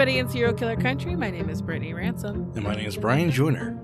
everybody 0.00 0.18
in 0.18 0.30
Serial 0.30 0.54
Killer 0.54 0.76
Country. 0.76 1.14
My 1.14 1.30
name 1.30 1.50
is 1.50 1.60
Brittany 1.60 1.92
Ransom. 1.92 2.50
And 2.54 2.64
my 2.64 2.74
name 2.74 2.86
is 2.86 2.96
Brian 2.96 3.30
Jr. 3.30 3.74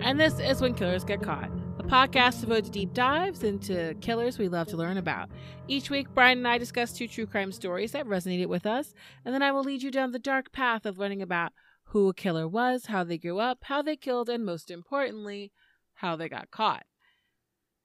And 0.00 0.18
this 0.18 0.40
is 0.40 0.60
When 0.60 0.74
Killers 0.74 1.04
Get 1.04 1.22
Caught, 1.22 1.48
a 1.78 1.84
podcast 1.84 2.40
devoted 2.40 2.64
to 2.64 2.70
deep 2.72 2.92
dives 2.92 3.44
into 3.44 3.94
killers 4.00 4.36
we 4.36 4.48
love 4.48 4.66
to 4.66 4.76
learn 4.76 4.96
about. 4.96 5.30
Each 5.68 5.88
week, 5.88 6.08
Brian 6.12 6.38
and 6.38 6.48
I 6.48 6.58
discuss 6.58 6.92
two 6.92 7.06
true 7.06 7.24
crime 7.24 7.52
stories 7.52 7.92
that 7.92 8.04
resonated 8.04 8.46
with 8.46 8.66
us, 8.66 8.94
and 9.24 9.32
then 9.32 9.44
I 9.44 9.52
will 9.52 9.62
lead 9.62 9.80
you 9.80 9.92
down 9.92 10.10
the 10.10 10.18
dark 10.18 10.50
path 10.50 10.84
of 10.86 10.98
learning 10.98 11.22
about 11.22 11.52
who 11.84 12.08
a 12.08 12.14
killer 12.14 12.48
was, 12.48 12.86
how 12.86 13.04
they 13.04 13.16
grew 13.16 13.38
up, 13.38 13.58
how 13.62 13.80
they 13.80 13.94
killed, 13.94 14.28
and 14.28 14.44
most 14.44 14.72
importantly, 14.72 15.52
how 15.94 16.16
they 16.16 16.28
got 16.28 16.50
caught. 16.50 16.82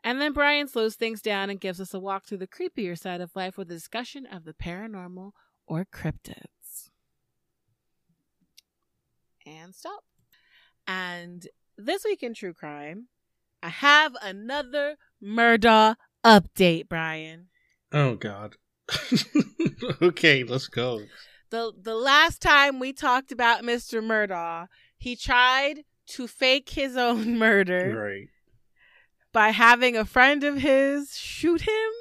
And 0.04 0.20
then 0.20 0.34
Brian 0.34 0.68
slows 0.68 0.96
things 0.96 1.22
down 1.22 1.52
and 1.52 1.62
gives 1.62 1.80
us 1.80 1.94
a 1.94 1.99
walk 1.99 2.26
through 2.26 2.40
the 2.40 2.48
creepier 2.48 2.98
side 2.98 3.22
of 3.22 3.36
life 3.36 3.60
with 3.60 3.70
a 3.70 3.76
discussion 3.76 4.26
of 4.26 4.44
the 4.44 4.54
paranormal 4.54 5.34
or 5.68 5.86
cryptids. 5.86 6.55
And 9.45 9.76
stop. 9.76 10.04
And 10.88 11.48
this 11.77 12.04
week 12.04 12.24
in 12.24 12.34
True 12.34 12.54
Crime, 12.54 13.07
I 13.62 13.70
have 13.70 14.15
another 14.21 14.98
murder 15.21 15.96
update, 16.24 16.87
Brian. 16.90 17.48
Oh 17.91 18.15
God. 18.15 18.55
okay, 20.02 20.43
let's 20.43 20.68
go. 20.68 21.02
The 21.49 21.74
the 21.79 21.96
last 21.96 22.41
time 22.41 22.79
we 22.79 22.93
talked 22.93 23.32
about 23.32 23.63
Mr. 23.63 24.04
Murdaugh, 24.04 24.68
he 24.98 25.15
tried 25.15 25.84
to 26.07 26.27
fake 26.27 26.70
his 26.70 26.96
own 26.98 27.37
murder 27.40 27.93
Right. 27.96 28.27
by 29.32 29.49
having 29.49 29.96
a 29.98 30.05
friend 30.05 30.43
of 30.43 30.57
his 30.57 31.15
shoot 31.18 31.62
him. 31.62 31.91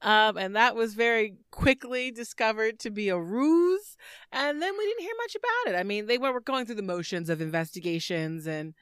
Um, 0.00 0.36
and 0.36 0.54
that 0.54 0.76
was 0.76 0.94
very 0.94 1.34
quickly 1.50 2.10
discovered 2.10 2.78
to 2.80 2.90
be 2.90 3.08
a 3.08 3.18
ruse. 3.18 3.96
And 4.30 4.62
then 4.62 4.72
we 4.78 4.84
didn't 4.86 5.02
hear 5.02 5.14
much 5.18 5.34
about 5.34 5.74
it. 5.74 5.78
I 5.78 5.82
mean, 5.82 6.06
they 6.06 6.18
were 6.18 6.40
going 6.40 6.66
through 6.66 6.76
the 6.76 6.82
motions 6.82 7.28
of 7.28 7.40
investigations. 7.40 8.46
And 8.46 8.74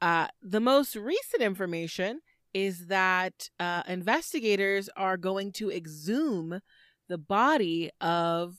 uh, 0.00 0.28
the 0.42 0.60
most 0.60 0.96
recent 0.96 1.42
information 1.42 2.20
is 2.54 2.86
that 2.86 3.50
uh, 3.60 3.82
investigators 3.86 4.88
are 4.96 5.18
going 5.18 5.52
to 5.52 5.70
exhume 5.70 6.60
the 7.08 7.18
body 7.18 7.90
of 8.00 8.56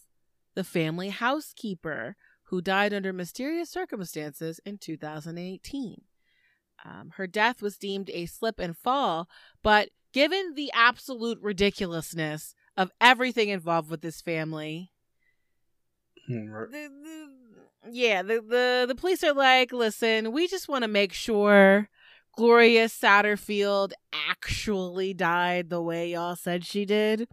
the 0.54 0.64
family 0.64 1.10
housekeeper 1.10 2.16
who 2.44 2.62
died 2.62 2.94
under 2.94 3.12
mysterious 3.12 3.70
circumstances 3.70 4.60
in 4.66 4.78
2018. 4.78 6.02
Um, 6.86 7.12
her 7.16 7.28
death 7.28 7.62
was 7.62 7.78
deemed 7.78 8.10
a 8.14 8.26
slip 8.28 8.60
and 8.60 8.78
fall, 8.78 9.28
but 9.64 9.90
given 10.18 10.56
the 10.56 10.72
absolute 10.74 11.38
ridiculousness 11.44 12.56
of 12.76 12.90
everything 13.00 13.50
involved 13.50 13.88
with 13.88 14.02
this 14.02 14.20
family, 14.20 14.92
Mm, 16.28 16.52
right. 16.52 16.72
the, 16.72 16.90
the, 17.04 17.92
yeah, 17.92 18.24
the, 18.24 18.42
the 18.42 18.86
the 18.88 18.96
police 18.96 19.24
are 19.24 19.32
like, 19.34 19.72
listen, 19.72 20.32
we 20.32 20.48
just 20.48 20.68
want 20.68 20.82
to 20.82 20.88
make 20.88 21.14
sure 21.14 21.88
Gloria 22.36 22.88
Satterfield 22.88 23.92
actually 24.12 25.14
died 25.14 25.70
the 25.70 25.82
way 25.82 26.12
y'all 26.12 26.36
said 26.36 26.66
she 26.66 26.84
did. 26.84 27.28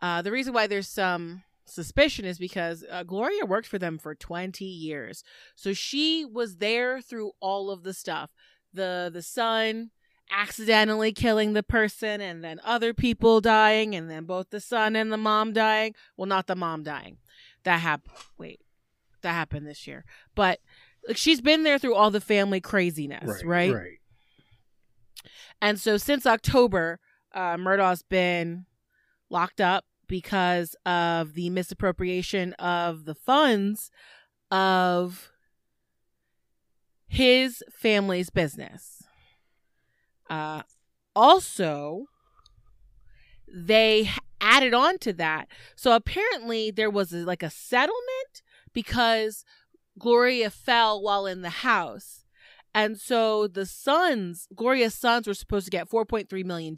Uh, 0.00 0.22
the 0.22 0.32
reason 0.32 0.54
why 0.54 0.66
there's 0.66 0.88
some 0.88 1.42
suspicion 1.66 2.24
is 2.24 2.38
because 2.38 2.82
uh, 2.90 3.02
Gloria 3.02 3.44
worked 3.44 3.68
for 3.68 3.78
them 3.78 3.98
for 3.98 4.14
20 4.14 4.64
years. 4.64 5.22
So 5.54 5.74
she 5.74 6.24
was 6.24 6.56
there 6.56 7.02
through 7.02 7.32
all 7.40 7.70
of 7.70 7.82
the 7.82 7.92
stuff. 7.94 8.30
The 8.72 9.10
the 9.12 9.22
son 9.22 9.90
accidentally 10.32 11.12
killing 11.12 11.52
the 11.52 11.62
person 11.62 12.20
and 12.20 12.42
then 12.42 12.60
other 12.64 12.94
people 12.94 13.40
dying 13.40 13.94
and 13.94 14.10
then 14.10 14.24
both 14.24 14.50
the 14.50 14.60
son 14.60 14.96
and 14.96 15.12
the 15.12 15.16
mom 15.16 15.52
dying. 15.52 15.94
Well, 16.16 16.26
not 16.26 16.46
the 16.46 16.56
mom 16.56 16.82
dying. 16.82 17.18
That 17.64 17.78
happened. 17.78 18.14
Wait. 18.38 18.60
That 19.22 19.32
happened 19.32 19.66
this 19.66 19.86
year. 19.86 20.04
But 20.34 20.58
like 21.06 21.16
she's 21.16 21.40
been 21.40 21.62
there 21.62 21.78
through 21.78 21.94
all 21.94 22.10
the 22.10 22.20
family 22.20 22.60
craziness, 22.60 23.44
right? 23.44 23.72
Right. 23.72 23.74
Right. 23.74 23.98
And 25.60 25.78
so 25.78 25.96
since 25.96 26.26
October, 26.26 26.98
uh, 27.32 27.56
Murdaugh's 27.56 28.02
been 28.02 28.66
locked 29.30 29.60
up 29.60 29.84
because 30.08 30.74
of 30.84 31.34
the 31.34 31.50
misappropriation 31.50 32.52
of 32.54 33.04
the 33.04 33.14
funds 33.14 33.90
of 34.50 35.30
his 37.06 37.62
family's 37.70 38.30
business. 38.30 39.01
Uh, 40.28 40.62
also, 41.14 42.06
they 43.52 44.10
added 44.40 44.74
on 44.74 44.98
to 44.98 45.12
that. 45.14 45.48
So 45.76 45.94
apparently, 45.94 46.70
there 46.70 46.90
was 46.90 47.12
a, 47.12 47.18
like 47.18 47.42
a 47.42 47.50
settlement 47.50 48.42
because 48.72 49.44
Gloria 49.98 50.50
fell 50.50 51.02
while 51.02 51.26
in 51.26 51.42
the 51.42 51.50
house. 51.50 52.22
And 52.74 52.98
so 52.98 53.46
the 53.46 53.66
sons, 53.66 54.48
Gloria's 54.54 54.94
sons, 54.94 55.26
were 55.26 55.34
supposed 55.34 55.66
to 55.66 55.70
get 55.70 55.90
$4.3 55.90 56.44
million 56.44 56.74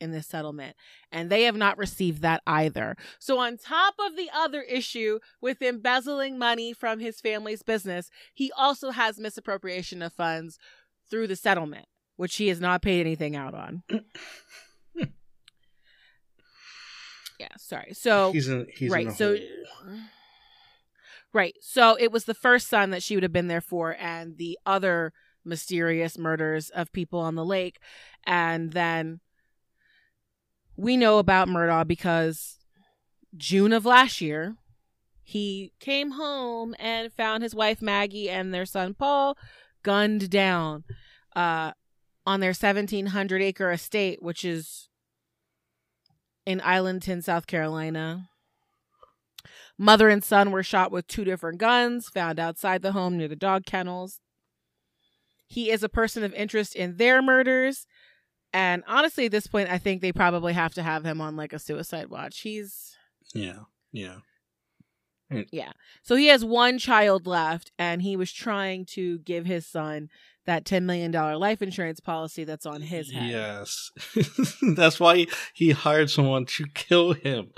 in 0.00 0.10
this 0.10 0.26
settlement, 0.26 0.76
and 1.12 1.30
they 1.30 1.44
have 1.44 1.54
not 1.56 1.78
received 1.78 2.22
that 2.22 2.42
either. 2.44 2.96
So, 3.20 3.38
on 3.38 3.56
top 3.56 3.94
of 4.04 4.16
the 4.16 4.28
other 4.34 4.62
issue 4.62 5.20
with 5.40 5.62
embezzling 5.62 6.38
money 6.38 6.72
from 6.72 6.98
his 6.98 7.20
family's 7.20 7.62
business, 7.62 8.10
he 8.34 8.50
also 8.56 8.90
has 8.90 9.20
misappropriation 9.20 10.02
of 10.02 10.12
funds 10.12 10.58
through 11.08 11.28
the 11.28 11.36
settlement, 11.36 11.86
which 12.22 12.36
he 12.36 12.46
has 12.46 12.60
not 12.60 12.82
paid 12.82 13.00
anything 13.00 13.34
out 13.34 13.52
on. 13.52 13.82
yeah, 17.36 17.48
sorry. 17.58 17.94
So, 17.94 18.30
he's 18.30 18.46
in. 18.46 18.68
He's 18.72 18.92
right. 18.92 19.06
In 19.06 19.12
a 19.12 19.14
so, 19.16 19.34
hole. 19.34 19.98
right. 21.32 21.56
So 21.60 21.96
it 21.98 22.12
was 22.12 22.26
the 22.26 22.32
first 22.32 22.68
son 22.68 22.90
that 22.90 23.02
she 23.02 23.16
would 23.16 23.24
have 23.24 23.32
been 23.32 23.48
there 23.48 23.60
for, 23.60 23.96
and 23.98 24.38
the 24.38 24.56
other 24.64 25.12
mysterious 25.44 26.16
murders 26.16 26.70
of 26.70 26.92
people 26.92 27.18
on 27.18 27.34
the 27.34 27.44
lake, 27.44 27.80
and 28.24 28.72
then 28.72 29.18
we 30.76 30.96
know 30.96 31.18
about 31.18 31.48
Murdaugh 31.48 31.88
because 31.88 32.60
June 33.36 33.72
of 33.72 33.84
last 33.84 34.20
year, 34.20 34.54
he 35.24 35.72
came 35.80 36.12
home 36.12 36.76
and 36.78 37.12
found 37.12 37.42
his 37.42 37.52
wife 37.52 37.82
Maggie 37.82 38.30
and 38.30 38.54
their 38.54 38.64
son 38.64 38.94
Paul 38.94 39.36
gunned 39.82 40.30
down 40.30 40.84
uh, 41.34 41.72
on 42.26 42.40
their 42.40 42.50
1,700 42.50 43.42
acre 43.42 43.70
estate, 43.72 44.22
which 44.22 44.44
is 44.44 44.88
in 46.46 46.60
Islandton, 46.64 47.22
South 47.22 47.46
Carolina. 47.46 48.28
Mother 49.78 50.08
and 50.08 50.22
son 50.22 50.50
were 50.50 50.62
shot 50.62 50.92
with 50.92 51.06
two 51.06 51.24
different 51.24 51.58
guns 51.58 52.08
found 52.08 52.38
outside 52.38 52.82
the 52.82 52.92
home 52.92 53.16
near 53.16 53.28
the 53.28 53.36
dog 53.36 53.64
kennels. 53.66 54.20
He 55.46 55.70
is 55.70 55.82
a 55.82 55.88
person 55.88 56.22
of 56.22 56.32
interest 56.34 56.76
in 56.76 56.96
their 56.96 57.20
murders. 57.20 57.86
And 58.52 58.84
honestly, 58.86 59.26
at 59.26 59.32
this 59.32 59.46
point, 59.46 59.70
I 59.70 59.78
think 59.78 60.00
they 60.00 60.12
probably 60.12 60.52
have 60.52 60.74
to 60.74 60.82
have 60.82 61.04
him 61.04 61.20
on 61.20 61.36
like 61.36 61.52
a 61.52 61.58
suicide 61.58 62.08
watch. 62.10 62.40
He's, 62.40 62.96
Yeah. 63.92 64.18
Yeah. 65.30 65.44
yeah. 65.50 65.72
So 66.02 66.16
he 66.16 66.26
has 66.26 66.44
one 66.44 66.78
child 66.78 67.26
left, 67.26 67.72
and 67.78 68.02
he 68.02 68.16
was 68.16 68.32
trying 68.32 68.84
to 68.86 69.18
give 69.20 69.46
his 69.46 69.66
son 69.66 70.10
that 70.46 70.64
$10 70.64 70.82
million 70.82 71.12
life 71.12 71.62
insurance 71.62 72.00
policy 72.00 72.44
that's 72.44 72.66
on 72.66 72.82
his 72.82 73.10
head. 73.10 73.30
Yes. 73.30 73.90
That's 74.76 74.98
why 74.98 75.26
he, 75.54 75.70
hired 75.70 76.10
someone 76.10 76.46
to 76.46 76.66
kill 76.74 77.12
him. 77.12 77.50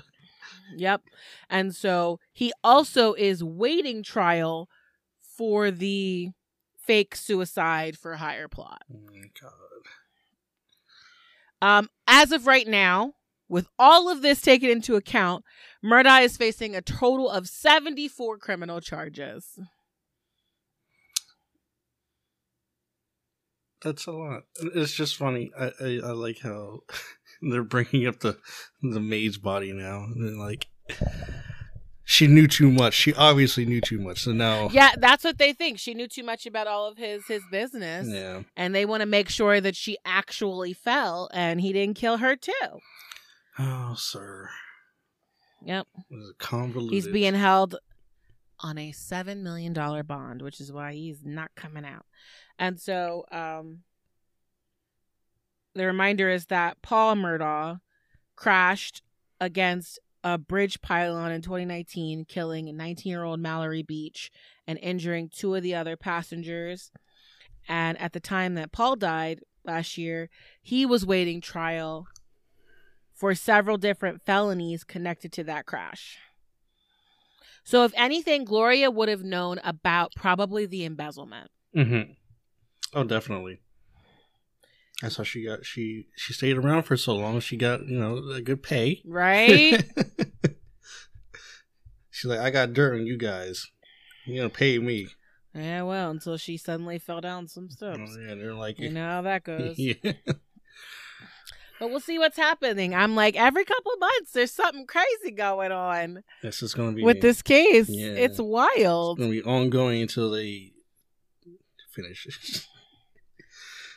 Yep. 0.77 1.03
And 1.49 1.75
so 1.75 2.21
he 2.33 2.53
also 2.63 3.15
is 3.15 3.43
waiting 3.43 4.03
trial 4.03 4.69
for 5.21 5.71
the 5.71 6.31
fake 6.79 7.17
suicide 7.17 7.97
for 7.97 8.17
hire 8.17 8.49
plot. 8.49 8.83
Oh 8.93 9.01
my 9.13 9.23
God. 9.41 9.53
Um, 11.63 11.89
as 12.07 12.33
of 12.33 12.47
right 12.47 12.69
now, 12.69 13.15
with 13.49 13.69
all 13.79 14.11
of 14.11 14.23
this 14.23 14.41
taken 14.41 14.69
into 14.71 14.97
account, 14.97 15.45
Murdaugh 15.85 16.25
is 16.25 16.37
facing 16.37 16.75
a 16.75 16.83
total 16.83 17.31
of 17.31 17.49
74 17.49 18.39
criminal 18.39 18.81
charges. 18.81 19.59
That's 23.85 24.07
a 24.07 24.13
lot. 24.13 24.45
It's 24.75 24.93
just 24.95 25.17
funny. 25.17 25.53
I, 25.59 25.67
I, 25.81 26.01
I 26.07 26.11
like 26.13 26.39
how 26.41 26.81
they're 27.43 27.63
bringing 27.63 28.07
up 28.07 28.21
the 28.21 28.39
the 28.83 29.01
maid's 29.01 29.37
body 29.39 29.73
now. 29.73 30.05
And 30.05 30.39
like, 30.39 30.69
she 32.05 32.27
knew 32.27 32.47
too 32.47 32.71
much. 32.71 32.95
She 32.95 33.15
obviously 33.15 33.65
knew 33.67 33.81
too 33.81 33.99
much. 34.01 34.23
So 34.25 34.33
now, 34.33 34.69
Yeah, 34.71 34.91
that's 34.99 35.25
what 35.25 35.39
they 35.39 35.53
think. 35.53 35.79
She 35.79 35.95
knew 35.95 36.09
too 36.09 36.23
much 36.23 36.47
about 36.47 36.67
all 36.67 36.87
of 36.89 36.97
his 36.99 37.27
his 37.27 37.43
business. 37.51 38.07
yeah. 38.09 38.43
And 38.57 38.75
they 38.75 38.85
want 38.87 39.01
to 39.03 39.07
make 39.07 39.29
sure 39.29 39.61
that 39.61 39.77
she 39.77 39.97
actually 40.05 40.73
fell 40.73 41.29
and 41.35 41.61
he 41.61 41.73
didn't 41.73 41.97
kill 41.97 42.19
her 42.19 42.37
too. 42.37 42.53
Oh, 43.59 43.95
sir, 43.97 44.49
Yep. 45.65 45.87
this 46.11 46.21
is 46.25 46.33
convoluted. 46.39 46.93
He's 46.93 47.07
being 47.09 47.35
held 47.35 47.77
on 48.61 48.79
a 48.79 48.93
seven 48.93 49.43
million 49.43 49.73
dollar 49.73 50.03
bond, 50.03 50.43
which 50.43 50.61
is 50.61 50.73
why 50.73 50.93
he's 50.93 51.25
not 51.25 51.55
coming 51.55 51.85
out. 51.85 52.07
And 52.59 52.81
so, 52.81 53.25
um, 53.31 53.81
the 55.75 55.87
reminder 55.87 56.31
is 56.31 56.47
that 56.47 56.81
Paul 56.83 57.17
Murdaugh 57.17 57.81
crashed 58.37 59.03
against 59.41 59.99
a 60.23 60.39
bridge 60.39 60.81
pylon 60.81 61.33
in 61.33 61.43
2019, 61.43 62.25
killing 62.25 62.75
19 62.75 63.11
year 63.11 63.25
old 63.25 63.41
Mallory 63.41 63.83
Beach 63.83 64.31
and 64.67 64.79
injuring 64.79 65.29
two 65.29 65.55
of 65.55 65.63
the 65.63 65.75
other 65.75 65.97
passengers. 65.97 66.91
And 67.69 68.01
at 68.01 68.13
the 68.13 68.21
time 68.21 68.55
that 68.55 68.73
Paul 68.73 68.97
died 68.97 69.41
last 69.65 69.99
year, 69.99 70.31
he 70.63 70.87
was 70.87 71.05
waiting 71.05 71.41
trial 71.41 72.07
for 73.15 73.35
several 73.35 73.77
different 73.77 74.23
felonies 74.23 74.85
connected 74.85 75.33
to 75.33 75.45
that 75.45 75.67
crash. 75.67 76.19
So, 77.65 77.85
if 77.85 77.93
anything, 77.97 78.45
Gloria 78.45 78.91
would 78.91 79.09
have 79.09 79.25
known 79.25 79.59
about 79.65 80.13
probably 80.15 80.67
the 80.67 80.85
embezzlement. 80.85 81.51
Mm-hmm. 81.75 82.13
Oh, 82.93 83.05
definitely. 83.05 83.61
That's 85.03 85.17
how 85.17 85.25
she 85.25 85.45
got. 85.45 85.67
She 85.67 86.07
she 86.17 86.33
stayed 86.33 86.57
around 86.57 86.85
for 86.85 86.97
so 86.97 87.17
long. 87.17 87.41
She 87.41 87.57
got 87.57 87.87
you 87.87 87.99
know 87.99 88.19
a 88.33 88.41
good 88.41 88.63
pay. 88.63 89.03
Right. 89.05 89.83
She's 92.11 92.31
like, 92.31 92.41
I 92.41 92.51
got 92.51 92.73
dirt 92.73 92.95
on 92.95 93.07
you 93.07 93.17
guys. 93.19 93.67
You 94.27 94.37
gonna 94.37 94.51
pay 94.51 94.79
me? 94.79 95.09
yeah, 95.55 95.83
well, 95.83 96.11
until 96.11 96.37
she 96.37 96.57
suddenly 96.57 96.99
fell 96.99 97.21
down 97.21 97.49
some 97.49 97.71
steps. 97.71 97.99
Oh, 98.17 98.21
yeah, 98.21 98.35
they're 98.35 98.55
like, 98.55 98.79
You 98.79 98.91
know 98.91 99.07
how 99.07 99.23
that 99.23 99.45
goes. 99.45 99.79
yeah. 99.79 99.95
But 101.85 101.91
we'll 101.91 102.01
see 102.01 102.19
what's 102.19 102.39
happening. 102.39 102.95
I'm 102.95 103.15
like, 103.15 103.37
every 103.37 103.67
couple 103.67 103.93
months, 103.99 104.33
there's 104.33 104.53
something 104.53 104.87
crazy 104.87 105.33
going 105.33 105.71
on 105.71 106.23
This 106.43 106.63
is 106.63 106.73
gonna 106.73 106.93
be 106.93 107.03
with 107.03 107.21
this 107.21 107.43
case. 107.43 107.91
Yeah. 107.91 108.07
It's 108.13 108.41
wild. 108.41 109.19
It's 109.19 109.27
gonna 109.27 109.31
be 109.31 109.43
ongoing 109.43 110.01
until 110.01 110.31
they 110.31 110.73
finish. 111.91 112.27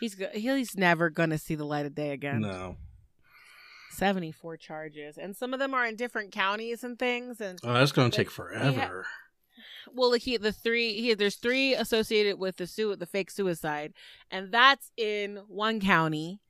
He's 0.01 0.16
go- 0.16 0.28
he's 0.34 0.75
never 0.75 1.10
gonna 1.10 1.38
see 1.38 1.56
the 1.56 1.63
light 1.63 1.86
of 1.86 1.95
day 1.95 2.12
again. 2.12 2.42
no. 2.42 2.75
74 3.92 4.57
charges, 4.57 5.18
and 5.18 5.34
some 5.36 5.54
of 5.54 5.60
them 5.60 5.74
are 5.74 5.86
in 5.86 5.95
different 5.95 6.34
counties 6.34 6.84
and 6.84 7.00
things. 7.00 7.39
And 7.39 7.57
Oh, 7.63 7.72
that's 7.74 7.94
gonna 7.94 8.10
take 8.10 8.28
he 8.28 8.34
forever. 8.36 9.06
well, 9.94 10.12
like 10.12 10.24
he 10.24 10.36
the 10.36 10.51
three 10.51 11.00
he 11.01 11.13
there's 11.13 11.38
three 11.38 11.74
associated 11.74 12.38
with 12.38 12.57
the 12.57 12.68
suit 12.68 13.00
the 13.00 13.06
fake 13.06 13.31
suicide, 13.31 13.94
and 14.30 14.51
that's 14.51 14.92
in 14.98 15.38
one 15.48 15.80
county, 15.80 16.42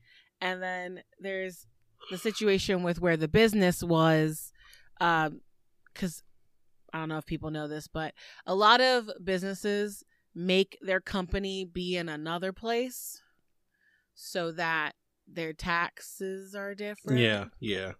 and 0.41 0.61
then 0.61 1.01
there's 1.19 1.65
the 2.11 2.17
situation 2.17 2.83
with 2.83 3.01
where 3.01 3.17
the 3.17 3.27
business 3.27 3.83
was, 3.83 4.51
um, 4.99 5.41
because 5.93 6.23
I 6.93 6.99
don't 6.99 7.09
know 7.09 7.17
if 7.17 7.25
people 7.25 7.51
know 7.51 7.67
this, 7.67 7.87
but 7.87 8.13
a 8.45 8.55
lot 8.55 8.81
of 8.81 9.09
businesses 9.23 10.03
make 10.33 10.77
their 10.81 10.99
company 11.01 11.65
be 11.65 11.97
in 11.97 12.09
another 12.09 12.53
place, 12.53 13.21
so 14.13 14.51
that 14.53 14.93
their 15.27 15.53
taxes 15.53 16.55
are 16.55 16.73
different. 16.73 17.19
Yeah, 17.19 17.45
yeah. 17.59 17.93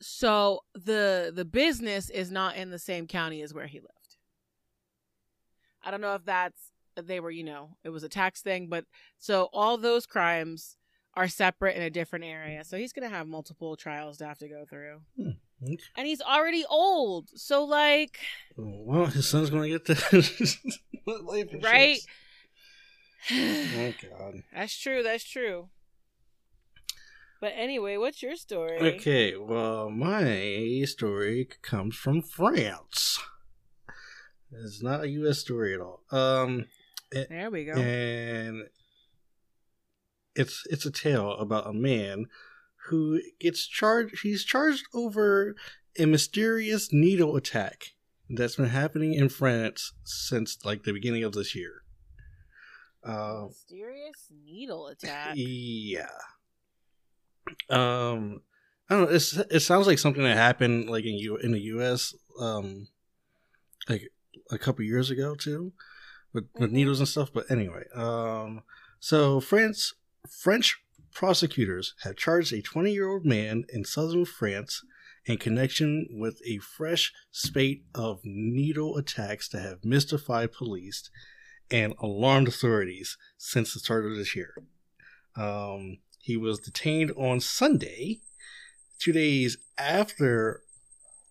So 0.00 0.60
the 0.74 1.32
the 1.34 1.44
business 1.44 2.08
is 2.08 2.30
not 2.30 2.56
in 2.56 2.70
the 2.70 2.78
same 2.78 3.06
county 3.06 3.42
as 3.42 3.52
where 3.52 3.66
he 3.66 3.80
lived. 3.80 4.16
I 5.82 5.90
don't 5.90 6.00
know 6.00 6.14
if 6.14 6.24
that's 6.24 6.72
they 6.96 7.20
were, 7.20 7.30
you 7.30 7.44
know, 7.44 7.76
it 7.84 7.90
was 7.90 8.02
a 8.02 8.08
tax 8.08 8.42
thing, 8.42 8.68
but 8.68 8.84
so 9.18 9.48
all 9.52 9.76
those 9.76 10.06
crimes 10.06 10.76
are 11.14 11.28
separate 11.28 11.76
in 11.76 11.82
a 11.82 11.90
different 11.90 12.24
area. 12.24 12.62
So 12.64 12.76
he's 12.76 12.92
going 12.92 13.08
to 13.10 13.14
have 13.16 13.26
multiple 13.26 13.76
trials 13.76 14.18
to 14.18 14.26
have 14.26 14.38
to 14.38 14.48
go 14.48 14.64
through. 14.68 15.00
Okay. 15.18 15.78
And 15.96 16.06
he's 16.06 16.20
already 16.20 16.64
old. 16.70 17.30
So 17.34 17.64
like, 17.64 18.18
Well, 18.56 19.06
his 19.06 19.28
son's 19.28 19.50
gonna 19.50 19.68
get 19.68 19.86
the 19.86 19.94
life 21.06 21.48
insurance. 21.52 21.64
right? 21.64 21.98
Oh 23.30 23.92
God. 24.08 24.34
that's 24.54 24.78
true. 24.78 25.02
That's 25.02 25.24
true. 25.24 25.68
But 27.40 27.52
anyway, 27.56 27.96
what's 27.96 28.22
your 28.22 28.36
story? 28.36 28.78
Okay, 28.96 29.36
well, 29.36 29.90
my 29.90 30.82
story 30.86 31.48
comes 31.62 31.96
from 31.96 32.22
France. 32.22 33.18
It's 34.52 34.82
not 34.82 35.02
a 35.02 35.08
U.S. 35.08 35.38
story 35.40 35.74
at 35.74 35.80
all. 35.80 36.02
Um, 36.10 36.66
There 37.12 37.50
we 37.50 37.64
go. 37.64 37.72
and 37.74 38.68
it's 40.38 40.64
it's 40.70 40.86
a 40.86 40.90
tale 40.90 41.32
about 41.32 41.66
a 41.66 41.72
man 41.72 42.26
who 42.86 43.20
gets 43.40 43.66
charged. 43.66 44.20
He's 44.22 44.44
charged 44.44 44.84
over 44.94 45.54
a 45.98 46.06
mysterious 46.06 46.92
needle 46.92 47.36
attack 47.36 47.92
that's 48.30 48.56
been 48.56 48.68
happening 48.70 49.12
in 49.14 49.28
France 49.28 49.92
since 50.04 50.58
like 50.64 50.84
the 50.84 50.92
beginning 50.92 51.24
of 51.24 51.32
this 51.32 51.54
year. 51.54 51.82
Uh, 53.04 53.46
Mysterious 53.48 54.30
needle 54.44 54.86
attack. 54.88 55.32
yeah. 55.36 56.08
Um, 57.70 58.42
I 58.90 58.94
don't 58.94 59.04
know. 59.04 59.14
It's, 59.14 59.32
it 59.36 59.60
sounds 59.60 59.86
like 59.86 59.98
something 59.98 60.22
that 60.22 60.36
happened 60.36 60.88
like 60.90 61.04
in 61.04 61.14
U 61.14 61.36
in 61.36 61.52
the 61.52 61.60
U.S. 61.76 62.14
Um, 62.40 62.88
like 63.88 64.10
a 64.50 64.58
couple 64.58 64.84
years 64.84 65.10
ago 65.10 65.34
too, 65.34 65.72
with, 66.32 66.48
with 66.58 66.70
Mhm. 66.70 66.74
needles 66.74 66.98
and 67.00 67.08
stuff. 67.08 67.30
But 67.32 67.50
anyway, 67.50 67.84
um, 67.94 68.62
so 69.00 69.40
France 69.40 69.94
French 70.30 70.78
prosecutors 71.12 71.94
have 72.02 72.16
charged 72.16 72.52
a 72.52 72.62
20 72.62 72.92
year 72.92 73.08
old 73.08 73.24
man 73.24 73.64
in 73.70 73.84
southern 73.84 74.24
France 74.24 74.82
in 75.24 75.36
connection 75.36 76.06
with 76.10 76.40
a 76.46 76.58
fresh 76.58 77.12
spate 77.30 77.84
of 77.94 78.20
needle 78.24 78.96
attacks 78.96 79.48
that 79.48 79.62
have 79.62 79.84
mystified 79.84 80.52
police 80.52 81.10
and 81.70 81.94
alarmed 82.00 82.48
authorities 82.48 83.18
since 83.36 83.74
the 83.74 83.80
start 83.80 84.06
of 84.06 84.16
this 84.16 84.34
year. 84.34 84.54
Um, 85.36 85.98
he 86.18 86.36
was 86.36 86.58
detained 86.58 87.12
on 87.16 87.40
Sunday, 87.40 88.20
two 88.98 89.12
days 89.12 89.58
after 89.76 90.62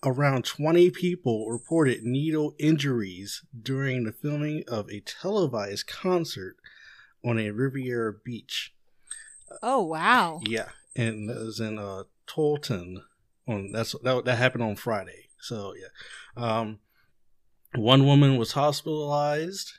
around 0.03 0.45
20 0.45 0.91
people 0.91 1.49
reported 1.49 2.03
needle 2.03 2.53
injuries 2.59 3.43
during 3.59 4.03
the 4.03 4.11
filming 4.11 4.63
of 4.67 4.89
a 4.89 4.99
televised 5.01 5.87
concert 5.87 6.55
on 7.25 7.39
a 7.39 7.51
Riviera 7.51 8.13
beach. 8.13 8.73
Oh 9.61 9.83
wow. 9.83 10.39
Yeah, 10.43 10.69
and 10.95 11.29
it 11.29 11.37
was 11.37 11.59
in 11.59 11.77
uh, 11.77 12.03
Toulon. 12.25 13.03
On 13.47 13.71
that's 13.71 13.95
that, 14.03 14.25
that 14.25 14.37
happened 14.37 14.63
on 14.63 14.75
Friday. 14.75 15.29
So 15.39 15.73
yeah, 15.73 15.87
um, 16.35 16.79
one 17.75 18.05
woman 18.05 18.37
was 18.37 18.53
hospitalized, 18.53 19.73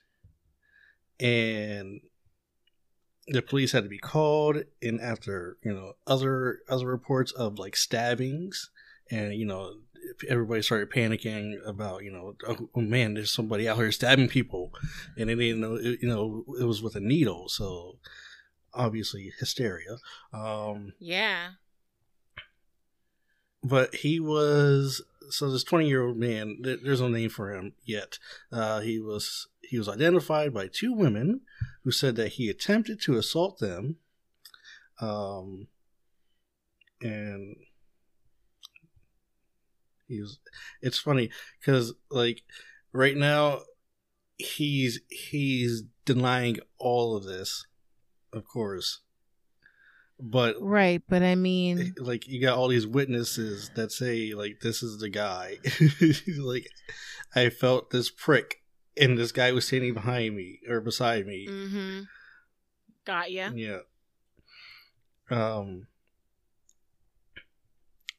and 1.21 2.01
the 3.27 3.43
police 3.43 3.73
had 3.73 3.85
to 3.85 3.91
be 3.91 3.99
called. 3.99 4.65
And 4.83 5.01
after 5.01 5.59
you 5.63 5.73
know 5.73 5.95
other 6.07 6.61
other 6.69 6.87
reports 6.87 7.33
of 7.33 7.59
like 7.59 7.77
stabbings, 7.77 8.71
and 9.11 9.35
you 9.35 9.45
know 9.45 9.75
everybody 10.29 10.63
started 10.63 10.91
panicking 10.91 11.57
about 11.67 12.05
you 12.05 12.11
know 12.11 12.35
oh, 12.47 12.71
oh 12.75 12.81
man, 12.81 13.15
there's 13.15 13.31
somebody 13.31 13.69
out 13.69 13.77
here 13.77 13.93
stabbing 13.93 14.29
people, 14.29 14.73
and 15.19 15.29
they 15.29 15.35
didn't 15.35 15.61
know 15.61 15.77
you 15.77 16.09
know 16.09 16.45
it 16.59 16.65
was 16.65 16.83
with 16.83 16.97
a 16.97 17.01
needle. 17.01 17.49
So 17.49 17.99
obviously 18.75 19.33
hysteria. 19.39 19.97
Um, 20.33 20.93
Yeah. 20.99 21.53
but 23.63 23.95
he 23.97 24.21
was 24.21 25.03
so 25.31 25.51
this 25.51 25.65
20 25.65 25.87
year 25.89 26.07
old 26.07 26.17
man 26.17 26.59
th- 26.63 26.81
there's 26.83 27.01
no 27.03 27.09
name 27.09 27.29
for 27.29 27.53
him 27.53 27.75
yet 27.85 28.19
uh, 28.53 28.81
he 28.81 28.99
was 28.99 29.49
he 29.63 29.77
was 29.77 29.89
identified 29.89 30.55
by 30.55 30.67
two 30.67 30.93
women 30.93 31.41
who 31.85 31.91
said 31.91 32.17
that 32.17 32.33
he 32.35 32.49
attempted 32.49 32.99
to 33.03 33.17
assault 33.19 33.59
them 33.59 33.97
um 35.01 35.67
and 37.03 37.57
he 40.07 40.21
was 40.21 40.39
it's 40.81 40.99
funny 40.99 41.31
because 41.61 41.93
like 42.11 42.43
right 42.93 43.17
now 43.17 43.61
he's 44.39 45.01
he's 45.11 45.83
denying 46.07 46.57
all 46.79 47.15
of 47.17 47.25
this 47.25 47.67
of 48.33 48.47
course. 48.47 49.01
But 50.21 50.57
Right, 50.61 51.03
but 51.09 51.23
I 51.23 51.37
mean, 51.37 51.95
like 51.99 52.27
you 52.27 52.41
got 52.41 52.59
all 52.59 52.69
these 52.69 52.87
witnesses 52.87 53.71
that 53.77 53.93
say 53.93 54.35
like 54.35 54.61
this 54.61 54.83
is 54.83 54.99
the 54.99 55.09
guy. 55.09 55.59
Like 56.39 56.69
i 57.35 57.51
felt 57.51 57.91
this 57.91 58.11
prick 58.11 58.63
and 58.97 59.19
this 59.19 59.33
guy 59.33 59.53
was 59.53 59.67
standing 59.67 59.95
behind 59.95 60.35
me 60.35 60.61
or 60.69 60.81
beside 60.81 61.27
me. 61.27 61.47
Mm-hmm. 61.49 62.01
Got 63.05 63.31
ya. 63.31 63.51
yeah. 63.55 63.79
Um 65.31 65.87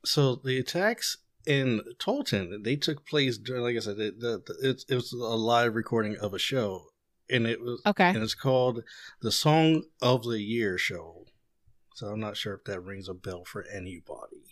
so 0.06 0.36
the 0.36 0.60
attacks 0.60 1.18
in 1.46 1.82
Toulon 1.98 2.64
they 2.64 2.76
took 2.76 3.06
place 3.06 3.38
during 3.38 3.64
like 3.64 3.76
i 3.76 3.80
said 3.80 3.98
it, 3.98 4.20
the, 4.20 4.42
the, 4.46 4.70
it, 4.70 4.84
it 4.88 4.96
was 4.96 5.12
a 5.12 5.18
live 5.18 5.74
recording 5.74 6.16
of 6.18 6.34
a 6.34 6.40
show 6.40 6.88
and 7.30 7.46
it 7.48 7.62
was 7.62 7.82
Okay. 7.86 8.10
and 8.10 8.18
it's 8.24 8.36
called 8.36 8.84
the 9.22 9.32
song 9.32 9.84
of 10.02 10.24
the 10.24 10.42
year 10.42 10.78
show 10.78 11.26
so 11.96 12.08
i'm 12.08 12.20
not 12.20 12.38
sure 12.38 12.54
if 12.56 12.64
that 12.66 12.82
rings 12.82 13.08
a 13.10 13.14
bell 13.14 13.44
for 13.46 13.66
anybody 13.74 14.44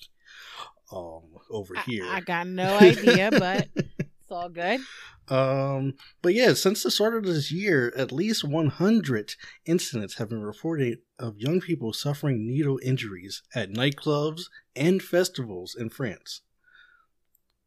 um 0.92 1.24
over 1.50 1.76
I, 1.76 1.82
here 1.82 2.06
I 2.10 2.22
got 2.22 2.48
no 2.48 2.78
idea, 2.78 3.32
but 3.32 3.68
it's 3.76 4.32
all 4.32 4.50
good. 4.50 4.80
um 5.30 5.94
but 6.22 6.34
yeah 6.34 6.54
since 6.54 6.84
the 6.84 6.92
start 6.92 7.16
of 7.16 7.24
this 7.26 7.52
year 7.52 7.94
at 7.98 8.12
least 8.12 8.44
100 8.44 9.36
incidents 9.66 10.16
have 10.18 10.30
been 10.30 10.42
reported 10.44 11.00
of 11.20 11.38
young 11.38 11.60
people 11.60 11.92
suffering 11.94 12.48
needle 12.48 12.80
injuries 12.84 13.42
at 13.54 13.72
nightclubs 13.72 14.44
and 14.76 15.02
festivals 15.04 15.76
in 15.78 15.90
france 15.90 16.42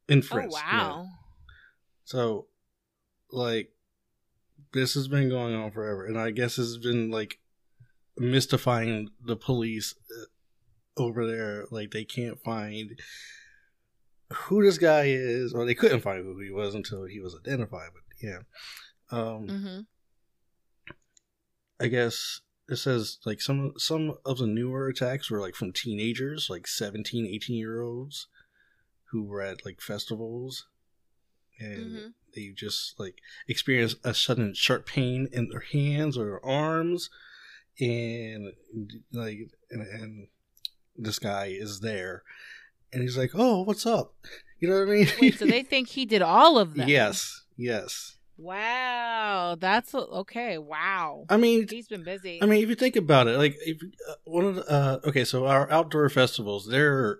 in 0.09 0.21
Oh 0.21 0.23
France. 0.23 0.55
yeah. 0.73 0.79
wow. 0.79 1.07
So, 2.05 2.47
like, 3.31 3.71
this 4.73 4.95
has 4.95 5.09
been 5.09 5.29
going 5.29 5.55
on 5.55 5.71
forever, 5.71 6.07
and 6.07 6.19
I 6.19 6.31
guess 6.31 6.59
it's 6.59 6.77
been 6.77 7.11
like 7.11 7.39
mystifying 8.17 9.11
the 9.25 9.37
police 9.37 9.95
uh, 10.11 11.03
over 11.03 11.27
there. 11.27 11.65
Like, 11.71 11.91
they 11.91 12.05
can't 12.05 12.43
find 12.43 12.99
who 14.33 14.63
this 14.63 14.79
guy 14.79 15.05
is, 15.07 15.53
or 15.53 15.65
they 15.65 15.75
couldn't 15.75 16.03
find 16.03 16.25
who 16.25 16.39
he 16.41 16.51
was 16.51 16.75
until 16.75 17.05
he 17.05 17.21
was 17.21 17.37
identified. 17.37 17.91
But 17.93 18.03
yeah, 18.23 18.39
um, 19.11 19.49
Mm-hmm. 19.49 19.81
I 21.81 21.87
guess 21.89 22.43
it 22.69 22.77
says 22.77 23.19
like 23.25 23.41
some 23.41 23.73
some 23.79 24.19
of 24.27 24.39
the 24.39 24.47
newer 24.47 24.89
attacks 24.89 25.31
were 25.31 25.41
like 25.41 25.55
from 25.55 25.73
teenagers, 25.73 26.49
like 26.51 26.67
17, 26.67 27.27
18 27.27 27.57
year 27.57 27.81
olds 27.81 28.29
who 29.11 29.25
were 29.25 29.41
at 29.41 29.65
like 29.65 29.81
festivals 29.81 30.67
and 31.61 31.95
Mhm. 31.95 32.13
they 32.35 32.49
just 32.49 32.99
like 32.99 33.21
experience 33.49 33.95
a 34.05 34.15
sudden 34.15 34.55
sharp 34.55 34.87
pain 34.87 35.29
in 35.33 35.49
their 35.51 35.61
hands 35.73 36.17
or 36.17 36.25
their 36.27 36.45
arms 36.45 37.11
and 37.79 38.53
like 39.13 39.51
and, 39.71 39.83
and 39.83 40.29
this 40.97 41.19
guy 41.19 41.47
is 41.47 41.81
there 41.81 42.23
and 42.93 43.03
he's 43.03 43.17
like 43.17 43.31
oh 43.35 43.63
what's 43.63 43.87
up 43.87 44.15
you 44.59 44.69
know 44.69 44.75
what 44.81 44.89
i 44.89 44.93
mean 44.93 45.09
Wait, 45.21 45.39
so 45.39 45.47
they 45.47 45.63
think 45.63 45.89
he 45.89 46.05
did 46.05 46.23
all 46.23 46.59
of 46.59 46.75
them? 46.75 46.89
yes 46.89 47.45
yes 47.57 48.17
Wow, 48.43 49.57
that's 49.61 49.95
okay. 49.95 50.57
Wow, 50.57 51.27
i 51.29 51.37
mean 51.37 51.67
he's 51.69 51.89
been 51.89 52.05
busy. 52.05 52.43
I 52.43 52.47
mean, 52.47 52.63
if 52.63 52.71
you 52.71 52.75
think 52.75 52.97
about 52.97 53.29
it, 53.29 53.37
like 53.37 53.55
if 53.67 53.83
uh, 54.09 54.15
one 54.25 54.47
of 54.47 54.55
the 54.55 54.71
uh, 54.71 54.99
okay, 55.05 55.25
so 55.25 55.45
our 55.45 55.71
outdoor 55.71 56.09
festivals, 56.09 56.67
there 56.67 57.19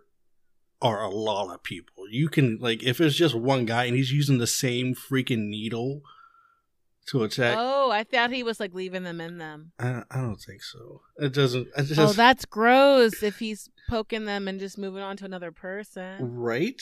are 0.83 1.03
a 1.03 1.09
lot 1.11 1.53
of 1.55 1.63
people. 1.63 2.09
You 2.09 2.29
can 2.29 2.59
like 2.61 2.83
if 2.83 3.01
it's 3.01 3.17
just 3.17 3.35
one 3.35 3.65
guy 3.67 3.85
and 3.85 3.97
he's 3.97 4.13
using 4.13 4.39
the 4.39 4.47
same 4.47 4.95
freaking 4.95 5.49
needle 5.49 6.03
to 7.07 7.25
attack. 7.25 7.57
oh, 7.59 7.91
I 7.91 8.05
thought 8.05 8.31
he 8.31 8.43
was 8.43 8.61
like 8.61 8.73
leaving 8.75 9.03
them 9.03 9.21
in 9.21 9.39
them. 9.39 9.73
I, 9.79 10.05
I 10.11 10.21
don't 10.21 10.37
think 10.41 10.63
so. 10.63 11.03
It 11.19 11.33
doesn't. 11.33 11.69
It 11.77 11.85
just, 11.85 12.01
oh, 12.01 12.13
that's 12.13 12.45
gross. 12.45 13.23
If 13.23 13.39
he's 13.39 13.69
poking 13.89 14.27
them 14.27 14.47
and 14.49 14.61
just 14.61 14.79
moving 14.79 15.03
on 15.03 15.17
to 15.19 15.25
another 15.25 15.53
person. 15.53 16.37
right. 16.37 16.81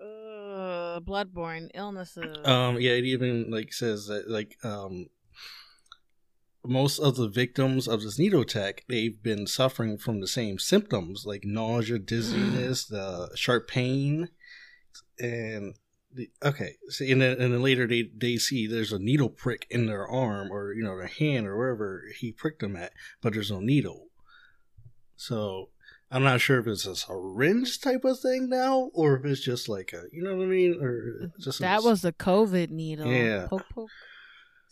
Ugh, 0.00 1.04
bloodborne 1.04 1.70
illnesses. 1.74 2.38
Um. 2.46 2.80
Yeah. 2.80 2.92
It 2.92 3.04
even 3.04 3.50
like 3.50 3.72
says 3.72 4.06
that 4.06 4.30
like 4.30 4.56
um. 4.64 5.06
Most 6.64 6.98
of 6.98 7.16
the 7.16 7.28
victims 7.28 7.88
of 7.88 8.02
this 8.02 8.18
needle 8.18 8.42
attack, 8.42 8.84
they've 8.88 9.22
been 9.22 9.46
suffering 9.46 9.96
from 9.96 10.20
the 10.20 10.26
same 10.28 10.58
symptoms 10.58 11.24
like 11.26 11.42
nausea, 11.44 11.98
dizziness, 12.14 12.84
the 12.84 13.30
sharp 13.34 13.68
pain, 13.68 14.28
and 15.18 15.74
the, 16.12 16.28
okay. 16.42 16.76
So 16.88 17.04
and 17.04 17.22
then, 17.22 17.40
and 17.40 17.54
then 17.54 17.62
later 17.62 17.86
they 17.86 18.10
they 18.14 18.36
see 18.36 18.66
there's 18.66 18.92
a 18.92 18.98
needle 18.98 19.28
prick 19.30 19.66
in 19.70 19.86
their 19.86 20.06
arm 20.06 20.50
or 20.50 20.72
you 20.74 20.82
know 20.82 20.96
their 20.96 21.06
hand 21.06 21.46
or 21.46 21.56
wherever 21.56 22.04
he 22.18 22.32
pricked 22.32 22.60
them 22.60 22.76
at, 22.76 22.92
but 23.22 23.32
there's 23.32 23.50
no 23.50 23.60
needle. 23.60 24.08
So 25.16 25.68
I'm 26.10 26.24
not 26.24 26.40
sure 26.40 26.58
if 26.58 26.66
it's 26.66 26.86
a 26.86 26.96
syringe 26.96 27.80
type 27.80 28.04
of 28.04 28.18
thing 28.20 28.48
now 28.48 28.90
or 28.92 29.16
if 29.16 29.24
it's 29.24 29.40
just 29.40 29.68
like 29.68 29.92
a 29.92 30.04
you 30.12 30.22
know 30.22 30.36
what 30.36 30.44
I 30.44 30.48
mean 30.48 30.78
or 30.82 31.30
just 31.38 31.60
a- 31.60 31.62
that 31.62 31.82
was 31.84 32.04
a 32.04 32.12
COVID 32.12 32.70
needle. 32.70 33.06
Yeah. 33.06 33.46
Poke, 33.48 33.66
poke. 33.72 33.90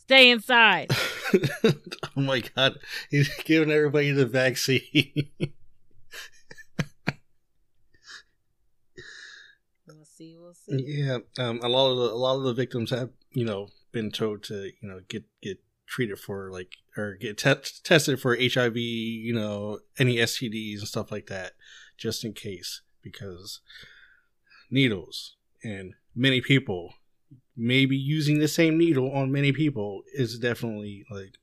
Stay 0.09 0.31
inside. 0.31 0.91
oh 1.65 1.75
my 2.17 2.43
god, 2.57 2.79
he's 3.11 3.29
giving 3.45 3.71
everybody 3.71 4.11
the 4.11 4.25
vaccine. 4.25 5.29
We'll 9.87 10.05
see. 10.05 10.37
We'll 10.39 10.55
see. 10.55 10.85
yeah, 10.87 11.19
um, 11.39 11.61
a 11.63 11.69
lot 11.69 11.91
of 11.91 11.99
the 11.99 12.05
a 12.05 12.17
lot 12.17 12.37
of 12.37 12.45
the 12.45 12.55
victims 12.55 12.91
have 12.91 13.11
you 13.33 13.45
know 13.45 13.69
been 13.93 14.11
told 14.11 14.43
to 14.45 14.71
you 14.81 14.89
know 14.89 15.01
get 15.09 15.25
get 15.43 15.61
treated 15.87 16.19
for 16.19 16.51
like 16.51 16.73
or 16.97 17.17
get 17.17 17.37
te- 17.37 17.83
tested 17.85 18.19
for 18.19 18.35
HIV, 18.35 18.77
you 18.77 19.35
know, 19.35 19.81
any 19.99 20.17
STDs 20.17 20.79
and 20.79 20.89
stuff 20.89 21.13
like 21.13 21.27
that, 21.27 21.53
just 21.99 22.25
in 22.25 22.33
case 22.33 22.81
because 23.03 23.61
needles 24.71 25.37
and 25.63 25.95
many 26.15 26.41
people 26.41 26.95
maybe 27.59 27.97
using 27.97 28.39
the 28.39 28.49
same 28.49 28.79
needle 28.79 29.11
on 29.11 29.33
many 29.33 29.51
people 29.53 30.03
is 30.15 30.39
definitely 30.39 31.05
like 31.11 31.35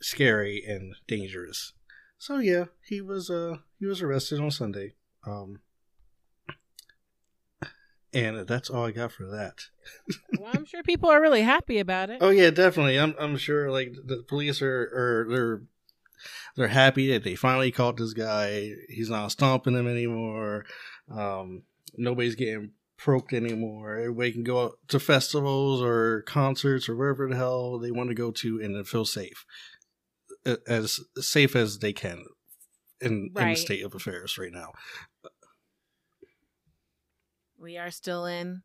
scary 0.00 0.64
and 0.66 0.94
dangerous. 1.06 1.74
So 2.18 2.38
yeah, 2.38 2.64
he 2.82 3.02
was 3.02 3.28
uh 3.28 3.58
he 3.78 3.84
was 3.86 4.00
arrested 4.00 4.40
on 4.40 4.50
Sunday. 4.50 4.94
Um 5.26 5.60
and 8.14 8.46
that's 8.46 8.70
all 8.70 8.86
I 8.86 8.92
got 8.92 9.12
for 9.12 9.26
that. 9.26 9.66
Well, 10.40 10.50
I'm 10.54 10.64
sure 10.64 10.82
people 10.82 11.10
are 11.10 11.20
really 11.20 11.42
happy 11.42 11.78
about 11.78 12.08
it. 12.08 12.18
Oh 12.22 12.30
yeah, 12.30 12.50
definitely. 12.50 12.98
I'm 12.98 13.14
I'm 13.18 13.36
sure 13.36 13.70
like 13.70 13.94
the 14.02 14.24
police 14.26 14.62
are 14.62 14.80
are 14.94 15.26
they're 15.28 15.62
they're 16.56 16.68
happy 16.68 17.12
that 17.12 17.24
they 17.24 17.34
finally 17.34 17.70
caught 17.70 17.98
this 17.98 18.14
guy. 18.14 18.72
He's 18.88 19.10
not 19.10 19.32
stomping 19.32 19.74
them 19.74 19.86
anymore. 19.86 20.64
Um, 21.14 21.64
nobody's 21.96 22.34
getting 22.34 22.70
proked 22.96 23.32
anymore. 23.32 23.96
Everybody 23.96 24.32
can 24.32 24.44
go 24.44 24.64
out 24.64 24.78
to 24.88 24.98
festivals 24.98 25.82
or 25.82 26.22
concerts 26.22 26.88
or 26.88 26.96
wherever 26.96 27.28
the 27.28 27.36
hell 27.36 27.78
they 27.78 27.90
want 27.90 28.08
to 28.10 28.14
go 28.14 28.30
to 28.30 28.60
and 28.60 28.86
feel 28.86 29.04
safe, 29.04 29.44
as 30.66 31.00
safe 31.18 31.54
as 31.54 31.78
they 31.78 31.92
can 31.92 32.24
in 33.00 33.30
in 33.36 33.48
the 33.48 33.54
state 33.54 33.84
of 33.84 33.94
affairs 33.94 34.38
right 34.38 34.52
now. 34.52 34.72
We 37.58 37.78
are 37.78 37.90
still 37.90 38.26
in 38.26 38.62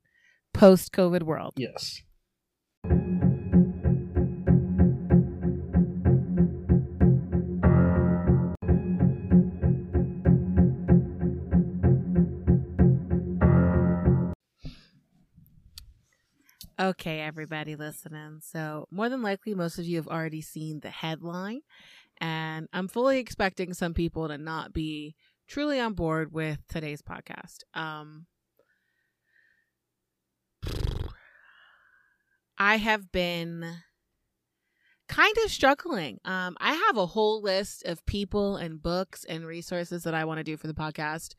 post 0.53 0.91
COVID 0.91 1.23
world. 1.23 1.53
Yes. 1.57 2.01
Okay, 16.81 17.19
everybody 17.19 17.75
listening. 17.75 18.39
So, 18.41 18.87
more 18.89 19.07
than 19.07 19.21
likely, 19.21 19.53
most 19.53 19.77
of 19.77 19.85
you 19.85 19.97
have 19.97 20.07
already 20.07 20.41
seen 20.41 20.79
the 20.79 20.89
headline, 20.89 21.61
and 22.19 22.67
I'm 22.73 22.87
fully 22.87 23.19
expecting 23.19 23.75
some 23.75 23.93
people 23.93 24.27
to 24.27 24.39
not 24.39 24.73
be 24.73 25.15
truly 25.47 25.79
on 25.79 25.93
board 25.93 26.33
with 26.33 26.57
today's 26.67 27.03
podcast. 27.03 27.59
Um, 27.75 28.25
I 32.57 32.77
have 32.77 33.11
been 33.11 33.63
kind 35.07 35.35
of 35.45 35.51
struggling. 35.51 36.17
Um, 36.25 36.57
I 36.59 36.73
have 36.73 36.97
a 36.97 37.05
whole 37.05 37.43
list 37.43 37.83
of 37.85 38.03
people 38.07 38.55
and 38.55 38.81
books 38.81 39.23
and 39.23 39.45
resources 39.45 40.01
that 40.01 40.15
I 40.15 40.25
want 40.25 40.39
to 40.39 40.43
do 40.43 40.57
for 40.57 40.65
the 40.65 40.73
podcast, 40.73 41.35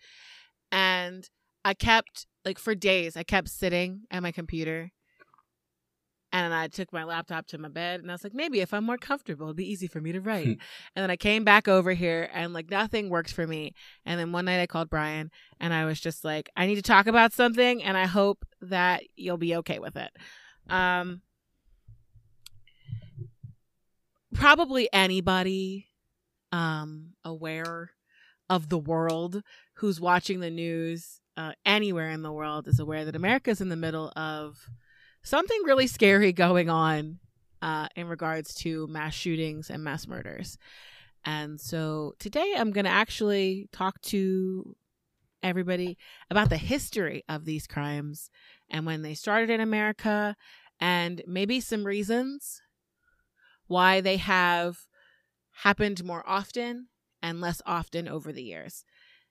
and 0.71 1.29
I 1.65 1.75
kept 1.75 2.29
like 2.45 2.61
for 2.61 2.77
days. 2.77 3.17
I 3.17 3.25
kept 3.25 3.49
sitting 3.49 4.03
at 4.09 4.23
my 4.23 4.31
computer 4.31 4.93
and 6.33 6.55
I 6.55 6.69
took 6.69 6.93
my 6.93 7.05
laptop 7.05 7.47
to 7.49 7.59
my 7.59 7.69
bed 7.69 8.01
and 8.01 8.11
I 8.11 8.15
was 8.15 8.25
like, 8.25 8.35
maybe 8.35 8.61
if 8.61 8.73
I'm 8.73 8.85
more 8.85 8.97
comfortable, 8.97 9.47
it'd 9.47 9.57
be 9.57 9.71
easy 9.71 9.87
for 9.87 10.01
me 10.01 10.13
to 10.13 10.21
write. 10.21 10.47
and 10.47 10.59
then 10.97 11.11
I 11.11 11.17
came 11.17 11.45
back 11.45 11.69
over 11.69 11.93
here 11.93 12.31
and 12.33 12.55
like 12.55 12.71
nothing 12.71 13.11
works 13.11 13.33
for 13.33 13.47
me. 13.47 13.75
And 14.07 14.19
then 14.19 14.33
one 14.33 14.47
night 14.47 14.61
I 14.61 14.67
called 14.67 14.89
Brian 14.89 15.31
and 15.61 15.75
I 15.75 15.85
was 15.85 16.01
just 16.01 16.25
like, 16.25 16.51
I 16.57 16.67
need 16.67 16.77
to 16.77 16.83
talk 16.83 17.07
about 17.07 17.33
something 17.33 17.83
and 17.83 17.97
I 17.97 18.07
hope 18.07 18.47
that 18.63 19.03
you'll 19.15 19.37
be 19.37 19.57
okay 19.57 19.79
with 19.79 19.97
it. 19.97 20.11
Um, 20.71 21.21
probably 24.35 24.89
anybody 24.93 25.89
um, 26.51 27.11
aware 27.25 27.91
of 28.49 28.71
the 28.71 28.79
world 28.79 29.43
who's 29.75 30.01
watching 30.01 30.41
the 30.41 30.51
news 30.51 31.21
uh, 31.37 31.53
anywhere 31.65 32.11
in 32.11 32.23
the 32.23 32.33
world 32.33 32.69
is 32.69 32.79
aware 32.79 33.05
that 33.05 33.17
America's 33.17 33.61
in 33.61 33.69
the 33.69 33.77
middle 33.77 34.13
of 34.17 34.69
something 35.23 35.59
really 35.65 35.87
scary 35.87 36.33
going 36.33 36.69
on 36.69 37.19
uh, 37.61 37.89
in 37.97 38.09
regards 38.09 38.55
to 38.55 38.87
mass 38.89 39.15
shootings 39.15 39.71
and 39.71 39.85
mass 39.85 40.07
murders. 40.07 40.59
And 41.25 41.61
so 41.61 42.15
today 42.19 42.55
I'm 42.57 42.73
going 42.73 42.85
to 42.85 42.91
actually 42.91 43.69
talk 43.73 44.01
to 44.03 44.77
everybody 45.43 45.97
about 46.31 46.51
the 46.51 46.57
history 46.57 47.25
of 47.29 47.45
these 47.45 47.67
crimes 47.67 48.31
and 48.71 48.87
when 48.87 49.03
they 49.03 49.15
started 49.15 49.51
in 49.51 49.61
America 49.61 50.37
and 50.81 51.23
maybe 51.27 51.61
some 51.61 51.85
reasons 51.85 52.61
why 53.67 54.01
they 54.01 54.17
have 54.17 54.79
happened 55.63 56.05
more 56.05 56.25
often 56.27 56.89
and 57.23 57.41
less 57.41 57.63
often 57.65 58.09
over 58.09 58.33
the 58.33 58.43
years. 58.43 58.85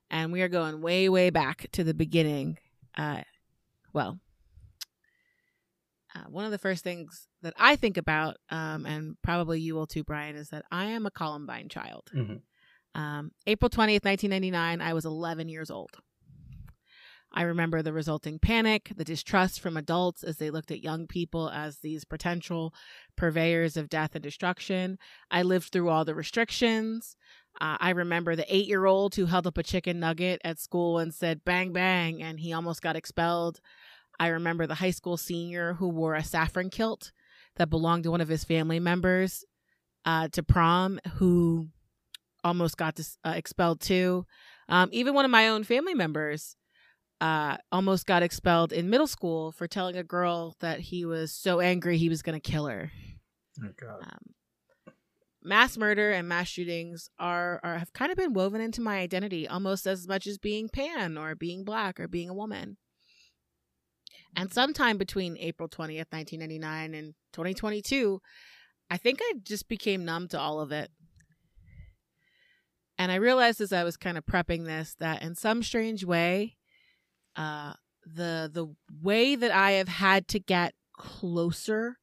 And 0.10 0.32
we 0.32 0.42
are 0.42 0.48
going 0.48 0.82
way, 0.82 1.10
way 1.10 1.30
back 1.30 1.68
to 1.74 1.84
the 1.84 1.94
beginning. 1.94 2.58
Uh, 2.98 3.22
well, 3.94 4.20
uh, 6.16 6.24
one 6.30 6.46
of 6.46 6.52
the 6.52 6.58
first 6.58 6.84
things 6.84 7.28
that 7.42 7.54
I 7.58 7.76
think 7.76 7.98
about, 7.98 8.38
um, 8.50 8.86
and 8.86 9.16
probably 9.22 9.60
you 9.62 9.76
will 9.76 9.88
too, 9.88 10.04
Brian, 10.04 10.36
is 10.36 10.50
that 10.50 10.66
I 10.72 10.86
am 10.86 11.06
a 11.06 11.12
Columbine 11.12 11.70
child. 11.70 12.10
Mhm. 12.14 12.42
Um, 12.94 13.32
April 13.48 13.70
20th, 13.70 14.04
1999, 14.04 14.82
I 14.82 14.94
was 14.94 15.06
11 15.06 15.48
years 15.48 15.72
old. 15.72 15.92
I 17.34 17.44
remember 17.44 17.82
the 17.82 17.94
resulting 17.94 18.40
panic, 18.40 18.92
the 18.98 19.06
distrust 19.06 19.62
from 19.62 19.78
adults 19.78 20.22
as 20.22 20.36
they 20.36 20.50
looked 20.50 20.70
at 20.70 20.84
young 20.84 21.08
people 21.08 21.50
as 21.50 21.78
these 21.78 22.04
potential 22.04 22.74
purveyors 23.16 23.78
of 23.78 23.88
death 23.88 24.16
and 24.16 24.24
destruction. 24.24 24.98
I 25.30 25.44
lived 25.44 25.72
through 25.72 25.88
all 25.88 26.04
the 26.04 26.14
restrictions. 26.14 27.16
Uh, 27.62 27.78
I 27.80 27.92
remember 27.92 28.36
the 28.36 28.54
eight 28.54 28.68
year 28.68 28.86
old 28.86 29.16
who 29.16 29.28
held 29.28 29.48
up 29.48 29.58
a 29.58 29.64
chicken 29.64 30.00
nugget 30.02 30.42
at 30.44 30.60
school 30.60 31.00
and 31.00 31.14
said, 31.14 31.46
bang, 31.46 31.72
bang, 31.72 32.22
and 32.22 32.38
he 32.42 32.52
almost 32.52 32.82
got 32.82 32.98
expelled. 32.98 33.62
I 34.22 34.28
remember 34.28 34.68
the 34.68 34.76
high 34.76 34.92
school 34.92 35.18
senior 35.18 35.74
who 35.74 35.90
wore 35.90 36.14
a 36.14 36.24
saffron 36.24 36.70
kilt 36.70 37.12
that 37.56 37.72
belonged 37.72 38.04
to 38.04 38.12
one 38.12 38.22
of 38.22 38.28
his 38.28 38.44
family 38.44 38.80
members 38.80 39.44
uh, 40.06 40.28
to 40.34 40.44
prom 40.44 41.00
who 41.16 41.70
almost 42.44 42.78
got 42.78 42.94
dis- 42.94 43.18
uh, 43.26 43.34
expelled 43.36 43.82
too. 43.82 44.28
Um, 44.70 44.90
even 44.92 45.16
one 45.16 45.26
of 45.26 45.32
my 45.32 45.48
own 45.48 45.64
family 45.64 45.96
members 45.96 46.56
uh, 47.20 47.58
almost 47.72 48.06
got 48.06 48.22
expelled 48.22 48.72
in 48.72 48.92
middle 48.92 49.08
school 49.08 49.54
for 49.54 49.66
telling 49.66 49.96
a 49.96 50.04
girl 50.04 50.56
that 50.60 50.82
he 50.82 51.04
was 51.04 51.32
so 51.34 51.60
angry 51.60 51.98
he 51.98 52.08
was 52.08 52.22
going 52.22 52.40
to 52.40 52.52
kill 52.52 52.68
her. 52.68 52.92
Oh 53.60 53.72
God. 53.76 54.04
Um, 54.04 54.94
mass 55.42 55.80
murder 55.80 56.12
and 56.12 56.30
mass 56.30 56.48
shootings 56.48 57.10
are, 57.18 57.60
are 57.64 57.80
have 57.80 57.92
kind 57.94 58.12
of 58.12 58.20
been 58.20 58.34
woven 58.34 58.62
into 58.62 58.82
my 58.82 59.00
identity 59.00 59.48
almost 59.48 59.88
as 59.88 60.08
much 60.08 60.28
as 60.28 60.38
being 60.38 60.70
pan 60.70 61.18
or 61.18 61.34
being 61.34 61.64
black 61.64 62.00
or 62.00 62.08
being 62.08 62.30
a 62.30 62.36
woman. 62.36 62.78
And 64.36 64.52
sometime 64.52 64.98
between 64.98 65.38
April 65.38 65.68
20th, 65.68 66.12
1999 66.12 66.94
and 66.94 67.14
2022, 67.34 68.22
I 68.90 68.98
think 68.98 69.20
I 69.22 69.34
just 69.44 69.68
became 69.68 70.06
numb 70.06 70.28
to 70.30 70.40
all 70.40 70.60
of 70.60 70.72
it. 70.72 70.90
And 72.98 73.12
I 73.12 73.16
realized 73.16 73.62
as 73.62 73.74
I 73.74 73.84
was 73.84 73.98
kind 73.98 74.18
of 74.18 74.26
prepping 74.26 74.66
this 74.66 74.96
that 75.00 75.24
in 75.24 75.36
some 75.36 75.64
strange 75.64 76.06
way, 76.06 76.58
uh, 77.36 77.74
the 78.06 78.50
the 78.52 78.68
way 79.02 79.36
that 79.36 79.52
I 79.52 79.72
have 79.72 79.88
had 79.88 80.28
to 80.30 80.40
get 80.40 80.74
closer 80.94 81.98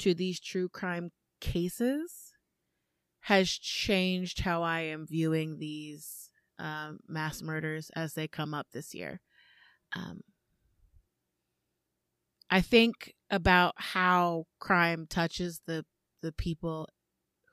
to 0.00 0.14
these 0.14 0.40
true 0.40 0.68
crime 0.68 1.10
cases 1.40 2.32
has 3.20 3.50
changed 3.50 4.40
how 4.40 4.62
I 4.62 4.80
am 4.80 5.06
viewing 5.06 5.58
these 5.58 6.30
um, 6.58 6.98
mass 7.06 7.42
murders 7.42 7.90
as 7.94 8.14
they 8.14 8.26
come 8.26 8.54
up 8.54 8.68
this 8.72 8.94
year. 8.94 9.20
Um, 9.94 10.20
I 12.50 12.60
think 12.60 13.14
about 13.30 13.74
how 13.76 14.46
crime 14.58 15.06
touches 15.08 15.60
the 15.66 15.84
the 16.22 16.32
people 16.32 16.88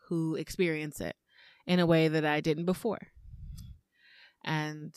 who 0.08 0.36
experience 0.36 1.00
it 1.00 1.16
in 1.66 1.80
a 1.80 1.86
way 1.86 2.08
that 2.08 2.26
I 2.26 2.42
didn't 2.42 2.66
before. 2.66 3.00
And 4.44 4.94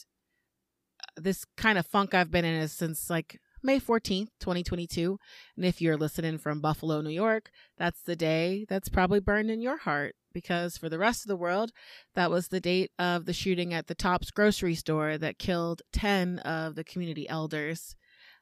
uh, 1.03 1.21
this 1.21 1.45
kind 1.57 1.79
of 1.79 1.87
funk 1.87 2.15
I've 2.15 2.31
been 2.31 2.45
in 2.45 2.55
is 2.55 2.73
since 2.73 3.11
like 3.11 3.39
May 3.63 3.79
14th, 3.79 4.29
2022. 4.41 5.19
And 5.57 5.65
if 5.67 5.81
you're 5.81 5.97
listening 5.97 6.39
from 6.39 6.61
Buffalo, 6.61 7.01
New 7.01 7.11
York, 7.11 7.51
that's 7.77 8.03
the 8.03 8.17
day 8.17 8.65
that's 8.69 8.89
probably 8.89 9.21
burned 9.21 9.51
in 9.51 9.61
your 9.61 9.79
heart 9.79 10.15
because 10.33 10.77
for 10.77 10.89
the 10.89 10.99
rest 10.99 11.25
of 11.25 11.29
the 11.29 11.37
world, 11.37 11.73
that 12.15 12.31
was 12.31 12.49
the 12.49 12.61
date 12.61 12.91
of 12.99 13.27
the 13.27 13.33
shooting 13.33 13.75
at 13.75 13.89
the 13.89 13.95
Tops 13.95 14.31
grocery 14.31 14.75
store 14.75 15.19
that 15.19 15.39
killed 15.39 15.83
10 15.93 16.39
of 16.41 16.75
the 16.75 16.85
community 16.85 17.29
elders. 17.29 17.97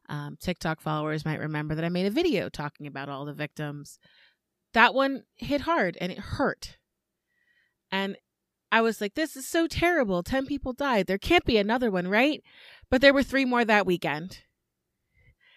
Um, 0.08 0.36
TikTok 0.40 0.80
followers 0.80 1.24
might 1.24 1.40
remember 1.40 1.74
that 1.74 1.84
I 1.84 1.90
made 1.90 2.06
a 2.06 2.10
video 2.10 2.48
talking 2.48 2.86
about 2.86 3.08
all 3.08 3.24
the 3.24 3.34
victims. 3.34 3.98
That 4.72 4.94
one 4.94 5.24
hit 5.36 5.62
hard 5.62 5.98
and 6.00 6.10
it 6.10 6.18
hurt. 6.18 6.78
And 7.90 8.16
I 8.70 8.80
was 8.80 9.00
like, 9.00 9.14
this 9.14 9.36
is 9.36 9.46
so 9.46 9.66
terrible. 9.66 10.22
10 10.22 10.46
people 10.46 10.72
died. 10.72 11.06
There 11.06 11.18
can't 11.18 11.44
be 11.44 11.56
another 11.56 11.90
one, 11.90 12.08
right? 12.08 12.42
But 12.90 13.00
there 13.00 13.14
were 13.14 13.22
three 13.22 13.44
more 13.44 13.64
that 13.64 13.86
weekend. 13.86 14.40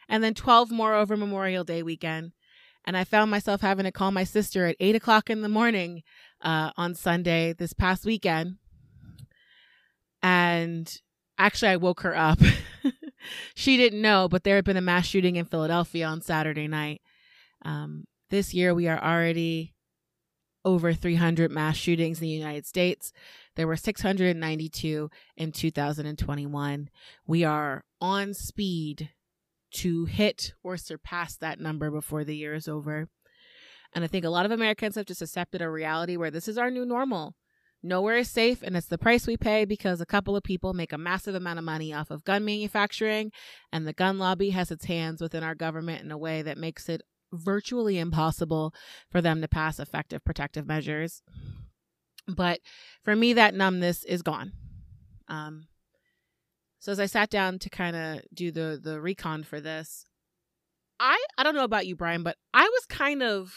And 0.08 0.24
then 0.24 0.34
12 0.34 0.72
more 0.72 0.94
over 0.94 1.16
Memorial 1.16 1.64
Day 1.64 1.84
weekend. 1.84 2.34
And 2.86 2.98
I 2.98 3.04
found 3.04 3.30
myself 3.30 3.62
having 3.62 3.86
to 3.86 3.92
call 3.92 4.12
my 4.12 4.24
sister 4.24 4.66
at 4.66 4.76
8 4.80 4.96
o'clock 4.96 5.30
in 5.30 5.42
the 5.42 5.50
morning 5.50 6.04
uh, 6.42 6.72
on 6.76 6.96
Sunday 6.96 7.54
this 7.54 7.74
past 7.74 8.06
weekend. 8.06 8.58
And 10.24 10.94
actually, 11.38 11.70
I 11.70 11.78
woke 11.78 12.02
her 12.02 12.16
up. 12.16 12.40
she 13.56 13.78
didn't 13.78 14.02
know, 14.02 14.28
but 14.28 14.44
there 14.44 14.56
had 14.56 14.66
been 14.66 14.78
a 14.78 14.82
mass 14.82 15.06
shooting 15.06 15.36
in 15.36 15.46
Philadelphia 15.46 16.06
on 16.06 16.22
Saturday 16.22 16.68
night. 16.68 17.02
Um, 17.64 18.06
this 18.30 18.54
year, 18.54 18.74
we 18.74 18.88
are 18.88 19.02
already 19.02 19.74
over 20.64 20.94
300 20.94 21.52
mass 21.52 21.76
shootings 21.76 22.20
in 22.20 22.24
the 22.24 22.34
United 22.34 22.66
States. 22.66 23.12
There 23.56 23.68
were 23.68 23.76
692 23.76 25.10
in 25.38 25.52
2021. 25.52 26.90
We 27.26 27.44
are 27.44 27.84
on 28.00 28.34
speed 28.34 29.10
to 29.72 30.06
hit 30.06 30.54
or 30.64 30.78
surpass 30.78 31.36
that 31.38 31.60
number 31.60 31.90
before 31.90 32.24
the 32.24 32.36
year 32.36 32.54
is 32.54 32.68
over. 32.68 33.08
And 33.94 34.04
I 34.04 34.08
think 34.08 34.26
a 34.26 34.30
lot 34.30 34.46
of 34.46 34.52
Americans 34.52 34.96
have 34.96 35.06
just 35.06 35.22
accepted 35.22 35.62
a 35.62 35.70
reality 35.70 36.16
where 36.16 36.32
this 36.32 36.48
is 36.48 36.58
our 36.58 36.72
new 36.72 36.86
normal. 36.86 37.36
Nowhere 37.84 38.18
is 38.18 38.30
safe, 38.30 38.62
and 38.62 38.78
it's 38.78 38.88
the 38.88 38.98
price 38.98 39.26
we 39.26 39.38
pay 39.38 39.66
because 39.66 40.02
a 40.02 40.06
couple 40.06 40.36
of 40.36 40.44
people 40.44 40.74
make 40.74 40.94
a 40.94 40.98
massive 40.98 41.34
amount 41.34 41.58
of 41.58 41.66
money 41.66 41.92
off 41.94 42.12
of 42.12 42.24
gun 42.24 42.46
manufacturing, 42.46 43.32
and 43.72 43.88
the 43.88 43.94
gun 43.94 44.20
lobby 44.20 44.52
has 44.52 44.70
its 44.70 44.86
hands 44.86 45.20
within 45.20 45.44
our 45.44 45.56
government 45.56 46.04
in 46.04 46.12
a 46.12 46.18
way 46.18 46.44
that 46.44 46.58
makes 46.58 46.88
it 46.90 47.02
virtually 47.34 47.98
impossible 47.98 48.74
for 49.10 49.22
them 49.22 49.42
to 49.42 49.48
pass 49.48 49.80
effective 49.80 50.24
protective 50.24 50.68
measures. 50.68 51.24
But 52.28 52.60
for 53.04 53.16
me, 53.16 53.34
that 53.34 53.56
numbness 53.56 54.04
is 54.04 54.22
gone. 54.22 54.52
Um, 55.28 55.68
so 56.80 56.92
as 56.92 57.00
I 57.00 57.06
sat 57.06 57.30
down 57.30 57.58
to 57.60 57.70
kind 57.70 57.96
of 57.96 58.22
do 58.34 58.52
the 58.52 58.80
the 58.82 59.02
recon 59.02 59.44
for 59.44 59.60
this, 59.60 60.06
I 61.00 61.24
I 61.38 61.44
don't 61.44 61.56
know 61.56 61.64
about 61.64 61.88
you, 61.88 61.96
Brian, 61.96 62.22
but 62.22 62.38
I 62.54 62.64
was 62.64 62.86
kind 62.88 63.24
of 63.24 63.56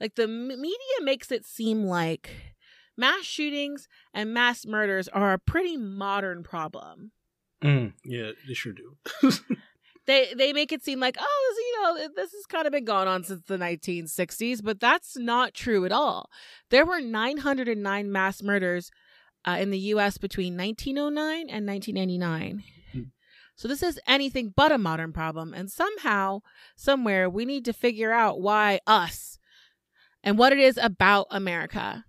like 0.00 0.14
the 0.14 0.28
media 0.28 0.76
makes 1.02 1.32
it 1.32 1.44
seem 1.44 1.84
like 1.84 2.30
mass 2.98 3.24
shootings 3.24 3.88
and 4.12 4.34
mass 4.34 4.66
murders 4.66 5.08
are 5.08 5.32
a 5.32 5.38
pretty 5.38 5.76
modern 5.76 6.42
problem. 6.42 7.12
Mm, 7.62 7.94
yeah, 8.04 8.32
they 8.46 8.54
sure 8.54 8.72
do. 8.72 8.96
they 10.08 10.32
they 10.36 10.52
make 10.52 10.72
it 10.72 10.82
seem 10.82 10.98
like 10.98 11.16
oh 11.20 11.54
you 11.56 11.82
know 11.82 12.08
this 12.16 12.32
has 12.32 12.46
kind 12.46 12.66
of 12.66 12.72
been 12.72 12.84
going 12.84 13.06
on 13.06 13.22
since 13.22 13.42
the 13.44 13.58
1960s 13.58 14.60
but 14.64 14.80
that's 14.80 15.16
not 15.16 15.54
true 15.54 15.84
at 15.84 15.92
all 15.92 16.28
there 16.70 16.84
were 16.84 17.00
909 17.00 18.10
mass 18.10 18.42
murders 18.42 18.90
uh, 19.46 19.56
in 19.60 19.70
the 19.70 19.78
us 19.78 20.18
between 20.18 20.56
1909 20.56 21.48
and 21.48 21.66
1999 21.66 22.64
hmm. 22.92 23.02
so 23.54 23.68
this 23.68 23.82
is 23.82 24.00
anything 24.06 24.52
but 24.56 24.72
a 24.72 24.78
modern 24.78 25.12
problem 25.12 25.54
and 25.54 25.70
somehow 25.70 26.40
somewhere 26.74 27.30
we 27.30 27.44
need 27.44 27.64
to 27.64 27.72
figure 27.72 28.12
out 28.12 28.40
why 28.40 28.80
us 28.86 29.38
and 30.24 30.38
what 30.38 30.52
it 30.52 30.58
is 30.58 30.78
about 30.82 31.26
america 31.30 32.04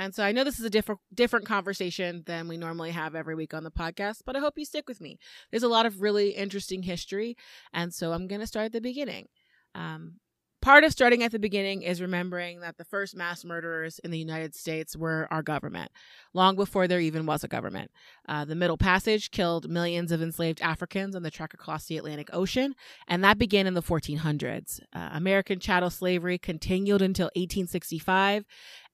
and 0.00 0.14
so 0.14 0.24
I 0.24 0.32
know 0.32 0.44
this 0.44 0.58
is 0.58 0.64
a 0.64 0.70
different 0.70 0.98
different 1.14 1.44
conversation 1.44 2.22
than 2.24 2.48
we 2.48 2.56
normally 2.56 2.90
have 2.90 3.14
every 3.14 3.34
week 3.34 3.52
on 3.52 3.64
the 3.64 3.70
podcast, 3.70 4.22
but 4.24 4.34
I 4.34 4.38
hope 4.38 4.54
you 4.56 4.64
stick 4.64 4.88
with 4.88 4.98
me. 4.98 5.18
There's 5.50 5.62
a 5.62 5.68
lot 5.68 5.84
of 5.84 6.00
really 6.00 6.30
interesting 6.30 6.82
history, 6.82 7.36
and 7.74 7.92
so 7.92 8.12
I'm 8.12 8.26
going 8.26 8.40
to 8.40 8.46
start 8.46 8.64
at 8.64 8.72
the 8.72 8.80
beginning. 8.80 9.28
Um, 9.74 10.14
part 10.62 10.84
of 10.84 10.92
starting 10.92 11.22
at 11.22 11.32
the 11.32 11.38
beginning 11.38 11.82
is 11.82 12.00
remembering 12.00 12.60
that 12.60 12.78
the 12.78 12.84
first 12.84 13.14
mass 13.14 13.44
murderers 13.44 13.98
in 13.98 14.10
the 14.10 14.18
United 14.18 14.54
States 14.54 14.96
were 14.96 15.28
our 15.30 15.42
government, 15.42 15.90
long 16.32 16.56
before 16.56 16.88
there 16.88 17.00
even 17.00 17.26
was 17.26 17.44
a 17.44 17.48
government. 17.48 17.90
Uh, 18.26 18.46
the 18.46 18.54
Middle 18.54 18.78
Passage 18.78 19.30
killed 19.30 19.68
millions 19.68 20.12
of 20.12 20.22
enslaved 20.22 20.62
Africans 20.62 21.14
on 21.14 21.22
the 21.22 21.30
trek 21.30 21.52
across 21.52 21.84
the 21.84 21.98
Atlantic 21.98 22.30
Ocean, 22.32 22.74
and 23.06 23.22
that 23.22 23.36
began 23.36 23.66
in 23.66 23.74
the 23.74 23.82
1400s. 23.82 24.80
Uh, 24.94 25.10
American 25.12 25.58
chattel 25.58 25.90
slavery 25.90 26.38
continued 26.38 27.02
until 27.02 27.26
1865, 27.36 28.46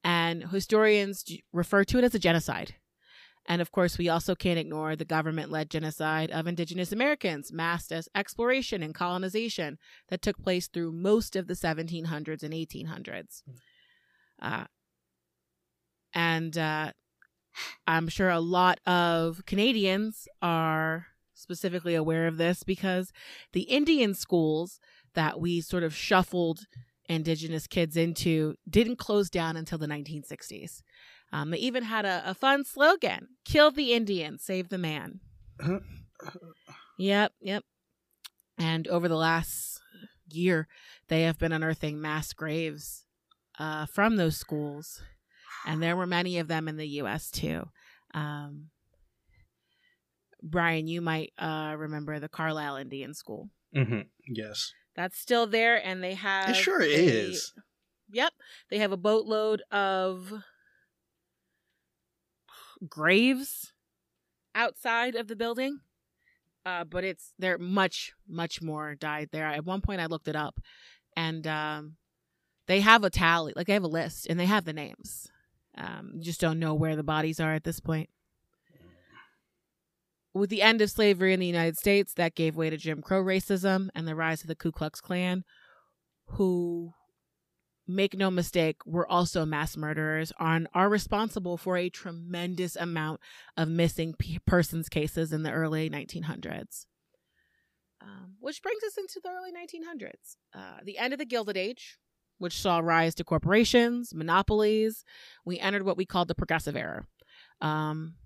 and 0.07 0.45
historians 0.45 1.25
refer 1.53 1.83
to 1.83 1.99
it 1.99 2.05
as 2.05 2.15
a 2.15 2.19
genocide. 2.21 2.77
And 3.49 3.61
of 3.61 3.73
course, 3.73 3.99
we 3.99 4.09
also 4.09 4.37
can't 4.37 4.59
ignore 4.59 4.95
the 4.95 5.05
government 5.05 5.51
led 5.51 5.69
genocide 5.69 6.31
of 6.31 6.47
indigenous 6.47 6.93
Americans, 6.93 7.53
masked 7.53 7.91
as 7.91 8.09
exploration 8.15 8.85
and 8.85 8.95
colonization 8.95 9.79
that 10.09 10.23
took 10.23 10.41
place 10.41 10.69
through 10.69 10.93
most 10.93 11.35
of 11.35 11.49
the 11.49 11.55
1700s 11.55 12.45
and 12.45 12.55
1800s. 12.55 13.43
Uh, 14.41 14.65
and 16.15 16.57
uh, 16.57 16.93
I'm 17.89 18.09
sure 18.09 18.31
a 18.31 18.41
lot 18.41 18.79
of 18.87 19.43
Canadians 19.45 20.29
are 20.41 21.07
specifically 21.35 21.97
aware 21.97 22.29
of 22.29 22.37
this 22.37 22.63
because 22.63 23.13
the 23.53 23.63
Indian 23.63 24.15
schools 24.15 24.79
that 25.15 25.41
we 25.41 25.61
sort 25.61 25.83
of 25.83 25.97
shuffled 25.97 26.61
indigenous 27.09 27.67
kids 27.67 27.97
into 27.97 28.57
didn't 28.69 28.97
close 28.97 29.31
down 29.31 29.57
until 29.57 29.79
the 29.79 29.87
1960s. 29.87 30.83
Um, 31.33 31.51
they 31.51 31.59
even 31.59 31.85
had 31.85 32.05
a, 32.05 32.23
a 32.25 32.35
fun 32.35 32.65
slogan 32.65 33.29
kill 33.45 33.71
the 33.71 33.93
Indian, 33.93 34.39
save 34.39 34.69
the 34.69 34.79
man. 34.79 35.21
yep, 36.99 37.33
yep. 37.41 37.65
And 38.59 38.89
over 38.89 39.09
the 39.09 39.17
last 39.17 39.81
year, 40.31 40.69
they 41.09 41.23
have 41.23 41.39
been 41.39 41.53
unearthing 41.53 42.01
mass 42.01 42.33
graves 42.33 43.05
uh, 43.59 43.87
from 43.87 44.17
those 44.17 44.37
schools. 44.37 45.03
And 45.67 45.83
there 45.83 45.97
were 45.97 46.07
many 46.07 46.39
of 46.39 46.49
them 46.49 46.69
in 46.69 46.77
the 46.77 46.89
U.S. 46.89 47.31
too. 47.31 47.69
Um, 48.15 48.71
Brian, 50.43 50.87
you 50.87 51.01
might 51.01 51.33
uh, 51.39 51.75
remember 51.77 52.19
the 52.21 52.29
Carlisle 52.29 52.77
Indian 52.77 53.15
School. 53.15 53.51
Mm-hmm. 53.75 54.03
Yes. 54.29 54.73
That's 54.97 55.19
still 55.19 55.47
there, 55.47 55.77
and 55.87 56.03
they 56.03 56.15
have. 56.15 56.51
It 56.51 56.57
sure 56.57 56.81
a- 56.83 56.87
is. 56.87 57.53
Yep, 58.11 58.33
they 58.71 58.79
have 58.79 58.93
a 58.93 58.97
boatload 58.97 59.63
of 59.71 60.33
graves 62.89 63.73
outside 64.55 65.15
of 65.15 65.29
the 65.29 65.37
building. 65.37 65.81
Uh, 66.65 66.83
but 66.85 67.05
it's 67.05 67.33
there 67.39 67.59
much 67.59 68.13
much 68.27 68.61
more 68.61 68.95
died 68.97 69.29
there. 69.31 69.47
At 69.47 69.65
one 69.65 69.81
point, 69.81 70.01
I 70.01 70.07
looked 70.07 70.27
it 70.29 70.35
up, 70.35 70.59
and 71.17 71.47
um, 71.47 71.97
they 72.67 72.81
have 72.81 73.05
a 73.05 73.11
tally, 73.11 73.53
like 73.55 73.69
they 73.69 73.75
have 73.75 73.85
a 73.85 73.89
list, 73.89 74.27
and 74.29 74.39
they 74.41 74.47
have 74.47 74.65
the 74.65 74.73
names. 74.73 75.29
Um, 75.79 76.13
you 76.15 76.25
just 76.25 76.41
don't 76.41 76.59
know 76.59 76.75
where 76.75 76.97
the 76.97 77.05
bodies 77.05 77.39
are 77.39 77.53
at 77.55 77.63
this 77.65 77.79
point. 77.81 78.09
With 80.37 80.51
the 80.51 80.61
end 80.61 80.83
of 80.83 80.91
slavery 80.91 81.33
in 81.33 81.41
the 81.41 81.47
United 81.47 81.79
States, 81.79 82.13
that 82.15 82.35
gave 82.35 82.57
way 82.57 82.69
to 82.69 82.77
Jim 82.77 83.01
Crow 83.01 83.25
racism 83.25 83.89
and 83.95 84.07
the 84.07 84.15
rise 84.15 84.43
of 84.43 84.49
the 84.49 84.55
Ku 84.55 84.71
Klux 84.71 85.01
Klan, 85.01 85.45
who, 86.27 86.93
make 87.89 88.15
no 88.15 88.31
mistake, 88.31 88.77
were 88.85 89.11
also 89.11 89.47
mass 89.47 89.79
murderers 89.79 90.35
and 90.39 90.69
are 90.75 90.91
responsible 90.91 91.57
for 91.57 91.79
a 91.79 91.89
tremendous 91.89 92.77
amount 92.77 93.21
of 93.57 93.69
missing 93.69 94.15
persons 94.47 94.91
cases 94.91 95.33
in 95.33 95.43
the 95.43 95.53
early 95.53 95.89
1900s. 95.89 96.85
Um, 98.03 98.35
which 98.39 98.63
brings 98.63 98.83
us 98.83 98.99
into 98.99 99.21
the 99.25 99.31
early 99.31 99.53
1900s, 99.53 100.37
uh, 100.55 100.81
the 100.85 100.99
end 100.99 101.15
of 101.15 101.19
the 101.19 101.25
Gilded 101.25 101.57
Age, 101.57 101.97
which 102.37 102.61
saw 102.61 102.81
rise 102.81 103.15
to 103.15 103.25
corporations, 103.25 104.13
monopolies. 104.15 105.03
We 105.47 105.59
entered 105.59 105.85
what 105.85 105.97
we 105.97 106.05
called 106.05 106.29
the 106.29 106.35
Progressive 106.35 106.77
Era. 106.77 107.07
Um, 107.63 108.17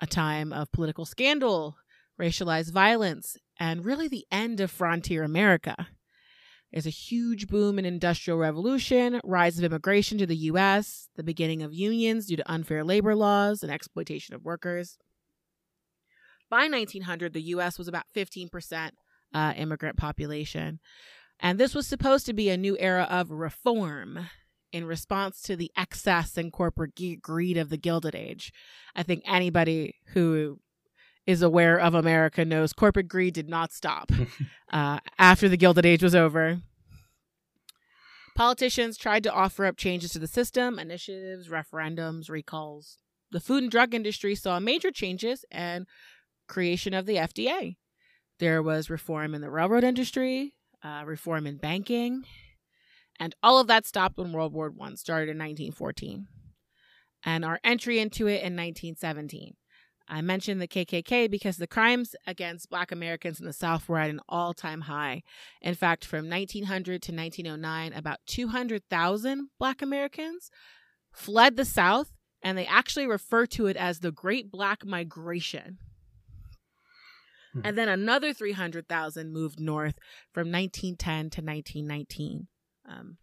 a 0.00 0.06
time 0.06 0.52
of 0.52 0.72
political 0.72 1.04
scandal, 1.04 1.76
racialized 2.20 2.72
violence, 2.72 3.36
and 3.58 3.84
really 3.84 4.08
the 4.08 4.26
end 4.30 4.60
of 4.60 4.70
frontier 4.70 5.22
America. 5.22 5.88
There's 6.72 6.86
a 6.86 6.90
huge 6.90 7.46
boom 7.46 7.78
in 7.78 7.84
industrial 7.84 8.38
revolution, 8.38 9.20
rise 9.24 9.58
of 9.58 9.64
immigration 9.64 10.18
to 10.18 10.26
the 10.26 10.36
US, 10.36 11.08
the 11.16 11.22
beginning 11.22 11.62
of 11.62 11.72
unions 11.72 12.26
due 12.26 12.36
to 12.36 12.52
unfair 12.52 12.84
labor 12.84 13.14
laws 13.14 13.62
and 13.62 13.72
exploitation 13.72 14.34
of 14.34 14.44
workers. 14.44 14.98
By 16.50 16.68
1900, 16.68 17.32
the 17.32 17.42
US 17.42 17.78
was 17.78 17.88
about 17.88 18.06
15% 18.14 18.90
uh, 19.32 19.52
immigrant 19.56 19.96
population. 19.96 20.80
And 21.40 21.58
this 21.58 21.74
was 21.74 21.86
supposed 21.86 22.26
to 22.26 22.32
be 22.32 22.48
a 22.48 22.56
new 22.56 22.76
era 22.78 23.06
of 23.10 23.30
reform 23.30 24.26
in 24.76 24.84
response 24.84 25.40
to 25.40 25.56
the 25.56 25.72
excess 25.74 26.36
and 26.36 26.52
corporate 26.52 27.00
greed 27.22 27.56
of 27.56 27.70
the 27.70 27.78
Gilded 27.78 28.14
Age. 28.14 28.52
I 28.94 29.02
think 29.02 29.22
anybody 29.26 29.94
who 30.08 30.60
is 31.26 31.40
aware 31.40 31.78
of 31.80 31.94
America 31.94 32.44
knows 32.44 32.74
corporate 32.74 33.08
greed 33.08 33.32
did 33.32 33.48
not 33.48 33.72
stop 33.72 34.12
uh, 34.72 34.98
after 35.18 35.48
the 35.48 35.56
Gilded 35.56 35.86
Age 35.86 36.02
was 36.02 36.14
over. 36.14 36.60
Politicians 38.34 38.98
tried 38.98 39.22
to 39.22 39.32
offer 39.32 39.64
up 39.64 39.78
changes 39.78 40.12
to 40.12 40.18
the 40.18 40.26
system, 40.26 40.78
initiatives, 40.78 41.48
referendums, 41.48 42.28
recalls. 42.28 42.98
The 43.30 43.40
food 43.40 43.62
and 43.62 43.72
drug 43.72 43.94
industry 43.94 44.34
saw 44.34 44.60
major 44.60 44.90
changes 44.90 45.46
and 45.50 45.86
creation 46.48 46.92
of 46.92 47.06
the 47.06 47.16
FDA. 47.16 47.76
There 48.40 48.62
was 48.62 48.90
reform 48.90 49.34
in 49.34 49.40
the 49.40 49.50
railroad 49.50 49.84
industry, 49.84 50.52
uh, 50.84 51.04
reform 51.06 51.46
in 51.46 51.56
banking, 51.56 52.24
and 53.18 53.34
all 53.42 53.58
of 53.58 53.66
that 53.66 53.86
stopped 53.86 54.18
when 54.18 54.32
World 54.32 54.52
War 54.52 54.70
One 54.70 54.96
started 54.96 55.30
in 55.30 55.38
1914, 55.38 56.26
and 57.24 57.44
our 57.44 57.60
entry 57.64 57.98
into 57.98 58.26
it 58.26 58.42
in 58.42 58.56
1917. 58.56 59.54
I 60.08 60.20
mentioned 60.20 60.60
the 60.60 60.68
KKK 60.68 61.28
because 61.30 61.56
the 61.56 61.66
crimes 61.66 62.14
against 62.26 62.70
Black 62.70 62.92
Americans 62.92 63.40
in 63.40 63.46
the 63.46 63.52
South 63.52 63.88
were 63.88 63.98
at 63.98 64.10
an 64.10 64.20
all 64.28 64.54
time 64.54 64.82
high. 64.82 65.22
In 65.60 65.74
fact, 65.74 66.04
from 66.04 66.30
1900 66.30 67.02
to 67.02 67.12
1909, 67.12 67.92
about 67.92 68.20
200,000 68.26 69.48
Black 69.58 69.82
Americans 69.82 70.50
fled 71.12 71.56
the 71.56 71.64
South, 71.64 72.12
and 72.42 72.56
they 72.56 72.66
actually 72.66 73.06
refer 73.06 73.46
to 73.46 73.66
it 73.66 73.76
as 73.76 74.00
the 74.00 74.12
Great 74.12 74.50
Black 74.50 74.84
Migration. 74.84 75.78
Hmm. 77.54 77.60
And 77.64 77.78
then 77.78 77.88
another 77.88 78.32
300,000 78.32 79.32
moved 79.32 79.58
north 79.58 79.98
from 80.32 80.52
1910 80.52 81.30
to 81.30 81.42
1919. 81.42 82.48
Um, 82.88 83.18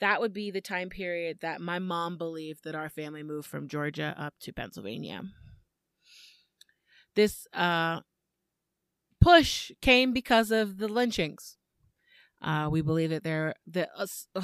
that 0.00 0.20
would 0.20 0.32
be 0.32 0.50
the 0.50 0.60
time 0.60 0.88
period 0.90 1.38
that 1.40 1.60
my 1.60 1.78
mom 1.78 2.18
believed 2.18 2.64
that 2.64 2.74
our 2.74 2.88
family 2.88 3.22
moved 3.22 3.48
from 3.48 3.68
Georgia 3.68 4.14
up 4.18 4.34
to 4.40 4.52
Pennsylvania 4.52 5.22
this 7.14 7.46
uh, 7.52 8.00
push 9.20 9.70
came 9.80 10.12
because 10.12 10.50
of 10.50 10.78
the 10.78 10.88
lynchings. 10.88 11.56
Uh, 12.42 12.68
we 12.70 12.82
believe 12.82 13.10
that 13.10 13.24
there 13.24 13.54
the 13.66 13.88
uh, 13.96 14.06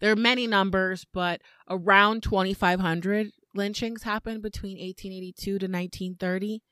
there 0.00 0.12
are 0.12 0.16
many 0.16 0.46
numbers, 0.46 1.06
but 1.12 1.40
around 1.68 2.22
2,500 2.22 3.30
lynchings 3.54 4.02
happened 4.02 4.42
between 4.42 4.78
1882 4.78 5.42
to 5.42 5.54
1930. 5.66 6.62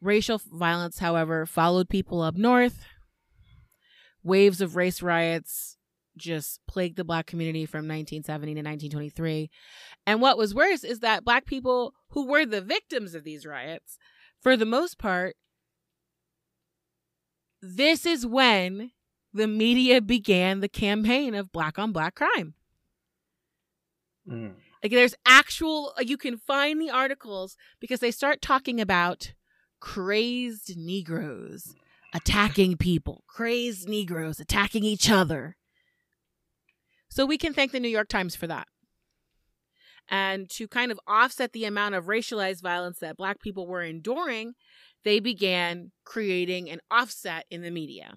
Racial 0.00 0.40
violence, 0.52 0.98
however, 0.98 1.46
followed 1.46 1.88
people 1.88 2.20
up 2.20 2.36
north. 2.36 2.84
Waves 4.24 4.60
of 4.60 4.74
race 4.74 5.02
riots 5.02 5.76
just 6.16 6.60
plagued 6.66 6.96
the 6.96 7.04
black 7.04 7.26
community 7.26 7.66
from 7.66 7.80
1970 7.80 8.54
to 8.54 8.58
1923. 8.60 9.50
And 10.06 10.20
what 10.20 10.38
was 10.38 10.54
worse 10.54 10.84
is 10.84 11.00
that 11.00 11.24
black 11.24 11.46
people 11.46 11.92
who 12.10 12.26
were 12.26 12.46
the 12.46 12.60
victims 12.60 13.14
of 13.14 13.24
these 13.24 13.46
riots, 13.46 13.98
for 14.40 14.56
the 14.56 14.66
most 14.66 14.98
part, 14.98 15.36
this 17.60 18.06
is 18.06 18.26
when 18.26 18.92
the 19.32 19.48
media 19.48 20.00
began 20.00 20.60
the 20.60 20.68
campaign 20.68 21.34
of 21.34 21.52
black 21.52 21.78
on 21.78 21.92
black 21.92 22.14
crime. 22.14 22.54
Mm. 24.28 24.54
Like 24.82 24.92
there's 24.92 25.14
actual 25.26 25.92
you 26.00 26.16
can 26.16 26.36
find 26.36 26.80
the 26.80 26.90
articles 26.90 27.56
because 27.80 28.00
they 28.00 28.10
start 28.10 28.40
talking 28.40 28.80
about 28.80 29.32
crazed 29.80 30.76
negroes 30.76 31.74
attacking 32.14 32.76
people, 32.76 33.24
crazed 33.26 33.88
negroes 33.88 34.38
attacking 34.40 34.84
each 34.84 35.10
other. 35.10 35.56
So 37.10 37.26
we 37.26 37.36
can 37.36 37.52
thank 37.52 37.72
the 37.72 37.80
New 37.80 37.88
York 37.88 38.08
Times 38.08 38.34
for 38.34 38.46
that. 38.46 38.68
And 40.08 40.48
to 40.50 40.68
kind 40.68 40.92
of 40.92 41.00
offset 41.06 41.52
the 41.52 41.64
amount 41.64 41.94
of 41.94 42.06
racialized 42.06 42.62
violence 42.62 42.98
that 43.00 43.16
black 43.16 43.40
people 43.40 43.66
were 43.66 43.82
enduring, 43.82 44.54
they 45.02 45.18
began 45.18 45.92
creating 46.04 46.70
an 46.70 46.80
offset 46.90 47.46
in 47.50 47.62
the 47.62 47.70
media. 47.70 48.14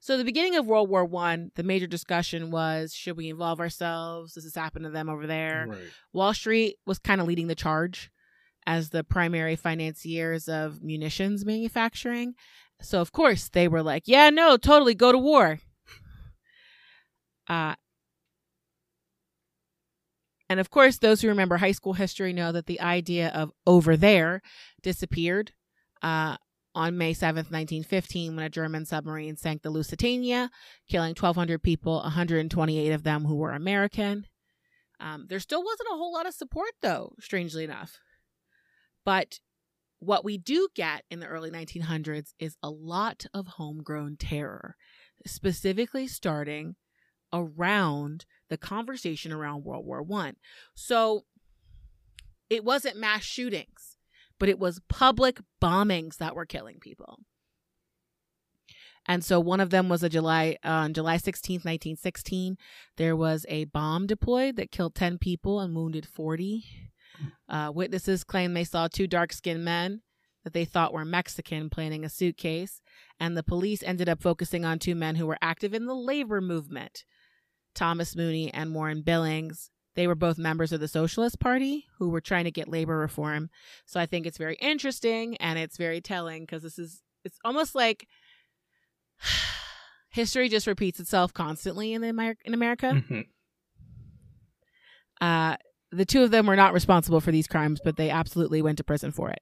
So 0.00 0.16
the 0.16 0.24
beginning 0.24 0.56
of 0.56 0.66
World 0.66 0.88
War 0.88 1.04
One, 1.04 1.50
the 1.56 1.64
major 1.64 1.88
discussion 1.88 2.50
was 2.50 2.94
should 2.94 3.16
we 3.16 3.28
involve 3.28 3.58
ourselves? 3.58 4.34
Does 4.34 4.44
this 4.44 4.54
happen 4.54 4.82
to 4.84 4.90
them 4.90 5.08
over 5.08 5.26
there? 5.26 5.66
Right. 5.68 5.78
Wall 6.12 6.32
Street 6.32 6.76
was 6.86 6.98
kind 6.98 7.20
of 7.20 7.26
leading 7.26 7.48
the 7.48 7.54
charge 7.56 8.10
as 8.66 8.90
the 8.90 9.04
primary 9.04 9.56
financiers 9.56 10.48
of 10.48 10.82
munitions 10.82 11.44
manufacturing. 11.44 12.34
So 12.80 13.00
of 13.00 13.12
course 13.12 13.48
they 13.48 13.68
were 13.68 13.82
like, 13.82 14.04
"Yeah, 14.06 14.30
no, 14.30 14.56
totally 14.56 14.94
go 14.94 15.12
to 15.12 15.18
war." 15.18 15.60
Uh 17.48 17.76
and 20.48 20.60
of 20.60 20.70
course, 20.70 20.98
those 20.98 21.20
who 21.20 21.28
remember 21.28 21.56
high 21.56 21.72
school 21.72 21.94
history 21.94 22.32
know 22.32 22.52
that 22.52 22.66
the 22.66 22.80
idea 22.80 23.28
of 23.30 23.50
over 23.66 23.96
there 23.96 24.42
disappeared 24.82 25.52
uh, 26.02 26.36
on 26.74 26.98
May 26.98 27.14
7th, 27.14 27.50
1915, 27.50 28.36
when 28.36 28.44
a 28.44 28.50
German 28.50 28.86
submarine 28.86 29.36
sank 29.36 29.62
the 29.62 29.70
Lusitania, 29.70 30.50
killing 30.88 31.10
1,200 31.10 31.62
people, 31.62 32.00
128 32.00 32.92
of 32.92 33.02
them 33.02 33.24
who 33.24 33.34
were 33.34 33.52
American. 33.52 34.26
Um, 35.00 35.26
there 35.28 35.40
still 35.40 35.64
wasn't 35.64 35.88
a 35.92 35.96
whole 35.96 36.12
lot 36.12 36.26
of 36.26 36.34
support, 36.34 36.70
though, 36.80 37.14
strangely 37.20 37.64
enough. 37.64 37.98
But 39.06 39.38
what 40.00 40.24
we 40.24 40.36
do 40.36 40.68
get 40.74 41.04
in 41.10 41.20
the 41.20 41.28
early 41.28 41.50
1900s 41.50 42.34
is 42.40 42.58
a 42.62 42.68
lot 42.68 43.24
of 43.32 43.46
homegrown 43.46 44.16
terror, 44.18 44.76
specifically 45.24 46.08
starting 46.08 46.74
around 47.32 48.26
the 48.50 48.58
conversation 48.58 49.32
around 49.32 49.64
World 49.64 49.86
War 49.86 50.02
One. 50.02 50.34
So 50.74 51.24
it 52.50 52.64
wasn't 52.64 52.98
mass 52.98 53.22
shootings, 53.22 53.96
but 54.38 54.48
it 54.48 54.58
was 54.58 54.80
public 54.88 55.38
bombings 55.62 56.18
that 56.18 56.34
were 56.34 56.44
killing 56.44 56.78
people. 56.80 57.20
And 59.06 59.24
so 59.24 59.38
one 59.38 59.60
of 59.60 59.70
them 59.70 59.88
was 59.88 60.02
a 60.02 60.08
July 60.08 60.58
uh, 60.64 60.68
on 60.68 60.94
July 60.94 61.16
16th, 61.16 61.64
1916, 61.64 62.58
there 62.96 63.14
was 63.14 63.46
a 63.48 63.66
bomb 63.66 64.08
deployed 64.08 64.56
that 64.56 64.72
killed 64.72 64.96
10 64.96 65.18
people 65.18 65.60
and 65.60 65.76
wounded 65.76 66.06
40. 66.06 66.64
Uh, 67.48 67.70
witnesses 67.74 68.24
claim 68.24 68.54
they 68.54 68.64
saw 68.64 68.88
two 68.88 69.06
dark-skinned 69.06 69.64
men 69.64 70.02
that 70.44 70.52
they 70.52 70.64
thought 70.64 70.92
were 70.92 71.04
Mexican 71.04 71.68
planning 71.70 72.04
a 72.04 72.08
suitcase, 72.08 72.80
and 73.18 73.36
the 73.36 73.42
police 73.42 73.82
ended 73.82 74.08
up 74.08 74.22
focusing 74.22 74.64
on 74.64 74.78
two 74.78 74.94
men 74.94 75.16
who 75.16 75.26
were 75.26 75.38
active 75.42 75.74
in 75.74 75.86
the 75.86 75.94
labor 75.94 76.40
movement. 76.40 77.04
Thomas 77.74 78.16
Mooney 78.16 78.52
and 78.54 78.74
Warren 78.74 79.02
Billings. 79.02 79.70
They 79.96 80.06
were 80.06 80.14
both 80.14 80.38
members 80.38 80.72
of 80.72 80.80
the 80.80 80.88
Socialist 80.88 81.40
Party 81.40 81.86
who 81.98 82.08
were 82.10 82.20
trying 82.20 82.44
to 82.44 82.50
get 82.50 82.68
labor 82.68 82.96
reform. 82.98 83.50
So 83.86 83.98
I 83.98 84.06
think 84.06 84.26
it's 84.26 84.38
very 84.38 84.56
interesting 84.56 85.36
and 85.38 85.58
it's 85.58 85.76
very 85.76 86.00
telling 86.00 86.42
because 86.42 86.62
this 86.62 86.78
is 86.78 87.02
it's 87.24 87.38
almost 87.44 87.74
like 87.74 88.06
history 90.10 90.48
just 90.48 90.66
repeats 90.66 91.00
itself 91.00 91.32
constantly 91.32 91.92
in 91.92 92.02
the 92.02 92.08
Amer- 92.08 92.36
in 92.44 92.54
America. 92.54 93.02
Mhm. 93.08 93.26
Uh, 95.20 95.56
the 95.90 96.04
two 96.04 96.22
of 96.22 96.30
them 96.30 96.46
were 96.46 96.56
not 96.56 96.72
responsible 96.72 97.20
for 97.20 97.32
these 97.32 97.46
crimes, 97.46 97.80
but 97.82 97.96
they 97.96 98.10
absolutely 98.10 98.62
went 98.62 98.78
to 98.78 98.84
prison 98.84 99.12
for 99.12 99.30
it. 99.30 99.40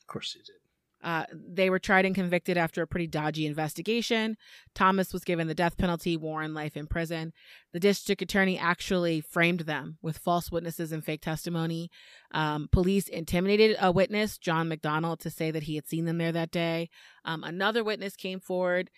Of 0.00 0.06
course 0.06 0.34
they 0.34 0.40
did. 0.40 0.62
Uh, 1.02 1.24
they 1.32 1.68
were 1.68 1.80
tried 1.80 2.04
and 2.04 2.14
convicted 2.14 2.56
after 2.56 2.80
a 2.80 2.86
pretty 2.86 3.08
dodgy 3.08 3.44
investigation. 3.44 4.36
Thomas 4.74 5.12
was 5.12 5.24
given 5.24 5.48
the 5.48 5.54
death 5.54 5.76
penalty, 5.76 6.16
Warren 6.16 6.54
life 6.54 6.76
in 6.76 6.86
prison. 6.86 7.32
The 7.72 7.80
district 7.80 8.22
attorney 8.22 8.56
actually 8.56 9.20
framed 9.20 9.60
them 9.60 9.98
with 10.00 10.18
false 10.18 10.52
witnesses 10.52 10.92
and 10.92 11.04
fake 11.04 11.20
testimony. 11.20 11.90
Um, 12.30 12.68
police 12.70 13.08
intimidated 13.08 13.76
a 13.80 13.90
witness, 13.90 14.38
John 14.38 14.68
McDonald, 14.68 15.18
to 15.20 15.30
say 15.30 15.50
that 15.50 15.64
he 15.64 15.74
had 15.74 15.88
seen 15.88 16.04
them 16.04 16.18
there 16.18 16.32
that 16.32 16.52
day. 16.52 16.88
Um, 17.24 17.42
another 17.42 17.82
witness 17.82 18.14
came 18.14 18.38
forward 18.38 18.88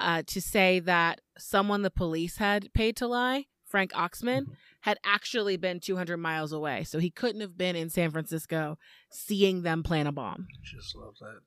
uh, 0.00 0.24
to 0.26 0.40
say 0.40 0.80
that 0.80 1.20
someone 1.38 1.82
the 1.82 1.90
police 1.90 2.38
had 2.38 2.72
paid 2.74 2.96
to 2.96 3.06
lie, 3.06 3.46
Frank 3.66 3.92
Oxman, 3.92 4.42
Mhm. 4.46 4.56
had 4.82 4.98
actually 5.04 5.56
been 5.56 5.80
200 5.80 6.16
miles 6.18 6.52
away. 6.52 6.84
So 6.84 6.98
he 6.98 7.10
couldn't 7.10 7.40
have 7.40 7.56
been 7.56 7.74
in 7.76 7.88
San 7.90 8.10
Francisco 8.10 8.78
seeing 9.10 9.62
them 9.62 9.82
plan 9.82 10.06
a 10.06 10.12
bomb. 10.12 10.46
Just 10.62 10.94
love 10.94 11.14
that. 11.20 11.40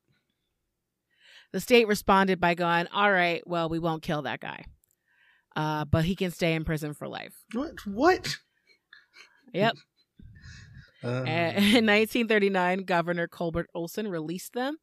The 1.52 1.60
state 1.60 1.86
responded 1.88 2.40
by 2.40 2.54
going, 2.54 2.86
All 2.88 3.10
right, 3.10 3.42
well, 3.46 3.68
we 3.68 3.78
won't 3.78 4.02
kill 4.02 4.22
that 4.22 4.40
guy. 4.40 4.64
Uh, 5.56 5.84
but 5.84 6.04
he 6.04 6.14
can 6.14 6.30
stay 6.30 6.54
in 6.54 6.64
prison 6.64 6.92
for 6.94 7.08
life. 7.08 7.34
What? 7.52 7.84
What? 7.86 8.36
Yep. 9.52 9.74
Uh, 11.00 11.08
in 11.28 11.86
1939, 11.86 12.82
Governor 12.82 13.28
Culbert 13.28 13.66
Olson 13.72 14.08
released 14.08 14.52
them, 14.54 14.78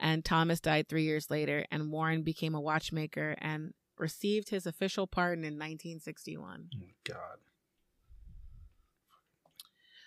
and 0.00 0.24
Thomas 0.24 0.60
died 0.60 0.88
three 0.88 1.04
years 1.04 1.30
later, 1.30 1.64
and 1.70 1.92
Warren 1.92 2.24
became 2.24 2.56
a 2.56 2.60
watchmaker 2.60 3.36
and 3.38 3.72
received 4.00 4.50
his 4.50 4.66
official 4.66 5.06
pardon 5.06 5.44
in 5.44 5.54
1961. 5.54 6.70
oh 6.74 6.78
my 6.78 6.86
God. 7.04 7.38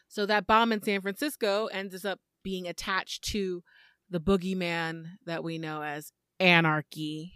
So 0.08 0.26
that 0.26 0.46
bomb 0.46 0.72
in 0.72 0.82
San 0.82 1.02
Francisco 1.02 1.68
ends 1.68 2.06
up 2.06 2.20
being 2.44 2.68
attached 2.68 3.24
to 3.26 3.64
the 4.10 4.20
boogeyman 4.20 5.06
that 5.26 5.44
we 5.44 5.58
know 5.58 5.82
as 5.82 6.12
anarchy. 6.40 7.34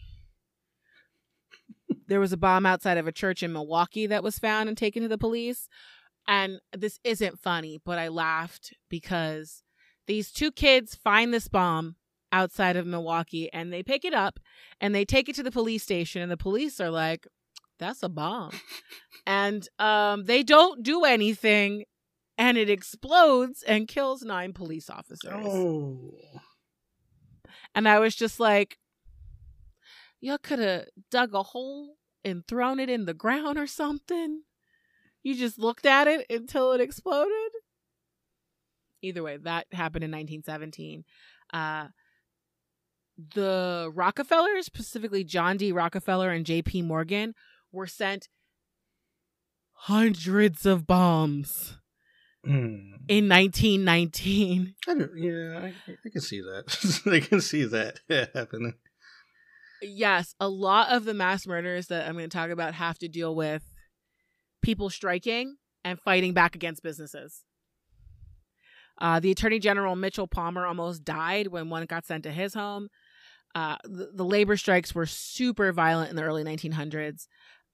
there 2.07 2.19
was 2.19 2.33
a 2.33 2.37
bomb 2.37 2.65
outside 2.65 2.97
of 2.97 3.07
a 3.07 3.11
church 3.11 3.41
in 3.41 3.51
Milwaukee 3.51 4.05
that 4.05 4.23
was 4.23 4.37
found 4.37 4.69
and 4.69 4.77
taken 4.77 5.01
to 5.01 5.09
the 5.09 5.17
police. 5.17 5.67
And 6.27 6.59
this 6.71 6.99
isn't 7.03 7.39
funny, 7.39 7.79
but 7.83 7.97
I 7.97 8.09
laughed 8.09 8.73
because 8.89 9.63
these 10.05 10.31
two 10.31 10.51
kids 10.51 10.93
find 10.93 11.33
this 11.33 11.47
bomb 11.47 11.95
outside 12.31 12.75
of 12.75 12.85
Milwaukee 12.85 13.51
and 13.53 13.71
they 13.71 13.83
pick 13.83 14.03
it 14.03 14.13
up 14.13 14.39
and 14.81 14.93
they 14.93 15.05
take 15.05 15.29
it 15.29 15.35
to 15.35 15.43
the 15.43 15.51
police 15.51 15.83
station 15.83 16.21
and 16.21 16.31
the 16.31 16.37
police 16.37 16.79
are 16.79 16.89
like 16.89 17.27
that's 17.79 18.03
a 18.03 18.09
bomb. 18.09 18.51
and 19.27 19.67
um 19.79 20.25
they 20.25 20.43
don't 20.43 20.83
do 20.83 21.03
anything 21.03 21.85
and 22.37 22.57
it 22.57 22.69
explodes 22.69 23.63
and 23.63 23.87
kills 23.87 24.23
nine 24.23 24.53
police 24.53 24.89
officers. 24.89 25.31
Oh. 25.33 26.11
And 27.73 27.87
I 27.87 27.99
was 27.99 28.15
just 28.15 28.39
like, 28.39 28.77
y'all 30.19 30.37
could 30.37 30.59
have 30.59 30.85
dug 31.11 31.33
a 31.33 31.43
hole 31.43 31.97
and 32.23 32.47
thrown 32.47 32.79
it 32.79 32.89
in 32.89 33.05
the 33.05 33.13
ground 33.13 33.57
or 33.57 33.67
something. 33.67 34.43
You 35.23 35.35
just 35.35 35.59
looked 35.59 35.85
at 35.85 36.07
it 36.07 36.25
until 36.29 36.71
it 36.73 36.81
exploded. 36.81 37.51
Either 39.01 39.23
way, 39.23 39.37
that 39.37 39.67
happened 39.71 40.03
in 40.03 40.11
1917. 40.11 41.03
Uh, 41.53 41.87
the 43.35 43.91
Rockefellers, 43.93 44.65
specifically 44.65 45.23
John 45.23 45.57
D. 45.57 45.71
Rockefeller 45.71 46.29
and 46.31 46.45
J.P. 46.45 46.83
Morgan, 46.83 47.33
were 47.71 47.87
sent 47.87 48.27
hundreds 49.73 50.65
of 50.65 50.87
bombs 50.87 51.77
Mm. 52.45 52.99
in 53.09 53.27
1919. 53.27 54.75
I 54.87 54.93
yeah, 55.17 55.59
I, 55.59 55.73
I 56.05 56.09
can 56.09 56.21
see 56.21 56.39
that. 56.39 57.01
I 57.11 57.19
can 57.19 57.41
see 57.41 57.65
that 57.65 57.99
happening. 58.33 58.75
yes, 59.81 60.33
a 60.39 60.47
lot 60.47 60.89
of 60.91 61.03
the 61.03 61.13
mass 61.13 61.45
murders 61.45 61.87
that 61.87 62.07
I'm 62.07 62.13
going 62.15 62.29
to 62.29 62.37
talk 62.37 62.49
about 62.51 62.75
have 62.75 62.99
to 62.99 63.09
deal 63.09 63.35
with 63.35 63.63
people 64.61 64.89
striking 64.89 65.57
and 65.83 65.99
fighting 65.99 66.33
back 66.33 66.55
against 66.55 66.83
businesses. 66.83 67.43
Uh, 68.99 69.19
the 69.19 69.31
Attorney 69.31 69.59
General 69.59 69.95
Mitchell 69.97 70.27
Palmer 70.27 70.65
almost 70.65 71.03
died 71.03 71.47
when 71.47 71.69
one 71.69 71.85
got 71.85 72.05
sent 72.05 72.23
to 72.23 72.31
his 72.31 72.53
home. 72.53 72.87
Uh, 73.57 73.75
the, 73.85 74.11
the 74.13 74.23
labor 74.23 74.55
strikes 74.55 74.93
were 74.93 75.07
super 75.07 75.73
violent 75.73 76.11
in 76.11 76.15
the 76.15 76.21
early 76.21 76.43
1900s, 76.43 77.25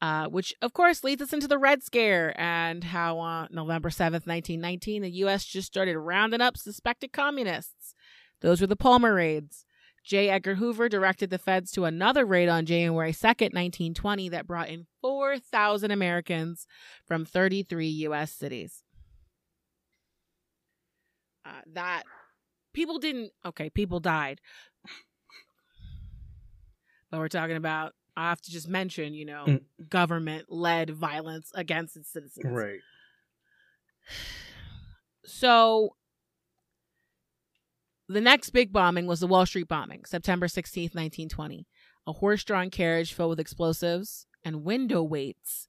uh, 0.02 0.28
which 0.28 0.54
of 0.62 0.72
course 0.72 1.04
leads 1.04 1.22
us 1.22 1.34
into 1.34 1.46
the 1.46 1.58
Red 1.58 1.84
Scare 1.84 2.34
and 2.40 2.86
how 2.86 3.18
on 3.18 3.50
November 3.52 3.90
7th, 3.90 4.26
1919, 4.26 5.02
the 5.02 5.12
U.S. 5.12 5.44
just 5.44 5.68
started 5.68 6.00
rounding 6.00 6.40
up 6.40 6.56
suspected 6.56 7.12
communists. 7.12 7.96
Those 8.40 8.62
were 8.62 8.68
the 8.68 8.78
Palmer 8.78 9.14
raids. 9.14 9.66
J. 10.06 10.30
Edgar 10.30 10.56
Hoover 10.56 10.88
directed 10.88 11.30
the 11.30 11.38
feds 11.38 11.70
to 11.74 11.84
another 11.84 12.26
raid 12.26 12.48
on 12.48 12.66
January 12.66 13.12
2nd, 13.12 13.52
1920, 13.54 14.30
that 14.30 14.48
brought 14.48 14.70
in 14.70 14.88
4,000 15.02 15.92
Americans 15.92 16.66
from 17.06 17.26
33 17.26 17.88
U.S. 17.88 18.32
cities. 18.32 18.84
Uh, 21.46 21.60
that 21.74 22.04
people 22.74 23.00
didn't, 23.00 23.32
okay, 23.46 23.70
people 23.70 24.00
died. 24.00 24.40
But 27.14 27.20
we're 27.20 27.28
talking 27.28 27.58
about, 27.58 27.94
I 28.18 28.30
have 28.30 28.42
to 28.42 28.50
just 28.52 28.68
mention, 28.68 29.14
you 29.14 29.24
know, 29.24 29.46
Mm. 29.46 29.62
government 29.88 30.48
led 30.52 30.90
violence 30.90 31.52
against 31.54 31.96
its 31.96 32.10
citizens. 32.12 32.44
Right. 32.44 32.80
So 35.26 35.96
the 38.10 38.20
next 38.20 38.50
big 38.50 38.74
bombing 38.74 39.06
was 39.06 39.20
the 39.20 39.28
Wall 39.28 39.46
Street 39.46 39.68
bombing, 39.68 40.06
September 40.06 40.48
16th, 40.48 40.96
1920. 40.96 41.68
A 42.08 42.14
horse 42.14 42.44
drawn 42.44 42.70
carriage 42.72 43.14
filled 43.14 43.30
with 43.30 43.40
explosives 43.40 44.26
and 44.44 44.64
window 44.66 45.02
weights 45.04 45.68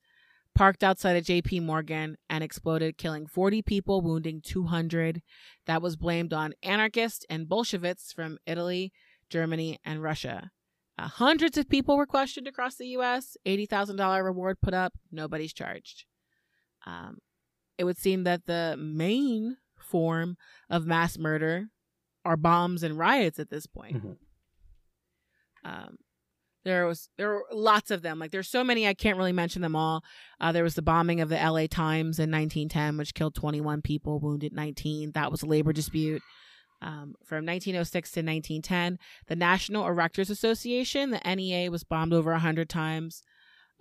parked 0.55 0.83
outside 0.83 1.17
of 1.17 1.25
JP 1.25 1.61
Morgan 1.63 2.17
and 2.31 2.43
exploded, 2.43 2.97
killing 2.97 3.27
40 3.27 3.61
people, 3.63 4.01
wounding 4.01 4.41
200. 4.43 5.23
That 5.67 5.83
was 5.83 5.95
blamed 5.97 6.33
on 6.33 6.55
anarchists 6.63 7.27
and 7.29 7.49
Bolsheviks 7.49 8.13
from 8.13 8.39
Italy, 8.47 8.93
Germany, 9.29 9.79
and 9.85 10.03
Russia. 10.03 10.51
Uh, 10.97 11.09
hundreds 11.09 11.59
of 11.59 11.69
people 11.69 11.97
were 11.97 12.07
questioned 12.07 12.47
across 12.47 12.77
the 12.77 12.87
U.S., 12.89 13.37
$80,000 13.47 14.25
reward 14.25 14.61
put 14.61 14.75
up, 14.75 14.93
nobody's 15.11 15.53
charged. 15.53 16.05
Um, 16.87 17.19
it 17.79 17.85
would 17.85 17.99
seem 17.99 18.25
that 18.25 18.47
the 18.47 18.77
main 18.79 19.57
form 19.77 20.37
of 20.71 20.87
mass 20.87 21.19
murder 21.19 21.67
are 22.25 22.37
bombs 22.37 22.83
and 22.83 22.97
riots 22.97 23.39
at 23.39 23.51
this 23.51 23.67
point. 23.67 24.03
Mhm. 24.03 24.17
Um, 25.65 25.97
there 26.65 26.87
was 26.87 27.11
there 27.19 27.29
were 27.31 27.45
lots 27.53 27.91
of 27.91 28.01
them. 28.03 28.19
Like 28.19 28.31
there's 28.31 28.49
so 28.49 28.65
many 28.65 28.87
I 28.89 28.95
can't 28.95 29.19
really 29.19 29.33
mention 29.33 29.61
them 29.63 29.77
all. 29.77 30.03
Uh, 30.41 30.53
there 30.53 30.65
was 30.65 30.75
the 30.75 30.83
bombing 30.83 31.21
of 31.21 31.29
the 31.29 31.39
L.A. 31.39 31.67
Times 31.69 32.19
in 32.19 32.31
1910, 32.31 32.97
which 32.97 33.13
killed 33.15 33.35
21 33.35 33.83
people, 33.83 34.19
wounded 34.19 34.53
19. 34.53 35.13
That 35.13 35.31
was 35.31 35.43
a 35.43 35.47
labor 35.47 35.73
dispute. 35.73 36.23
Um, 36.85 37.15
from 37.25 37.47
1906 37.47 38.11
to 38.11 38.21
1910, 38.21 38.99
the 39.27 39.37
National 39.37 39.85
Erectors 39.85 40.29
Association, 40.29 41.11
the 41.11 41.35
NEA, 41.35 41.71
was 41.71 41.83
bombed 41.83 42.13
over 42.13 42.31
100 42.33 42.69
times. 42.69 43.23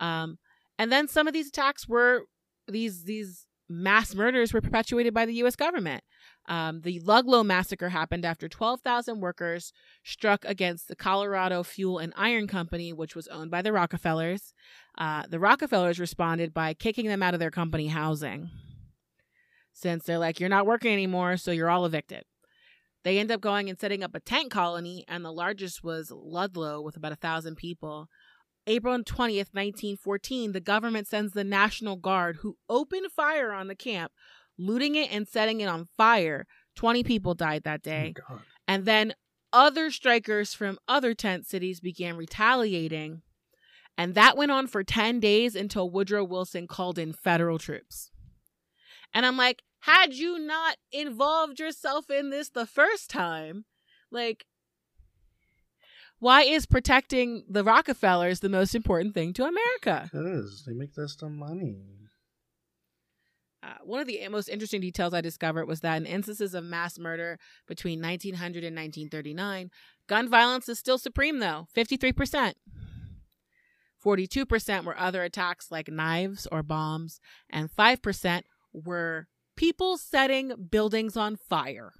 Um, 0.00 0.38
and 0.78 0.90
then 0.90 1.06
some 1.06 1.28
of 1.28 1.34
these 1.34 1.48
attacks 1.48 1.86
were 1.86 2.22
these 2.66 3.04
these 3.04 3.46
mass 3.68 4.14
murders 4.14 4.52
were 4.52 4.62
perpetuated 4.62 5.12
by 5.12 5.26
the 5.26 5.34
U.S. 5.34 5.54
government. 5.54 6.02
Um, 6.46 6.80
the 6.80 7.00
Ludlow 7.00 7.42
massacre 7.42 7.90
happened 7.90 8.24
after 8.24 8.48
12,000 8.48 9.20
workers 9.20 9.72
struck 10.02 10.44
against 10.46 10.88
the 10.88 10.96
Colorado 10.96 11.62
Fuel 11.62 11.98
and 11.98 12.12
Iron 12.16 12.46
Company, 12.46 12.92
which 12.92 13.14
was 13.14 13.28
owned 13.28 13.50
by 13.50 13.62
the 13.62 13.72
Rockefellers. 13.72 14.54
Uh, 14.96 15.24
the 15.28 15.38
Rockefellers 15.38 16.00
responded 16.00 16.54
by 16.54 16.72
kicking 16.72 17.06
them 17.06 17.22
out 17.22 17.34
of 17.34 17.40
their 17.40 17.50
company 17.50 17.88
housing, 17.88 18.50
since 19.74 20.04
they're 20.04 20.18
like, 20.18 20.40
"You're 20.40 20.48
not 20.48 20.66
working 20.66 20.92
anymore, 20.92 21.36
so 21.36 21.50
you're 21.50 21.70
all 21.70 21.84
evicted." 21.84 22.24
They 23.04 23.18
end 23.18 23.30
up 23.30 23.40
going 23.40 23.68
and 23.68 23.78
setting 23.78 24.02
up 24.02 24.14
a 24.14 24.20
tent 24.20 24.50
colony, 24.50 25.04
and 25.06 25.24
the 25.24 25.30
largest 25.32 25.84
was 25.84 26.10
Ludlow 26.10 26.80
with 26.80 26.96
about 26.96 27.12
a 27.12 27.16
thousand 27.16 27.56
people. 27.56 28.08
April 28.66 28.98
20th, 28.98 29.52
1914, 29.52 30.52
the 30.52 30.60
government 30.60 31.06
sends 31.06 31.32
the 31.32 31.44
National 31.44 31.96
Guard, 31.96 32.38
who 32.40 32.56
opened 32.68 33.12
fire 33.12 33.52
on 33.52 33.68
the 33.68 33.74
camp, 33.74 34.10
looting 34.58 34.94
it 34.94 35.12
and 35.12 35.28
setting 35.28 35.60
it 35.60 35.66
on 35.66 35.86
fire. 35.98 36.46
20 36.76 37.04
people 37.04 37.34
died 37.34 37.62
that 37.64 37.80
Oh, 37.84 37.90
day. 37.90 38.14
God. 38.26 38.40
And 38.66 38.86
then 38.86 39.14
other 39.52 39.90
strikers 39.90 40.54
from 40.54 40.78
other 40.88 41.12
tent 41.14 41.46
cities 41.46 41.80
began 41.80 42.16
retaliating. 42.16 43.20
And 43.98 44.14
that 44.14 44.36
went 44.36 44.50
on 44.50 44.66
for 44.66 44.82
10 44.82 45.20
days 45.20 45.54
until 45.54 45.90
Woodrow 45.90 46.24
Wilson 46.24 46.66
called 46.66 46.98
in 46.98 47.12
federal 47.12 47.58
troops. 47.58 48.10
And 49.12 49.24
I'm 49.24 49.36
like, 49.36 49.62
had 49.84 50.14
you 50.14 50.38
not 50.38 50.78
involved 50.92 51.60
yourself 51.60 52.08
in 52.08 52.30
this 52.30 52.48
the 52.48 52.64
first 52.64 53.10
time, 53.10 53.66
like, 54.10 54.46
why 56.18 56.42
is 56.42 56.64
protecting 56.64 57.44
the 57.50 57.62
Rockefellers 57.62 58.40
the 58.40 58.48
most 58.48 58.74
important 58.74 59.12
thing 59.12 59.34
to 59.34 59.44
America? 59.44 60.08
Because 60.10 60.64
they 60.66 60.72
make 60.72 60.94
that 60.94 61.08
stuff 61.08 61.28
money. 61.30 61.82
Uh, 63.62 63.74
one 63.82 64.00
of 64.00 64.06
the 64.06 64.26
most 64.28 64.48
interesting 64.48 64.80
details 64.80 65.12
I 65.12 65.20
discovered 65.20 65.66
was 65.66 65.80
that 65.80 65.96
in 65.98 66.06
instances 66.06 66.54
of 66.54 66.64
mass 66.64 66.98
murder 66.98 67.38
between 67.66 68.00
1900 68.00 68.64
and 68.64 68.74
1939, 68.74 69.70
gun 70.06 70.30
violence 70.30 70.66
is 70.70 70.78
still 70.78 70.96
supreme, 70.96 71.40
though 71.40 71.66
53%. 71.76 72.54
42% 74.02 74.84
were 74.84 74.98
other 74.98 75.22
attacks 75.22 75.70
like 75.70 75.88
knives 75.88 76.46
or 76.50 76.62
bombs, 76.62 77.20
and 77.50 77.70
5% 77.70 78.42
were 78.72 79.28
people 79.56 79.96
setting 79.96 80.52
buildings 80.70 81.16
on 81.16 81.36
fire. 81.36 81.92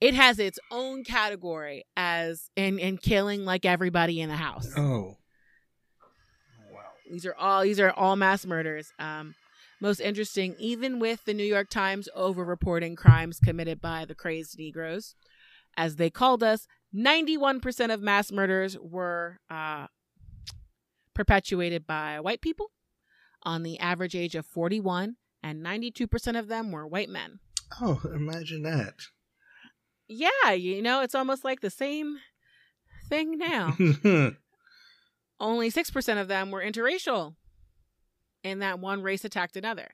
it 0.00 0.14
has 0.14 0.38
its 0.38 0.58
own 0.70 1.04
category 1.04 1.84
as 1.96 2.50
in, 2.56 2.78
in 2.78 2.98
killing 2.98 3.44
like 3.44 3.64
everybody 3.64 4.20
in 4.20 4.28
the 4.28 4.36
house. 4.36 4.70
Oh. 4.76 5.16
Wow. 6.72 6.80
These 7.10 7.26
are 7.26 7.34
all 7.34 7.62
these 7.62 7.80
are 7.80 7.90
all 7.90 8.16
mass 8.16 8.46
murders. 8.46 8.92
Um 8.98 9.34
most 9.80 10.00
interesting, 10.00 10.54
even 10.58 10.98
with 10.98 11.24
the 11.24 11.34
New 11.34 11.44
York 11.44 11.68
Times 11.68 12.08
over 12.14 12.42
reporting 12.42 12.96
crimes 12.96 13.38
committed 13.38 13.80
by 13.80 14.06
the 14.06 14.14
crazed 14.14 14.58
Negroes, 14.58 15.14
as 15.76 15.96
they 15.96 16.08
called 16.08 16.42
us, 16.42 16.66
91% 16.94 17.92
of 17.92 18.00
mass 18.00 18.32
murders 18.32 18.78
were 18.80 19.38
uh, 19.50 19.86
perpetuated 21.14 21.86
by 21.86 22.20
white 22.20 22.40
people 22.40 22.70
on 23.42 23.62
the 23.62 23.78
average 23.78 24.16
age 24.16 24.34
of 24.34 24.46
41, 24.46 25.16
and 25.42 25.64
92% 25.64 26.38
of 26.38 26.48
them 26.48 26.72
were 26.72 26.86
white 26.86 27.08
men. 27.08 27.40
Oh, 27.80 28.00
imagine 28.04 28.62
that. 28.62 28.94
Yeah, 30.08 30.52
you 30.52 30.82
know, 30.82 31.00
it's 31.00 31.14
almost 31.14 31.44
like 31.44 31.60
the 31.60 31.70
same 31.70 32.18
thing 33.08 33.38
now. 33.38 33.76
Only 35.40 35.70
6% 35.70 36.20
of 36.20 36.28
them 36.28 36.50
were 36.50 36.62
interracial 36.62 37.34
and 38.44 38.62
that 38.62 38.78
one 38.78 39.02
race 39.02 39.24
attacked 39.24 39.56
another. 39.56 39.88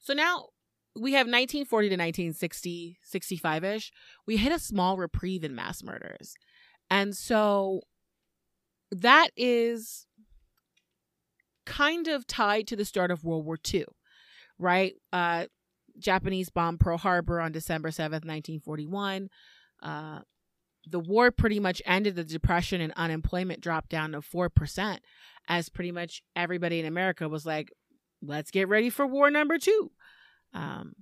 So 0.00 0.12
now 0.12 0.48
we 0.96 1.12
have 1.12 1.26
1940 1.26 1.88
to 1.88 1.94
1960, 1.94 2.98
65 3.02 3.64
ish. 3.64 3.92
We 4.26 4.36
hit 4.36 4.52
a 4.52 4.58
small 4.58 4.96
reprieve 4.96 5.44
in 5.44 5.54
mass 5.54 5.82
murders. 5.82 6.34
And 6.90 7.16
so 7.16 7.82
that 8.90 9.30
is 9.36 10.06
kind 11.64 12.08
of 12.08 12.26
tied 12.26 12.66
to 12.68 12.76
the 12.76 12.84
start 12.84 13.10
of 13.10 13.24
World 13.24 13.46
War 13.46 13.58
II, 13.72 13.86
right? 14.58 14.94
Uh, 15.12 15.46
Japanese 15.98 16.50
bombed 16.50 16.80
Pearl 16.80 16.98
Harbor 16.98 17.40
on 17.40 17.52
December 17.52 17.90
7th, 17.90 18.24
1941. 18.24 19.28
Uh, 19.82 20.20
the 20.86 21.00
war 21.00 21.30
pretty 21.30 21.60
much 21.60 21.80
ended 21.86 22.16
the 22.16 22.24
depression 22.24 22.80
and 22.80 22.92
unemployment 22.96 23.60
dropped 23.60 23.88
down 23.88 24.12
to 24.12 24.20
4% 24.20 24.98
as 25.48 25.68
pretty 25.68 25.92
much 25.92 26.22
everybody 26.34 26.80
in 26.80 26.86
America 26.86 27.28
was 27.28 27.46
like, 27.46 27.70
let's 28.22 28.50
get 28.50 28.68
ready 28.68 28.90
for 28.90 29.06
war 29.06 29.30
number 29.30 29.58
two. 29.58 29.90
Um, 30.52 30.94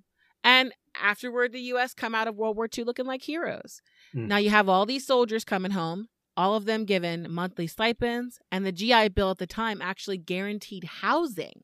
and 0.45 0.73
afterward, 1.01 1.53
the 1.53 1.61
U.S. 1.61 1.95
come 1.95 2.15
out 2.15 2.29
of 2.29 2.37
World 2.37 2.57
War 2.57 2.69
II 2.77 2.85
looking 2.85 3.07
like 3.07 3.23
heroes. 3.23 3.81
Mm. 4.15 4.29
Now 4.29 4.39
you 4.39 4.51
have 4.51 4.69
all 4.69 4.87
these 4.87 5.07
soldiers 5.07 5.45
coming 5.45 5.73
home, 5.73 6.09
all 6.37 6.57
of 6.57 6.65
them 6.65 6.85
given 6.85 7.27
monthly 7.31 7.67
stipends, 7.67 8.39
and 8.51 8.67
the 8.67 8.73
GI 8.73 9.11
Bill 9.11 9.31
at 9.31 9.39
the 9.39 9.47
time 9.47 9.81
actually 9.81 10.19
guaranteed 10.19 10.85
housing. 10.85 11.63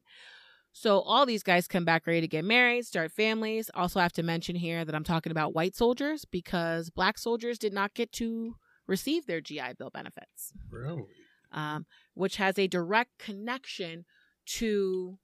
So 0.72 1.00
all 1.00 1.26
these 1.26 1.42
guys 1.42 1.66
come 1.66 1.84
back 1.84 2.06
ready 2.06 2.20
to 2.20 2.28
get 2.28 2.44
married, 2.44 2.86
start 2.86 3.10
families. 3.10 3.70
Also, 3.74 3.98
I 3.98 4.04
have 4.04 4.12
to 4.12 4.22
mention 4.22 4.54
here 4.54 4.84
that 4.84 4.94
I'm 4.94 5.04
talking 5.04 5.32
about 5.32 5.54
white 5.54 5.74
soldiers 5.74 6.24
because 6.24 6.90
black 6.90 7.18
soldiers 7.18 7.58
did 7.58 7.72
not 7.72 7.94
get 7.94 8.12
to 8.12 8.54
receive 8.86 9.26
their 9.26 9.40
GI 9.40 9.74
Bill 9.78 9.90
benefits. 9.90 10.52
Really? 10.70 11.04
Um, 11.50 11.86
which 12.14 12.36
has 12.36 12.58
a 12.58 12.68
direct 12.68 13.18
connection 13.18 14.04
to 14.46 15.18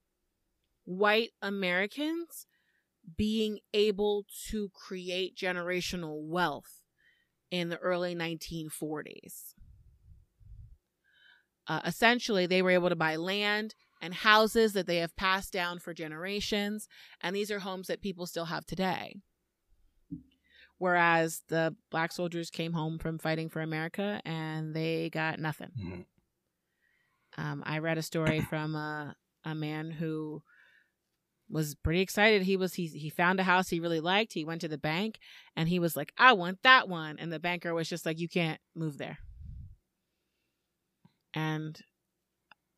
white 0.84 1.30
Americans 1.40 2.46
being 3.16 3.58
able 3.72 4.24
to 4.48 4.70
create 4.74 5.36
generational 5.36 6.22
wealth 6.22 6.82
in 7.50 7.68
the 7.68 7.78
early 7.78 8.14
1940s. 8.14 9.54
Uh, 11.66 11.80
essentially, 11.84 12.46
they 12.46 12.62
were 12.62 12.70
able 12.70 12.88
to 12.88 12.96
buy 12.96 13.16
land 13.16 13.74
and 14.04 14.12
houses 14.12 14.74
that 14.74 14.86
they 14.86 14.98
have 14.98 15.16
passed 15.16 15.50
down 15.50 15.78
for 15.78 15.94
generations, 15.94 16.88
and 17.22 17.34
these 17.34 17.50
are 17.50 17.60
homes 17.60 17.86
that 17.86 18.02
people 18.02 18.26
still 18.26 18.44
have 18.44 18.66
today. 18.66 19.16
Whereas 20.76 21.40
the 21.48 21.74
black 21.90 22.12
soldiers 22.12 22.50
came 22.50 22.74
home 22.74 22.98
from 22.98 23.18
fighting 23.18 23.48
for 23.48 23.62
America 23.62 24.20
and 24.26 24.76
they 24.76 25.08
got 25.08 25.38
nothing. 25.38 25.70
Mm-hmm. 25.80 27.42
Um, 27.42 27.62
I 27.64 27.78
read 27.78 27.96
a 27.96 28.02
story 28.02 28.40
from 28.50 28.74
a, 28.74 29.16
a 29.44 29.54
man 29.54 29.90
who 29.90 30.42
was 31.48 31.74
pretty 31.74 32.00
excited. 32.00 32.42
He 32.42 32.58
was 32.58 32.74
he 32.74 32.88
he 32.88 33.08
found 33.08 33.40
a 33.40 33.44
house 33.44 33.70
he 33.70 33.80
really 33.80 34.00
liked. 34.00 34.34
He 34.34 34.44
went 34.44 34.60
to 34.60 34.68
the 34.68 34.76
bank 34.76 35.18
and 35.56 35.68
he 35.68 35.78
was 35.78 35.96
like, 35.96 36.12
"I 36.18 36.34
want 36.34 36.58
that 36.62 36.88
one." 36.88 37.18
And 37.18 37.32
the 37.32 37.40
banker 37.40 37.72
was 37.72 37.88
just 37.88 38.04
like, 38.04 38.18
"You 38.18 38.28
can't 38.28 38.60
move 38.74 38.98
there." 38.98 39.18
And 41.32 41.80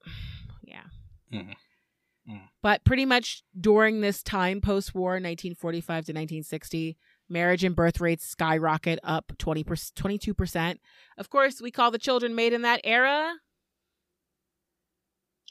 yeah. 0.63 0.85
Mm-hmm. 1.33 2.33
Mm. 2.33 2.49
But 2.63 2.85
pretty 2.85 3.05
much 3.05 3.43
during 3.59 4.01
this 4.01 4.23
time 4.23 4.61
post 4.61 4.95
war, 4.95 5.13
1945 5.13 5.87
to 5.87 6.13
1960, 6.13 6.97
marriage 7.29 7.65
and 7.65 7.77
birth 7.77 8.01
rates 8.01 8.25
skyrocket 8.25 8.99
up 9.05 9.33
20 9.39 9.65
22%. 9.65 10.79
Of 11.19 11.31
course, 11.31 11.61
we 11.61 11.71
call 11.71 11.91
the 11.91 11.99
children 11.99 12.35
made 12.35 12.53
in 12.53 12.63
that 12.63 12.81
era. 12.85 13.35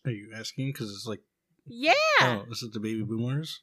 Are 0.05 0.11
you 0.11 0.31
asking? 0.35 0.69
Because 0.69 0.91
it's 0.91 1.07
like 1.07 1.21
yeah. 1.67 1.93
Oh, 2.21 2.43
is 2.51 2.61
it 2.61 2.73
the 2.73 2.79
baby 2.79 3.03
boomers? 3.03 3.61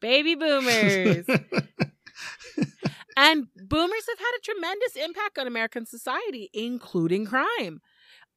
Baby 0.00 0.34
boomers. 0.34 1.26
and 3.16 3.46
boomers 3.56 4.06
have 4.08 4.18
had 4.18 4.32
a 4.36 4.42
tremendous 4.42 4.96
impact 4.96 5.38
on 5.38 5.46
American 5.46 5.86
society, 5.86 6.50
including 6.52 7.26
crime. 7.26 7.80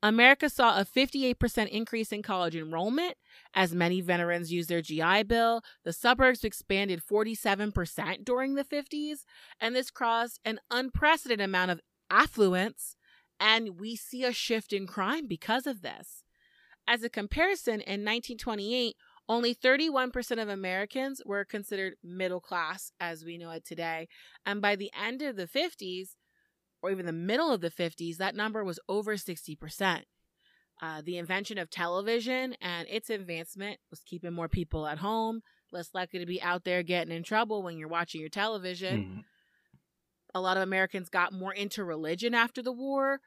America 0.04 0.50
saw 0.50 0.80
a 0.80 0.86
58% 0.86 1.68
increase 1.68 2.12
in 2.12 2.24
college 2.24 2.56
enrollment 2.56 3.16
as 3.54 3.76
many 3.76 4.02
veterans 4.02 4.52
used 4.52 4.70
their 4.70 4.82
GI 4.82 5.24
Bill. 5.24 5.62
The 5.84 5.94
suburbs 5.94 6.44
expanded 6.44 7.02
47% 7.06 8.26
during 8.26 8.56
the 8.56 8.64
50s, 8.64 9.20
and 9.60 9.76
this 9.76 9.92
caused 9.92 10.40
an 10.44 10.60
unprecedented 10.72 11.46
amount 11.46 11.72
of 11.72 11.82
affluence. 12.10 12.96
And 13.40 13.80
we 13.80 13.96
see 13.96 14.24
a 14.24 14.34
shift 14.34 14.74
in 14.74 14.88
crime 14.88 15.28
because 15.28 15.68
of 15.68 15.82
this. 15.82 16.24
As 16.88 17.04
a 17.04 17.10
comparison, 17.10 17.76
in 17.82 18.04
1928, 18.04 18.96
only 19.30 19.56
31% 19.56 20.42
of 20.42 20.50
Americans 20.50 21.22
were 21.26 21.46
considered 21.46 21.94
middle 22.04 22.42
class 22.42 22.92
as 23.00 23.24
we 23.24 23.38
know 23.38 23.52
it 23.52 23.64
today. 23.64 24.08
And 24.46 24.62
by 24.62 24.76
the 24.76 24.92
end 25.00 25.22
of 25.22 25.38
the 25.38 25.48
50s, 25.48 26.16
or 26.82 26.92
even 26.92 27.06
the 27.06 27.12
middle 27.12 27.52
of 27.52 27.62
the 27.62 27.70
50s, 27.70 28.18
that 28.18 28.36
number 28.36 28.64
was 28.64 28.80
over 28.90 29.16
60%. 29.16 30.04
Uh, 30.82 31.02
the 31.06 31.18
invention 31.18 31.58
of 31.58 31.70
television 31.70 32.56
and 32.60 32.88
its 32.90 33.10
advancement 33.10 33.80
was 33.92 34.02
keeping 34.04 34.34
more 34.34 34.50
people 34.50 34.88
at 34.88 34.98
home, 34.98 35.42
less 35.72 35.90
likely 35.94 36.20
to 36.20 36.26
be 36.26 36.42
out 36.42 36.64
there 36.64 36.82
getting 36.82 37.16
in 37.16 37.24
trouble 37.24 37.62
when 37.62 37.78
you're 37.78 37.88
watching 37.88 38.20
your 38.20 38.30
television. 38.30 39.04
Mm-hmm. 39.04 39.20
A 40.34 40.42
lot 40.42 40.58
of 40.58 40.64
Americans 40.64 41.10
got 41.10 41.34
more 41.34 41.54
into 41.54 41.84
religion 41.84 42.34
after 42.34 42.64
the 42.64 42.72
war, 42.72 43.20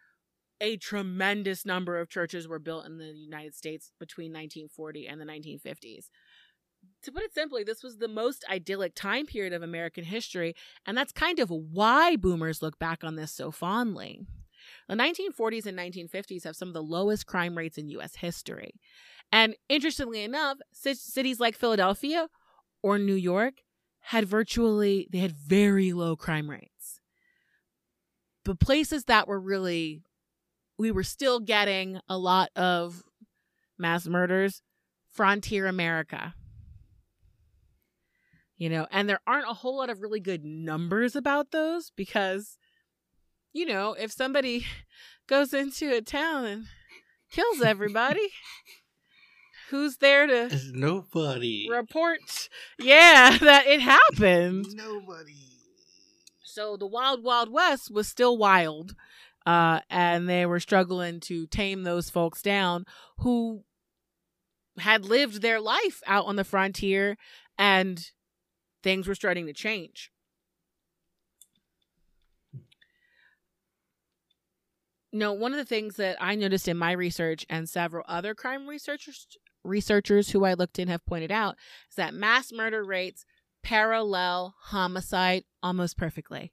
a 0.60 0.76
tremendous 0.76 1.66
number 1.66 1.98
of 1.98 2.08
churches 2.08 2.46
were 2.46 2.58
built 2.58 2.86
in 2.86 2.98
the 2.98 3.12
United 3.12 3.54
States 3.54 3.92
between 3.98 4.32
1940 4.32 5.06
and 5.06 5.20
the 5.20 5.24
1950s. 5.24 6.06
To 7.04 7.12
put 7.12 7.22
it 7.22 7.34
simply, 7.34 7.64
this 7.64 7.82
was 7.82 7.98
the 7.98 8.08
most 8.08 8.46
idyllic 8.50 8.94
time 8.94 9.26
period 9.26 9.52
of 9.52 9.62
American 9.62 10.04
history, 10.04 10.54
and 10.86 10.96
that's 10.96 11.12
kind 11.12 11.38
of 11.38 11.50
why 11.50 12.16
boomers 12.16 12.62
look 12.62 12.78
back 12.78 13.04
on 13.04 13.14
this 13.16 13.30
so 13.30 13.50
fondly. 13.50 14.22
The 14.88 14.94
1940s 14.94 15.66
and 15.66 15.78
1950s 15.78 16.44
have 16.44 16.56
some 16.56 16.68
of 16.68 16.74
the 16.74 16.82
lowest 16.82 17.26
crime 17.26 17.58
rates 17.58 17.76
in 17.76 17.88
US 17.90 18.16
history. 18.16 18.80
And 19.30 19.54
interestingly 19.68 20.22
enough, 20.22 20.58
cities 20.72 21.40
like 21.40 21.56
Philadelphia 21.56 22.28
or 22.82 22.98
New 22.98 23.14
York 23.14 23.54
had 24.00 24.26
virtually 24.26 25.06
they 25.12 25.18
had 25.18 25.32
very 25.32 25.92
low 25.92 26.16
crime 26.16 26.48
rates. 26.48 27.00
But 28.44 28.60
places 28.60 29.04
that 29.04 29.28
were 29.28 29.40
really 29.40 30.02
we 30.78 30.90
were 30.90 31.04
still 31.04 31.40
getting 31.40 32.00
a 32.08 32.16
lot 32.16 32.50
of 32.56 33.02
mass 33.78 34.06
murders, 34.06 34.62
frontier 35.10 35.66
America. 35.66 36.34
You 38.56 38.70
know, 38.70 38.86
and 38.90 39.08
there 39.08 39.20
aren't 39.26 39.48
a 39.50 39.54
whole 39.54 39.78
lot 39.78 39.90
of 39.90 40.00
really 40.00 40.20
good 40.20 40.44
numbers 40.44 41.16
about 41.16 41.50
those 41.50 41.90
because, 41.96 42.56
you 43.52 43.66
know, 43.66 43.94
if 43.94 44.12
somebody 44.12 44.64
goes 45.26 45.52
into 45.52 45.92
a 45.94 46.00
town 46.02 46.44
and 46.44 46.64
kills 47.30 47.62
everybody. 47.62 48.28
Who's 49.70 49.96
there 49.96 50.26
to 50.26 50.46
There's 50.50 50.72
nobody. 50.72 51.66
report? 51.70 52.48
Yeah, 52.78 53.36
that 53.40 53.66
it 53.66 53.80
happened. 53.80 54.66
Nobody. 54.74 55.34
So 56.42 56.76
the 56.76 56.86
Wild 56.86 57.24
Wild 57.24 57.50
West 57.50 57.90
was 57.90 58.06
still 58.06 58.36
wild, 58.38 58.94
uh, 59.46 59.80
and 59.90 60.28
they 60.28 60.46
were 60.46 60.60
struggling 60.60 61.18
to 61.20 61.46
tame 61.48 61.82
those 61.82 62.10
folks 62.10 62.42
down 62.42 62.84
who 63.18 63.64
had 64.78 65.04
lived 65.06 65.42
their 65.42 65.60
life 65.60 66.02
out 66.06 66.26
on 66.26 66.36
the 66.36 66.44
frontier, 66.44 67.16
and 67.58 68.10
things 68.84 69.08
were 69.08 69.14
starting 69.16 69.46
to 69.46 69.52
change. 69.52 70.12
No, 75.12 75.32
one 75.32 75.52
of 75.52 75.58
the 75.58 75.64
things 75.64 75.96
that 75.96 76.16
I 76.20 76.34
noticed 76.34 76.66
in 76.68 76.76
my 76.76 76.92
research 76.92 77.46
and 77.48 77.68
several 77.68 78.04
other 78.08 78.34
crime 78.34 78.66
researchers 78.68 79.26
researchers 79.62 80.30
who 80.30 80.44
I 80.44 80.52
looked 80.52 80.78
in 80.78 80.88
have 80.88 81.06
pointed 81.06 81.32
out 81.32 81.56
is 81.88 81.96
that 81.96 82.12
mass 82.12 82.52
murder 82.52 82.84
rates 82.84 83.24
parallel 83.62 84.54
homicide 84.64 85.44
almost 85.62 85.96
perfectly. 85.96 86.52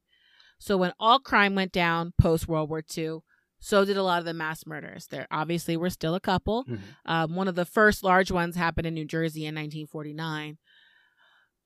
So 0.59 0.77
when 0.77 0.93
all 0.97 1.19
crime 1.19 1.53
went 1.55 1.73
down 1.73 2.13
post 2.17 2.47
World 2.47 2.69
War 2.69 2.81
II, 2.97 3.19
so 3.59 3.83
did 3.83 3.97
a 3.97 4.03
lot 4.03 4.19
of 4.19 4.25
the 4.25 4.33
mass 4.33 4.65
murders. 4.65 5.07
There 5.07 5.27
obviously 5.29 5.75
were 5.75 5.89
still 5.89 6.15
a 6.15 6.21
couple. 6.21 6.63
Mhm. 6.65 6.79
Um, 7.05 7.35
one 7.35 7.47
of 7.49 7.55
the 7.55 7.65
first 7.65 8.01
large 8.03 8.31
ones 8.31 8.55
happened 8.55 8.87
in 8.87 8.93
New 8.93 9.05
Jersey 9.05 9.45
in 9.45 9.55
1949. 9.55 10.57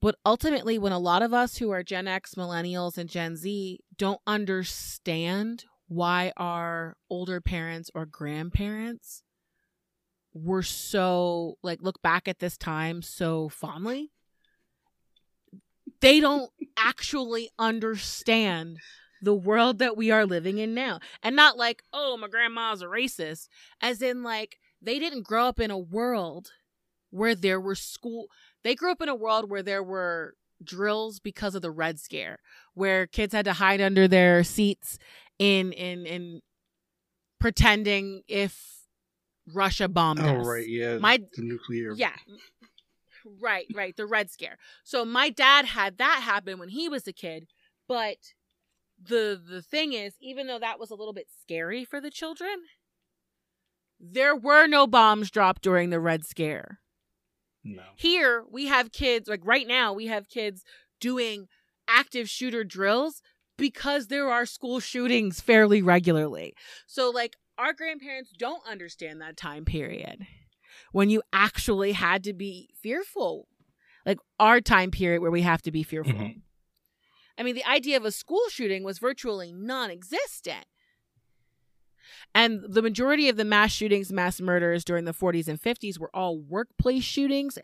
But 0.06 0.18
ultimately, 0.24 0.78
when 0.78 0.92
a 0.92 1.00
lot 1.00 1.24
of 1.24 1.34
us 1.34 1.58
who 1.58 1.72
are 1.72 1.82
Gen 1.82 2.08
X, 2.08 2.36
Millennials, 2.36 3.00
and 3.00 3.10
Gen 3.10 3.36
Z 3.36 3.80
don't 3.98 4.22
understand 4.28 5.66
why 5.88 6.32
our 6.38 6.96
older 7.10 7.42
parents 7.42 7.90
or 7.96 8.06
grandparents 8.06 9.24
were 10.32 10.62
so, 10.62 11.58
like, 11.64 11.82
look 11.82 12.04
back 12.04 12.28
at 12.28 12.38
this 12.38 12.56
time 12.56 13.02
so 13.02 13.50
fondly, 13.50 14.12
they 16.02 16.20
don't 16.20 16.52
actually 16.78 17.50
understand 17.58 18.78
the 19.24 19.34
world 19.34 19.80
that 19.80 19.98
we 19.98 20.12
are 20.12 20.28
living 20.28 20.60
in 20.60 20.76
now. 20.76 21.00
And 21.24 21.36
not 21.36 21.58
like, 21.58 21.82
oh, 21.92 22.16
my 22.16 22.28
grandma's 22.28 22.84
a 22.84 22.86
racist, 22.86 23.48
as 23.82 24.04
in, 24.04 24.22
like, 24.22 24.60
they 24.80 25.00
didn't 25.00 25.26
grow 25.26 25.48
up 25.48 25.60
in 25.60 25.72
a 25.72 25.80
world 25.80 26.52
where 27.10 27.34
there 27.34 27.60
were 27.60 27.74
school. 27.74 28.28
They 28.66 28.76
grew 28.76 28.92
up 28.92 29.02
in 29.02 29.08
a 29.10 29.16
world 29.16 29.50
where 29.50 29.64
there 29.64 29.84
were 29.84 30.34
drills 30.64 31.20
because 31.20 31.54
of 31.56 31.62
the 31.62 31.70
Red 31.72 32.00
Scare, 32.00 32.40
where 32.74 33.06
kids 33.08 33.34
had 33.34 33.46
to 33.46 33.54
hide 33.54 33.80
under 33.80 34.08
their 34.08 34.44
seats 34.44 34.98
in 35.40 35.72
in 35.72 36.06
in 36.06 36.42
pretending 37.40 38.24
if 38.28 38.60
Russia 39.54 39.88
bombed 39.88 40.20
Oh 40.22 40.40
us. 40.42 40.48
right, 40.48 40.68
yeah. 40.68 40.98
My- 40.98 41.18
the 41.18 41.44
nuclear. 41.44 41.94
Yeah. 41.94 42.16
Right, 43.42 43.66
right. 43.74 43.96
The 43.96 44.06
Red 44.06 44.30
Scare. 44.32 44.58
So 44.84 45.06
my 45.06 45.30
dad 45.30 45.66
had 45.66 45.98
that 45.98 46.22
happen 46.24 46.60
when 46.60 46.70
he 46.70 46.88
was 46.90 47.08
a 47.08 47.14
kid, 47.14 47.48
but 47.88 48.18
the 49.00 49.40
the 49.48 49.62
thing 49.62 49.94
is, 49.94 50.14
even 50.22 50.48
though 50.48 50.60
that 50.60 50.80
was 50.80 50.90
a 50.92 50.96
little 50.96 51.14
bit 51.14 51.28
scary 51.42 51.86
for 51.86 52.00
the 52.02 52.12
children, 52.12 52.56
there 54.00 54.36
were 54.36 54.68
no 54.68 54.88
bombs 54.88 55.30
dropped 55.32 55.62
during 55.62 55.90
the 55.92 56.00
Red 56.00 56.26
Scare. 56.26 56.80
No. 57.66 57.84
Here 57.96 58.46
we 58.50 58.68
have 58.68 58.92
kids 58.92 59.28
like 59.28 59.42
right 59.44 59.68
now 59.68 59.92
we 59.92 60.06
have 60.06 60.30
kids 60.30 60.64
doing 61.00 61.48
active 61.88 62.30
shooter 62.30 62.64
drills 62.64 63.22
because 63.58 64.08
there 64.08 64.30
are 64.30 64.46
school 64.46 64.80
shootings 64.80 65.42
fairly 65.42 65.82
regularly. 65.82 66.54
So 66.86 67.10
like 67.10 67.36
our 67.58 67.74
grandparents 67.74 68.32
don't 68.38 68.62
understand 68.68 69.20
that 69.22 69.36
time 69.36 69.66
period 69.66 70.28
when 70.92 71.10
you 71.10 71.24
actually 71.34 71.94
had 71.94 72.24
to 72.26 72.34
be 72.34 72.70
fearful. 72.82 73.48
Like 74.06 74.20
our 74.40 74.62
time 74.62 74.92
period 74.92 75.22
where 75.22 75.32
we 75.32 75.42
have 75.42 75.64
to 75.64 75.72
be 75.72 75.82
fearful. 75.82 76.14
Mhm. 76.14 76.42
I 77.38 77.44
mean, 77.44 77.56
the 77.56 77.66
idea 77.66 77.98
of 77.98 78.06
a 78.06 78.12
school 78.12 78.48
shooting 78.50 78.84
was 78.84 79.00
virtually 79.00 79.52
non 79.52 79.90
existent. 79.90 80.66
And 82.34 82.64
the 82.68 82.82
majority 82.82 83.30
of 83.30 83.38
the 83.38 83.46
mass 83.46 83.72
shootings, 83.72 84.12
mass 84.12 84.42
murders 84.42 84.84
during 84.84 85.06
the 85.06 85.14
40s 85.14 85.48
and 85.48 85.62
50s 85.62 86.00
were 86.00 86.14
all 86.14 86.38
workplace 86.38 87.04
shootings 87.04 87.58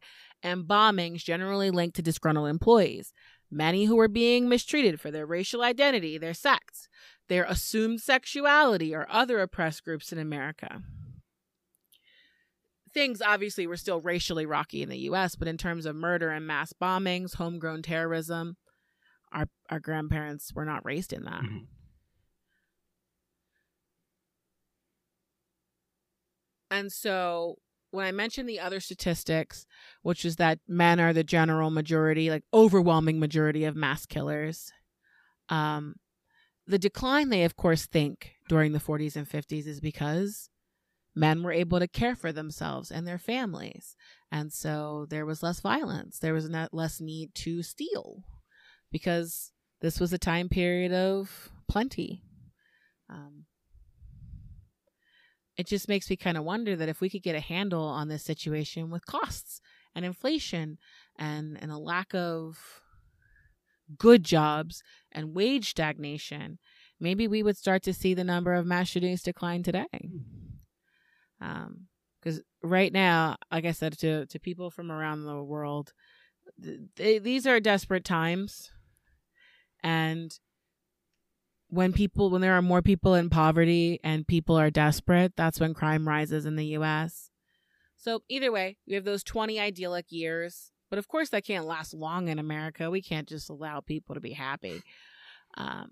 and 0.43 0.65
bombings 0.65 1.23
generally 1.23 1.71
linked 1.71 1.95
to 1.97 2.01
disgruntled 2.01 2.47
employees, 2.49 3.13
many 3.49 3.85
who 3.85 3.95
were 3.95 4.07
being 4.07 4.47
mistreated 4.47 4.99
for 4.99 5.11
their 5.11 5.25
racial 5.25 5.61
identity, 5.61 6.17
their 6.17 6.33
sex, 6.33 6.87
their 7.27 7.43
assumed 7.45 8.01
sexuality, 8.01 8.95
or 8.95 9.07
other 9.09 9.39
oppressed 9.39 9.83
groups 9.83 10.11
in 10.11 10.19
America. 10.19 10.81
Things 12.93 13.21
obviously 13.21 13.67
were 13.67 13.77
still 13.77 14.01
racially 14.01 14.45
rocky 14.45 14.83
in 14.83 14.89
the 14.89 14.99
US, 14.99 15.35
but 15.35 15.47
in 15.47 15.57
terms 15.57 15.85
of 15.85 15.95
murder 15.95 16.29
and 16.29 16.45
mass 16.45 16.73
bombings, 16.73 17.35
homegrown 17.35 17.83
terrorism, 17.83 18.57
our, 19.31 19.47
our 19.69 19.79
grandparents 19.79 20.53
were 20.53 20.65
not 20.65 20.83
raised 20.83 21.13
in 21.13 21.23
that. 21.23 21.41
Mhm. 21.41 21.67
And 26.71 26.91
so 26.91 27.57
when 27.91 28.05
I 28.05 28.11
mentioned 28.11 28.47
the 28.47 28.61
other 28.61 28.79
statistics, 28.79 29.65
which 30.01 30.25
is 30.25 30.37
that 30.37 30.59
men 30.67 30.99
are 30.99 31.13
the 31.13 31.23
general 31.23 31.69
majority, 31.69 32.29
like 32.29 32.43
overwhelming 32.53 33.19
majority 33.19 33.65
of 33.65 33.75
mass 33.75 34.05
killers, 34.05 34.71
um, 35.49 35.95
the 36.65 36.79
decline 36.79 37.29
they, 37.29 37.43
of 37.43 37.57
course, 37.57 37.85
think 37.85 38.35
during 38.47 38.71
the 38.71 38.79
40s 38.79 39.17
and 39.17 39.27
50s 39.27 39.67
is 39.67 39.81
because 39.81 40.49
men 41.13 41.43
were 41.43 41.51
able 41.51 41.79
to 41.79 41.87
care 41.87 42.15
for 42.15 42.31
themselves 42.31 42.89
and 42.89 43.05
their 43.05 43.17
families. 43.17 43.97
And 44.31 44.53
so 44.53 45.05
there 45.09 45.25
was 45.25 45.43
less 45.43 45.59
violence. 45.59 46.19
There 46.19 46.33
was 46.33 46.49
not 46.49 46.73
less 46.73 47.01
need 47.01 47.35
to 47.35 47.61
steal 47.61 48.23
because 48.89 49.51
this 49.81 49.99
was 49.99 50.13
a 50.13 50.17
time 50.17 50.47
period 50.47 50.93
of 50.93 51.49
plenty. 51.67 52.23
Um, 53.09 53.45
it 55.61 55.67
just 55.67 55.87
makes 55.87 56.09
me 56.09 56.15
kind 56.15 56.37
of 56.37 56.43
wonder 56.43 56.75
that 56.75 56.89
if 56.89 57.01
we 57.01 57.09
could 57.09 57.21
get 57.21 57.35
a 57.35 57.39
handle 57.39 57.83
on 57.83 58.07
this 58.07 58.23
situation 58.23 58.89
with 58.89 59.05
costs 59.05 59.61
and 59.93 60.03
inflation 60.03 60.79
and 61.19 61.55
and 61.61 61.71
a 61.71 61.77
lack 61.77 62.15
of 62.15 62.81
good 63.95 64.23
jobs 64.23 64.81
and 65.11 65.35
wage 65.35 65.69
stagnation, 65.69 66.57
maybe 66.99 67.27
we 67.27 67.43
would 67.43 67.57
start 67.57 67.83
to 67.83 67.93
see 67.93 68.15
the 68.15 68.23
number 68.23 68.55
of 68.55 68.65
mass 68.65 68.87
shootings 68.87 69.21
decline 69.21 69.61
today. 69.61 69.85
Um, 71.39 71.87
because 72.19 72.41
right 72.63 72.91
now, 72.91 73.35
like 73.51 73.65
I 73.65 73.71
said 73.71 73.99
to 73.99 74.25
to 74.25 74.39
people 74.39 74.71
from 74.71 74.91
around 74.91 75.25
the 75.25 75.43
world, 75.43 75.93
they, 76.95 77.19
these 77.19 77.45
are 77.45 77.59
desperate 77.59 78.03
times, 78.03 78.71
and 79.83 80.35
when 81.71 81.91
people 81.91 82.29
when 82.29 82.41
there 82.41 82.53
are 82.53 82.61
more 82.61 82.81
people 82.81 83.15
in 83.15 83.29
poverty 83.29 83.99
and 84.03 84.27
people 84.27 84.57
are 84.57 84.69
desperate 84.69 85.33
that's 85.35 85.59
when 85.59 85.73
crime 85.73 86.07
rises 86.07 86.45
in 86.45 86.55
the 86.55 86.67
US 86.77 87.29
so 87.97 88.21
either 88.29 88.51
way 88.51 88.77
we 88.87 88.93
have 88.93 89.05
those 89.05 89.23
20 89.23 89.59
idyllic 89.59 90.05
years 90.09 90.71
but 90.91 90.99
of 90.99 91.07
course 91.07 91.29
that 91.29 91.45
can't 91.45 91.65
last 91.65 91.93
long 91.93 92.27
in 92.27 92.37
America. 92.37 92.91
We 92.91 93.01
can't 93.01 93.27
just 93.27 93.49
allow 93.49 93.79
people 93.79 94.13
to 94.13 94.21
be 94.21 94.33
happy. 94.33 94.83
Um, 95.57 95.91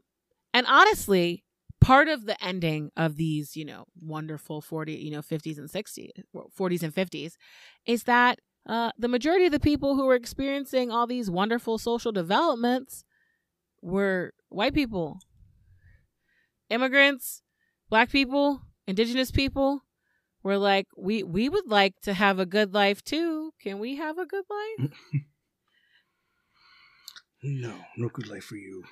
and 0.53 0.67
honestly 0.67 1.43
part 1.81 2.09
of 2.09 2.25
the 2.25 2.41
ending 2.43 2.91
of 2.97 3.15
these 3.15 3.55
you 3.55 3.63
know 3.63 3.85
wonderful 4.01 4.61
40 4.61 4.93
you 4.93 5.11
know 5.11 5.21
50s 5.21 5.57
and 5.57 5.69
60s 5.69 6.09
40s 6.35 6.83
and 6.83 6.93
50s 6.93 7.33
is 7.85 8.03
that 8.03 8.39
uh, 8.67 8.91
the 8.97 9.07
majority 9.07 9.45
of 9.45 9.53
the 9.53 9.59
people 9.61 9.95
who 9.95 10.05
were 10.05 10.15
experiencing 10.15 10.91
all 10.91 11.07
these 11.07 11.31
wonderful 11.31 11.77
social 11.77 12.11
developments 12.11 13.05
were 13.81 14.33
white 14.49 14.73
people 14.73 15.19
immigrants, 16.69 17.41
black 17.89 18.09
people, 18.09 18.61
indigenous 18.87 19.31
people 19.31 19.81
were 20.43 20.57
like, 20.57 20.87
we 20.97 21.23
we 21.23 21.49
would 21.49 21.67
like 21.67 21.99
to 22.01 22.13
have 22.13 22.39
a 22.39 22.45
good 22.45 22.73
life 22.73 23.03
too. 23.03 23.51
Can 23.61 23.79
we 23.79 23.97
have 23.97 24.17
a 24.17 24.25
good 24.25 24.45
life? 24.49 24.91
No, 27.41 27.73
no 27.95 28.09
good 28.09 28.27
life 28.27 28.43
for 28.43 28.57
you. 28.57 28.83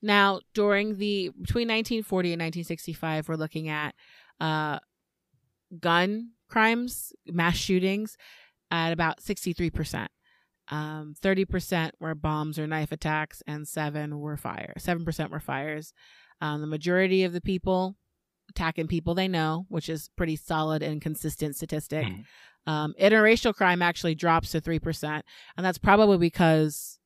Now, 0.00 0.40
during 0.54 0.96
the 0.98 1.30
between 1.30 1.68
1940 1.68 2.32
and 2.34 2.40
1965, 2.40 3.28
we're 3.28 3.34
looking 3.34 3.68
at 3.68 3.94
uh, 4.40 4.78
gun 5.80 6.30
crimes, 6.48 7.12
mass 7.26 7.56
shootings, 7.56 8.16
at 8.70 8.92
about 8.92 9.20
63 9.20 9.70
percent. 9.70 10.10
Um, 10.68 11.14
30% 11.20 11.92
were 12.00 12.14
bombs 12.14 12.58
or 12.58 12.66
knife 12.66 12.92
attacks, 12.92 13.42
and 13.46 13.66
seven 13.68 14.18
were 14.18 14.36
fires. 14.36 14.82
Seven 14.82 15.04
percent 15.04 15.30
were 15.30 15.40
fires. 15.40 15.92
Um, 16.40 16.60
the 16.60 16.66
majority 16.66 17.24
of 17.24 17.32
the 17.32 17.40
people 17.40 17.96
attacking 18.50 18.88
people 18.88 19.14
they 19.14 19.28
know, 19.28 19.66
which 19.68 19.88
is 19.88 20.10
pretty 20.16 20.36
solid 20.36 20.82
and 20.82 21.00
consistent 21.00 21.56
statistic. 21.56 22.06
Mhm. 22.06 22.24
Um, 22.66 22.94
interracial 23.00 23.54
crime 23.54 23.80
actually 23.80 24.14
drops 24.16 24.50
to 24.52 24.60
three 24.60 24.80
percent, 24.80 25.24
and 25.56 25.64
that's 25.64 25.78
probably 25.78 26.18
because 26.18 26.98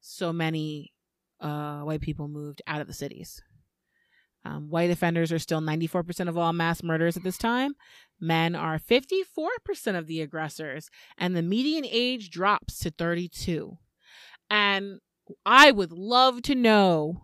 so 0.00 0.32
many 0.32 0.92
uh, 1.40 1.80
white 1.82 2.00
people 2.00 2.28
moved 2.28 2.62
out 2.66 2.80
of 2.80 2.86
the 2.86 2.92
cities. 2.92 3.42
Um, 4.48 4.70
white 4.70 4.90
offenders 4.90 5.30
are 5.30 5.38
still 5.38 5.60
94% 5.60 6.28
of 6.28 6.38
all 6.38 6.52
mass 6.52 6.82
murders 6.82 7.16
at 7.16 7.22
this 7.22 7.36
time. 7.36 7.74
Men 8.18 8.54
are 8.54 8.78
54% 8.78 9.18
of 9.96 10.06
the 10.06 10.22
aggressors, 10.22 10.88
and 11.18 11.36
the 11.36 11.42
median 11.42 11.84
age 11.86 12.30
drops 12.30 12.78
to 12.80 12.90
32. 12.90 13.76
And 14.48 15.00
I 15.44 15.70
would 15.70 15.92
love 15.92 16.40
to 16.42 16.54
know 16.54 17.22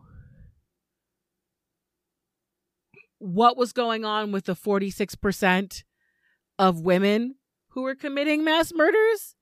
what 3.19 3.57
was 3.57 3.73
going 3.73 4.05
on 4.05 4.31
with 4.31 4.45
the 4.45 4.55
46% 4.55 5.83
of 6.59 6.81
women 6.81 7.37
who 7.71 7.83
were 7.83 7.95
committing 7.95 8.45
mass 8.45 8.73
murders 8.75 9.35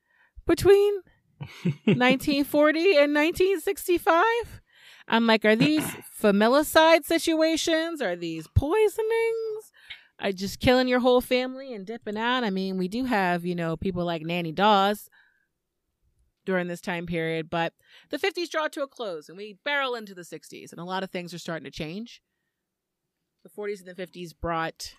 between 0.46 1.00
1940 1.84 2.78
and 2.96 3.12
1965. 3.12 4.61
I'm 5.08 5.26
like, 5.26 5.44
are 5.44 5.56
these 5.56 5.84
familicide 6.20 7.04
situations? 7.04 8.00
Are 8.00 8.16
these 8.16 8.46
poisonings? 8.54 9.72
Are 10.20 10.32
just 10.32 10.60
killing 10.60 10.88
your 10.88 11.00
whole 11.00 11.20
family 11.20 11.74
and 11.74 11.86
dipping 11.86 12.16
out? 12.16 12.44
I 12.44 12.50
mean, 12.50 12.78
we 12.78 12.88
do 12.88 13.04
have, 13.04 13.44
you 13.44 13.54
know, 13.54 13.76
people 13.76 14.04
like 14.04 14.22
Nannie 14.22 14.52
Doss 14.52 15.08
during 16.44 16.68
this 16.68 16.80
time 16.80 17.06
period, 17.06 17.50
but 17.50 17.72
the 18.10 18.18
50s 18.18 18.50
draw 18.50 18.68
to 18.68 18.82
a 18.82 18.88
close 18.88 19.28
and 19.28 19.36
we 19.36 19.58
barrel 19.64 19.94
into 19.94 20.14
the 20.14 20.22
60s, 20.22 20.70
and 20.70 20.80
a 20.80 20.84
lot 20.84 21.02
of 21.02 21.10
things 21.10 21.32
are 21.34 21.38
starting 21.38 21.64
to 21.64 21.70
change. 21.70 22.22
The 23.42 23.50
40s 23.50 23.84
and 23.84 23.96
the 23.96 24.06
50s 24.06 24.32
brought 24.40 24.94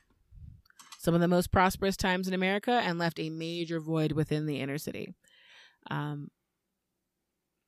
some 0.97 1.13
of 1.13 1.21
the 1.21 1.27
most 1.27 1.51
prosperous 1.51 1.97
times 1.97 2.27
in 2.27 2.33
America 2.33 2.71
and 2.71 2.97
left 2.97 3.19
a 3.19 3.29
major 3.29 3.79
void 3.79 4.13
within 4.13 4.45
the 4.45 4.59
inner 4.59 4.77
city. 4.77 5.13
Um, 5.89 6.29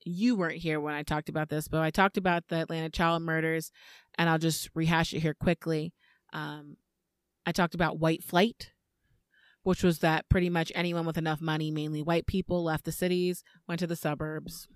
you 0.05 0.35
weren't 0.35 0.57
here 0.61 0.79
when 0.79 0.93
I 0.93 1.03
talked 1.03 1.29
about 1.29 1.49
this, 1.49 1.67
but 1.67 1.81
I 1.81 1.89
talked 1.89 2.17
about 2.17 2.47
the 2.47 2.57
Atlanta 2.57 2.89
child 2.89 3.23
murders, 3.23 3.71
and 4.17 4.29
I'll 4.29 4.37
just 4.37 4.69
rehash 4.75 5.13
it 5.13 5.19
here 5.19 5.33
quickly. 5.33 5.93
Um, 6.31 6.77
I 7.45 7.51
talked 7.51 7.75
about 7.75 7.99
white 7.99 8.23
flight, 8.23 8.71
which 9.63 9.83
was 9.83 9.99
that 9.99 10.29
pretty 10.29 10.49
much 10.49 10.71
anyone 10.75 11.05
with 11.05 11.17
enough 11.17 11.41
money, 11.41 11.71
mainly 11.71 12.01
white 12.01 12.27
people, 12.27 12.63
left 12.63 12.85
the 12.85 12.91
cities, 12.91 13.43
went 13.67 13.79
to 13.79 13.87
the 13.87 13.95
suburbs. 13.95 14.67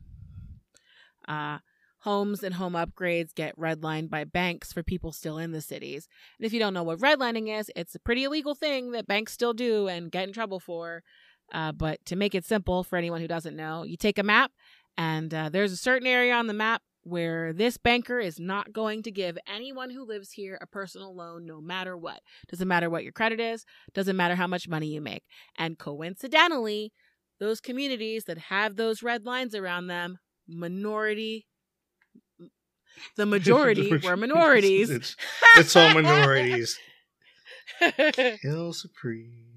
Uh, 1.27 1.59
homes 1.99 2.43
and 2.43 2.55
home 2.55 2.73
upgrades 2.73 3.35
get 3.35 3.57
redlined 3.57 4.09
by 4.09 4.23
banks 4.23 4.73
for 4.73 4.81
people 4.81 5.11
still 5.11 5.37
in 5.37 5.51
the 5.51 5.61
cities. 5.61 6.07
And 6.39 6.45
if 6.45 6.53
you 6.53 6.59
don't 6.59 6.73
know 6.73 6.83
what 6.83 6.99
redlining 6.99 7.55
is, 7.59 7.69
it's 7.75 7.93
a 7.93 7.99
pretty 7.99 8.23
illegal 8.23 8.55
thing 8.55 8.91
that 8.91 9.07
banks 9.07 9.33
still 9.33 9.53
do 9.53 9.87
and 9.87 10.11
get 10.11 10.27
in 10.27 10.33
trouble 10.33 10.59
for. 10.59 11.03
Uh, 11.51 11.71
but 11.71 12.03
to 12.05 12.15
make 12.15 12.35
it 12.35 12.45
simple 12.45 12.83
for 12.83 12.95
anyone 12.95 13.21
who 13.21 13.27
doesn't 13.27 13.55
know, 13.55 13.83
you 13.83 13.97
take 13.97 14.17
a 14.17 14.23
map 14.23 14.51
and 14.99 15.33
uh, 15.33 15.47
there's 15.47 15.71
a 15.71 15.77
certain 15.77 16.05
area 16.05 16.33
on 16.33 16.47
the 16.47 16.53
map 16.53 16.81
where 17.03 17.53
this 17.53 17.77
banker 17.77 18.19
is 18.19 18.37
not 18.37 18.73
going 18.73 19.01
to 19.01 19.11
give 19.11 19.37
anyone 19.47 19.89
who 19.89 20.05
lives 20.05 20.33
here 20.33 20.59
a 20.61 20.67
personal 20.67 21.15
loan 21.15 21.45
no 21.45 21.61
matter 21.61 21.95
what. 21.95 22.19
Doesn't 22.49 22.67
matter 22.67 22.89
what 22.89 23.03
your 23.03 23.13
credit 23.13 23.39
is, 23.39 23.65
doesn't 23.93 24.17
matter 24.17 24.35
how 24.35 24.45
much 24.45 24.67
money 24.67 24.87
you 24.87 24.99
make. 24.99 25.23
And 25.57 25.79
coincidentally, 25.79 26.91
those 27.39 27.61
communities 27.61 28.25
that 28.25 28.37
have 28.37 28.75
those 28.75 29.01
red 29.01 29.25
lines 29.25 29.55
around 29.55 29.87
them, 29.87 30.19
minority 30.49 31.47
the 33.15 33.25
majority 33.25 33.95
were 34.03 34.17
minorities. 34.17 34.89
it's, 34.89 35.15
it's 35.55 35.75
all 35.77 35.93
minorities. 35.93 36.77
Kill 38.41 38.73
surprise. 38.73 39.48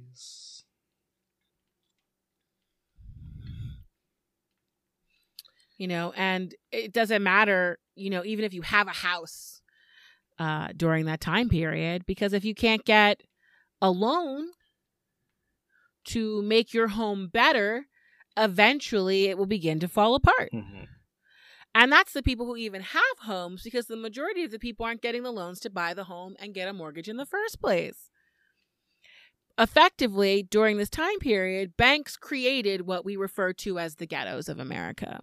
You 5.82 5.88
know, 5.88 6.12
and 6.16 6.54
it 6.70 6.92
doesn't 6.92 7.24
matter, 7.24 7.76
you 7.96 8.08
know, 8.08 8.24
even 8.24 8.44
if 8.44 8.54
you 8.54 8.62
have 8.62 8.86
a 8.86 8.92
house 8.92 9.60
uh, 10.38 10.68
during 10.76 11.06
that 11.06 11.20
time 11.20 11.48
period, 11.48 12.06
because 12.06 12.32
if 12.32 12.44
you 12.44 12.54
can't 12.54 12.84
get 12.84 13.20
a 13.80 13.90
loan 13.90 14.46
to 16.04 16.40
make 16.42 16.72
your 16.72 16.86
home 16.86 17.26
better, 17.26 17.86
eventually 18.36 19.24
it 19.24 19.36
will 19.36 19.46
begin 19.46 19.80
to 19.80 19.88
fall 19.88 20.14
apart. 20.14 20.50
Mhm. 20.54 20.86
And 21.74 21.90
that's 21.90 22.12
the 22.12 22.22
people 22.22 22.46
who 22.46 22.56
even 22.56 22.82
have 22.82 23.18
homes 23.22 23.64
because 23.64 23.88
the 23.88 23.96
majority 23.96 24.44
of 24.44 24.52
the 24.52 24.60
people 24.60 24.86
aren't 24.86 25.02
getting 25.02 25.24
the 25.24 25.32
loans 25.32 25.58
to 25.60 25.70
buy 25.70 25.94
the 25.94 26.04
home 26.04 26.36
and 26.38 26.54
get 26.54 26.68
a 26.68 26.72
mortgage 26.72 27.08
in 27.08 27.16
the 27.16 27.26
first 27.26 27.60
place. 27.60 28.08
Effectively, 29.58 30.44
during 30.44 30.76
this 30.76 30.90
time 30.90 31.18
period, 31.18 31.76
banks 31.76 32.16
created 32.16 32.82
what 32.82 33.04
we 33.04 33.16
refer 33.16 33.52
to 33.54 33.80
as 33.80 33.96
the 33.96 34.06
ghettos 34.06 34.48
of 34.48 34.60
America. 34.60 35.20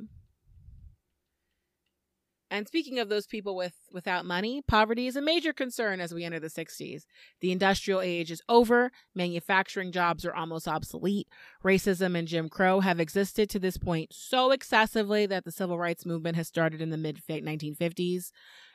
And 2.52 2.68
speaking 2.68 2.98
of 2.98 3.10
those 3.10 3.28
people 3.28 3.56
with 3.56 3.76
without 3.92 4.26
money, 4.26 4.64
poverty 4.68 5.06
is 5.06 5.16
a 5.16 5.22
major 5.22 5.54
concern 5.54 6.00
as 6.00 6.14
we 6.14 6.24
enter 6.24 6.40
the 6.40 6.48
60s. 6.48 7.04
The 7.42 7.52
industrial 7.52 8.02
age 8.02 8.32
is 8.32 8.42
over, 8.50 8.92
manufacturing 9.14 9.92
jobs 9.92 10.26
are 10.26 10.34
almost 10.34 10.68
obsolete. 10.68 11.28
Racism 11.64 12.18
and 12.18 12.28
Jim 12.28 12.50
Crow 12.50 12.80
have 12.80 13.00
existed 13.00 13.50
to 13.52 13.60
this 13.60 13.78
point 13.78 14.10
so 14.12 14.52
excessively 14.52 15.28
that 15.28 15.46
the 15.46 15.52
civil 15.52 15.78
rights 15.78 16.06
movement 16.06 16.38
has 16.38 16.48
started 16.48 16.82
in 16.82 16.90
the 16.90 16.98
mid 16.98 17.22
1950s. 17.28 18.32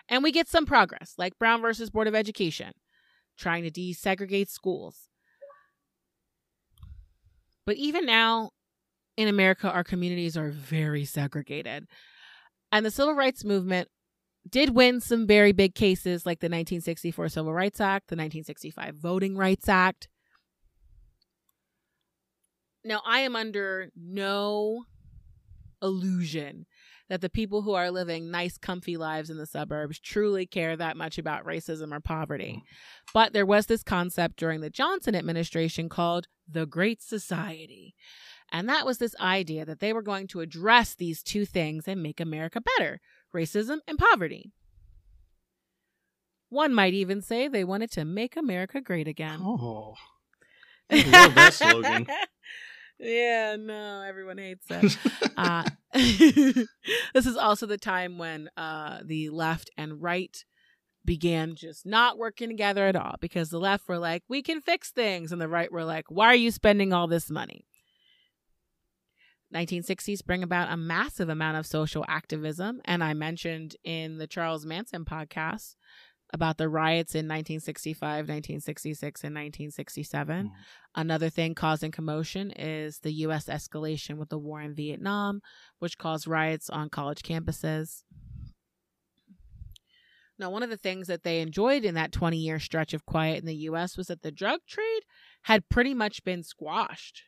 And 0.08 0.22
we 0.22 0.30
get 0.30 0.48
some 0.48 0.66
progress, 0.66 1.14
like 1.18 1.38
Brown 1.38 1.60
versus 1.60 1.90
Board 1.90 2.06
of 2.06 2.14
Education, 2.14 2.72
trying 3.36 3.64
to 3.64 3.70
desegregate 3.70 4.50
schools. 4.50 5.08
But 7.66 7.76
even 7.76 8.04
now 8.06 8.50
in 9.16 9.28
America, 9.28 9.70
our 9.70 9.84
communities 9.84 10.36
are 10.36 10.50
very 10.50 11.04
segregated. 11.04 11.86
And 12.74 12.84
the 12.84 12.90
civil 12.90 13.14
rights 13.14 13.44
movement 13.44 13.88
did 14.50 14.74
win 14.74 15.00
some 15.00 15.28
very 15.28 15.52
big 15.52 15.76
cases 15.76 16.26
like 16.26 16.40
the 16.40 16.46
1964 16.46 17.28
Civil 17.28 17.54
Rights 17.54 17.80
Act, 17.80 18.08
the 18.08 18.16
1965 18.16 18.96
Voting 18.96 19.36
Rights 19.36 19.68
Act. 19.68 20.08
Now, 22.84 23.00
I 23.06 23.20
am 23.20 23.36
under 23.36 23.90
no 23.94 24.86
illusion 25.80 26.66
that 27.08 27.20
the 27.20 27.30
people 27.30 27.62
who 27.62 27.74
are 27.74 27.92
living 27.92 28.32
nice, 28.32 28.58
comfy 28.58 28.96
lives 28.96 29.30
in 29.30 29.38
the 29.38 29.46
suburbs 29.46 30.00
truly 30.00 30.44
care 30.44 30.76
that 30.76 30.96
much 30.96 31.16
about 31.16 31.46
racism 31.46 31.92
or 31.92 32.00
poverty. 32.00 32.56
Mm-hmm. 32.56 33.10
But 33.14 33.32
there 33.34 33.46
was 33.46 33.66
this 33.66 33.84
concept 33.84 34.36
during 34.36 34.62
the 34.62 34.68
Johnson 34.70 35.14
administration 35.14 35.88
called 35.88 36.26
the 36.50 36.66
Great 36.66 37.00
Society. 37.00 37.94
And 38.54 38.68
that 38.68 38.86
was 38.86 38.98
this 38.98 39.16
idea 39.18 39.64
that 39.64 39.80
they 39.80 39.92
were 39.92 40.00
going 40.00 40.28
to 40.28 40.38
address 40.38 40.94
these 40.94 41.24
two 41.24 41.44
things 41.44 41.88
and 41.88 42.00
make 42.00 42.20
America 42.20 42.60
better 42.60 43.00
racism 43.34 43.78
and 43.88 43.98
poverty. 43.98 44.52
One 46.50 46.72
might 46.72 46.94
even 46.94 47.20
say 47.20 47.48
they 47.48 47.64
wanted 47.64 47.90
to 47.90 48.04
make 48.04 48.36
America 48.36 48.80
great 48.80 49.08
again. 49.08 49.40
Oh, 49.42 49.94
I 50.90 51.02
love 51.02 51.34
that 51.34 51.54
slogan. 51.54 52.06
yeah, 53.00 53.56
no, 53.58 54.02
everyone 54.06 54.38
hates 54.38 54.66
it. 54.70 54.98
uh, 55.36 55.64
this 55.92 57.26
is 57.26 57.36
also 57.36 57.66
the 57.66 57.76
time 57.76 58.18
when 58.18 58.48
uh, 58.56 59.00
the 59.04 59.30
left 59.30 59.68
and 59.76 60.00
right 60.00 60.44
began 61.04 61.56
just 61.56 61.84
not 61.84 62.18
working 62.18 62.50
together 62.50 62.86
at 62.86 62.94
all 62.94 63.16
because 63.20 63.50
the 63.50 63.58
left 63.58 63.88
were 63.88 63.98
like, 63.98 64.22
we 64.28 64.42
can 64.42 64.60
fix 64.60 64.92
things. 64.92 65.32
And 65.32 65.40
the 65.40 65.48
right 65.48 65.72
were 65.72 65.84
like, 65.84 66.04
why 66.08 66.26
are 66.26 66.36
you 66.36 66.52
spending 66.52 66.92
all 66.92 67.08
this 67.08 67.28
money? 67.28 67.66
1960s 69.54 70.24
bring 70.24 70.42
about 70.42 70.72
a 70.72 70.76
massive 70.76 71.28
amount 71.28 71.56
of 71.56 71.66
social 71.66 72.04
activism. 72.08 72.80
And 72.84 73.04
I 73.04 73.14
mentioned 73.14 73.76
in 73.84 74.18
the 74.18 74.26
Charles 74.26 74.66
Manson 74.66 75.04
podcast 75.04 75.76
about 76.32 76.58
the 76.58 76.68
riots 76.68 77.14
in 77.14 77.26
1965, 77.26 78.02
1966, 78.02 79.22
and 79.22 79.34
1967. 79.34 80.46
Mm. 80.46 80.50
Another 80.96 81.30
thing 81.30 81.54
causing 81.54 81.92
commotion 81.92 82.50
is 82.50 82.98
the 82.98 83.12
U.S. 83.12 83.46
escalation 83.46 84.16
with 84.16 84.30
the 84.30 84.38
war 84.38 84.60
in 84.60 84.74
Vietnam, 84.74 85.40
which 85.78 85.98
caused 85.98 86.26
riots 86.26 86.68
on 86.68 86.90
college 86.90 87.22
campuses. 87.22 88.02
Now, 90.36 90.50
one 90.50 90.64
of 90.64 90.70
the 90.70 90.76
things 90.76 91.06
that 91.06 91.22
they 91.22 91.40
enjoyed 91.40 91.84
in 91.84 91.94
that 91.94 92.10
20 92.10 92.36
year 92.36 92.58
stretch 92.58 92.92
of 92.92 93.06
quiet 93.06 93.38
in 93.38 93.46
the 93.46 93.54
U.S. 93.54 93.96
was 93.96 94.08
that 94.08 94.22
the 94.22 94.32
drug 94.32 94.60
trade 94.66 95.02
had 95.42 95.68
pretty 95.68 95.94
much 95.94 96.24
been 96.24 96.42
squashed 96.42 97.22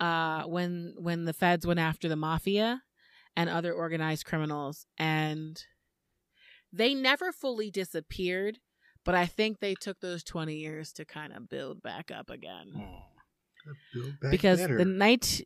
uh, 0.00 0.42
when 0.44 0.94
when 0.96 1.24
the 1.24 1.32
feds 1.32 1.66
went 1.66 1.80
after 1.80 2.08
the 2.08 2.16
mafia 2.16 2.82
and 3.36 3.48
other 3.48 3.72
organized 3.72 4.24
criminals, 4.24 4.86
and 4.96 5.62
they 6.72 6.94
never 6.94 7.32
fully 7.32 7.70
disappeared. 7.70 8.58
But 9.04 9.14
I 9.14 9.26
think 9.26 9.60
they 9.60 9.74
took 9.74 10.00
those 10.00 10.22
20 10.22 10.54
years 10.54 10.92
to 10.94 11.04
kind 11.04 11.32
of 11.32 11.48
build 11.48 11.82
back 11.82 12.10
up 12.10 12.28
again 12.30 12.72
Oh. 12.76 13.04
Build 13.94 14.20
back 14.20 14.30
because 14.30 14.58
better. 14.60 14.76
the 14.76 14.84
night 14.84 15.40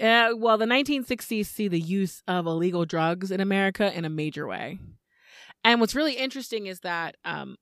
uh, 0.00 0.30
well 0.36 0.56
the 0.58 0.64
1960s 0.66 1.46
see 1.46 1.66
the 1.68 1.80
use 1.80 2.22
of 2.28 2.46
illegal 2.46 2.84
drugs 2.84 3.30
in 3.30 3.40
america 3.40 3.92
in 3.96 4.04
a 4.04 4.08
major 4.08 4.46
way 4.46 4.78
and 5.64 5.80
what's 5.80 5.94
really 5.94 6.14
interesting 6.14 6.66
is 6.66 6.80
that 6.80 7.16
um, 7.24 7.56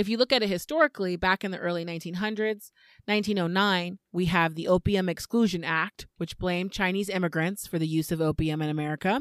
if 0.00 0.08
you 0.08 0.16
look 0.16 0.32
at 0.32 0.42
it 0.42 0.48
historically 0.48 1.16
back 1.16 1.44
in 1.44 1.50
the 1.50 1.58
early 1.58 1.84
1900s 1.84 2.70
1909 3.06 3.98
we 4.12 4.26
have 4.26 4.54
the 4.54 4.66
opium 4.66 5.08
exclusion 5.08 5.62
act 5.62 6.06
which 6.16 6.38
blamed 6.38 6.72
chinese 6.72 7.08
immigrants 7.08 7.66
for 7.66 7.78
the 7.78 7.86
use 7.86 8.10
of 8.10 8.20
opium 8.20 8.60
in 8.62 8.70
america. 8.70 9.20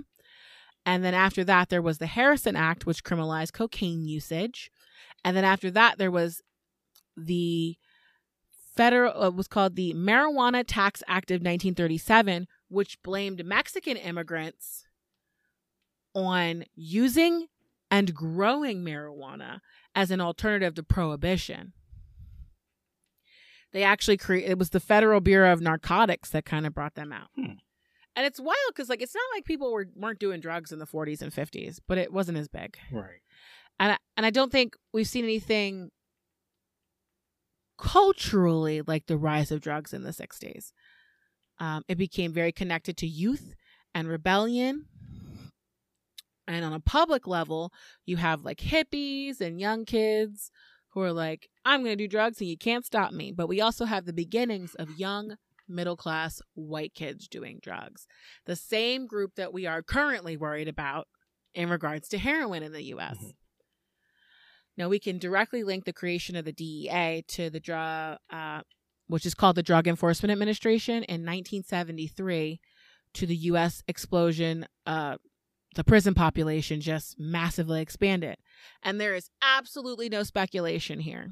And 0.85 1.03
then 1.03 1.13
after 1.13 1.43
that 1.43 1.69
there 1.69 1.81
was 1.81 1.97
the 1.97 2.07
harrison 2.07 2.55
act 2.55 2.85
which 2.85 3.03
criminalized 3.03 3.53
cocaine 3.53 4.07
usage. 4.07 4.71
And 5.23 5.35
then 5.35 5.43
after 5.43 5.69
that, 5.71 5.97
there 5.97 6.11
was 6.11 6.41
the 7.17 7.77
federal, 8.75 9.21
uh, 9.21 9.29
was 9.31 9.47
called 9.47 9.75
the 9.75 9.93
Marijuana 9.93 10.63
Tax 10.65 11.03
Act 11.07 11.31
of 11.31 11.35
1937, 11.35 12.47
which 12.69 13.01
blamed 13.03 13.45
Mexican 13.45 13.97
immigrants 13.97 14.85
on 16.15 16.63
using 16.75 17.47
and 17.91 18.13
growing 18.13 18.83
marijuana 18.83 19.59
as 19.95 20.11
an 20.11 20.21
alternative 20.21 20.75
to 20.75 20.83
prohibition. 20.83 21.73
They 23.71 23.83
actually 23.83 24.17
created, 24.17 24.51
it 24.51 24.59
was 24.59 24.71
the 24.71 24.79
Federal 24.79 25.21
Bureau 25.21 25.53
of 25.53 25.61
Narcotics 25.61 26.29
that 26.31 26.45
kind 26.45 26.65
of 26.65 26.73
brought 26.73 26.95
them 26.95 27.11
out. 27.11 27.29
Hmm. 27.35 27.53
And 28.15 28.25
it's 28.25 28.39
wild 28.39 28.57
because, 28.69 28.89
like, 28.89 29.01
it's 29.01 29.15
not 29.15 29.23
like 29.33 29.45
people 29.45 29.71
were, 29.71 29.87
weren't 29.95 30.19
doing 30.19 30.41
drugs 30.41 30.71
in 30.71 30.79
the 30.79 30.87
40s 30.87 31.21
and 31.21 31.31
50s, 31.31 31.79
but 31.87 31.97
it 31.97 32.11
wasn't 32.11 32.37
as 32.37 32.47
big. 32.47 32.77
Right. 32.91 33.21
And 33.79 33.93
I, 33.93 33.97
and 34.17 34.25
I 34.25 34.29
don't 34.29 34.51
think 34.51 34.75
we've 34.91 35.07
seen 35.07 35.23
anything 35.23 35.91
culturally 37.77 38.81
like 38.81 39.05
the 39.05 39.17
rise 39.17 39.51
of 39.51 39.61
drugs 39.61 39.93
in 39.93 40.03
the 40.03 40.09
60s. 40.09 40.71
Um, 41.59 41.83
it 41.87 41.97
became 41.97 42.33
very 42.33 42.51
connected 42.51 42.97
to 42.97 43.07
youth 43.07 43.53
and 43.93 44.07
rebellion. 44.07 44.85
And 46.49 46.65
on 46.65 46.73
a 46.73 46.79
public 46.79 47.27
level, 47.27 47.71
you 48.07 48.17
have 48.17 48.43
like 48.43 48.57
hippies 48.57 49.39
and 49.39 49.59
young 49.59 49.85
kids 49.85 50.49
who 50.93 51.01
are 51.01 51.13
like, 51.13 51.47
I'm 51.63 51.83
going 51.83 51.95
to 51.95 52.03
do 52.03 52.07
drugs 52.07 52.41
and 52.41 52.49
you 52.49 52.57
can't 52.57 52.83
stop 52.83 53.13
me. 53.13 53.31
But 53.31 53.47
we 53.47 53.61
also 53.61 53.85
have 53.85 54.05
the 54.05 54.13
beginnings 54.13 54.73
of 54.73 54.97
young 54.97 55.35
middle 55.67 55.95
class 55.95 56.41
white 56.55 56.95
kids 56.95 57.27
doing 57.27 57.59
drugs. 57.61 58.07
The 58.47 58.55
same 58.55 59.05
group 59.05 59.35
that 59.35 59.53
we 59.53 59.67
are 59.67 59.83
currently 59.83 60.35
worried 60.37 60.67
about 60.67 61.07
in 61.53 61.69
regards 61.69 62.07
to 62.09 62.17
heroin 62.17 62.63
in 62.63 62.71
the 62.71 62.85
US. 62.95 63.17
Mhm. 63.19 63.35
Now 64.75 64.89
we 64.89 64.97
can 64.97 65.19
directly 65.19 65.63
link 65.63 65.85
the 65.85 65.93
creation 65.93 66.35
of 66.35 66.45
the 66.45 66.51
DEA 66.51 67.21
to 67.27 67.51
the 67.51 67.59
drug, 67.59 68.17
uh, 68.31 68.63
which 69.05 69.25
is 69.27 69.35
called 69.35 69.55
the 69.55 69.61
Drug 69.61 69.87
Enforcement 69.87 70.31
Administration 70.31 71.03
in 71.03 71.23
1973, 71.23 72.59
to 73.13 73.25
the 73.25 73.35
U.S. 73.35 73.83
explosion. 73.87 74.67
Uh, 74.85 75.17
the 75.75 75.83
prison 75.83 76.13
population 76.13 76.81
just 76.81 77.19
massively 77.19 77.81
expanded, 77.81 78.37
and 78.81 78.99
there 78.99 79.15
is 79.15 79.29
absolutely 79.41 80.09
no 80.09 80.23
speculation 80.23 80.99
here. 80.99 81.31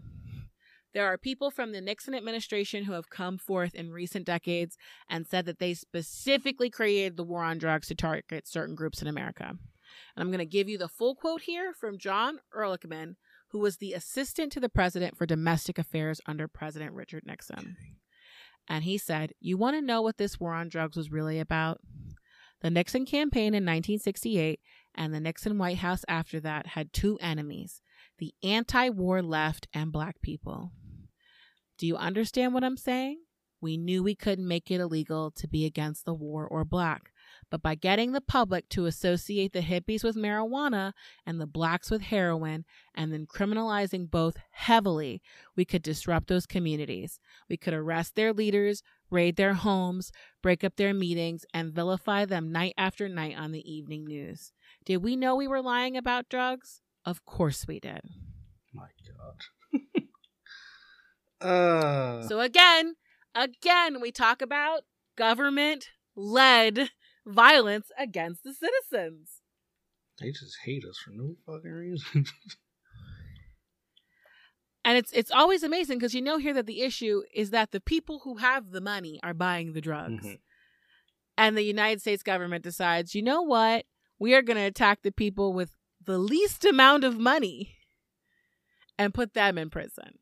There 0.94 1.06
are 1.06 1.18
people 1.18 1.52
from 1.52 1.74
the 1.74 1.82
Nixon 1.82 2.16
administration 2.16 2.86
who 2.86 2.94
have 2.94 3.10
come 3.10 3.38
forth 3.38 3.76
in 3.76 3.92
recent 3.92 4.26
decades 4.26 4.78
and 5.10 5.28
said 5.28 5.46
that 5.46 5.60
they 5.60 5.74
specifically 5.74 6.70
created 6.70 7.18
the 7.18 7.24
war 7.24 7.44
on 7.44 7.58
drugs 7.58 7.88
to 7.90 7.96
target 7.96 8.48
certain 8.48 8.74
groups 8.74 9.02
in 9.02 9.08
America. 9.08 9.50
And 9.50 9.58
I'm 10.18 10.30
going 10.30 10.40
to 10.40 10.46
give 10.46 10.68
you 10.68 10.78
the 10.78 10.88
full 10.88 11.16
quote 11.16 11.42
here 11.42 11.74
from 11.74 11.98
John 12.00 12.40
Ehrlichman, 12.56 13.16
who 13.50 13.60
was 13.60 13.78
the 13.78 13.94
assistant 13.94 14.52
to 14.54 14.60
the 14.60 14.70
president 14.70 15.18
for 15.18 15.26
domestic 15.26 15.78
affairs 15.78 16.20
under 16.26 16.48
President 16.48 16.94
Richard 16.94 17.26
Nixon. 17.26 17.78
And 18.68 18.84
he 18.84 18.98
said, 18.98 19.34
You 19.40 19.58
want 19.58 19.76
to 19.76 19.82
know 19.82 20.02
what 20.02 20.18
this 20.18 20.40
war 20.40 20.54
on 20.54 20.70
drugs 20.70 20.98
was 20.98 21.12
really 21.12 21.40
about? 21.40 21.80
The 22.62 22.70
Nixon 22.70 23.06
campaign 23.06 23.54
in 23.54 23.64
1968 23.64 24.60
and 24.96 25.14
the 25.14 25.20
Nixon 25.20 25.58
White 25.58 25.78
House 25.78 26.04
after 26.08 26.40
that 26.40 26.68
had 26.68 26.94
two 26.94 27.18
enemies 27.22 27.82
the 28.18 28.34
anti 28.42 28.90
war 28.90 29.22
left 29.22 29.68
and 29.74 29.92
black 29.92 30.22
people. 30.22 30.72
Do 31.78 31.86
you 31.86 31.96
understand 31.96 32.54
what 32.54 32.64
I'm 32.64 32.78
saying? 32.78 33.20
We 33.62 33.78
knew 33.78 34.02
we 34.02 34.16
couldn't 34.16 34.48
make 34.48 34.72
it 34.72 34.82
illegal 34.82 35.32
to 35.32 35.48
be 35.48 35.66
against 35.66 36.06
the 36.06 36.14
war 36.14 36.48
or 36.48 36.66
black. 36.66 37.12
But 37.50 37.62
by 37.62 37.76
getting 37.76 38.12
the 38.12 38.22
public 38.22 38.68
to 38.70 38.86
associate 38.86 39.54
the 39.54 39.62
hippies 39.62 40.04
with 40.04 40.18
marijuana 40.18 40.94
and 41.26 41.40
the 41.40 41.48
blacks 41.48 41.90
with 41.90 42.02
heroin, 42.02 42.66
and 42.94 43.14
then 43.14 43.26
criminalizing 43.26 44.10
both 44.12 44.36
heavily, 44.52 45.22
we 45.56 45.64
could 45.64 45.82
disrupt 45.82 46.28
those 46.28 46.46
communities. 46.46 47.20
We 47.50 47.56
could 47.56 47.74
arrest 47.74 48.16
their 48.16 48.34
leaders, 48.34 48.84
raid 49.10 49.38
their 49.38 49.54
homes, 49.54 50.12
break 50.42 50.64
up 50.64 50.76
their 50.76 50.94
meetings, 50.94 51.46
and 51.54 51.74
vilify 51.74 52.26
them 52.26 52.52
night 52.52 52.74
after 52.78 53.08
night 53.08 53.38
on 53.38 53.54
the 53.54 53.72
evening 53.72 54.06
news. 54.06 54.52
Did 54.84 54.98
we 54.98 55.16
know 55.16 55.36
we 55.36 55.48
were 55.48 55.62
lying 55.62 55.96
about 55.96 56.30
drugs? 56.30 56.82
Of 57.06 57.24
course 57.26 57.66
we 57.68 57.80
did. 57.80 58.02
My 58.74 58.88
God. 59.72 59.88
uh, 61.42 62.28
So 62.28 62.42
again, 62.42 62.96
again, 63.34 64.02
we 64.02 64.12
talk 64.12 64.42
about 64.42 64.82
government 65.16 65.90
led 66.16 66.90
violence 67.28 67.92
against 67.98 68.44
the 68.44 68.54
citizens. 68.54 69.42
they 70.20 70.32
just 70.32 70.58
hate 70.66 70.84
us 70.90 70.98
for 70.98 71.12
no 71.12 71.36
fucking 71.46 71.72
reason. 71.72 72.26
And 74.86 74.98
it's 74.98 75.12
it's 75.12 75.32
always 75.32 75.64
amazing 75.64 75.98
because 75.98 76.14
you 76.16 76.22
know 76.22 76.38
here 76.38 76.54
that 76.54 76.66
the 76.66 76.82
issue 76.82 77.24
is 77.34 77.50
that 77.50 77.72
the 77.72 77.82
people 77.82 78.22
who 78.24 78.38
have 78.38 78.72
the 78.72 78.80
money 78.80 79.20
are 79.22 79.34
buying 79.34 79.74
the 79.74 79.82
drugs. 79.82 80.26
Mhm. 80.26 80.40
And 81.38 81.58
the 81.58 81.64
United 81.64 82.00
States 82.00 82.24
government 82.24 82.64
decides, 82.64 83.14
you 83.14 83.22
know 83.22 83.42
what? 83.42 83.86
We 84.18 84.34
are 84.34 84.42
going 84.42 84.56
to 84.58 84.64
attack 84.64 85.02
the 85.04 85.12
people 85.12 85.52
with 85.54 85.72
the 86.04 86.18
least 86.18 86.64
amount 86.64 87.04
of 87.04 87.20
money 87.20 87.76
and 88.98 89.14
put 89.14 89.34
them 89.34 89.58
in 89.58 89.70
prison. 89.70 90.20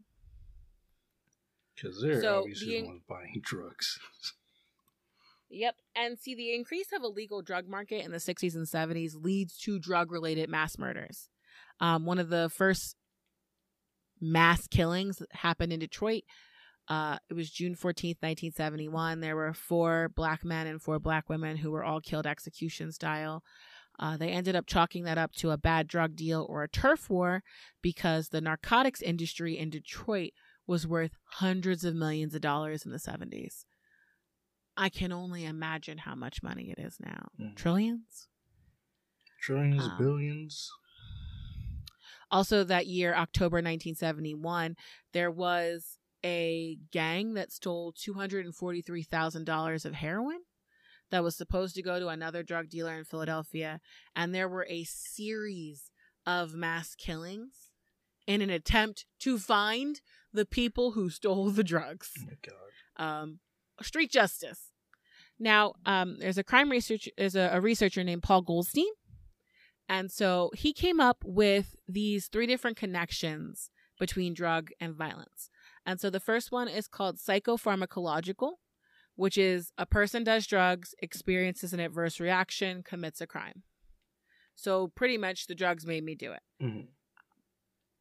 Because 1.76 2.02
they're 2.02 2.20
So, 2.22 2.40
obviously 2.40 2.68
the- 2.78 2.82
the 2.82 2.88
ones 2.88 3.04
buying 3.08 3.40
drugs. 3.44 4.00
Yep. 5.56 5.76
And 5.96 6.20
see, 6.20 6.36
the 6.36 6.54
increase 6.54 6.92
of 6.94 7.04
illegal 7.04 7.42
drug 7.42 7.70
market 7.70 8.04
in 8.04 8.12
the 8.12 8.18
60s 8.18 8.56
and 8.56 8.68
70s 8.68 9.14
leads 9.16 9.58
to 9.60 9.80
drug 9.80 10.12
related 10.12 10.50
mass 10.50 10.78
murders. 10.78 11.30
Um, 11.80 12.06
one 12.06 12.20
of 12.20 12.28
the 12.28 12.50
first 12.54 12.98
mass 14.20 14.68
killings 14.68 15.22
happened 15.32 15.72
in 15.72 15.80
Detroit. 15.80 16.24
Uh, 16.90 17.18
it 17.30 17.36
was 17.36 17.50
June 17.50 17.74
14th, 17.74 18.22
1971. 18.22 19.22
There 19.22 19.38
were 19.38 19.54
four 19.54 20.12
black 20.14 20.44
men 20.44 20.68
and 20.68 20.82
four 20.82 21.00
black 21.00 21.30
women 21.30 21.56
who 21.58 21.72
were 21.72 21.86
all 21.86 22.02
killed 22.02 22.28
execution 22.28 22.92
style. 22.92 23.42
Uh, 23.98 24.18
they 24.18 24.30
ended 24.30 24.58
up 24.58 24.66
chalking 24.66 25.06
that 25.06 25.18
up 25.18 25.32
to 25.36 25.52
a 25.52 25.58
bad 25.58 25.88
drug 25.88 26.18
deal 26.18 26.46
or 26.50 26.64
a 26.64 26.70
turf 26.70 27.10
war 27.10 27.44
because 27.82 28.28
the 28.28 28.42
narcotics 28.42 29.02
industry 29.02 29.58
in 29.58 29.70
Detroit 29.70 30.34
was 30.68 30.86
worth 30.86 31.12
hundreds 31.24 31.86
of 31.86 31.96
millions 31.96 32.36
of 32.36 32.42
dollars 32.42 32.86
in 32.86 32.92
the 32.92 32.98
70s. 32.98 33.64
I 34.78 34.90
can 34.90 35.12
only 35.12 35.46
imagine 35.46 36.00
how 36.00 36.16
much 36.16 36.44
money 36.44 36.70
it 36.72 36.80
is 36.80 36.98
now. 37.00 37.30
Mhm. 37.40 37.56
Trillions? 37.56 38.28
Trillions, 39.42 39.84
Um, 39.84 39.98
billions. 39.98 40.70
Also, 42.32 42.64
that 42.64 42.88
year, 42.88 43.14
October 43.14 43.62
1971, 43.62 44.76
there 45.14 45.30
was 45.32 45.98
a 46.24 46.78
gang 46.92 47.36
that 47.36 47.52
stole 47.52 47.94
$243,000 47.94 49.86
of 49.86 49.94
heroin 49.94 50.40
that 51.12 51.24
was 51.24 51.36
supposed 51.36 51.76
to 51.76 51.84
go 51.84 52.00
to 52.00 52.08
another 52.08 52.42
drug 52.44 52.68
dealer 52.70 52.98
in 52.98 53.06
Philadelphia. 53.06 53.80
And 54.16 54.34
there 54.34 54.50
were 54.50 54.66
a 54.68 54.84
series 54.86 55.92
of 56.26 56.54
mass 56.56 56.96
killings 56.96 57.70
in 58.26 58.42
an 58.42 58.50
attempt 58.50 59.06
to 59.20 59.38
find 59.38 60.02
the 60.34 60.46
people 60.46 60.92
who 60.94 61.10
stole 61.12 61.52
the 61.52 61.64
drugs. 61.64 62.12
Oh 62.20 62.26
my 62.26 62.38
God. 62.42 62.54
um, 62.98 63.40
street 63.82 64.12
justice. 64.12 64.72
Now, 65.40 65.74
um, 65.86 66.18
there's 66.20 66.38
a 66.38 66.44
crime 66.44 66.70
research, 66.70 67.10
there's 67.18 67.36
a, 67.36 67.50
a 67.54 67.62
researcher 67.62 68.04
named 68.04 68.24
Paul 68.24 68.42
Goldstein, 68.42 68.88
and 69.90 70.12
so 70.12 70.52
he 70.56 70.74
came 70.74 71.00
up 71.00 71.18
with 71.26 71.76
these 71.88 72.28
three 72.28 72.48
different 72.48 72.78
connections 72.78 73.70
between 74.00 74.34
drug 74.34 74.70
and 74.80 74.96
violence. 74.96 75.50
And 75.86 76.00
so 76.00 76.10
the 76.10 76.20
first 76.20 76.52
one 76.52 76.68
is 76.68 76.88
called 76.88 77.18
psychopharmacological, 77.18 78.54
which 79.16 79.38
is 79.38 79.72
a 79.78 79.86
person 79.86 80.24
does 80.24 80.48
drugs, 80.48 80.96
experiences 81.02 81.74
an 81.74 81.80
adverse 81.80 82.20
reaction, 82.20 82.84
commits 82.84 83.22
a 83.22 83.28
crime. 83.28 83.64
So 84.56 84.88
pretty 84.88 85.18
much 85.18 85.48
the 85.48 85.56
drugs 85.56 85.86
made 85.86 86.04
me 86.04 86.16
do 86.16 86.32
it. 86.32 86.42
Mhm. 86.62 86.88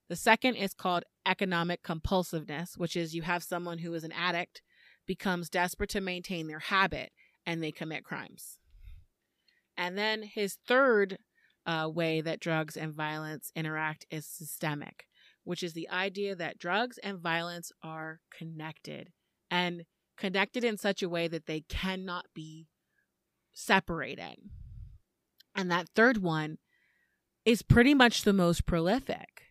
The 0.09 0.16
second 0.16 0.57
is 0.57 0.75
called 0.75 1.05
economic 1.27 1.83
compulsiveness, 1.83 2.77
which 2.77 2.97
is 2.97 3.14
you 3.14 3.22
have 3.22 3.43
someone 3.43 3.79
who 3.79 3.93
is 3.95 4.05
an 4.05 4.12
addict 4.12 4.62
becomes 5.07 5.51
desperate 5.51 5.91
to 5.91 6.01
maintain 6.01 6.47
their 6.47 6.61
habit 6.61 7.11
and 7.47 7.63
they 7.63 7.73
commit 7.73 8.05
crimes. 8.05 8.59
And 9.77 9.99
then 9.99 10.23
his 10.23 10.59
third 10.67 11.19
uh, 11.67 11.89
way 11.93 12.21
that 12.21 12.41
drugs 12.41 12.77
and 12.77 12.93
violence 12.93 13.51
interact 13.57 14.07
is 14.11 14.27
systemic, 14.27 15.07
which 15.45 15.63
is 15.63 15.73
the 15.73 15.89
idea 15.91 16.35
that 16.37 16.59
drugs 16.59 16.99
and 16.99 17.19
violence 17.19 17.73
are 17.83 18.21
connected 18.37 19.11
and 19.51 19.85
connected 20.17 20.65
in 20.65 20.77
such 20.77 21.03
a 21.03 21.09
way 21.09 21.29
that 21.29 21.47
they 21.47 21.61
cannot 21.63 22.27
be 22.35 22.69
separated. 23.53 24.37
And 25.55 25.71
that 25.71 25.89
third 25.95 26.19
one 26.19 26.59
is 27.45 27.63
pretty 27.63 27.95
much 27.95 28.23
the 28.23 28.33
most 28.33 28.67
prolific. 28.67 29.43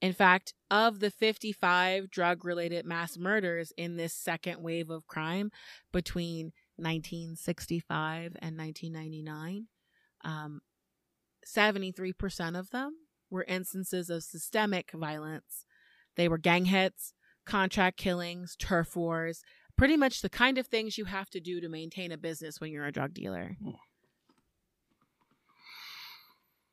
In 0.00 0.12
fact, 0.12 0.52
of 0.70 1.00
the 1.00 1.10
55 1.10 2.10
drug 2.10 2.44
related 2.44 2.84
mass 2.84 3.16
murders 3.16 3.72
in 3.76 3.96
this 3.96 4.12
second 4.12 4.62
wave 4.62 4.90
of 4.90 5.06
crime 5.06 5.50
between 5.92 6.52
1965 6.76 8.36
and 8.40 8.58
1999, 8.58 9.68
um, 10.24 10.60
73% 11.46 12.58
of 12.58 12.70
them 12.70 12.92
were 13.30 13.44
instances 13.44 14.10
of 14.10 14.22
systemic 14.22 14.90
violence. 14.92 15.64
They 16.16 16.28
were 16.28 16.38
gang 16.38 16.66
hits, 16.66 17.14
contract 17.46 17.96
killings, 17.96 18.56
turf 18.58 18.96
wars, 18.96 19.42
pretty 19.76 19.96
much 19.96 20.20
the 20.20 20.28
kind 20.28 20.58
of 20.58 20.66
things 20.66 20.98
you 20.98 21.04
have 21.06 21.30
to 21.30 21.40
do 21.40 21.60
to 21.60 21.68
maintain 21.68 22.12
a 22.12 22.18
business 22.18 22.60
when 22.60 22.70
you're 22.70 22.86
a 22.86 22.92
drug 22.92 23.14
dealer. 23.14 23.56
Hmm. 23.62 23.70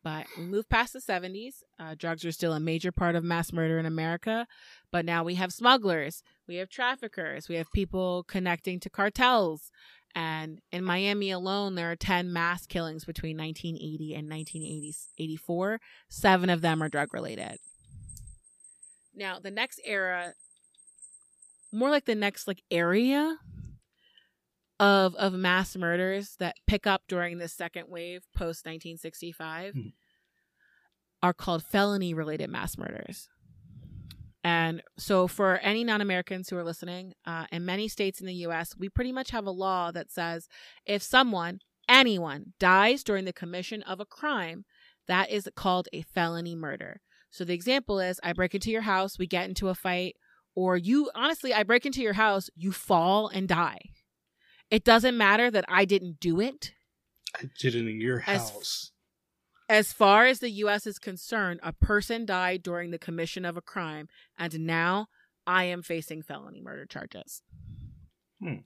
But 0.04 0.28
we 0.38 0.44
moved 0.44 0.70
past 0.70 0.94
the 0.94 1.00
70s. 1.00 1.64
Uh, 1.80 1.96
drugs 1.98 2.26
are 2.26 2.32
still 2.32 2.54
a 2.54 2.60
major 2.60 2.92
part 2.92 3.16
of 3.16 3.24
mass 3.24 3.54
murder 3.54 3.80
in 3.80 3.86
America. 3.86 4.46
But 4.92 5.06
now 5.06 5.24
we 5.24 5.36
have 5.36 5.54
smugglers, 5.54 6.24
we 6.48 6.58
have 6.58 6.70
traffickers, 6.70 7.48
we 7.48 7.56
have 7.56 7.72
people 7.72 8.24
connecting 8.28 8.80
to 8.82 8.90
cartels. 8.90 9.72
And 10.16 10.60
in 10.72 10.84
Miami 10.84 11.32
alone, 11.32 11.76
there 11.76 11.90
are 11.90 11.96
10 11.96 12.32
mass 12.32 12.68
killings 12.68 13.06
between 13.06 13.38
1980 13.38 14.14
and 14.14 14.30
1984. 14.30 15.80
Seven 16.10 16.50
of 16.50 16.62
them 16.62 16.84
are 16.84 16.90
drug 16.90 17.14
related. 17.14 17.58
Now, 19.16 19.40
the 19.40 19.52
next 19.52 19.80
era, 19.86 20.34
more 21.72 21.90
like 21.90 22.06
the 22.06 22.16
next 22.16 22.48
like 22.48 22.62
area 22.70 23.38
of 24.84 25.16
of 25.16 25.34
mass 25.34 25.76
murders 25.78 26.36
that 26.40 26.56
pick 26.68 26.86
up 26.86 27.04
during 27.08 27.38
this 27.38 27.54
second 27.54 27.86
wave 27.88 28.24
post 28.36 28.66
1965 28.66 29.74
Hmm. 29.74 29.82
are 31.22 31.34
called 31.34 31.64
felony 31.64 32.14
related 32.14 32.50
mass 32.50 32.78
murders. 32.78 33.30
And 34.44 34.84
so, 34.98 35.28
for 35.30 35.58
any 35.60 35.86
non 35.86 36.02
Americans 36.02 36.50
who 36.50 36.58
are 36.58 36.66
listening, 36.66 37.14
uh, 37.26 37.46
in 37.50 37.64
many 37.66 37.88
states 37.88 38.20
in 38.20 38.28
the 38.28 38.44
US, 38.48 38.76
we 38.78 38.90
pretty 38.90 39.14
much 39.14 39.32
have 39.32 39.46
a 39.46 39.52
law 39.52 39.90
that 39.92 40.12
says 40.12 40.50
if 40.86 41.02
someone, 41.02 41.60
anyone, 41.88 42.54
dies 42.60 43.04
during 43.06 43.24
the 43.24 43.32
commission 43.32 43.84
of 43.84 44.02
a 44.02 44.06
crime, 44.06 44.66
that 45.08 45.30
is 45.30 45.48
called 45.56 45.88
a 45.94 46.02
felony 46.02 46.56
murder. 46.56 47.00
So, 47.32 47.46
the 47.46 47.54
example 47.54 48.02
is 48.02 48.20
I 48.22 48.34
break 48.34 48.54
into 48.54 48.70
your 48.70 48.82
house, 48.82 49.18
we 49.18 49.28
get 49.28 49.48
into 49.48 49.70
a 49.70 49.76
fight, 49.76 50.18
or 50.56 50.76
you, 50.76 51.10
honestly, 51.16 51.54
I 51.54 51.64
break 51.64 51.86
into 51.86 52.02
your 52.02 52.14
house, 52.14 52.50
you 52.54 52.74
fall 52.74 53.30
and 53.30 53.48
die. 53.48 53.80
It 54.74 54.84
doesn't 54.84 55.16
matter 55.16 55.52
that 55.52 55.66
I 55.68 55.86
didn't 55.86 56.20
do 56.20 56.40
it. 56.40 56.74
I 57.40 57.44
did 57.60 57.76
it 57.76 57.88
in 57.88 58.02
your 58.02 58.24
As- 58.26 58.50
house. 58.50 58.92
As 59.70 59.94
far 59.94 60.26
as 60.26 60.40
the 60.40 60.50
US 60.50 60.88
is 60.88 60.98
concerned, 60.98 61.60
a 61.62 61.74
person 61.74 62.26
died 62.26 62.64
during 62.64 62.90
the 62.90 62.98
commission 62.98 63.46
of 63.46 63.56
a 63.56 63.62
crime, 63.62 64.08
and 64.36 64.66
now 64.66 65.10
I 65.46 65.66
am 65.66 65.84
facing 65.84 66.24
felony 66.24 66.60
murder 66.60 66.88
charges. 66.88 67.44
Hmm. 68.42 68.58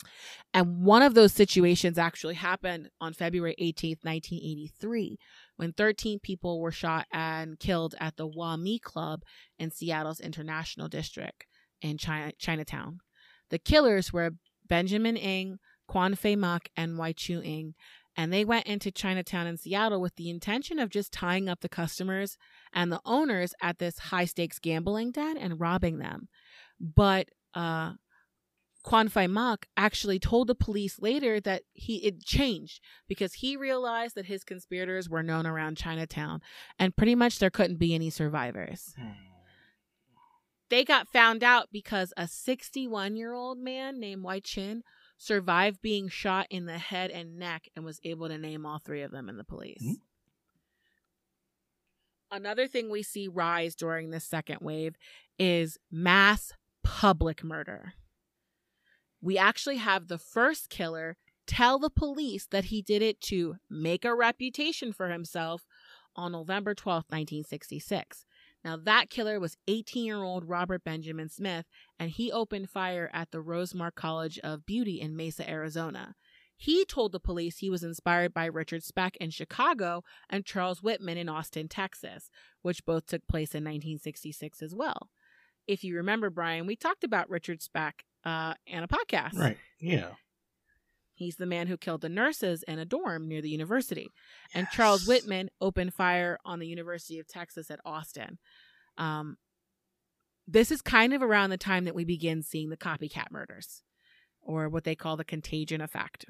And 0.54 0.86
one 0.86 1.02
of 1.02 1.14
those 1.14 1.34
situations 1.34 1.98
actually 1.98 2.36
happened 2.36 2.90
on 3.02 3.12
February 3.12 3.56
18th, 3.60 4.06
1983, 4.06 5.18
when 5.58 5.74
13 5.74 6.20
people 6.20 6.62
were 6.62 6.72
shot 6.72 7.06
and 7.12 7.60
killed 7.60 7.96
at 8.00 8.16
the 8.16 8.28
Wah 8.28 8.56
Mee 8.56 8.80
Club 8.80 9.24
in 9.60 9.72
Seattle's 9.72 10.22
International 10.22 10.88
District 10.88 11.46
in 11.82 11.98
China- 11.98 12.32
Chinatown. 12.40 13.00
The 13.50 13.60
killers 13.60 14.14
were 14.14 14.32
Benjamin 14.66 15.18
Ng, 15.18 15.60
Kwan 15.88 16.16
Fai 16.16 16.36
Mak, 16.36 16.70
and 16.76 16.98
Wai 16.98 17.14
Chiu 17.14 17.42
Ng, 17.42 17.74
and 18.16 18.34
they 18.34 18.44
went 18.44 18.66
into 18.66 18.92
Chinatown 18.92 19.46
in 19.48 19.58
Seattle 19.58 20.02
with 20.02 20.16
the 20.16 20.30
intention 20.30 20.80
of 20.80 20.90
just 20.90 21.14
tying 21.14 21.48
up 21.48 21.62
the 21.62 21.70
customers 21.70 22.38
and 22.74 22.92
the 22.92 23.02
owners 23.06 23.54
at 23.62 23.78
this 23.78 24.00
high 24.00 24.26
stakes 24.26 24.58
gambling 24.60 25.12
den 25.12 25.38
and 25.38 25.60
robbing 25.60 26.00
them. 26.00 26.28
But 26.80 27.30
uh, 27.54 27.94
Kwan 28.84 29.10
Fai 29.10 29.28
Mak 29.28 29.68
actually 29.78 30.18
told 30.18 30.48
the 30.48 30.56
police 30.56 31.00
later 31.00 31.40
that 31.42 31.64
he 31.74 31.98
it 31.98 32.24
changed 32.24 32.82
because 33.08 33.34
he 33.34 33.56
realized 33.56 34.16
that 34.16 34.26
his 34.26 34.44
conspirators 34.44 35.10
were 35.10 35.24
known 35.24 35.46
around 35.46 35.78
Chinatown 35.78 36.42
and 36.80 36.96
pretty 36.96 37.14
much 37.14 37.38
there 37.38 37.50
couldn't 37.50 37.78
be 37.78 37.94
any 37.94 38.10
survivors. 38.10 38.96
They 40.70 40.84
got 40.84 41.08
found 41.08 41.44
out 41.44 41.68
because 41.72 42.14
a 42.18 42.28
61 42.28 43.16
year 43.16 43.34
old 43.34 43.58
man 43.58 44.00
named 44.00 44.24
Wai 44.24 44.40
Chin 44.40 44.84
survived 45.18 45.82
being 45.82 46.08
shot 46.08 46.48
in 46.50 46.66
the 46.66 46.78
head 46.78 47.12
and 47.12 47.38
neck 47.38 47.68
and 47.76 47.84
was 47.84 48.00
able 48.04 48.28
to 48.28 48.38
name 48.38 48.66
all 48.66 48.80
three 48.80 49.02
of 49.02 49.12
them 49.12 49.30
in 49.30 49.38
the 49.38 49.44
police. 49.44 49.82
Hmm. 49.82 49.94
Another 52.30 52.68
thing 52.68 52.90
we 52.90 53.04
see 53.04 53.28
rise 53.28 53.74
during 53.74 54.10
this 54.10 54.26
second 54.26 54.60
wave 54.62 54.96
is 55.40 55.78
mass 55.90 56.52
public 56.84 57.44
murder. 57.44 57.94
We 59.22 59.38
actually 59.38 59.78
have 59.78 60.08
the 60.08 60.18
first 60.18 60.70
killer 60.70 61.18
tell 61.48 61.80
the 61.80 61.90
police 61.90 62.46
that 62.52 62.66
he 62.66 62.82
did 62.82 63.02
it 63.02 63.22
to 63.22 63.56
make 63.70 64.06
a 64.06 64.14
reputation 64.14 64.92
for 64.92 65.10
himself 65.10 65.66
on 66.16 66.34
November 66.34 66.76
12th, 66.76 67.10
1966. 67.10 68.26
Now, 68.64 68.78
that 68.78 69.10
killer 69.10 69.40
was 69.40 69.58
18 69.68 70.04
year 70.04 70.24
old 70.24 70.46
Robert 70.48 70.84
Benjamin 70.84 71.30
Smith, 71.30 71.66
and 72.00 72.12
he 72.12 72.32
opened 72.32 72.70
fire 72.70 73.10
at 73.14 73.32
the 73.32 73.42
Rose-Mar 73.42 73.92
College 73.92 74.40
of 74.40 74.66
Beauty 74.66 75.00
in 75.00 75.16
Mesa, 75.16 75.50
Arizona. 75.50 76.16
He 76.60 76.86
told 76.86 77.12
the 77.12 77.20
police 77.20 77.60
he 77.60 77.70
was 77.70 77.84
inspired 77.84 78.34
by 78.34 78.46
Richard 78.46 78.84
Speck 78.84 79.16
in 79.18 79.30
Chicago 79.30 80.04
and 80.28 80.44
Charles 80.44 80.82
Whitman 80.82 81.18
in 81.18 81.30
Austin, 81.30 81.68
Texas, 81.68 82.32
which 82.64 82.84
both 82.84 83.06
took 83.06 83.28
place 83.28 83.54
in 83.54 83.64
1966 83.64 84.64
as 84.64 84.74
well. 84.74 85.10
If 85.68 85.84
you 85.84 85.96
remember, 85.96 86.32
Brian, 86.32 86.66
we 86.66 86.76
talked 86.76 87.04
about 87.04 87.30
Richard 87.30 87.62
Speck 87.62 88.06
uh, 88.26 88.56
in 88.66 88.84
a 88.84 88.88
podcast. 88.88 89.36
Right. 89.36 89.58
Yeah. 89.80 90.12
He's 91.18 91.38
the 91.38 91.48
man 91.48 91.66
who 91.66 91.78
killed 91.78 92.02
the 92.02 92.10
nurses 92.10 92.62
in 92.68 92.78
a 92.78 92.86
dorm 92.86 93.28
near 93.28 93.42
the 93.42 93.50
university. 93.50 94.12
And 94.54 94.68
Charles 94.72 95.08
Whitman 95.08 95.50
opened 95.60 95.96
fire 95.96 96.38
on 96.46 96.60
the 96.60 96.68
University 96.68 97.18
of 97.18 97.28
Texas 97.28 97.72
at 97.72 97.80
Austin. 97.84 98.38
Um, 99.00 99.38
this 100.48 100.70
is 100.70 100.84
kind 100.84 101.16
of 101.16 101.24
around 101.24 101.50
the 101.50 101.58
time 101.58 101.86
that 101.86 101.96
we 101.96 102.06
begin 102.06 102.44
seeing 102.44 102.70
the 102.70 102.78
copycat 102.78 103.32
murders, 103.32 103.82
or 104.42 104.70
what 104.70 104.84
they 104.84 104.94
call 104.94 105.18
the 105.18 105.26
contagion 105.26 105.82
effect. 105.82 106.26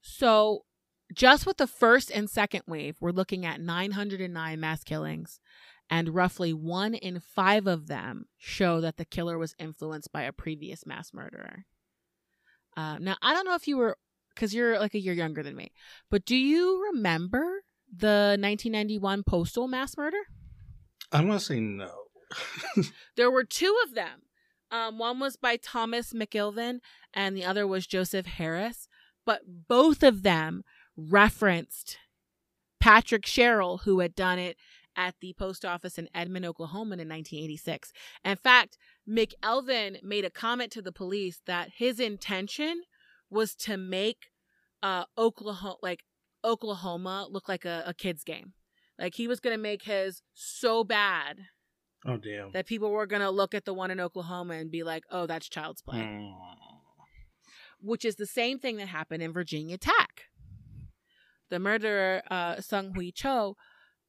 So, 0.00 0.64
just 1.12 1.44
with 1.44 1.58
the 1.58 1.66
first 1.66 2.10
and 2.10 2.30
second 2.30 2.62
wave, 2.66 2.96
we're 3.00 3.10
looking 3.10 3.44
at 3.44 3.60
909 3.60 4.58
mass 4.58 4.82
killings, 4.82 5.40
and 5.90 6.14
roughly 6.14 6.52
one 6.52 6.94
in 6.94 7.20
five 7.20 7.66
of 7.66 7.86
them 7.86 8.26
show 8.36 8.80
that 8.80 8.96
the 8.96 9.04
killer 9.04 9.38
was 9.38 9.54
influenced 9.58 10.12
by 10.12 10.22
a 10.22 10.32
previous 10.32 10.84
mass 10.86 11.12
murderer. 11.14 11.64
Uh, 12.76 12.98
now, 12.98 13.16
I 13.22 13.32
don't 13.32 13.46
know 13.46 13.54
if 13.54 13.66
you 13.68 13.76
were, 13.76 13.96
because 14.34 14.54
you're 14.54 14.78
like 14.78 14.94
a 14.94 15.00
year 15.00 15.14
younger 15.14 15.42
than 15.42 15.56
me, 15.56 15.72
but 16.10 16.24
do 16.24 16.36
you 16.36 16.82
remember 16.92 17.62
the 17.94 18.36
1991 18.38 19.22
postal 19.22 19.68
mass 19.68 19.96
murder? 19.96 20.18
I'm 21.12 21.26
gonna 21.26 21.40
say 21.40 21.60
no. 21.60 21.90
There 23.16 23.30
were 23.30 23.44
two 23.44 23.74
of 23.86 23.94
them. 23.94 24.22
Um, 24.70 24.98
one 24.98 25.20
was 25.20 25.36
by 25.36 25.56
Thomas 25.56 26.12
McIlvane, 26.12 26.80
and 27.14 27.36
the 27.36 27.44
other 27.44 27.66
was 27.66 27.86
Joseph 27.86 28.26
Harris. 28.26 28.88
But 29.24 29.42
both 29.68 30.02
of 30.02 30.22
them 30.22 30.64
referenced 30.96 31.98
Patrick 32.80 33.26
Sherrill, 33.26 33.78
who 33.78 34.00
had 34.00 34.14
done 34.14 34.38
it 34.38 34.56
at 34.96 35.14
the 35.20 35.34
post 35.38 35.64
office 35.64 35.98
in 35.98 36.08
Edmond, 36.14 36.46
Oklahoma 36.46 36.94
in 36.94 37.08
1986. 37.08 37.92
In 38.24 38.36
fact, 38.36 38.78
McIlvane 39.08 40.02
made 40.02 40.24
a 40.24 40.30
comment 40.30 40.72
to 40.72 40.82
the 40.82 40.92
police 40.92 41.40
that 41.46 41.70
his 41.76 42.00
intention 42.00 42.82
was 43.30 43.54
to 43.56 43.76
make 43.76 44.30
uh, 44.82 45.04
Oklahoma, 45.18 45.76
like 45.82 46.04
Oklahoma, 46.44 47.26
look 47.30 47.48
like 47.48 47.64
a, 47.64 47.82
a 47.86 47.94
kid's 47.94 48.24
game. 48.24 48.52
Like 48.98 49.14
he 49.14 49.28
was 49.28 49.40
going 49.40 49.54
to 49.54 49.62
make 49.62 49.82
his 49.82 50.22
so 50.32 50.82
bad 50.84 51.38
oh 52.06 52.16
damn. 52.16 52.52
that 52.52 52.66
people 52.66 52.90
were 52.90 53.06
going 53.06 53.22
to 53.22 53.30
look 53.30 53.54
at 53.54 53.64
the 53.64 53.74
one 53.74 53.90
in 53.90 54.00
Oklahoma 54.00 54.54
and 54.54 54.70
be 54.70 54.82
like, 54.82 55.04
oh, 55.10 55.26
that's 55.26 55.48
child's 55.48 55.82
play, 55.82 55.98
Mm. 55.98 56.34
which 57.80 58.04
is 58.04 58.14
the 58.16 58.26
same 58.26 58.58
thing 58.58 58.76
that 58.78 58.88
happened 58.88 59.22
in 59.22 59.32
Virginia 59.32 59.76
Tech. 59.76 60.22
The 61.50 61.58
murderer, 61.58 62.22
uh, 62.30 62.56
Seung-Hui 62.56 63.12
Cho, 63.12 63.56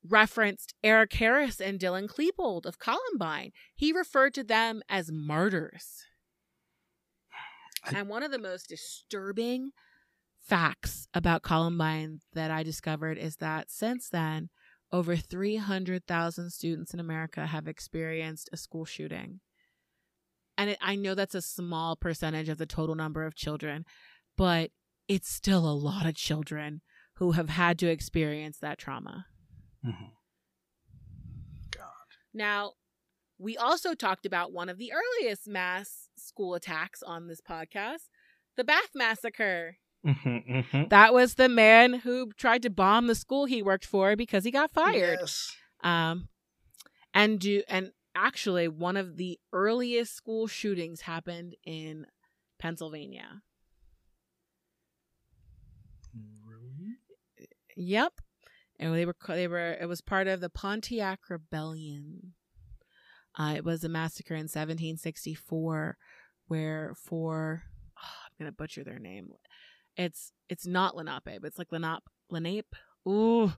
referenced 0.08 0.74
Eric 0.84 1.14
Harris 1.14 1.60
and 1.60 1.80
Dylan 1.80 2.08
Klebold 2.08 2.66
of 2.66 2.80
Columbine. 2.80 3.52
He 3.76 3.92
referred 3.92 4.34
to 4.36 4.44
them 4.44 4.82
as 4.90 5.12
martyrs. 5.12 6.04
I- 7.84 8.00
And 8.00 8.10
one 8.10 8.24
of 8.24 8.32
the 8.32 8.40
most 8.40 8.68
disturbing 8.70 9.72
facts 10.40 11.08
about 11.14 11.42
Columbine 11.44 12.22
that 12.34 12.52
I 12.52 12.64
discovered 12.64 13.18
is 13.18 13.38
that 13.38 13.70
since 13.70 14.10
then, 14.10 14.50
over 14.92 15.18
300,000 15.18 16.50
students 16.52 16.94
in 16.94 17.00
America 17.00 17.46
have 17.48 17.68
experienced 17.68 18.50
a 18.54 18.58
school 18.58 18.86
shooting. 18.86 19.42
And 20.58 20.72
it, 20.72 20.78
I 20.82 20.96
know 20.96 21.14
that's 21.14 21.36
a 21.36 21.42
small 21.42 21.96
percentage 21.96 22.50
of 22.50 22.58
the 22.58 22.66
total 22.66 22.96
number 22.96 23.26
of 23.26 23.36
children, 23.36 23.86
but 24.38 24.72
it's 25.08 25.30
still 25.30 25.70
a 25.70 25.76
lot 25.76 26.06
of 26.06 26.16
children 26.16 26.82
who 27.16 27.34
have 27.34 27.50
had 27.50 27.78
to 27.80 27.88
experience 27.90 28.58
that 28.60 28.78
trauma. 28.78 29.26
Mhm. 29.88 30.12
Now, 32.34 32.74
we 33.40 33.58
also 33.58 33.94
talked 33.94 34.26
about 34.26 34.52
one 34.52 34.70
of 34.70 34.78
the 34.78 34.92
earliest 34.94 35.48
mass 35.48 36.08
school 36.18 36.54
attacks 36.54 37.02
on 37.02 37.28
this 37.28 37.42
podcast, 37.42 38.10
the 38.56 38.64
Bath 38.64 38.92
Massacre. 38.94 39.78
Mm-hmm, 40.06 40.58
mm-hmm. 40.58 40.84
That 40.90 41.14
was 41.14 41.36
the 41.36 41.50
man 41.50 41.94
who 41.94 42.32
tried 42.34 42.62
to 42.64 42.70
bomb 42.70 43.08
the 43.08 43.16
school 43.16 43.46
he 43.46 43.62
worked 43.62 43.86
for 43.86 44.16
because 44.16 44.44
he 44.44 44.52
got 44.52 44.72
fired. 44.72 45.20
Yes. 45.20 45.56
Um, 45.84 46.30
and 47.14 47.40
do 47.40 47.64
and 47.68 47.92
actually 48.16 48.68
one 48.68 48.98
of 48.98 49.18
the 49.18 49.40
earliest 49.54 50.16
school 50.16 50.48
shootings 50.48 51.02
happened 51.02 51.56
in 51.66 52.06
Pennsylvania. 52.60 53.42
Really? 56.46 56.98
Yep, 57.76 58.22
and 58.80 58.94
they 58.94 59.06
were 59.06 59.16
they 59.28 59.48
were 59.48 59.74
it 59.74 59.88
was 59.88 60.02
part 60.02 60.28
of 60.28 60.42
the 60.42 60.50
Pontiac 60.50 61.20
Rebellion. 61.30 62.34
Uh, 63.38 63.54
it 63.56 63.64
was 63.64 63.84
a 63.84 63.90
massacre 63.90 64.34
in 64.34 64.42
1764 64.42 65.98
where 66.48 66.94
for 66.96 67.64
oh, 67.98 68.18
I'm 68.26 68.32
gonna 68.40 68.52
butcher 68.52 68.84
their 68.84 69.00
name. 69.00 69.30
It's 69.96 70.32
it's 70.50 70.68
not 70.68 70.96
Lenape, 70.96 71.42
but 71.42 71.46
it's 71.46 71.58
like 71.58 71.72
Lenape 71.72 72.10
Lenape. 72.30 72.76
Ooh, 73.08 73.54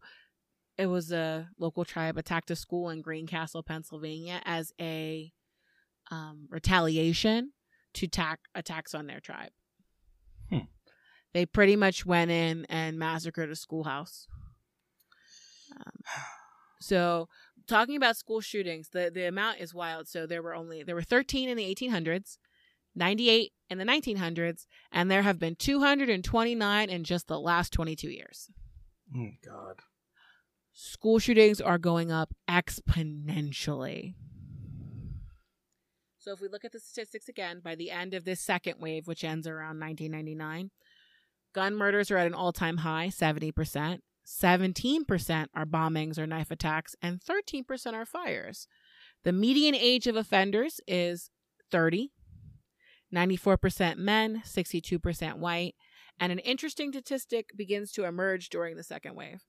it 0.77 0.87
was 0.87 1.11
a 1.11 1.49
local 1.57 1.83
tribe 1.83 2.17
attacked 2.17 2.51
a 2.51 2.55
school 2.55 2.89
in 2.89 3.01
Greencastle, 3.01 3.63
Pennsylvania, 3.63 4.41
as 4.45 4.73
a 4.79 5.31
um, 6.11 6.47
retaliation 6.49 7.51
to 7.95 8.05
attack 8.05 8.39
attacks 8.55 8.93
on 8.93 9.07
their 9.07 9.19
tribe. 9.19 9.51
Hmm. 10.49 10.67
They 11.33 11.45
pretty 11.45 11.75
much 11.75 12.05
went 12.05 12.31
in 12.31 12.65
and 12.69 12.97
massacred 12.97 13.49
a 13.51 13.55
schoolhouse. 13.55 14.27
Um, 15.85 16.03
so, 16.81 17.27
talking 17.67 17.95
about 17.95 18.17
school 18.17 18.41
shootings, 18.41 18.89
the 18.89 19.11
the 19.13 19.25
amount 19.25 19.59
is 19.59 19.73
wild. 19.73 20.07
So 20.07 20.25
there 20.25 20.41
were 20.41 20.55
only 20.55 20.83
there 20.83 20.95
were 20.95 21.01
13 21.01 21.49
in 21.49 21.57
the 21.57 21.75
1800s, 21.75 22.37
98 22.95 23.51
in 23.69 23.77
the 23.77 23.85
1900s, 23.85 24.65
and 24.91 25.09
there 25.09 25.21
have 25.21 25.39
been 25.39 25.55
229 25.55 26.89
in 26.89 27.03
just 27.03 27.27
the 27.27 27.39
last 27.39 27.71
22 27.73 28.09
years. 28.09 28.49
Oh 29.15 29.29
God. 29.45 29.79
School 30.71 31.19
shootings 31.19 31.59
are 31.59 31.77
going 31.77 32.11
up 32.11 32.33
exponentially. 32.49 34.15
So 36.19 36.31
if 36.31 36.41
we 36.41 36.47
look 36.47 36.65
at 36.65 36.71
the 36.71 36.79
statistics 36.79 37.27
again, 37.27 37.61
by 37.63 37.75
the 37.75 37.91
end 37.91 38.13
of 38.13 38.23
this 38.23 38.41
second 38.41 38.75
wave, 38.79 39.07
which 39.07 39.23
ends 39.23 39.47
around 39.47 39.79
1999, 39.79 40.69
gun 41.53 41.75
murders 41.75 42.11
are 42.11 42.17
at 42.17 42.27
an 42.27 42.33
all-time 42.33 42.77
high, 42.77 43.07
70%. 43.07 43.99
17% 44.29 45.47
are 45.55 45.65
bombings 45.65 46.17
or 46.19 46.27
knife 46.27 46.51
attacks, 46.51 46.95
and 47.01 47.19
13% 47.19 47.93
are 47.93 48.05
fires. 48.05 48.67
The 49.23 49.33
median 49.33 49.75
age 49.75 50.07
of 50.07 50.15
offenders 50.15 50.79
is 50.87 51.31
30, 51.71 52.11
94% 53.13 53.97
men, 53.97 54.43
62% 54.45 55.37
white, 55.37 55.75
and 56.19 56.31
an 56.31 56.39
interesting 56.39 56.91
statistic 56.91 57.49
begins 57.57 57.91
to 57.93 58.05
emerge 58.05 58.49
during 58.49 58.75
the 58.75 58.83
second 58.83 59.15
wave, 59.15 59.45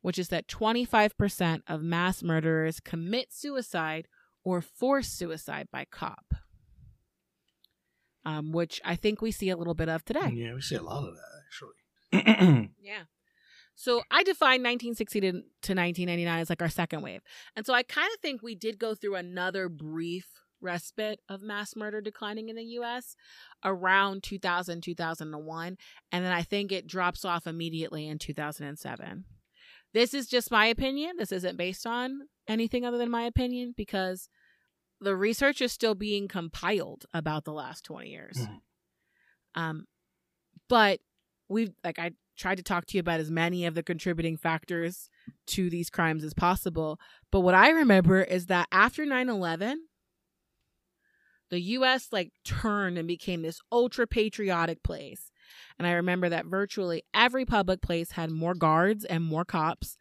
which 0.00 0.18
is 0.18 0.28
that 0.28 0.48
25% 0.48 1.60
of 1.66 1.82
mass 1.82 2.22
murderers 2.22 2.80
commit 2.80 3.32
suicide 3.32 4.08
or 4.44 4.60
force 4.60 5.08
suicide 5.08 5.68
by 5.70 5.84
cop, 5.84 6.32
um, 8.24 8.50
which 8.52 8.80
I 8.84 8.96
think 8.96 9.20
we 9.20 9.30
see 9.30 9.50
a 9.50 9.56
little 9.56 9.74
bit 9.74 9.88
of 9.88 10.04
today. 10.04 10.30
Yeah, 10.32 10.54
we 10.54 10.62
see 10.62 10.76
a 10.76 10.82
lot 10.82 11.06
of 11.06 11.14
that 11.14 11.42
actually. 11.46 12.70
Yeah. 12.82 13.02
So 13.74 14.02
I 14.10 14.22
define 14.22 14.62
1960 14.62 15.20
to, 15.20 15.30
to 15.32 15.36
1999 15.74 16.38
as 16.40 16.50
like 16.50 16.62
our 16.62 16.68
second 16.68 17.02
wave. 17.02 17.22
And 17.56 17.66
so 17.66 17.74
I 17.74 17.82
kind 17.82 18.08
of 18.14 18.20
think 18.20 18.42
we 18.42 18.54
did 18.54 18.78
go 18.78 18.94
through 18.94 19.16
another 19.16 19.68
brief 19.68 20.26
respite 20.60 21.20
of 21.28 21.42
mass 21.42 21.74
murder 21.74 22.00
declining 22.00 22.48
in 22.48 22.56
the 22.56 22.64
US 22.78 23.16
around 23.64 24.22
2000, 24.22 24.80
2001. 24.82 25.76
And 26.12 26.24
then 26.24 26.32
I 26.32 26.42
think 26.42 26.70
it 26.70 26.86
drops 26.86 27.24
off 27.24 27.46
immediately 27.46 28.06
in 28.08 28.18
2007. 28.18 29.24
This 29.92 30.14
is 30.14 30.26
just 30.26 30.50
my 30.50 30.66
opinion. 30.66 31.16
This 31.18 31.32
isn't 31.32 31.56
based 31.58 31.86
on 31.86 32.28
anything 32.48 32.84
other 32.84 32.98
than 32.98 33.10
my 33.10 33.24
opinion 33.24 33.74
because 33.76 34.28
the 35.00 35.16
research 35.16 35.60
is 35.60 35.72
still 35.72 35.94
being 35.94 36.28
compiled 36.28 37.06
about 37.12 37.44
the 37.44 37.52
last 37.52 37.84
20 37.84 38.08
years. 38.10 38.36
Mhm. 38.38 38.60
Um, 39.54 39.86
but 40.68 41.00
we've, 41.48 41.74
like, 41.84 41.98
I 41.98 42.12
tried 42.36 42.56
to 42.56 42.62
talk 42.62 42.86
to 42.86 42.96
you 42.96 43.00
about 43.00 43.20
as 43.20 43.30
many 43.30 43.66
of 43.66 43.74
the 43.74 43.82
contributing 43.82 44.36
factors 44.36 45.08
to 45.48 45.70
these 45.70 45.90
crimes 45.90 46.24
as 46.24 46.34
possible. 46.34 46.98
But 47.30 47.40
what 47.40 47.54
I 47.54 47.70
remember 47.70 48.22
is 48.22 48.46
that 48.46 48.68
after 48.72 49.04
9 49.04 49.28
11, 49.28 49.86
the 51.50 51.60
US 51.60 52.08
like 52.10 52.32
turned 52.44 52.96
and 52.96 53.06
became 53.06 53.42
this 53.42 53.60
ultra 53.70 54.06
patriotic 54.06 54.82
place. 54.82 55.30
And 55.78 55.86
I 55.86 55.92
remember 55.92 56.30
that 56.30 56.46
virtually 56.46 57.02
every 57.12 57.44
public 57.44 57.82
place 57.82 58.12
had 58.12 58.30
more 58.30 58.54
guards 58.54 59.04
and 59.04 59.22
more 59.22 59.44
cops. 59.44 59.98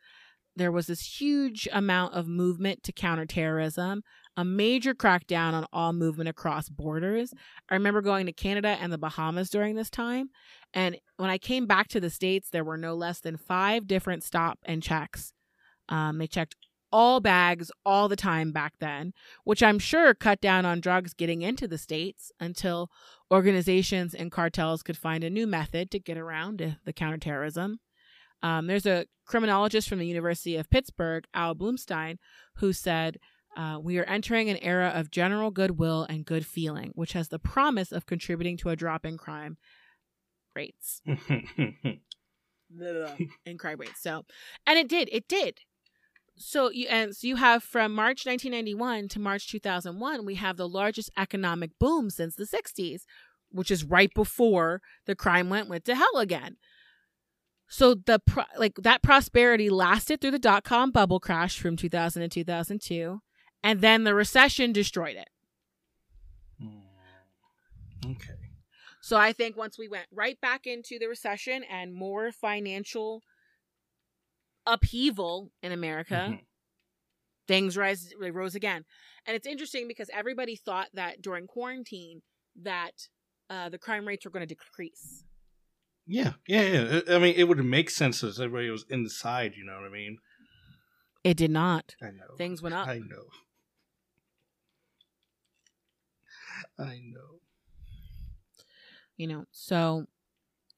There 0.55 0.71
was 0.71 0.87
this 0.87 1.19
huge 1.19 1.67
amount 1.73 2.13
of 2.13 2.27
movement 2.27 2.83
to 2.83 2.93
counter 2.93 3.25
terrorism, 3.25 4.03
a 4.37 4.45
major 4.45 4.93
crackdown 4.93 5.53
on 5.53 5.65
all 5.73 5.93
movement 5.93 6.29
across 6.29 6.69
borders. 6.69 7.33
I 7.69 7.73
remember 7.73 8.01
going 8.01 8.25
to 8.25 8.33
Canada 8.33 8.77
and 8.79 8.91
the 8.91 8.97
Bahamas 8.97 9.49
during 9.49 9.75
this 9.75 9.89
time. 9.89 10.29
And 10.73 10.97
when 11.17 11.29
I 11.29 11.37
came 11.37 11.65
back 11.65 11.89
to 11.89 11.99
the 11.99 12.09
States, 12.09 12.49
there 12.49 12.63
were 12.63 12.77
no 12.77 12.95
less 12.95 13.19
than 13.19 13.37
five 13.37 13.87
different 13.87 14.23
stop 14.23 14.59
and 14.63 14.81
checks. 14.81 15.33
Um, 15.89 16.17
they 16.17 16.27
checked 16.27 16.55
all 16.93 17.19
bags 17.19 17.71
all 17.85 18.07
the 18.07 18.15
time 18.15 18.51
back 18.51 18.73
then, 18.79 19.13
which 19.43 19.63
I'm 19.63 19.79
sure 19.79 20.13
cut 20.13 20.41
down 20.41 20.65
on 20.65 20.81
drugs 20.81 21.13
getting 21.13 21.41
into 21.41 21.67
the 21.67 21.77
States 21.77 22.31
until 22.39 22.89
organizations 23.31 24.13
and 24.13 24.31
cartels 24.31 24.83
could 24.83 24.97
find 24.97 25.23
a 25.23 25.29
new 25.29 25.47
method 25.47 25.89
to 25.91 25.99
get 25.99 26.17
around 26.17 26.77
the 26.85 26.93
counterterrorism. 26.93 27.79
Um, 28.43 28.67
there's 28.67 28.85
a 28.85 29.05
criminologist 29.25 29.87
from 29.87 29.99
the 29.99 30.07
University 30.07 30.55
of 30.57 30.69
Pittsburgh, 30.69 31.25
Al 31.33 31.55
Blumstein, 31.55 32.17
who 32.55 32.73
said, 32.73 33.17
uh, 33.55 33.79
We 33.81 33.97
are 33.97 34.05
entering 34.05 34.49
an 34.49 34.57
era 34.57 34.91
of 34.93 35.11
general 35.11 35.51
goodwill 35.51 36.05
and 36.09 36.25
good 36.25 36.45
feeling, 36.45 36.91
which 36.95 37.13
has 37.13 37.29
the 37.29 37.39
promise 37.39 37.91
of 37.91 38.05
contributing 38.05 38.57
to 38.57 38.69
a 38.69 38.75
drop 38.75 39.05
in 39.05 39.17
crime 39.17 39.57
rates. 40.55 41.01
in 43.45 43.57
crime 43.57 43.77
rates. 43.79 44.01
So, 44.01 44.25
and 44.65 44.79
it 44.79 44.87
did. 44.87 45.09
It 45.11 45.27
did. 45.27 45.59
So 46.37 46.71
you 46.71 46.87
and 46.87 47.15
so 47.15 47.27
you 47.27 47.35
have 47.35 47.63
from 47.63 47.93
March 47.93 48.25
1991 48.25 49.09
to 49.09 49.19
March 49.19 49.49
2001, 49.49 50.25
we 50.25 50.35
have 50.35 50.57
the 50.57 50.67
largest 50.67 51.11
economic 51.17 51.71
boom 51.79 52.09
since 52.09 52.35
the 52.35 52.45
60s, 52.45 53.01
which 53.51 53.69
is 53.69 53.83
right 53.83 54.11
before 54.13 54.81
the 55.05 55.15
crime 55.15 55.49
went 55.49 55.69
went 55.69 55.85
to 55.85 55.95
hell 55.95 56.17
again. 56.17 56.57
So 57.67 57.93
the 57.93 58.19
pro- 58.25 58.43
like 58.57 58.73
that 58.81 59.03
prosperity 59.03 59.69
lasted 59.69 60.19
through 60.19 60.31
the 60.31 60.39
dot 60.39 60.63
com 60.63 60.91
bubble 60.91 61.19
crash 61.19 61.59
from 61.59 61.77
2000 61.77 62.21
to 62.21 62.27
2002, 62.27 63.21
and 63.63 63.81
then 63.81 64.03
the 64.03 64.13
recession 64.13 64.71
destroyed 64.73 65.15
it. 65.17 65.29
okay. 68.05 68.33
So 69.01 69.17
I 69.17 69.33
think 69.33 69.57
once 69.57 69.77
we 69.79 69.87
went 69.87 70.07
right 70.11 70.39
back 70.41 70.67
into 70.67 70.99
the 70.99 71.07
recession 71.07 71.63
and 71.69 71.93
more 71.93 72.31
financial 72.31 73.21
upheaval 74.65 75.51
in 75.63 75.71
America, 75.71 76.27
Mhm. 76.39 76.45
things 77.47 77.75
rise 77.77 78.13
they 78.19 78.31
rose 78.31 78.53
again. 78.55 78.85
And 79.25 79.35
it's 79.35 79.47
interesting 79.47 79.87
because 79.87 80.09
everybody 80.13 80.55
thought 80.55 80.89
that 80.93 81.21
during 81.21 81.47
quarantine 81.47 82.21
that 82.55 83.07
uh, 83.49 83.67
the 83.69 83.77
crime 83.77 84.07
rates 84.07 84.23
were 84.23 84.31
going 84.31 84.47
to 84.47 84.55
decrease. 84.55 85.25
Yeah, 86.07 86.33
yeah, 86.47 86.61
yeah. 86.61 87.01
I 87.09 87.15
I 87.15 87.19
mean, 87.19 87.35
it 87.35 87.43
would 87.45 87.57
make 87.65 87.89
sense 87.89 88.23
as 88.23 88.39
everybody 88.39 88.69
was 88.69 88.85
inside. 88.89 89.55
You 89.55 89.65
know 89.65 89.75
what 89.75 89.85
I 89.85 89.89
mean? 89.89 90.19
It 91.23 91.35
did 91.37 91.51
not. 91.51 91.95
I 92.01 92.11
know. 92.11 92.35
Things 92.37 92.61
went 92.61 92.75
up. 92.75 92.87
I 92.87 92.99
know. 92.99 93.25
I 96.79 96.99
know. 97.03 97.39
you 99.17 99.27
know 99.27 99.45
so 99.51 100.05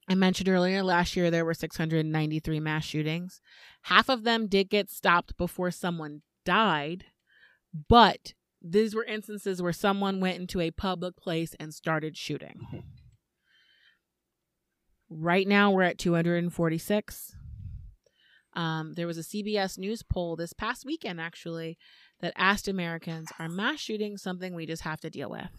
i 0.08 0.14
mentioned 0.14 0.48
earlier 0.48 0.82
last 0.82 1.16
year 1.16 1.30
there 1.30 1.44
were 1.44 1.54
693 1.54 2.60
mass 2.60 2.84
shootings. 2.84 3.40
Half 3.82 4.08
of 4.08 4.24
them 4.24 4.46
did 4.48 4.68
get 4.70 4.90
stopped 4.90 5.36
before 5.36 5.70
someone 5.70 6.22
died 6.44 7.06
but 7.88 8.34
these 8.62 8.94
were 8.94 9.04
instances 9.04 9.60
where 9.62 9.72
someone 9.72 10.20
went 10.20 10.38
into 10.38 10.60
a 10.60 10.70
public 10.70 11.16
place 11.16 11.54
and 11.60 11.74
started 11.74 12.16
shooting. 12.16 12.84
Right 15.10 15.46
now 15.46 15.70
we're 15.70 15.82
at 15.82 15.98
246 15.98 17.36
um, 18.56 18.94
there 18.94 19.06
was 19.06 19.18
a 19.18 19.22
cbs 19.22 19.78
news 19.78 20.02
poll 20.02 20.36
this 20.36 20.52
past 20.52 20.84
weekend 20.86 21.20
actually 21.20 21.76
that 22.20 22.32
asked 22.36 22.68
americans 22.68 23.28
are 23.38 23.48
mass 23.48 23.80
shootings 23.80 24.22
something 24.22 24.54
we 24.54 24.64
just 24.66 24.82
have 24.82 25.00
to 25.00 25.10
deal 25.10 25.28
with 25.30 25.50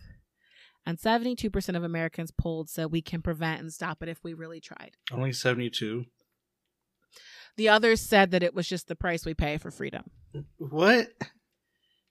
and 0.85 0.97
72% 0.97 1.75
of 1.75 1.83
Americans 1.83 2.31
polled 2.31 2.69
said 2.69 2.91
we 2.91 3.01
can 3.01 3.21
prevent 3.21 3.61
and 3.61 3.73
stop 3.73 4.01
it 4.03 4.09
if 4.09 4.23
we 4.23 4.33
really 4.33 4.59
tried. 4.61 4.91
Only 5.11 5.33
seventy-two. 5.33 6.05
The 7.57 7.69
others 7.69 8.01
said 8.01 8.31
that 8.31 8.43
it 8.43 8.53
was 8.53 8.67
just 8.67 8.87
the 8.87 8.95
price 8.95 9.25
we 9.25 9.33
pay 9.33 9.57
for 9.57 9.71
freedom. 9.71 10.03
What? 10.57 11.07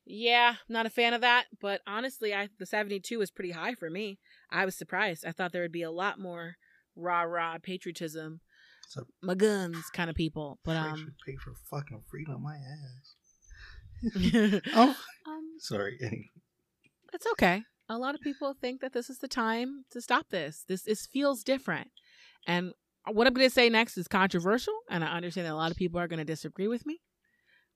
Yeah, 0.07 0.57
not 0.69 0.87
a 0.87 0.91
fan 0.91 1.13
of 1.15 1.21
that, 1.23 1.47
but 1.61 1.81
honestly, 1.87 2.35
I 2.35 2.49
the 2.59 2.67
72 2.67 3.19
was 3.19 3.31
pretty 3.31 3.51
high 3.53 3.75
for 3.75 3.89
me. 3.91 4.19
I 4.51 4.65
was 4.65 4.75
surprised. 4.75 5.25
I 5.27 5.33
thought 5.33 5.53
there 5.53 5.63
would 5.63 5.73
be 5.73 5.83
a 5.83 5.91
lot 5.91 6.19
more 6.19 6.57
rah 6.97 7.23
rah 7.23 7.59
patriotism, 7.63 8.41
So- 8.89 9.07
my 9.23 9.35
guns 9.35 9.77
kind 9.93 10.09
of 10.11 10.17
people. 10.17 10.59
But 10.65 10.77
I 10.77 10.91
um, 10.91 10.99
should 10.99 11.15
pay 11.27 11.37
for 11.37 11.53
fucking 11.71 12.03
freedom, 12.11 12.43
my 12.43 12.57
ass. 12.57 13.15
Oh, 14.75 14.97
um, 15.27 15.55
sorry. 15.59 15.99
it's 17.13 17.27
okay. 17.33 17.63
A 17.89 17.99
lot 17.99 18.15
of 18.15 18.21
people 18.21 18.55
think 18.55 18.81
that 18.81 18.93
this 18.93 19.11
is 19.11 19.19
the 19.19 19.29
time 19.29 19.85
to 19.91 20.01
stop 20.01 20.31
this. 20.31 20.65
This 20.67 20.83
this 20.83 21.07
feels 21.07 21.43
different, 21.43 21.89
and 22.47 22.73
what 23.07 23.27
I'm 23.27 23.35
going 23.35 23.47
to 23.47 23.55
say 23.55 23.69
next 23.69 23.99
is 23.99 24.09
controversial, 24.09 24.75
and 24.89 25.05
I 25.05 25.09
understand 25.09 25.47
that 25.47 25.53
a 25.53 25.57
lot 25.57 25.71
of 25.71 25.77
people 25.77 26.01
are 26.01 26.09
going 26.09 26.19
to 26.19 26.25
disagree 26.25 26.69
with 26.69 26.87
me. 26.87 27.01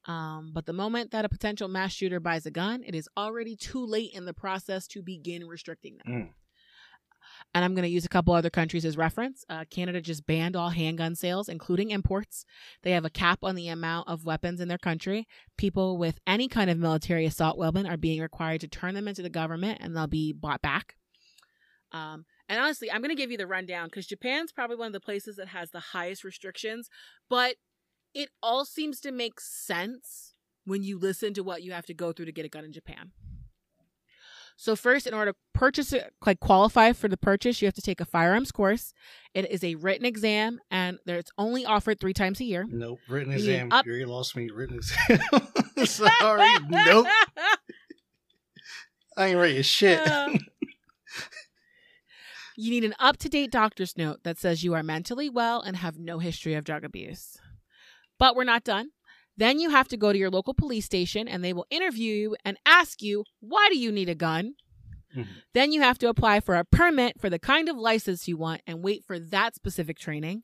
Um, 0.07 0.53
but 0.55 0.65
the 0.65 0.73
moment 0.73 1.11
that 1.11 1.25
a 1.25 1.29
potential 1.29 1.69
mass 1.69 1.93
shooter 1.93 2.21
buys 2.21 2.47
a 2.47 2.51
gun, 2.51 2.83
it 2.87 2.95
is 2.95 3.09
already 3.17 3.57
too 3.57 3.85
late 3.85 4.13
in 4.15 4.25
the 4.25 4.33
process 4.33 4.87
to 4.89 5.03
begin 5.03 5.47
restricting 5.47 5.99
them. 5.99 6.15
Mm. 6.15 6.29
And 7.55 7.65
I'm 7.65 7.75
going 7.75 7.85
to 7.85 7.89
use 7.89 8.05
a 8.05 8.09
couple 8.09 8.35
other 8.35 8.51
countries 8.51 8.85
as 8.85 8.97
reference. 8.97 9.45
Uh, 9.49 9.65
Canada 9.71 10.01
just 10.01 10.27
banned 10.27 10.57
all 10.57 10.71
handgun 10.71 11.15
sales, 11.15 11.49
including 11.49 11.91
imports. 11.91 12.45
They 12.83 12.93
have 12.93 13.05
a 13.05 13.11
cap 13.11 13.41
on 13.43 13.55
the 13.55 13.69
amount 13.69 14.09
of 14.09 14.25
weapons 14.25 14.61
in 14.61 14.69
their 14.69 14.79
country. 14.79 15.27
People 15.57 15.99
with 15.99 16.19
any 16.27 16.49
kind 16.49 16.71
of 16.71 16.79
military 16.79 17.27
assault 17.27 17.59
weapon 17.59 17.87
are 17.87 17.97
being 17.97 18.21
required 18.21 18.61
to 18.63 18.69
turn 18.69 18.95
them 18.95 19.09
into 19.09 19.23
the 19.23 19.31
government 19.31 19.79
and 19.81 19.97
they'll 19.97 20.07
be 20.07 20.33
bought 20.33 20.63
back. 20.63 20.97
Um, 21.93 22.27
and 22.49 22.61
honestly, 22.61 22.91
I'm 22.91 23.01
going 23.01 23.15
to 23.15 23.21
give 23.21 23.31
you 23.31 23.39
the 23.39 23.47
rundown 23.47 23.87
because 23.87 24.07
Japan's 24.07 24.53
probably 24.53 24.77
one 24.77 24.89
of 24.89 24.93
the 24.93 25.01
places 25.01 25.37
that 25.37 25.49
has 25.49 25.71
the 25.71 25.81
highest 25.81 26.25
restrictions, 26.25 26.89
but 27.29 27.57
it 28.15 28.31
all 28.43 28.65
seems 28.65 29.01
to 29.01 29.13
make 29.13 29.41
sense 29.41 30.35
when 30.65 30.83
you 30.83 30.99
listen 30.99 31.33
to 31.35 31.43
what 31.43 31.63
you 31.63 31.73
have 31.73 31.87
to 31.87 31.95
go 31.95 32.13
through 32.13 32.27
to 32.27 32.33
get 32.33 32.45
a 32.45 32.49
gun 32.49 32.65
in 32.65 32.73
Japan. 32.73 33.13
So 34.61 34.75
first, 34.75 35.07
in 35.07 35.15
order 35.15 35.31
to 35.31 35.39
purchase 35.55 35.93
it, 35.93 36.13
like 36.27 36.41
qualify 36.41 36.93
for 36.93 37.07
the 37.07 37.17
purchase, 37.17 37.63
you 37.63 37.67
have 37.67 37.75
to 37.77 37.81
take 37.81 38.01
a 38.01 38.05
firearms 38.05 38.51
course. 38.51 38.93
It 39.33 39.49
is 39.49 39.63
a 39.63 39.77
written 39.77 40.05
exam, 40.05 40.59
and 40.69 40.99
there- 41.07 41.17
it's 41.19 41.31
only 41.39 41.65
offered 41.65 42.01
three 42.01 42.13
times 42.13 42.41
a 42.41 42.45
year. 42.45 42.67
Nope. 42.69 42.99
Written 43.09 43.31
You 43.31 43.39
exam. 43.39 43.69
up- 43.71 43.87
You 43.87 43.93
already 43.93 44.05
lost 44.07 44.35
me. 44.35 44.51
Written 44.51 44.75
exam. 44.79 45.21
sorry. 45.87 46.45
nope. 46.69 47.07
I 49.17 49.27
ain't 49.29 49.39
ready 49.39 49.59
as 49.59 49.67
shit. 49.67 50.01
You 52.61 52.73
need 52.73 52.83
an 52.83 52.97
up 52.99 53.19
to 53.19 53.29
date 53.29 53.53
doctor's 53.53 53.97
note 53.97 54.25
that 54.25 54.37
says 54.37 54.65
you 54.65 54.75
are 54.75 54.83
mentally 54.83 55.31
well 55.31 55.61
and 55.61 55.77
have 55.77 55.97
no 55.97 56.19
history 56.19 56.55
of 56.55 56.65
drug 56.65 56.83
abuse. 56.85 57.37
But 58.19 58.35
we're 58.35 58.43
not 58.43 58.65
done. 58.65 58.91
Then 59.39 59.59
you 59.61 59.71
have 59.71 59.89
to 59.89 59.97
go 59.97 60.13
to 60.13 60.19
your 60.19 60.31
local 60.31 60.53
police 60.53 60.85
station 60.85 61.29
and 61.29 61.43
they 61.43 61.53
will 61.53 61.67
interview 61.71 62.13
you 62.13 62.37
and 62.45 62.59
ask 62.67 63.01
you, 63.01 63.25
why 63.41 63.69
do 63.71 63.79
you 63.79 63.91
need 63.91 64.09
a 64.09 64.15
gun? 64.15 64.55
Mhm. 65.17 65.27
Then 65.55 65.73
you 65.73 65.81
have 65.81 65.97
to 65.99 66.09
apply 66.09 66.41
for 66.41 66.57
a 66.57 66.65
permit 66.65 67.19
for 67.21 67.31
the 67.31 67.39
kind 67.39 67.69
of 67.69 67.77
license 67.77 68.29
you 68.29 68.37
want 68.37 68.61
and 68.67 68.83
wait 68.83 69.05
for 69.07 69.19
that 69.19 69.55
specific 69.55 69.99
training. 69.99 70.43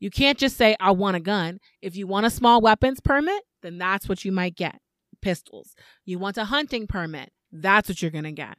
You 0.00 0.10
can't 0.10 0.38
just 0.38 0.56
say, 0.56 0.74
I 0.80 0.90
want 0.92 1.16
a 1.16 1.20
gun. 1.20 1.58
If 1.82 1.94
you 1.94 2.06
want 2.06 2.26
a 2.26 2.30
small 2.30 2.60
weapons 2.60 3.00
permit, 3.00 3.42
then 3.62 3.76
that's 3.78 4.08
what 4.08 4.24
you 4.24 4.32
might 4.32 4.56
get 4.56 4.80
pistols. 5.20 5.74
You 6.06 6.18
want 6.18 6.38
a 6.38 6.46
hunting 6.46 6.86
permit, 6.86 7.30
that's 7.52 7.88
what 7.88 8.00
you're 8.00 8.10
going 8.10 8.24
to 8.24 8.32
get. 8.32 8.56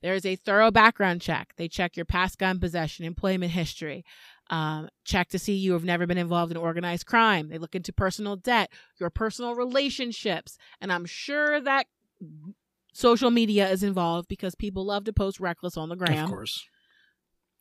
There 0.00 0.14
is 0.14 0.24
a 0.24 0.36
thorough 0.36 0.70
background 0.70 1.20
check. 1.20 1.52
They 1.56 1.68
check 1.68 1.96
your 1.96 2.06
past 2.06 2.38
gun 2.38 2.60
possession, 2.60 3.04
employment 3.04 3.52
history, 3.52 4.04
um, 4.50 4.88
check 5.04 5.28
to 5.28 5.38
see 5.38 5.54
you 5.54 5.72
have 5.74 5.84
never 5.84 6.06
been 6.06 6.18
involved 6.18 6.50
in 6.50 6.56
organized 6.56 7.06
crime. 7.06 7.48
They 7.48 7.58
look 7.58 7.74
into 7.74 7.92
personal 7.92 8.36
debt, 8.36 8.70
your 8.98 9.10
personal 9.10 9.54
relationships, 9.54 10.56
and 10.80 10.92
I'm 10.92 11.04
sure 11.06 11.60
that 11.60 11.86
social 12.92 13.30
media 13.30 13.68
is 13.70 13.82
involved 13.82 14.28
because 14.28 14.54
people 14.54 14.84
love 14.84 15.04
to 15.04 15.12
post 15.12 15.38
reckless 15.40 15.76
on 15.76 15.88
the 15.88 15.96
gram 15.96 16.24
Of 16.24 16.30
course. 16.30 16.66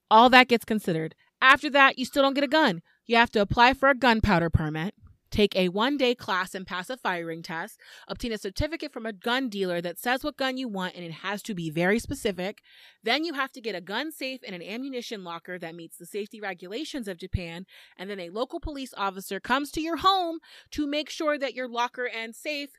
all 0.09 0.29
that 0.29 0.47
gets 0.47 0.65
considered. 0.65 1.13
After 1.41 1.69
that, 1.69 1.99
you 1.99 2.05
still 2.05 2.23
don't 2.23 2.33
get 2.33 2.43
a 2.43 2.47
gun. 2.47 2.81
You 3.05 3.17
have 3.17 3.31
to 3.31 3.41
apply 3.41 3.73
for 3.73 3.89
a 3.89 3.95
gunpowder 3.95 4.49
permit, 4.49 4.95
take 5.29 5.55
a 5.55 5.69
one 5.69 5.97
day 5.97 6.15
class 6.15 6.55
and 6.55 6.65
pass 6.65 6.89
a 6.89 6.97
firing 6.97 7.41
test, 7.41 7.79
obtain 8.07 8.31
a 8.31 8.37
certificate 8.37 8.93
from 8.93 9.05
a 9.05 9.13
gun 9.13 9.49
dealer 9.49 9.81
that 9.81 9.99
says 9.99 10.23
what 10.23 10.37
gun 10.37 10.57
you 10.57 10.67
want 10.67 10.95
and 10.95 11.03
it 11.03 11.11
has 11.11 11.41
to 11.43 11.53
be 11.53 11.69
very 11.69 11.99
specific. 11.99 12.61
Then 13.03 13.23
you 13.23 13.33
have 13.33 13.51
to 13.53 13.61
get 13.61 13.75
a 13.75 13.81
gun 13.81 14.11
safe 14.11 14.41
and 14.45 14.55
an 14.55 14.61
ammunition 14.61 15.23
locker 15.23 15.59
that 15.59 15.75
meets 15.75 15.97
the 15.97 16.05
safety 16.05 16.39
regulations 16.39 17.07
of 17.07 17.17
Japan. 17.17 17.65
And 17.97 18.09
then 18.09 18.19
a 18.19 18.29
local 18.29 18.59
police 18.59 18.93
officer 18.97 19.39
comes 19.39 19.71
to 19.71 19.81
your 19.81 19.97
home 19.97 20.39
to 20.71 20.87
make 20.87 21.09
sure 21.09 21.37
that 21.37 21.53
your 21.53 21.67
locker 21.67 22.07
and 22.07 22.35
safe 22.35 22.69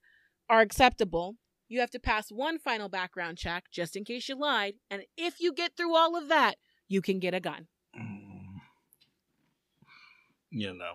are 0.48 0.60
acceptable. 0.60 1.36
You 1.68 1.80
have 1.80 1.90
to 1.90 2.00
pass 2.00 2.30
one 2.30 2.58
final 2.58 2.88
background 2.88 3.36
check 3.36 3.64
just 3.70 3.94
in 3.94 4.04
case 4.04 4.28
you 4.28 4.36
lied. 4.36 4.74
And 4.90 5.02
if 5.16 5.40
you 5.40 5.52
get 5.52 5.76
through 5.76 5.94
all 5.94 6.16
of 6.16 6.28
that, 6.28 6.56
you 6.88 7.02
can 7.02 7.18
get 7.18 7.34
a 7.34 7.40
gun. 7.40 7.66
Mm. 7.94 8.60
You 10.50 10.72
know, 10.72 10.94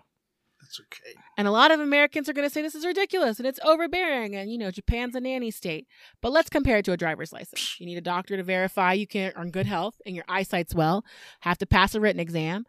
that's 0.64 0.80
okay. 0.80 1.20
And 1.38 1.48
a 1.48 1.52
lot 1.52 1.72
of 1.72 1.80
Americans 1.80 2.30
are 2.30 2.34
going 2.34 2.48
to 2.48 2.54
say 2.54 2.62
this 2.62 2.76
is 2.76 2.86
ridiculous 2.86 3.38
and 3.38 3.48
it's 3.48 3.60
overbearing. 3.64 4.36
And, 4.36 4.52
you 4.52 4.58
know, 4.58 4.72
Japan's 4.72 5.14
a 5.16 5.20
nanny 5.20 5.52
state. 5.52 5.88
But 6.22 6.32
let's 6.32 6.50
compare 6.50 6.78
it 6.78 6.86
to 6.86 6.94
a 6.94 6.98
driver's 6.98 7.34
license. 7.34 7.80
You 7.80 7.86
need 7.86 7.98
a 7.98 8.02
doctor 8.02 8.38
to 8.38 8.44
verify 8.44 8.94
you 8.94 9.08
can 9.08 9.34
are 9.36 9.44
in 9.44 9.52
good 9.52 9.68
health 9.68 9.96
and 10.06 10.16
your 10.16 10.26
eyesight's 10.28 10.74
well, 10.74 11.04
have 11.42 11.58
to 11.60 11.66
pass 11.66 11.94
a 11.96 12.00
written 12.00 12.20
exam. 12.20 12.66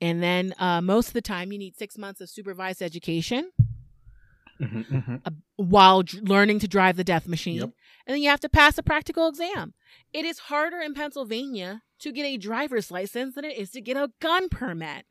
And 0.00 0.22
then 0.22 0.54
uh, 0.58 0.80
most 0.80 1.08
of 1.08 1.14
the 1.14 1.22
time, 1.22 1.52
you 1.52 1.58
need 1.58 1.76
six 1.76 1.98
months 1.98 2.20
of 2.20 2.30
supervised 2.30 2.82
education 2.82 3.50
Mm-hmm, 4.60 5.16
uh, 5.24 5.30
while 5.56 6.02
dr- 6.02 6.22
learning 6.28 6.58
to 6.58 6.68
drive 6.68 6.96
the 6.96 7.04
death 7.04 7.26
machine. 7.26 7.56
Yep. 7.56 7.70
And 8.06 8.14
then 8.14 8.22
you 8.22 8.28
have 8.28 8.40
to 8.40 8.48
pass 8.48 8.76
a 8.76 8.82
practical 8.82 9.26
exam. 9.26 9.72
It 10.12 10.24
is 10.24 10.38
harder 10.38 10.80
in 10.80 10.92
Pennsylvania 10.92 11.82
to 12.00 12.12
get 12.12 12.24
a 12.24 12.36
driver's 12.36 12.90
license 12.90 13.34
than 13.34 13.44
it 13.44 13.56
is 13.56 13.70
to 13.70 13.80
get 13.80 13.96
a 13.96 14.10
gun 14.20 14.48
permit. 14.48 15.06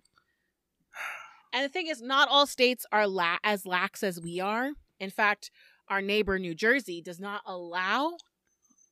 And 1.52 1.64
the 1.66 1.70
thing 1.70 1.88
is, 1.88 2.02
not 2.02 2.28
all 2.30 2.46
states 2.46 2.86
are 2.92 3.08
la- 3.08 3.38
as 3.44 3.66
lax 3.66 4.04
as 4.04 4.20
we 4.22 4.40
are. 4.40 4.72
In 5.00 5.10
fact, 5.10 5.50
our 5.88 6.02
neighbor 6.02 6.38
New 6.38 6.54
Jersey 6.54 7.02
does 7.02 7.20
not 7.20 7.42
allow 7.46 8.18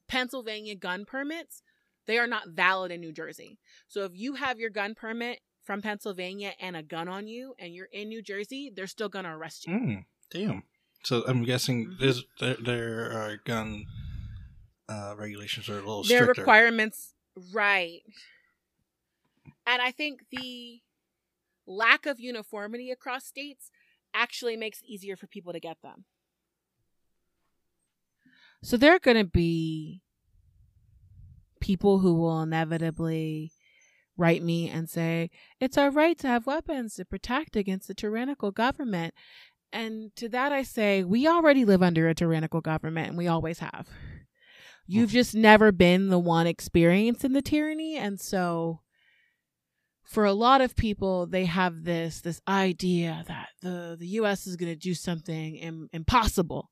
Pennsylvania 0.07 0.75
gun 0.75 1.05
permits. 1.05 1.61
They 2.07 2.17
are 2.17 2.27
not 2.27 2.49
valid 2.49 2.91
in 2.91 3.01
New 3.01 3.11
Jersey. 3.11 3.59
So 3.87 4.03
if 4.05 4.11
you 4.15 4.35
have 4.35 4.59
your 4.59 4.69
gun 4.69 4.95
permit 4.95 5.41
from 5.63 5.81
Pennsylvania 5.81 6.53
and 6.59 6.75
a 6.77 6.81
gun 6.83 7.07
on 7.09 7.27
you 7.27 7.53
and 7.59 7.75
you're 7.75 7.89
in 7.91 8.07
New 8.07 8.21
Jersey, 8.21 8.71
they're 8.73 8.87
still 8.87 9.09
going 9.09 9.25
to 9.25 9.31
arrest 9.31 9.67
you. 9.67 9.73
Mm, 9.73 10.05
damn. 10.31 10.63
So 11.03 11.23
I'm 11.27 11.43
guessing 11.43 11.85
Mhm. 11.87 11.99
there's 11.99 12.23
their, 12.39 12.55
their 12.55 13.21
uh, 13.21 13.35
gun 13.43 13.85
uh, 14.89 15.13
regulations 15.17 15.67
are 15.69 15.73
a 15.73 15.81
little 15.81 16.03
their 16.03 16.23
stricter. 16.23 16.41
requirements 16.41 17.13
right 17.53 18.01
and 19.65 19.81
i 19.81 19.91
think 19.91 20.21
the 20.31 20.79
lack 21.67 22.05
of 22.05 22.19
uniformity 22.19 22.89
across 22.89 23.25
states 23.25 23.69
actually 24.13 24.57
makes 24.57 24.81
it 24.81 24.87
easier 24.87 25.15
for 25.15 25.27
people 25.27 25.53
to 25.53 25.59
get 25.59 25.77
them. 25.83 26.05
So 28.63 28.77
there 28.77 28.95
are 28.95 28.99
going 28.99 29.17
to 29.17 29.29
be 29.29 30.01
people 31.59 31.99
who 31.99 32.15
will 32.15 32.41
inevitably 32.41 33.51
write 34.15 34.41
me 34.41 34.69
and 34.69 34.89
say 34.89 35.29
it's 35.59 35.77
our 35.77 35.91
right 35.91 36.17
to 36.17 36.27
have 36.27 36.47
weapons 36.47 36.95
to 36.95 37.05
protect 37.05 37.55
against 37.55 37.87
the 37.87 37.93
tyrannical 37.93 38.51
government. 38.51 39.13
And 39.71 40.15
to 40.15 40.29
that 40.29 40.51
i 40.51 40.63
say 40.63 41.03
we 41.03 41.27
already 41.27 41.65
live 41.65 41.83
under 41.83 42.07
a 42.07 42.15
tyrannical 42.15 42.61
government 42.61 43.09
and 43.09 43.17
we 43.17 43.27
always 43.27 43.59
have. 43.59 43.87
You've 44.87 45.11
just 45.11 45.35
never 45.35 45.73
been 45.73 46.07
the 46.07 46.17
one 46.17 46.47
experiencing 46.47 47.33
the 47.33 47.41
tyranny 47.41 47.97
and 47.97 48.19
so 48.19 48.79
for 50.07 50.23
a 50.25 50.33
lot 50.33 50.61
of 50.61 50.75
people 50.75 51.27
they 51.27 51.45
have 51.45 51.83
this 51.83 52.21
this 52.21 52.41
idea 52.47 53.23
that 53.27 53.49
the 53.61 53.97
the 53.99 54.07
US 54.19 54.47
is 54.47 54.55
going 54.55 54.71
to 54.71 54.79
do 54.79 54.93
something 54.93 55.55
Im- 55.55 55.89
impossible. 55.93 56.69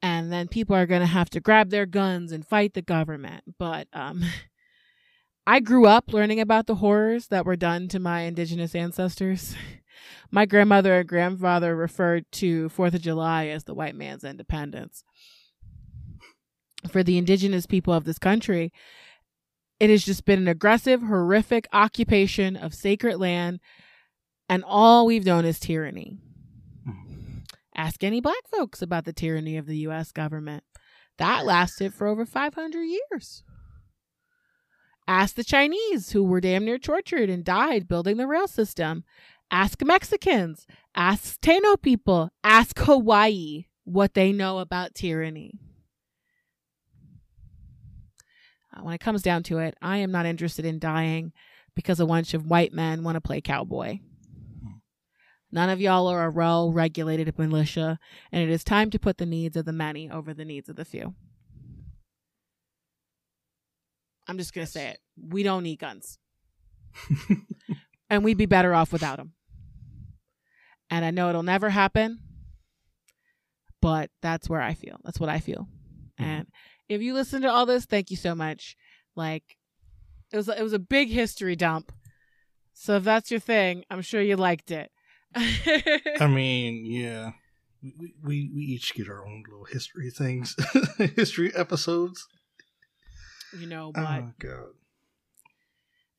And 0.00 0.32
then 0.32 0.46
people 0.46 0.76
are 0.76 0.86
going 0.86 1.00
to 1.00 1.06
have 1.06 1.28
to 1.30 1.40
grab 1.40 1.70
their 1.70 1.86
guns 1.86 2.30
and 2.30 2.46
fight 2.46 2.74
the 2.74 2.82
government. 2.82 3.42
But 3.58 3.88
um 3.92 4.22
I 5.46 5.60
grew 5.60 5.86
up 5.86 6.12
learning 6.12 6.40
about 6.40 6.66
the 6.66 6.76
horrors 6.76 7.28
that 7.28 7.46
were 7.46 7.56
done 7.56 7.88
to 7.88 7.98
my 7.98 8.22
indigenous 8.22 8.74
ancestors. 8.74 9.56
My 10.30 10.44
grandmother 10.44 11.00
and 11.00 11.08
grandfather 11.08 11.74
referred 11.74 12.30
to 12.32 12.68
4th 12.68 12.94
of 12.94 13.00
July 13.00 13.46
as 13.46 13.64
the 13.64 13.74
white 13.74 13.96
man's 13.96 14.24
independence. 14.24 15.02
For 16.90 17.02
the 17.02 17.18
indigenous 17.18 17.66
people 17.66 17.94
of 17.94 18.04
this 18.04 18.18
country, 18.18 18.70
it 19.80 19.90
has 19.90 20.04
just 20.04 20.24
been 20.24 20.40
an 20.40 20.48
aggressive, 20.48 21.02
horrific 21.02 21.68
occupation 21.72 22.56
of 22.56 22.74
sacred 22.74 23.18
land, 23.18 23.60
and 24.48 24.64
all 24.64 25.06
we've 25.06 25.26
known 25.26 25.44
is 25.44 25.60
tyranny. 25.60 26.18
Hmm. 26.84 27.38
Ask 27.76 28.02
any 28.02 28.20
black 28.20 28.48
folks 28.50 28.82
about 28.82 29.04
the 29.04 29.12
tyranny 29.12 29.56
of 29.56 29.66
the 29.66 29.78
U.S. 29.78 30.10
government. 30.10 30.64
That 31.18 31.44
lasted 31.44 31.94
for 31.94 32.06
over 32.06 32.24
500 32.24 32.82
years. 32.82 33.42
Ask 35.06 35.36
the 35.36 35.44
Chinese, 35.44 36.10
who 36.12 36.22
were 36.22 36.40
damn 36.40 36.64
near 36.64 36.78
tortured 36.78 37.30
and 37.30 37.44
died 37.44 37.88
building 37.88 38.18
the 38.18 38.26
rail 38.26 38.46
system. 38.46 39.04
Ask 39.50 39.82
Mexicans. 39.82 40.66
Ask 40.94 41.40
Taino 41.40 41.80
people. 41.80 42.30
Ask 42.44 42.78
Hawaii 42.78 43.64
what 43.84 44.14
they 44.14 44.32
know 44.32 44.58
about 44.58 44.94
tyranny. 44.94 45.58
Uh, 48.67 48.67
Uh, 48.78 48.82
when 48.82 48.94
it 48.94 49.00
comes 49.00 49.22
down 49.22 49.42
to 49.44 49.58
it, 49.58 49.74
I 49.82 49.98
am 49.98 50.10
not 50.10 50.26
interested 50.26 50.64
in 50.64 50.78
dying 50.78 51.32
because 51.74 52.00
a 52.00 52.06
bunch 52.06 52.34
of 52.34 52.46
white 52.46 52.72
men 52.72 53.02
want 53.02 53.16
to 53.16 53.20
play 53.20 53.40
cowboy. 53.40 54.00
None 55.50 55.70
of 55.70 55.80
y'all 55.80 56.08
are 56.08 56.26
a 56.26 56.30
well 56.30 56.72
regulated 56.72 57.36
militia, 57.38 57.98
and 58.30 58.42
it 58.42 58.50
is 58.50 58.62
time 58.62 58.90
to 58.90 58.98
put 58.98 59.16
the 59.16 59.24
needs 59.24 59.56
of 59.56 59.64
the 59.64 59.72
many 59.72 60.10
over 60.10 60.34
the 60.34 60.44
needs 60.44 60.68
of 60.68 60.76
the 60.76 60.84
few. 60.84 61.14
I'm 64.26 64.36
just 64.36 64.52
going 64.52 64.66
to 64.66 64.70
say 64.70 64.88
it. 64.88 64.98
We 65.16 65.42
don't 65.42 65.62
need 65.62 65.78
guns. 65.78 66.18
and 68.10 68.22
we'd 68.22 68.36
be 68.36 68.44
better 68.44 68.74
off 68.74 68.92
without 68.92 69.16
them. 69.16 69.32
And 70.90 71.02
I 71.02 71.10
know 71.10 71.30
it'll 71.30 71.42
never 71.42 71.70
happen, 71.70 72.18
but 73.80 74.10
that's 74.20 74.50
where 74.50 74.60
I 74.60 74.74
feel. 74.74 75.00
That's 75.02 75.18
what 75.18 75.30
I 75.30 75.40
feel. 75.40 75.66
Mm-hmm. 76.20 76.24
And 76.24 76.46
if 76.88 77.02
you 77.02 77.14
listen 77.14 77.42
to 77.42 77.48
all 77.50 77.66
this, 77.66 77.84
thank 77.84 78.10
you 78.10 78.16
so 78.16 78.34
much. 78.34 78.76
Like 79.16 79.56
it 80.32 80.36
was 80.36 80.48
it 80.48 80.62
was 80.62 80.72
a 80.72 80.78
big 80.78 81.08
history 81.08 81.56
dump. 81.56 81.92
So 82.72 82.96
if 82.96 83.04
that's 83.04 83.30
your 83.30 83.40
thing, 83.40 83.84
I'm 83.90 84.02
sure 84.02 84.20
you 84.22 84.36
liked 84.36 84.70
it. 84.70 84.90
I 85.34 86.26
mean, 86.30 86.84
yeah. 86.84 87.32
We, 87.82 88.14
we 88.22 88.50
we 88.54 88.62
each 88.62 88.94
get 88.94 89.08
our 89.08 89.24
own 89.26 89.44
little 89.48 89.64
history 89.66 90.10
things, 90.10 90.56
history 91.16 91.54
episodes. 91.54 92.26
You 93.58 93.66
know, 93.66 93.88
oh, 93.88 93.92
but 93.92 94.04
Oh 94.04 94.32
god. 94.40 94.66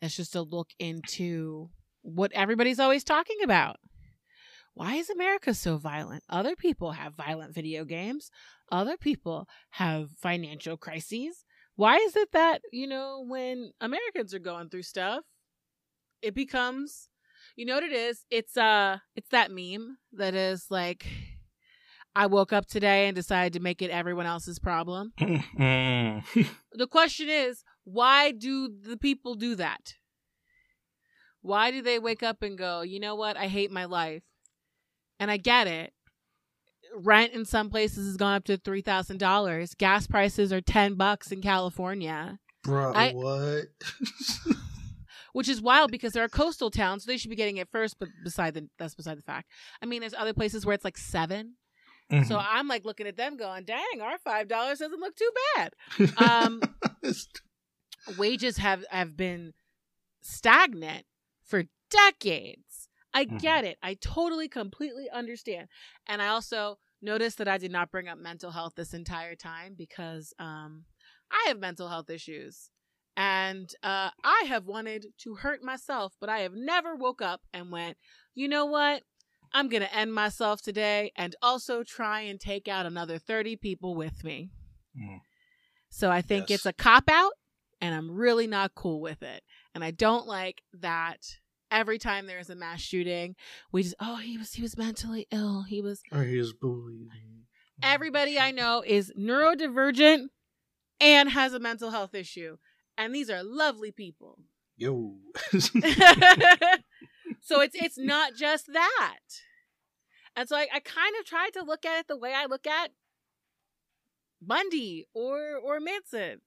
it's 0.02 0.16
just 0.16 0.36
a 0.36 0.42
look 0.42 0.70
into 0.80 1.70
what 2.02 2.32
everybody's 2.34 2.80
always 2.80 3.04
talking 3.04 3.38
about. 3.44 3.78
Why 4.74 4.96
is 4.96 5.10
America 5.10 5.54
so 5.54 5.78
violent? 5.78 6.24
Other 6.30 6.56
people 6.56 6.94
have 6.94 7.14
violent 7.16 7.54
video 7.54 7.84
games. 7.84 8.32
Other 8.72 8.98
people 8.98 9.48
have 9.72 10.12
financial 10.18 10.78
crises. 10.78 11.46
Why 11.76 11.96
is 11.98 12.16
it 12.16 12.32
that, 12.34 12.62
you 12.72 12.88
know, 12.88 13.24
when 13.28 13.72
Americans 13.80 14.34
are 14.34 14.40
going 14.40 14.70
through 14.70 14.84
stuff, 14.84 15.24
it 16.22 16.34
becomes 16.34 17.10
you 17.56 17.66
know 17.66 17.76
what 17.76 17.84
it 17.84 17.92
is? 17.92 18.26
It's 18.32 18.56
uh 18.56 19.00
it's 19.16 19.30
that 19.30 19.52
meme 19.52 19.98
that 20.14 20.34
is 20.34 20.68
like 20.70 21.06
I 22.16 22.26
woke 22.28 22.54
up 22.54 22.68
today 22.68 23.08
and 23.08 23.16
decided 23.16 23.54
to 23.54 23.60
make 23.60 23.82
it 23.82 23.92
everyone 23.92 24.26
else's 24.26 24.60
problem. 24.60 25.14
Mm. 25.20 26.24
The 26.72 26.88
question 26.88 27.28
is, 27.28 27.64
why 27.84 28.32
do 28.32 28.70
the 28.70 28.96
people 28.96 29.36
do 29.36 29.56
that? 29.56 29.96
Why 31.42 31.72
do 31.72 31.82
they 31.82 32.00
wake 32.00 32.24
up 32.24 32.42
and 32.42 32.58
go, 32.58 32.82
you 32.82 33.00
know 33.00 33.16
what? 33.16 33.36
I 33.36 33.48
hate 33.48 33.72
my 33.72 33.86
life. 33.86 34.24
And 35.20 35.30
I 35.30 35.36
get 35.38 35.68
it. 35.68 35.92
Rent 36.96 37.34
in 37.34 37.46
some 37.46 37.70
places 37.70 38.08
has 38.08 38.18
gone 38.18 38.36
up 38.36 38.46
to 38.46 38.58
three 38.58 38.82
thousand 38.82 39.18
dollars. 39.18 39.74
Gas 39.76 40.08
prices 40.08 40.52
are 40.52 40.62
ten 40.62 40.96
bucks 40.96 41.32
in 41.32 41.42
California, 41.42 42.40
Bro, 42.64 42.94
I- 42.94 43.12
what? 43.14 43.66
which 45.34 45.48
is 45.48 45.62
wild 45.62 45.92
because 45.92 46.14
they're 46.14 46.24
a 46.24 46.30
coastal 46.30 46.72
town, 46.72 47.00
so 47.00 47.10
they 47.10 47.18
should 47.18 47.30
be 47.30 47.36
getting 47.36 47.58
it 47.58 47.70
first. 47.72 47.98
But 48.00 48.10
beside 48.24 48.54
the 48.54 48.68
that's 48.78 48.96
beside 48.96 49.18
the 49.18 49.24
fact. 49.24 49.50
I 49.82 49.86
mean, 49.86 50.02
there's 50.02 50.14
other 50.14 50.34
places 50.34 50.66
where 50.66 50.74
it's 50.74 50.86
like 50.86 50.98
seven. 50.98 51.56
Mm-hmm. 52.12 52.24
So 52.28 52.38
I'm 52.38 52.68
like 52.68 52.86
looking 52.86 53.08
at 53.08 53.18
them, 53.18 53.38
going, 53.38 53.66
"Dang, 53.66 54.02
our 54.02 54.18
five 54.18 54.48
dollars 54.48 54.80
doesn't 54.80 55.00
look 55.00 55.16
too 55.16 55.32
bad." 55.56 55.74
um, 56.18 56.62
wages 58.18 58.58
have 58.58 58.84
have 58.90 59.16
been 59.16 59.54
stagnant 60.22 61.06
for 61.46 61.64
decades. 61.90 62.69
I 63.14 63.26
Mhm. 63.28 63.40
get 63.40 63.66
it. 63.66 63.78
I 63.82 63.96
totally 63.96 64.48
completely 64.48 65.10
understand. 65.10 65.68
And 66.08 66.22
I 66.22 66.28
also 66.28 66.80
noticed 67.02 67.38
that 67.40 67.48
I 67.48 67.58
did 67.58 67.72
not 67.72 67.92
bring 67.92 68.08
up 68.08 68.18
mental 68.20 68.52
health 68.52 68.74
this 68.76 68.94
entire 68.94 69.36
time 69.36 69.76
because 69.78 70.34
um 70.40 70.86
I 71.32 71.46
have 71.48 71.60
mental 71.60 71.88
health 71.90 72.10
issues. 72.10 72.70
And 73.18 73.70
uh 73.84 74.12
I 74.24 74.44
have 74.48 74.66
wanted 74.66 75.08
to 75.20 75.36
hurt 75.36 75.64
myself, 75.64 76.16
but 76.20 76.30
I 76.30 76.40
have 76.40 76.54
never 76.54 76.96
woke 76.96 77.22
up 77.22 77.42
and 77.54 77.72
went, 77.72 77.98
"You 78.36 78.48
know 78.48 78.66
what? 78.66 79.04
I'm 79.52 79.68
going 79.70 79.82
to 79.82 79.94
end 79.96 80.14
myself 80.14 80.62
today 80.62 81.12
and 81.16 81.36
also 81.42 81.84
try 81.84 82.22
and 82.22 82.40
take 82.40 82.68
out 82.68 82.86
another 82.86 83.18
30 83.18 83.56
people 83.56 83.96
with 83.96 84.24
me." 84.24 84.52
Mm. 84.96 85.22
So 85.90 86.12
I 86.12 86.22
think 86.22 86.50
Yes. 86.50 86.52
it's 86.52 86.66
a 86.66 86.74
cop 86.74 87.10
out 87.10 87.34
and 87.82 87.94
I'm 87.96 88.12
really 88.12 88.48
not 88.48 88.76
cool 88.76 89.02
with 89.02 89.24
it. 89.24 89.44
And 89.74 89.84
I 89.84 89.92
don't 89.92 90.28
like 90.28 90.62
that 90.74 91.20
every 91.72 91.98
time 91.98 92.26
there's 92.28 92.50
a 92.50 92.56
mass 92.56 92.82
shooting, 92.82 93.36
we 93.72 93.84
just 93.84 93.96
oh, 94.00 94.18
he 94.18 94.38
was 94.38 94.54
he 94.54 94.62
was 94.62 94.78
mentally 94.78 95.28
ill. 95.32 95.64
He 95.64 95.82
was 95.82 96.02
or 96.12 96.24
he 96.24 96.38
was 96.38 96.54
bullied. 96.54 97.08
everybody 97.82 98.40
I 98.40 98.52
know 98.52 98.84
is 98.86 99.12
neurodivergent 99.18 100.28
and 101.00 101.30
has 101.30 101.54
a 101.54 101.60
mental 101.60 101.92
health 101.92 102.14
issue. 102.14 102.58
And 102.98 103.16
these 103.16 103.30
are 103.30 103.44
lovely 103.44 103.92
people. 103.92 104.40
Yo. 104.76 105.16
so 105.60 105.70
it's 107.62 107.76
it's 107.76 107.98
not 107.98 108.36
just 108.36 108.68
that. 108.74 109.20
And 110.36 110.48
so 110.48 110.56
I, 110.56 110.68
I 110.74 110.80
kind 110.80 111.16
of 111.20 111.26
tried 111.26 111.54
to 111.54 111.64
look 111.64 111.86
at 111.86 112.00
it 112.00 112.08
the 112.08 112.18
way 112.18 112.34
I 112.34 112.46
look 112.46 112.68
at 112.68 112.92
Bundy 114.42 115.06
or 115.14 115.56
or 115.56 115.80
Manson. 115.80 116.42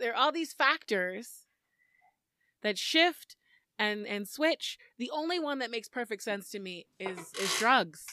There 0.00 0.12
are 0.12 0.16
all 0.16 0.32
these 0.32 0.52
factors 0.52 1.46
that 2.62 2.78
shift 2.78 3.36
and 3.78 4.06
and 4.06 4.28
switch. 4.28 4.78
The 4.98 5.10
only 5.10 5.38
one 5.38 5.58
that 5.58 5.70
makes 5.70 5.88
perfect 5.88 6.22
sense 6.22 6.50
to 6.50 6.58
me 6.58 6.86
is 6.98 7.32
is 7.40 7.58
drugs. 7.58 8.04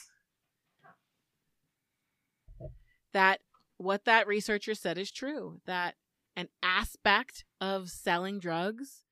That 3.12 3.40
what 3.76 4.04
that 4.04 4.26
researcher 4.26 4.74
said 4.74 4.98
is 4.98 5.10
true. 5.10 5.60
That 5.66 5.94
an 6.36 6.48
aspect 6.62 7.44
of 7.60 7.90
selling 7.90 8.38
drugs 8.38 9.04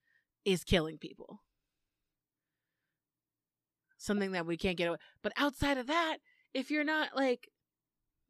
is 0.45 0.65
killing 0.65 0.99
people. 0.99 1.43
Something 3.97 4.33
that 4.33 4.47
we 4.47 4.57
can't 4.57 4.77
get 4.77 4.89
away. 4.89 4.99
But 5.23 5.33
outside 5.37 5.77
of 5.79 5.89
that, 5.89 6.19
if 6.55 6.70
you're 6.70 6.85
not 6.85 7.16
like 7.16 7.49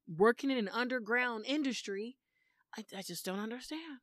working 0.09 0.51
in 0.51 0.59
an 0.59 0.71
underground 0.73 1.45
industry, 1.47 2.17
I, 2.77 2.85
I 2.97 3.03
just 3.03 3.25
don't 3.25 3.39
understand. 3.39 4.01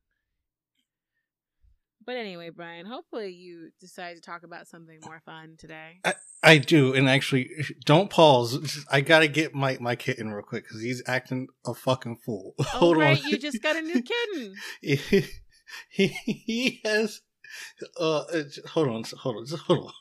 But 2.06 2.18
anyway, 2.18 2.52
Brian, 2.52 2.86
hopefully 2.86 3.32
you 3.34 3.72
decide 3.80 4.16
to 4.16 4.22
talk 4.22 4.44
about 4.44 4.68
something 4.68 5.00
more 5.06 5.20
fun 5.26 5.56
today. 5.58 6.02
I 6.44 6.60
do, 6.60 6.94
and 6.94 7.10
actually, 7.10 7.50
don't 7.86 8.12
pause. 8.12 8.86
I 8.92 9.02
gotta 9.02 9.28
get 9.28 9.56
my 9.56 9.78
my 9.82 9.96
kitten 9.96 10.32
real 10.32 10.44
quick 10.44 10.66
because 10.66 10.82
he's 10.82 11.02
acting 11.08 11.48
a 11.66 11.74
fucking 11.74 12.18
fool. 12.18 12.54
Oh, 12.60 12.64
Hold 12.80 12.98
right, 12.98 13.18
on. 13.24 13.30
you 13.30 13.38
just 13.40 13.62
got 13.64 13.76
a 13.76 13.82
new 13.82 14.02
kitten. 14.34 14.54
he, 14.82 15.00
he 15.90 16.08
he 16.08 16.82
has. 16.86 17.22
Uh, 18.00 18.18
uh, 18.20 18.44
hold 18.70 18.88
on, 18.90 19.04
hold 19.18 19.38
on, 19.38 19.46
just 19.46 19.64
hold 19.64 19.92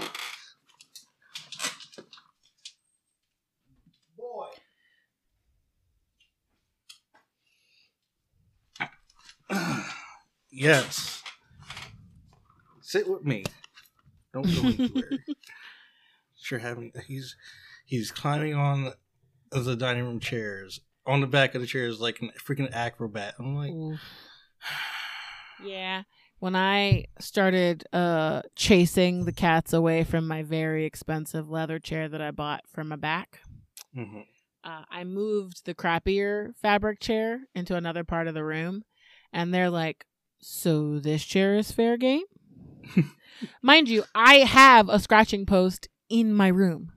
on. 0.00 0.08
Boy. 4.18 4.48
yes. 10.50 11.13
Sit 12.94 13.10
with 13.10 13.24
me. 13.24 13.42
Don't 14.32 14.44
go 14.44 14.68
anywhere. 14.68 15.18
sure 16.40 16.60
having 16.60 16.92
he's 17.08 17.34
he's 17.84 18.12
climbing 18.12 18.54
on 18.54 18.92
the 19.50 19.74
dining 19.74 20.04
room 20.04 20.20
chairs 20.20 20.78
on 21.04 21.20
the 21.20 21.26
back 21.26 21.56
of 21.56 21.60
the 21.60 21.66
chairs 21.66 22.00
like 22.00 22.22
a 22.22 22.26
freaking 22.38 22.72
acrobat. 22.72 23.34
I'm 23.40 23.56
like. 23.56 23.72
Yeah. 25.64 26.02
When 26.38 26.54
I 26.54 27.06
started 27.18 27.82
uh 27.92 28.42
chasing 28.54 29.24
the 29.24 29.32
cats 29.32 29.72
away 29.72 30.04
from 30.04 30.28
my 30.28 30.44
very 30.44 30.84
expensive 30.84 31.50
leather 31.50 31.80
chair 31.80 32.08
that 32.08 32.20
I 32.20 32.30
bought 32.30 32.62
for 32.68 32.84
my 32.84 32.96
back, 32.96 33.40
mhm. 33.96 34.24
uh, 34.62 34.82
I 34.88 35.02
moved 35.02 35.64
the 35.64 35.74
crappier 35.74 36.54
fabric 36.62 37.00
chair 37.00 37.40
into 37.56 37.74
another 37.74 38.04
part 38.04 38.28
of 38.28 38.34
the 38.34 38.44
room, 38.44 38.84
and 39.32 39.52
they're 39.52 39.70
like, 39.70 40.06
"So 40.38 41.00
this 41.00 41.24
chair 41.24 41.56
is 41.56 41.72
fair 41.72 41.96
game." 41.96 42.22
Mind 43.62 43.88
you, 43.88 44.04
I 44.14 44.36
have 44.38 44.88
a 44.88 44.98
scratching 44.98 45.46
post 45.46 45.88
in 46.08 46.32
my 46.32 46.48
room. 46.48 46.92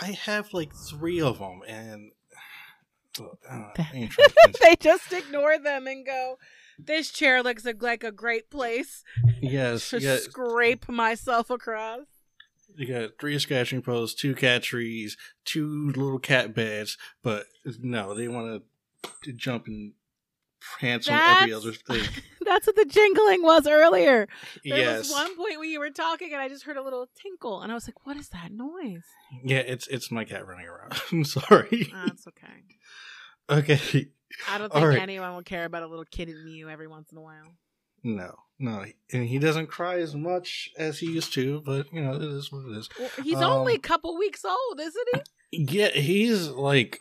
I 0.00 0.12
have 0.12 0.52
like 0.52 0.72
three 0.74 1.20
of 1.20 1.38
them, 1.38 1.60
and 1.68 2.12
uh, 3.20 3.24
I 3.50 3.72
That- 3.76 3.94
ain't 3.94 4.10
trying 4.12 4.28
to- 4.28 4.58
they 4.62 4.76
just 4.76 5.12
ignore 5.12 5.58
them 5.58 5.86
and 5.86 6.04
go, 6.06 6.38
"This 6.78 7.10
chair 7.10 7.42
looks 7.42 7.64
like 7.64 8.02
a 8.04 8.12
great 8.12 8.50
place 8.50 9.04
yes, 9.40 9.90
to 9.90 10.18
scrape 10.18 10.88
myself 10.88 11.50
across." 11.50 12.06
You 12.74 12.86
got 12.86 13.10
three 13.20 13.38
scratching 13.38 13.82
posts, 13.82 14.18
two 14.18 14.34
cat 14.34 14.62
trees, 14.62 15.18
two 15.44 15.92
little 15.94 16.18
cat 16.18 16.54
beds, 16.54 16.96
but 17.22 17.44
no, 17.80 18.14
they 18.14 18.28
want 18.28 18.62
to 19.24 19.32
jump 19.34 19.66
and 19.66 19.92
prance 20.78 21.08
on 21.08 21.14
every 21.14 21.50
That's- 21.52 21.54
other 21.54 21.72
thing. 21.72 22.22
That's 22.44 22.66
what 22.66 22.76
the 22.76 22.84
jingling 22.84 23.42
was 23.42 23.66
earlier. 23.66 24.26
There 24.64 24.76
yes, 24.78 24.98
was 24.98 25.10
one 25.12 25.36
point 25.36 25.56
where 25.58 25.64
you 25.64 25.78
were 25.80 25.90
talking 25.90 26.32
and 26.32 26.40
I 26.42 26.48
just 26.48 26.64
heard 26.64 26.76
a 26.76 26.82
little 26.82 27.06
tinkle 27.20 27.62
and 27.62 27.70
I 27.70 27.74
was 27.74 27.86
like, 27.86 28.04
"What 28.04 28.16
is 28.16 28.28
that 28.30 28.50
noise?" 28.52 29.04
yeah, 29.44 29.58
it's 29.58 29.86
it's 29.86 30.10
my 30.10 30.24
cat 30.24 30.46
running 30.46 30.66
around. 30.66 31.00
I'm 31.12 31.24
sorry. 31.24 31.90
That's 31.92 32.26
okay. 32.28 32.62
Okay, 33.48 34.08
I 34.50 34.58
don't 34.58 34.72
think 34.72 34.84
right. 34.84 34.98
anyone 34.98 35.34
will 35.34 35.42
care 35.42 35.64
about 35.64 35.82
a 35.82 35.86
little 35.86 36.04
kitten 36.04 36.44
mew 36.44 36.68
every 36.68 36.88
once 36.88 37.10
in 37.12 37.18
a 37.18 37.22
while. 37.22 37.54
No, 38.04 38.34
no, 38.58 38.84
and 39.12 39.26
he 39.28 39.38
doesn't 39.38 39.68
cry 39.68 39.98
as 40.00 40.14
much 40.14 40.70
as 40.76 40.98
he 40.98 41.06
used 41.06 41.32
to. 41.34 41.60
But 41.64 41.92
you 41.92 42.02
know, 42.02 42.14
it 42.14 42.22
is 42.22 42.50
what 42.50 42.64
it 42.66 42.76
is. 42.76 42.88
Well, 42.98 43.10
he's 43.22 43.36
Um, 43.36 43.44
only 43.44 43.74
a 43.74 43.78
couple 43.78 44.16
weeks 44.18 44.44
old, 44.44 44.80
isn't 44.80 45.08
he? 45.52 45.66
Yeah, 45.70 45.90
he's 45.90 46.48
like, 46.48 47.00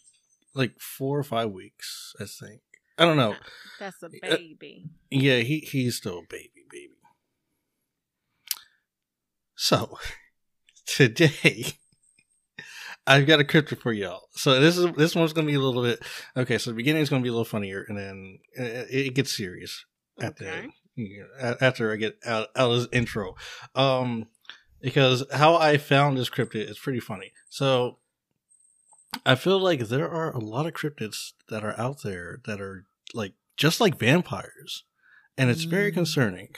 like 0.54 0.78
four 0.78 1.18
or 1.18 1.24
five 1.24 1.50
weeks, 1.50 2.14
I 2.20 2.24
think. 2.24 2.60
I 2.98 3.04
don't 3.04 3.16
know. 3.16 3.34
That's 3.80 4.02
a 4.02 4.06
Uh, 4.06 4.36
baby. 4.36 4.84
Yeah, 5.10 5.38
he 5.38 5.58
he's 5.60 5.96
still 5.96 6.18
a 6.20 6.26
baby, 6.28 6.64
baby. 6.70 6.94
So 9.54 9.98
today, 10.86 11.66
I've 13.06 13.26
got 13.26 13.40
a 13.40 13.44
cryptid 13.44 13.78
for 13.80 13.92
y'all. 13.92 14.28
So 14.32 14.60
this 14.60 14.76
is 14.78 14.86
this 14.96 15.14
one's 15.14 15.32
gonna 15.32 15.46
be 15.46 15.54
a 15.54 15.60
little 15.60 15.82
bit 15.82 16.02
okay. 16.36 16.58
So 16.58 16.70
the 16.70 16.76
beginning 16.76 17.02
is 17.02 17.10
gonna 17.10 17.22
be 17.22 17.28
a 17.28 17.32
little 17.32 17.44
funnier, 17.44 17.84
and 17.88 17.96
then 17.98 18.38
it, 18.54 19.06
it 19.08 19.14
gets 19.14 19.36
serious 19.36 19.84
at 20.20 20.36
the 20.36 20.48
Okay. 20.50 20.68
you 20.94 21.26
know, 21.40 21.56
after 21.60 21.92
I 21.92 21.96
get 21.96 22.16
out 22.24 22.48
out 22.56 22.70
of 22.70 22.78
this 22.78 22.88
intro. 22.92 23.34
Um, 23.74 24.26
because 24.80 25.24
how 25.32 25.56
I 25.56 25.78
found 25.78 26.16
this 26.16 26.30
cryptid 26.30 26.68
is 26.70 26.78
pretty 26.78 27.00
funny. 27.00 27.32
So 27.48 27.98
I 29.24 29.34
feel 29.34 29.58
like 29.58 29.80
there 29.88 30.10
are 30.10 30.30
a 30.30 30.38
lot 30.38 30.66
of 30.66 30.74
cryptids 30.74 31.32
that 31.48 31.64
are 31.64 31.78
out 31.78 32.02
there 32.02 32.40
that 32.44 32.60
are 32.60 32.84
like 33.14 33.32
just 33.56 33.80
like 33.80 33.98
vampires, 33.98 34.84
and 35.38 35.50
it's 35.50 35.64
very 35.64 35.90
Mm. 35.90 35.94
concerning. 35.94 36.54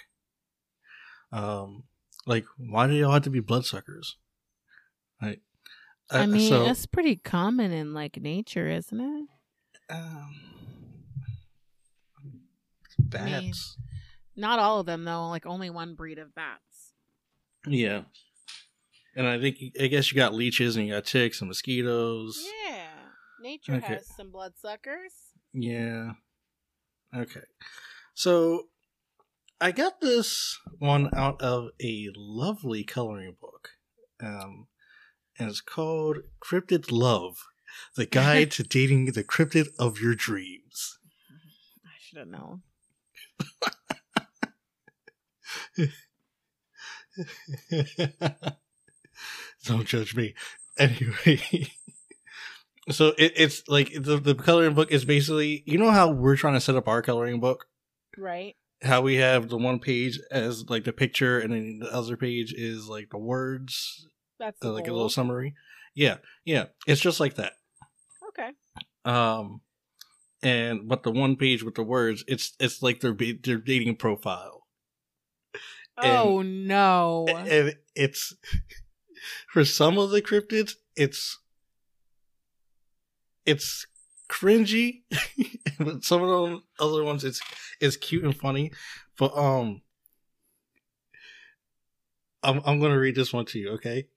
Um, 1.33 1.85
like 2.27 2.45
why 2.57 2.87
do 2.87 2.95
y'all 2.95 3.13
have 3.13 3.23
to 3.25 3.31
be 3.31 3.41
bloodsuckers? 3.41 4.17
Right. 5.23 5.41
I 6.11 6.21
Uh, 6.23 6.27
mean, 6.27 6.49
so, 6.49 6.65
that's 6.65 6.87
pretty 6.87 7.17
common 7.17 7.71
in 7.73 7.93
like 7.95 8.17
nature, 8.21 8.69
isn't 8.69 9.01
it? 9.01 9.29
um, 9.91 10.35
I 12.19 12.23
mean- 12.25 13.51
bats. 13.51 13.77
Not 14.37 14.59
all 14.59 14.81
of 14.81 14.87
them 14.87 15.05
though. 15.05 15.29
Like 15.29 15.47
only 15.47 15.71
one 15.71 15.95
breed 15.95 16.19
of 16.19 16.35
bats. 16.35 16.93
Yeah. 17.67 18.05
And 19.19 19.27
I 19.27 19.41
think 19.41 19.59
I 19.81 19.89
guess 19.89 20.13
you 20.13 20.17
got 20.17 20.33
leeches 20.33 20.77
and 20.77 20.87
you 20.87 20.95
got 20.95 21.05
ticks 21.05 21.41
and 21.41 21.49
mosquitoes. 21.49 22.41
Yeah, 22.69 22.87
nature 23.41 23.75
Okay. 23.75 23.95
has 23.95 24.07
some 24.17 24.31
bloodsuckers. 24.31 25.13
Yeah. 25.53 26.13
Okay. 27.13 27.43
So 28.15 28.69
I 29.61 29.73
got 29.73 30.01
this 30.01 30.57
one 30.79 31.11
out 31.17 31.43
of 31.43 31.71
a 31.83 32.11
lovely 32.15 32.85
coloring 32.85 33.35
book. 33.41 33.71
Um 34.21 34.69
and 35.37 35.51
it's 35.51 35.61
called 35.61 36.19
Cryptid 36.41 36.93
Love: 36.93 37.39
The 37.97 38.07
Guide 38.07 38.53
to 38.53 38.63
Dating 38.77 39.07
the 39.07 39.25
Cryptid 39.25 39.67
of 39.81 40.01
Your 40.01 40.15
Dreams. 40.15 41.01
I 41.85 41.99
should 41.99 42.19
have 42.19 42.29
known. 42.29 42.63
Don't 49.69 49.87
judge 49.87 50.15
me. 50.17 50.35
Anyway, 50.79 51.41
so 52.89 53.09
it, 53.19 53.33
it's 53.35 53.65
like 53.67 53.93
the, 53.93 54.17
the 54.17 54.37
coloring 54.37 54.75
book 54.75 54.93
is 54.93 55.05
basically 55.05 55.65
you 55.67 55.77
know 55.77 55.91
how 55.91 56.09
we're 56.09 56.37
trying 56.37 56.55
to 56.55 56.61
set 56.61 56.77
up 56.77 56.87
our 56.87 57.03
coloring 57.03 57.41
book. 57.41 57.67
Right. 58.17 58.55
How 58.85 59.01
we 59.01 59.17
have 59.17 59.49
the 59.49 59.57
one 59.57 59.81
page 59.81 60.21
as 60.31 60.71
like 60.71 60.85
the 60.85 60.93
picture, 60.93 61.41
and 61.41 61.53
then 61.53 61.81
the 61.81 61.93
other 61.93 62.17
page 62.17 62.53
is 62.57 62.87
like 62.89 63.11
the 63.11 63.19
words, 63.19 64.07
That's 64.39 64.65
uh, 64.65 64.71
like 64.71 64.87
a 64.87 64.93
little 64.93 65.09
summary. 65.09 65.57
Yeah, 65.97 66.19
yeah, 66.45 66.67
it's 66.87 67.01
just 67.01 67.19
like 67.19 67.35
that. 67.35 67.55
Okay. 68.29 68.51
Um, 69.05 69.63
and 70.45 70.87
but 70.87 71.03
the 71.03 71.11
one 71.11 71.35
page 71.35 71.65
with 71.65 71.75
the 71.75 71.83
words, 71.83 72.23
it's 72.29 72.53
it's 72.61 72.83
like 72.83 73.01
their 73.01 73.17
their 73.43 73.59
dating 73.59 73.97
profile. 73.97 74.63
And- 76.01 76.17
oh 76.17 76.43
no. 76.43 77.27
and 77.29 77.75
it's 77.97 78.37
for 79.53 79.65
some 79.65 79.99
of 79.99 80.11
the 80.11 80.23
cryptids 80.23 80.75
it's 80.97 81.39
it's 83.47 83.87
cringy. 84.29 85.03
But 85.81 86.05
some 86.05 86.23
of 86.23 86.29
the 86.29 86.61
other 86.81 87.05
ones 87.05 87.25
it's 87.25 87.41
it's 87.81 87.97
cute 87.97 88.25
and 88.25 88.37
funny. 88.37 88.73
But 89.17 89.37
um 89.37 89.83
i'm, 92.43 92.61
I'm 92.65 92.81
gonna 92.81 92.99
read 92.99 93.15
this 93.15 93.33
one 93.33 93.45
to 93.47 93.59
you 93.59 93.71
okay? 93.71 94.09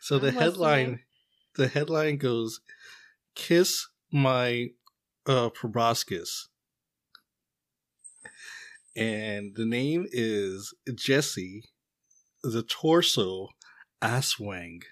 So 0.00 0.18
the 0.18 0.28
I'm 0.28 0.34
headline 0.34 0.78
listening. 0.78 1.00
the 1.56 1.68
headline 1.68 2.16
goes 2.16 2.60
kiss 3.34 3.88
my 4.10 4.70
uh 5.26 5.50
proboscis. 5.50 6.48
And 8.96 9.54
the 9.54 9.66
name 9.66 10.06
is 10.10 10.72
Jesse 10.94 11.64
the 12.42 12.62
torso 12.62 13.48
Aswang. 14.02 14.82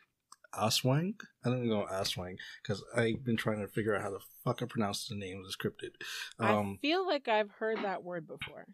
Aswang? 0.54 1.14
I 1.44 1.50
don't 1.50 1.68
know 1.68 1.86
Aswang 1.90 2.36
because 2.62 2.82
I've 2.96 3.24
been 3.24 3.36
trying 3.36 3.60
to 3.60 3.68
figure 3.68 3.94
out 3.94 4.02
how 4.02 4.10
the 4.10 4.20
fuck 4.44 4.62
I 4.62 4.66
pronounce 4.66 5.06
the 5.06 5.14
name 5.14 5.38
of 5.38 5.44
this 5.44 5.56
cryptid. 5.56 5.90
I 6.38 6.52
Um, 6.54 6.78
feel 6.80 7.06
like 7.06 7.28
I've 7.28 7.50
heard 7.58 7.78
that 7.82 8.02
word 8.02 8.26
before. 8.26 8.66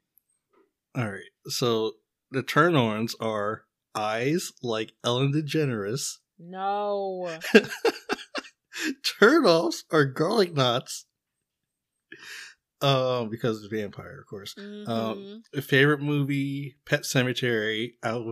all 0.97 1.11
right, 1.11 1.23
so 1.49 1.95
the 2.31 2.43
turn 2.43 2.77
ons 2.77 3.15
are 3.21 3.65
eyes 3.95 4.53
like 4.63 4.93
Ellen 5.05 5.33
DeGeneres. 5.33 6.19
No. 6.39 7.39
turn 9.05 9.45
offs 9.45 9.85
are 9.91 10.05
garlic 10.05 10.55
knots. 10.55 11.07
Um, 12.83 13.29
because 13.29 13.59
it's 13.59 13.73
vampire, 13.73 14.19
of 14.21 14.27
course. 14.27 14.55
Mhm. 14.55 14.89
favorite 15.63 16.01
movie 16.01 16.77
Pet 16.85 17.03
Sematary 17.03 17.95
out 18.03 18.25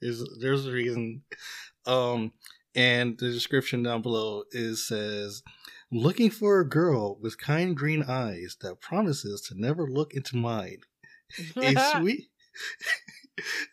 is 0.00 0.22
there's 0.40 0.66
a 0.66 0.72
reason 0.72 1.22
um 1.86 2.32
and 2.74 3.18
the 3.18 3.30
description 3.30 3.82
down 3.82 4.02
below 4.02 4.44
is 4.52 4.86
says 4.86 5.42
looking 5.90 6.30
for 6.30 6.60
a 6.60 6.68
girl 6.68 7.18
with 7.20 7.38
kind 7.38 7.74
green 7.76 8.02
eyes 8.02 8.56
that 8.60 8.80
promises 8.80 9.40
to 9.40 9.54
never 9.58 9.88
look 9.88 10.12
into 10.12 10.36
mine 10.36 10.78
a 11.56 11.74
sweet 11.98 12.28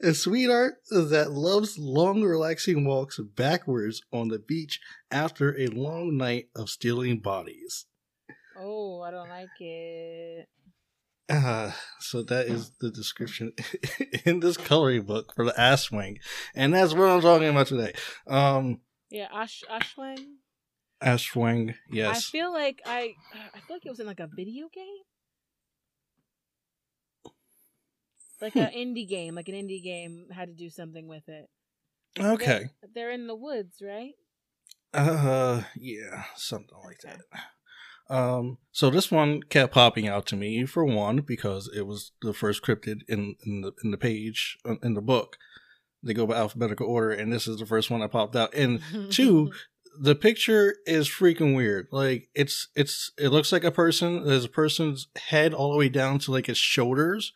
a 0.01 0.13
sweetheart 0.13 0.75
that 0.91 1.31
loves 1.31 1.77
long 1.77 2.21
relaxing 2.23 2.85
walks 2.85 3.19
backwards 3.19 4.01
on 4.11 4.29
the 4.29 4.39
beach 4.39 4.79
after 5.11 5.57
a 5.59 5.67
long 5.67 6.15
night 6.17 6.49
of 6.55 6.69
stealing 6.69 7.19
bodies 7.19 7.85
oh, 8.59 9.01
I 9.01 9.11
don't 9.11 9.29
like 9.29 9.59
it. 9.59 10.47
Uh, 11.29 11.71
so 11.99 12.21
that 12.23 12.47
is 12.47 12.71
the 12.81 12.91
description 12.91 13.53
in 14.25 14.41
this 14.41 14.57
coloring 14.57 15.03
book 15.03 15.33
for 15.35 15.45
the 15.45 15.59
ass 15.59 15.89
wing. 15.89 16.19
And 16.53 16.73
that's 16.73 16.93
what 16.93 17.09
I'm 17.09 17.21
talking 17.21 17.47
about 17.47 17.67
today. 17.67 17.93
Um 18.27 18.81
Yeah, 19.09 19.27
Ash 19.33 19.63
Ashwang. 19.71 20.17
ass 21.01 21.33
wing, 21.35 21.75
yes. 21.89 22.17
I 22.17 22.19
feel 22.19 22.51
like 22.51 22.81
I 22.85 23.13
I 23.53 23.59
feel 23.59 23.77
like 23.77 23.85
it 23.85 23.89
was 23.89 23.99
in 24.01 24.05
like 24.07 24.19
a 24.19 24.27
video 24.27 24.67
game. 24.73 25.03
Like 28.41 28.55
an 28.57 28.71
indie 28.75 29.07
game, 29.07 29.35
like 29.35 29.47
an 29.47 29.55
indie 29.55 29.81
game 29.81 30.27
had 30.29 30.49
to 30.49 30.53
do 30.53 30.69
something 30.69 31.07
with 31.07 31.29
it. 31.29 31.49
okay. 32.19 32.65
They're, 32.81 32.89
they're 32.93 33.11
in 33.11 33.27
the 33.27 33.35
woods, 33.35 33.81
right? 33.81 34.13
Uh 34.93 35.63
yeah, 35.77 36.25
something 36.35 36.77
like 36.83 36.99
that. 37.03 37.21
Um 38.13 38.59
so 38.71 38.89
this 38.89 39.11
one 39.11 39.41
kept 39.43 39.73
popping 39.73 40.07
out 40.07 40.25
to 40.27 40.35
me 40.35 40.65
for 40.65 40.85
one 40.85 41.21
because 41.21 41.69
it 41.75 41.87
was 41.87 42.11
the 42.21 42.33
first 42.33 42.61
cryptid 42.61 43.01
in 43.07 43.35
in 43.45 43.61
the 43.61 43.71
in 43.83 43.91
the 43.91 43.97
page 43.97 44.57
uh, 44.65 44.75
in 44.83 44.93
the 44.93 45.01
book. 45.01 45.37
They 46.03 46.13
go 46.13 46.27
by 46.27 46.35
alphabetical 46.35 46.87
order 46.87 47.11
and 47.11 47.31
this 47.31 47.47
is 47.47 47.57
the 47.57 47.65
first 47.65 47.89
one 47.89 48.01
that 48.01 48.11
popped 48.11 48.35
out. 48.35 48.53
And 48.53 48.81
Two, 49.09 49.51
the 49.99 50.15
picture 50.15 50.75
is 50.85 51.07
freaking 51.07 51.55
weird. 51.55 51.87
Like 51.91 52.29
it's 52.33 52.67
it's 52.75 53.11
it 53.17 53.29
looks 53.29 53.51
like 53.51 53.63
a 53.63 53.71
person. 53.71 54.25
There's 54.25 54.45
a 54.45 54.49
person's 54.49 55.07
head 55.29 55.53
all 55.53 55.71
the 55.71 55.77
way 55.77 55.89
down 55.89 56.19
to 56.19 56.31
like 56.31 56.47
his 56.47 56.57
shoulders, 56.57 57.33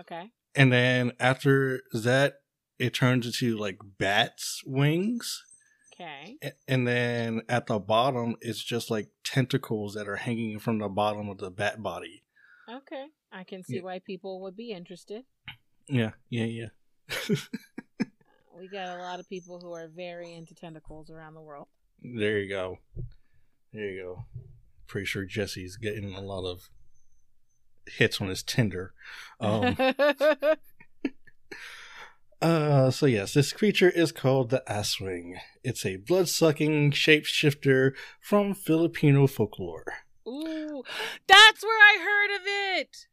okay. 0.00 0.30
and 0.54 0.72
then 0.72 1.12
after 1.20 1.82
that, 1.92 2.40
it 2.78 2.94
turns 2.94 3.26
into 3.26 3.56
like 3.56 3.78
bats' 3.98 4.62
wings, 4.64 5.42
Okay. 6.00 6.38
And 6.68 6.86
then 6.86 7.42
at 7.48 7.66
the 7.66 7.78
bottom, 7.78 8.36
it's 8.40 8.62
just 8.62 8.90
like 8.90 9.08
tentacles 9.24 9.94
that 9.94 10.06
are 10.08 10.16
hanging 10.16 10.58
from 10.58 10.78
the 10.78 10.88
bottom 10.88 11.28
of 11.28 11.38
the 11.38 11.50
bat 11.50 11.82
body. 11.82 12.22
Okay. 12.70 13.06
I 13.32 13.44
can 13.44 13.64
see 13.64 13.76
Yeah. 13.76 13.82
why 13.82 13.98
people 13.98 14.40
would 14.42 14.56
be 14.56 14.70
interested. 14.72 15.24
Yeah, 15.88 16.12
yeah, 16.30 16.44
yeah. 16.44 16.68
We 18.58 18.66
got 18.66 18.98
a 18.98 19.00
lot 19.00 19.20
of 19.20 19.28
people 19.28 19.60
who 19.60 19.72
are 19.72 19.86
very 19.86 20.34
into 20.34 20.52
tentacles 20.52 21.10
around 21.10 21.34
the 21.34 21.40
world. 21.40 21.68
there 22.02 22.38
you 22.40 22.48
go. 22.48 22.78
There 23.72 23.88
you 23.88 24.02
go. 24.02 24.24
Pretty 24.88 25.06
sure 25.06 25.24
Jesse's 25.24 25.76
getting 25.76 26.12
a 26.14 26.20
lot 26.20 26.44
of 26.44 26.68
hits 27.86 28.20
on 28.20 28.26
his 28.28 28.42
Tinder. 28.42 28.94
Um, 29.38 29.76
Uh, 32.40 32.90
so 32.90 33.06
yes, 33.06 33.34
this 33.34 33.52
creature 33.52 33.90
is 33.90 34.12
called 34.12 34.50
the 34.50 34.62
Aswing. 34.68 35.38
It's 35.64 35.84
a 35.84 35.96
blood-sucking 35.96 36.92
shapeshifter 36.92 37.92
from 38.20 38.54
Filipino 38.54 39.26
folklore. 39.26 39.94
Ooh, 40.26 40.84
that's 41.26 41.64
where 41.64 41.78
I 41.78 41.98
heard 41.98 42.36
of 42.36 42.42
it. 42.80 43.06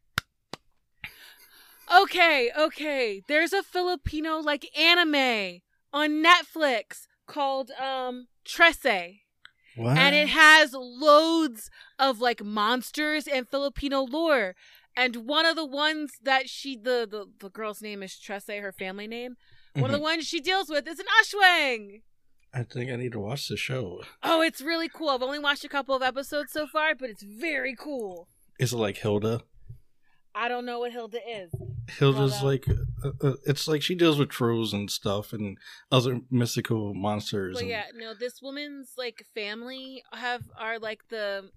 Okay, 2.03 2.51
okay. 2.57 3.21
There's 3.27 3.53
a 3.53 3.63
Filipino 3.63 4.37
like 4.37 4.69
anime 4.77 5.61
on 5.93 6.23
Netflix 6.23 7.07
called 7.27 7.71
um 7.71 8.27
Trese. 8.45 9.19
What? 9.75 9.97
And 9.97 10.15
it 10.15 10.29
has 10.29 10.73
loads 10.73 11.69
of 11.99 12.21
like 12.21 12.43
monsters 12.43 13.27
and 13.27 13.47
Filipino 13.47 14.01
lore. 14.03 14.55
And 14.97 15.27
one 15.27 15.45
of 15.45 15.55
the 15.55 15.65
ones 15.65 16.13
that 16.23 16.49
she 16.49 16.75
the 16.77 17.07
the, 17.09 17.25
the 17.39 17.49
girl's 17.49 17.81
name 17.81 18.01
is 18.01 18.13
Trese, 18.13 18.61
her 18.61 18.71
family 18.71 19.07
name. 19.07 19.35
One 19.73 19.89
of 19.89 19.91
the 19.91 19.99
ones 20.01 20.25
she 20.25 20.39
deals 20.39 20.69
with 20.69 20.87
is 20.87 20.99
an 20.99 21.05
Ashwang. 21.21 22.01
I 22.53 22.63
think 22.63 22.89
I 22.89 22.95
need 22.95 23.11
to 23.11 23.19
watch 23.19 23.49
the 23.49 23.57
show. 23.57 24.01
Oh, 24.23 24.41
it's 24.41 24.61
really 24.61 24.87
cool. 24.87 25.09
I've 25.09 25.21
only 25.21 25.39
watched 25.39 25.65
a 25.65 25.69
couple 25.69 25.93
of 25.93 26.01
episodes 26.01 26.53
so 26.53 26.65
far, 26.65 26.95
but 26.95 27.09
it's 27.09 27.23
very 27.23 27.75
cool. 27.77 28.29
Is 28.57 28.71
it 28.71 28.77
like 28.77 28.97
Hilda? 28.97 29.41
I 30.33 30.47
don't 30.47 30.65
know 30.65 30.79
what 30.79 30.93
Hilda 30.93 31.19
is. 31.29 31.51
Hilda's 31.97 32.41
uh, 32.41 32.45
like, 32.45 32.65
uh, 33.03 33.11
uh, 33.21 33.33
it's 33.45 33.67
like 33.67 33.81
she 33.81 33.95
deals 33.95 34.17
with 34.17 34.29
trolls 34.29 34.73
and 34.73 34.89
stuff 34.89 35.33
and 35.33 35.57
other 35.91 36.21
mystical 36.31 36.93
monsters. 36.93 37.55
But 37.55 37.63
and- 37.63 37.69
yeah, 37.69 37.83
no, 37.93 38.13
this 38.13 38.41
woman's 38.41 38.93
like 38.97 39.25
family 39.33 40.03
have 40.13 40.43
are 40.57 40.79
like 40.79 41.01
the 41.09 41.49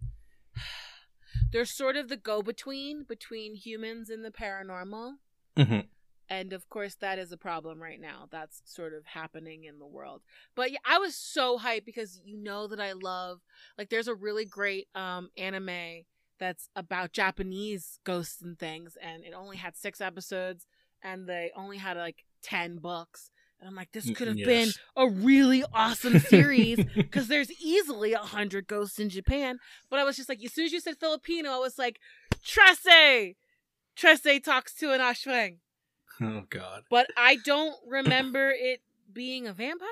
they're 1.52 1.64
sort 1.64 1.96
of 1.96 2.08
the 2.08 2.16
go 2.16 2.42
between 2.42 3.04
between 3.04 3.54
humans 3.54 4.10
and 4.10 4.24
the 4.24 4.30
paranormal. 4.30 5.18
Mhm. 5.56 5.88
And 6.30 6.52
of 6.52 6.68
course 6.68 6.94
that 6.96 7.18
is 7.18 7.32
a 7.32 7.38
problem 7.38 7.82
right 7.82 8.00
now. 8.00 8.28
That's 8.30 8.60
sort 8.64 8.92
of 8.92 9.06
happening 9.06 9.64
in 9.64 9.78
the 9.78 9.86
world. 9.86 10.22
But 10.54 10.70
yeah, 10.72 10.78
I 10.84 10.98
was 10.98 11.14
so 11.16 11.58
hyped 11.58 11.86
because 11.86 12.20
you 12.24 12.36
know 12.36 12.66
that 12.68 12.80
I 12.80 12.92
love 12.92 13.40
like 13.78 13.88
there's 13.88 14.08
a 14.08 14.14
really 14.14 14.44
great 14.44 14.88
um 14.94 15.30
anime 15.36 16.04
that's 16.38 16.68
about 16.76 17.12
Japanese 17.12 17.98
ghosts 18.04 18.40
and 18.42 18.58
things 18.58 18.96
and 19.00 19.24
it 19.24 19.32
only 19.32 19.56
had 19.56 19.76
6 19.76 20.00
episodes 20.00 20.66
and 21.02 21.26
they 21.26 21.50
only 21.56 21.78
had 21.78 21.96
like 21.96 22.24
10 22.42 22.76
books. 22.78 23.30
And 23.60 23.68
I'm 23.68 23.74
like 23.74 23.90
this 23.92 24.08
could 24.12 24.28
have 24.28 24.36
been 24.36 24.68
a 24.96 25.08
really 25.08 25.64
awesome 25.74 26.18
series 26.20 26.78
because 26.96 27.26
there's 27.28 27.50
easily 27.60 28.12
a 28.12 28.18
hundred 28.18 28.66
ghosts 28.68 28.98
in 29.00 29.08
Japan. 29.08 29.58
But 29.90 29.98
I 29.98 30.04
was 30.04 30.16
just 30.16 30.28
like, 30.28 30.42
as 30.44 30.52
soon 30.52 30.66
as 30.66 30.72
you 30.72 30.80
said 30.80 30.96
Filipino, 30.98 31.50
I 31.50 31.58
was 31.58 31.76
like, 31.78 31.98
Trese! 32.44 33.34
Trese 33.96 34.44
talks 34.44 34.74
to 34.74 34.92
an 34.92 35.00
Ashwang. 35.00 35.56
oh 36.20 36.44
God. 36.48 36.82
But 36.88 37.08
I 37.16 37.36
don't 37.44 37.74
remember 37.86 38.50
it 38.50 38.80
being 39.12 39.46
a 39.48 39.52
vampire. 39.52 39.88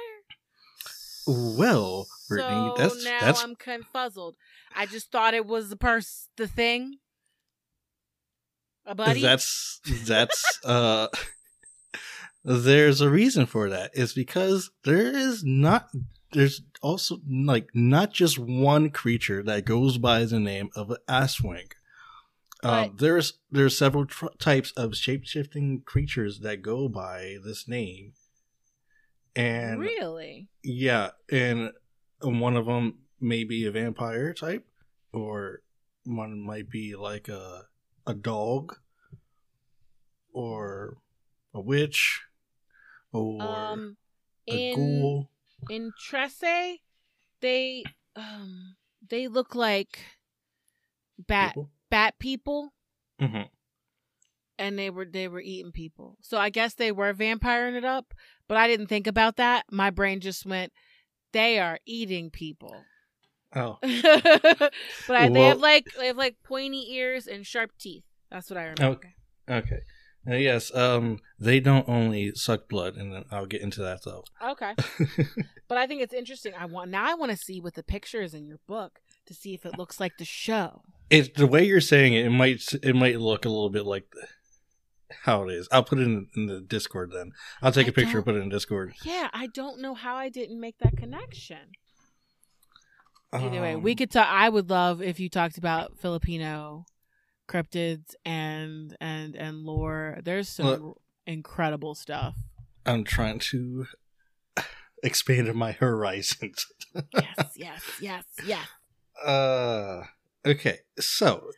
Well, 1.27 2.07
Brittany, 2.29 2.55
so 2.55 2.75
that's- 2.77 3.05
now 3.05 3.19
that's- 3.21 3.43
I'm 3.43 3.57
confuzzled. 3.57 4.35
I 4.77 4.87
just 4.87 5.11
thought 5.11 5.35
it 5.35 5.45
was 5.47 5.71
the 5.71 5.77
purse, 5.77 6.29
the 6.37 6.47
thing, 6.47 6.99
a 8.85 8.95
buddy. 8.95 9.21
That's 9.23 9.81
that's 10.05 10.61
uh 10.65 11.09
there's 12.47 13.01
a 13.01 13.11
reason 13.11 13.45
for 13.45 13.69
that. 13.69 13.91
It's 13.93 14.13
because 14.13 14.71
there 14.85 15.09
is 15.09 15.43
not 15.45 15.91
there's 16.33 16.63
also 16.81 17.19
like 17.29 17.71
not 17.75 18.13
just 18.13 18.39
one 18.39 18.91
creature 18.91 19.43
that 19.43 19.65
goes 19.65 19.99
by 19.99 20.25
the 20.25 20.39
name 20.39 20.71
of 20.77 20.91
an 20.91 20.99
asswing. 21.09 21.73
Um, 22.63 22.97
there's 22.99 23.35
there's 23.51 23.77
several 23.77 24.07
tr- 24.07 24.27
types 24.39 24.73
of 24.77 24.97
shape-shifting 24.97 25.83
creatures 25.85 26.41
that 26.41 26.63
go 26.63 26.89
by 26.89 27.37
this 27.45 27.67
name, 27.69 28.13
and 29.35 29.81
really 29.81 30.49
yeah, 30.63 31.11
and 31.31 31.73
one 32.23 32.57
of 32.57 32.67
them 32.67 33.01
may 33.21 33.45
be 33.45 33.67
a 33.67 33.71
vampire 33.73 34.33
type, 34.33 34.67
or 35.13 35.63
one 36.05 36.41
might 36.41 36.71
be 36.71 36.95
like 36.95 37.29
a 37.29 37.65
a 38.07 38.15
dog, 38.15 38.77
or 40.33 40.99
a 41.53 41.61
witch, 41.61 42.26
or 43.13 43.43
um 43.43 43.97
a 44.49 44.53
in 44.53 44.75
ghoul. 44.75 45.31
in 45.69 45.93
Trese, 45.93 46.81
they 47.41 47.85
um 48.15 48.77
they 49.09 49.29
look 49.29 49.55
like 49.55 49.99
bat 51.19 51.51
people. 51.55 51.71
bat 51.91 52.15
people 52.19 52.73
Mhm. 53.21 53.49
and 54.59 54.79
they 54.79 54.91
were 54.91 55.05
they 55.05 55.29
were 55.29 55.41
eating 55.41 55.73
people. 55.73 56.17
So 56.23 56.39
I 56.39 56.51
guess 56.51 56.75
they 56.75 56.93
were 56.93 57.13
vampiring 57.15 57.75
it 57.77 57.85
up, 57.85 58.15
but 58.49 58.57
I 58.57 58.67
didn't 58.69 58.89
think 58.89 59.07
about 59.07 59.37
that. 59.37 59.65
My 59.71 59.91
brain 59.91 60.21
just 60.21 60.47
went 60.47 60.73
they 61.33 61.59
are 61.59 61.79
eating 61.87 62.31
people. 62.31 62.85
Oh, 63.55 63.79
but 63.83 64.73
I, 65.17 65.29
they 65.29 65.43
have 65.45 65.61
like 65.61 65.87
they 65.99 66.09
have 66.09 66.17
like 66.17 66.37
pointy 66.43 66.95
ears 66.95 67.27
and 67.27 67.47
sharp 67.47 67.71
teeth. 67.79 68.05
That's 68.31 68.51
what 68.51 68.59
I 68.59 68.65
remember. 68.65 68.85
Okay. 68.99 69.15
okay. 69.49 69.81
Uh, 70.29 70.35
yes, 70.35 70.75
um, 70.75 71.21
they 71.39 71.61
don't 71.61 71.89
only 71.89 72.33
suck 72.35 72.69
blood, 72.69 72.97
and 72.97 73.13
then 73.13 73.25
I'll 73.31 73.47
get 73.47 73.61
into 73.63 73.81
that 73.83 74.01
though. 74.05 74.25
Okay. 74.45 74.75
But 75.69 75.79
I 75.79 75.89
think 75.89 76.01
it's 76.01 76.15
interesting. 76.15 76.53
I 76.57 76.67
want 76.67 76.93
now 76.93 77.05
I 77.11 77.15
want 77.15 77.33
to 77.33 77.37
see 77.37 77.61
what 77.61 77.75
the 77.75 77.83
picture 77.83 78.23
is 78.23 78.35
in 78.35 78.47
your 78.47 78.61
book 78.69 79.01
to 79.27 79.35
see 79.35 79.53
if 79.53 79.67
it 79.67 79.77
looks 79.77 79.99
like 79.99 80.13
the 80.17 80.25
show. 80.25 80.83
It 81.11 81.35
the 81.35 81.47
way 81.49 81.65
you're 81.65 81.81
saying 81.81 82.15
it, 82.15 82.25
it 82.27 82.31
might 82.31 82.63
it 82.85 82.95
might 82.95 83.19
look 83.19 83.45
a 83.45 83.49
little 83.49 83.69
bit 83.71 83.85
like 83.85 84.07
the, 84.13 84.29
how 85.25 85.43
it 85.43 85.53
is. 85.53 85.67
I'll 85.73 85.83
put 85.83 85.99
it 85.99 86.03
in, 86.03 86.29
in 86.37 86.47
the 86.47 86.61
Discord 86.61 87.11
then. 87.13 87.33
I'll 87.63 87.73
take 87.73 87.87
I 87.87 87.91
a 87.91 87.93
picture, 87.93 88.13
don't- 88.15 88.23
put 88.27 88.37
it 88.37 88.43
in 88.43 88.49
Discord. 88.49 88.95
Yeah, 89.05 89.29
I 89.33 89.49
don't 89.49 89.81
know 89.81 89.95
how 89.95 90.15
I 90.15 90.29
didn't 90.29 90.61
make 90.61 90.79
that 90.79 90.97
connection. 90.97 91.73
Either 93.33 93.61
way, 93.61 93.75
we 93.75 93.91
Um, 93.91 93.97
could 93.97 94.11
talk. 94.13 94.29
I 94.31 94.49
would 94.49 94.71
love 94.71 95.03
if 95.03 95.19
you 95.19 95.29
talked 95.29 95.59
about 95.59 95.99
Filipino 95.99 96.87
cryptids 97.49 98.15
and 98.25 98.97
and 99.01 99.35
and 99.37 99.59
lore. 99.59 100.19
There's 100.25 100.49
some 100.49 100.67
Look. 100.67 101.01
incredible 101.27 101.95
stuff. 101.95 102.35
I'm 102.85 103.05
trying 103.05 103.39
to 103.51 103.87
expand 105.03 105.53
my 105.55 105.73
horizons. 105.73 106.67
Yes, 107.13 107.53
yes, 107.57 107.83
yes, 108.01 108.25
yes. 108.47 108.67
Uh, 109.23 110.05
okay, 110.47 110.79
so 110.99 111.51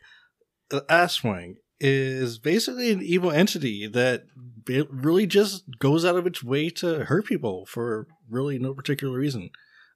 the 0.67 0.81
Asswing 0.89 1.55
is 1.79 2.37
basically 2.39 2.91
an 2.91 3.01
evil 3.01 3.31
entity 3.31 3.87
that 3.87 4.25
really 4.67 5.25
just 5.25 5.63
goes 5.79 6.03
out 6.03 6.17
of 6.17 6.27
its 6.27 6.43
way 6.43 6.69
to 6.69 7.05
hurt 7.05 7.25
people 7.25 7.65
for 7.65 8.07
really 8.29 8.59
no 8.59 8.73
particular 8.73 9.17
reason. 9.17 9.49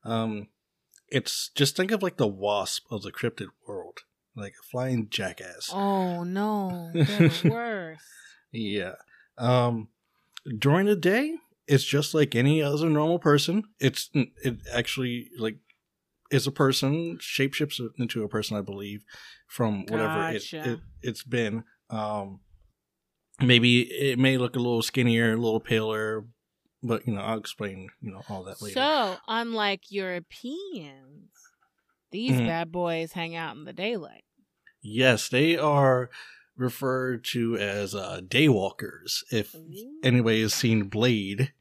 Um, 0.05 0.47
it's 1.09 1.49
just 1.53 1.75
think 1.75 1.91
of 1.91 2.01
like 2.01 2.15
the 2.15 2.27
wasp 2.27 2.85
of 2.89 3.01
the 3.01 3.11
cryptid 3.11 3.47
world, 3.67 3.99
like 4.35 4.53
a 4.59 4.63
flying 4.71 5.07
jackass. 5.09 5.69
Oh 5.71 6.23
no, 6.23 6.91
they're 6.93 7.29
the 7.29 7.49
worst. 7.49 8.03
Yeah. 8.51 8.95
Um, 9.37 9.89
during 10.57 10.85
the 10.85 10.95
day, 10.95 11.35
it's 11.67 11.83
just 11.83 12.13
like 12.13 12.35
any 12.35 12.61
other 12.61 12.89
normal 12.89 13.19
person. 13.19 13.63
It's 13.79 14.09
it 14.13 14.57
actually 14.71 15.29
like 15.37 15.57
is 16.31 16.47
a 16.47 16.51
person 16.51 17.17
shapeshifts 17.19 17.79
into 17.97 18.23
a 18.23 18.27
person, 18.27 18.57
I 18.57 18.61
believe, 18.61 19.03
from 19.47 19.85
whatever 19.85 20.29
it, 20.29 20.43
it 20.51 20.79
it's 21.01 21.23
been. 21.23 21.63
Um, 21.89 22.39
maybe 23.39 23.81
it 23.81 24.17
may 24.19 24.37
look 24.37 24.55
a 24.55 24.59
little 24.59 24.81
skinnier, 24.81 25.33
a 25.33 25.37
little 25.37 25.59
paler, 25.59 26.25
but 26.81 27.07
you 27.07 27.13
know 27.13 27.21
I'll 27.21 27.37
explain 27.37 27.89
you 28.01 28.11
know 28.11 28.21
all 28.29 28.43
that 28.43 28.61
later. 28.61 28.73
So, 28.73 29.15
unlike 29.27 29.91
Europeans, 29.91 31.12
these 32.13 32.31
Mhm. 32.31 32.47
bad 32.47 32.71
boys 32.71 33.11
hang 33.11 33.35
out 33.35 33.57
in 33.57 33.65
the 33.65 33.73
daylight. 33.73 34.23
yes, 34.81 35.27
they 35.27 35.57
are 35.57 36.09
referred 36.55 37.23
to 37.25 37.57
as 37.57 37.93
uh, 37.95 38.21
daywalkers. 38.25 39.23
If 39.31 39.55
anybody 40.03 40.41
has 40.41 40.53
seen 40.53 40.83
Blade. 40.87 41.51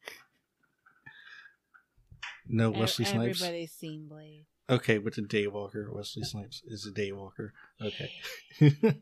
No, 2.45 2.69
Wesley 2.71 3.05
Snipes. 3.05 3.41
Everybody's 3.41 3.71
seen 3.71 4.07
Blade. 4.07 4.45
Okay, 4.69 4.97
but 4.97 5.15
the 5.15 5.21
Daywalker, 5.21 5.91
Wesley 5.93 6.23
Snipes 6.23 6.61
is 6.65 6.85
a 6.85 6.91
Daywalker. 6.91 7.51
Okay. 7.81 8.11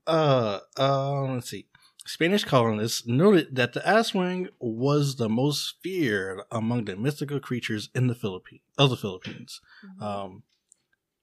uh, 0.06 0.60
uh, 0.78 1.22
let's 1.22 1.50
see. 1.50 1.66
Spanish 2.04 2.44
colonists 2.44 3.06
noted 3.06 3.54
that 3.54 3.72
the 3.72 3.80
Asswing 3.80 4.48
was 4.58 5.16
the 5.16 5.28
most 5.28 5.76
feared 5.82 6.40
among 6.50 6.84
the 6.84 6.96
mythical 6.96 7.38
creatures 7.40 7.90
in 7.94 8.08
the 8.08 8.14
Philippines 8.14 8.62
of 8.76 8.90
the 8.90 8.96
Philippines. 8.96 9.60
Mhm. 9.84 10.02
Um, 10.02 10.42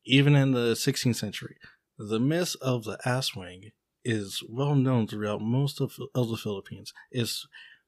even 0.06 0.36
in 0.36 0.52
the 0.52 0.76
16th 0.76 1.18
century, 1.18 1.58
the 1.98 2.20
myth 2.20 2.56
of 2.62 2.86
the 2.86 2.98
Asswing 3.06 3.72
is 4.06 4.42
well 4.48 4.76
known 4.76 5.06
throughout 5.08 5.42
most 5.42 5.82
of, 5.82 6.00
of 6.16 6.30
the 6.30 6.38
Philippines. 6.38 6.94
It's 7.12 7.46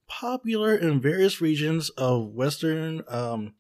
popular 0.07 0.76
in 0.76 0.99
various 0.99 1.39
regions 1.39 1.89
of 1.91 2.27
Western 2.34 3.03
um, 3.07 3.55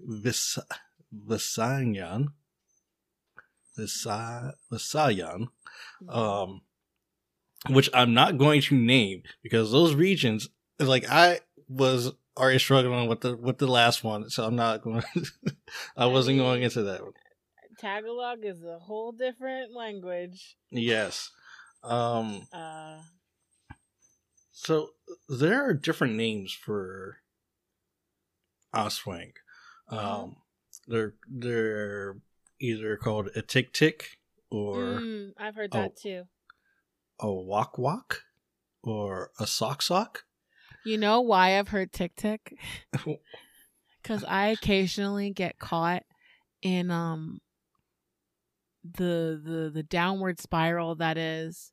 Vis- 0.00 0.58
Visayan, 1.12 2.28
Visa- 3.76 4.54
Visayan, 4.70 5.48
um, 6.08 6.62
which 7.68 7.90
I'm 7.92 8.14
not 8.14 8.38
going 8.38 8.60
to 8.62 8.74
name 8.76 9.22
because 9.42 9.70
those 9.72 9.94
regions, 9.94 10.48
like 10.78 11.04
I 11.08 11.40
was 11.68 12.12
already 12.36 12.58
struggling 12.58 13.08
with 13.08 13.20
the 13.22 13.36
with 13.36 13.58
the 13.58 13.66
last 13.66 14.04
one, 14.04 14.30
so 14.30 14.44
I'm 14.44 14.56
not 14.56 14.82
going. 14.82 15.02
I 15.96 16.06
wasn't 16.06 16.38
going 16.38 16.62
into 16.62 16.82
that. 16.84 17.02
One. 17.02 17.12
Tagalog 17.80 18.38
is 18.44 18.62
a 18.64 18.78
whole 18.78 19.12
different 19.12 19.72
language. 19.74 20.56
Yes. 20.70 21.30
Um. 21.82 22.46
Uh, 22.52 22.98
So 24.52 24.90
there 25.28 25.64
are 25.68 25.72
different 25.74 26.14
names 26.16 26.52
for 26.52 27.18
Oswang. 28.74 29.32
Um, 29.88 29.98
Mhm. 29.98 30.36
they're 30.88 31.14
they're 31.28 32.16
either 32.60 32.96
called 32.96 33.28
a 33.36 33.42
tick 33.42 33.72
tick 33.72 34.18
or 34.50 35.00
mm, 35.00 35.32
I've 35.38 35.54
heard 35.54 35.70
Oh. 35.72 35.82
that 35.82 35.96
too. 35.96 36.24
A 37.20 37.30
walk 37.32 37.78
walk 37.78 38.24
or 38.82 39.30
a 39.38 39.46
sock 39.46 39.82
sock. 39.82 40.24
You 40.84 40.96
know 40.98 41.20
why 41.20 41.58
I've 41.58 41.68
heard 41.68 41.92
tick 41.92 42.14
tick? 42.16 42.58
Because 44.02 44.24
I 44.24 44.46
occasionally 44.48 45.30
get 45.30 45.58
caught 45.58 46.04
in 46.62 46.90
um 46.90 47.40
the 48.84 49.38
the 49.42 49.70
the 49.74 49.82
downward 49.82 50.40
spiral 50.40 50.94
that 50.94 51.18
is 51.18 51.72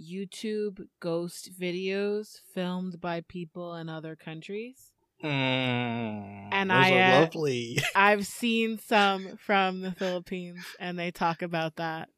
YouTube 0.00 0.86
ghost 1.00 1.50
videos 1.58 2.40
filmed 2.52 3.00
by 3.00 3.20
people 3.22 3.74
in 3.76 3.88
other 3.88 4.16
countries. 4.16 4.92
Mm, 5.22 6.48
And 6.52 6.72
I, 6.72 6.92
uh, 6.92 7.20
lovely. 7.20 7.78
I've 7.94 8.26
seen 8.26 8.78
some 8.78 9.36
from 9.36 9.80
the 9.80 9.92
Philippines 9.92 10.64
and 10.78 10.98
they 10.98 11.10
talk 11.10 11.42
about 11.42 11.76
that. 11.76 12.08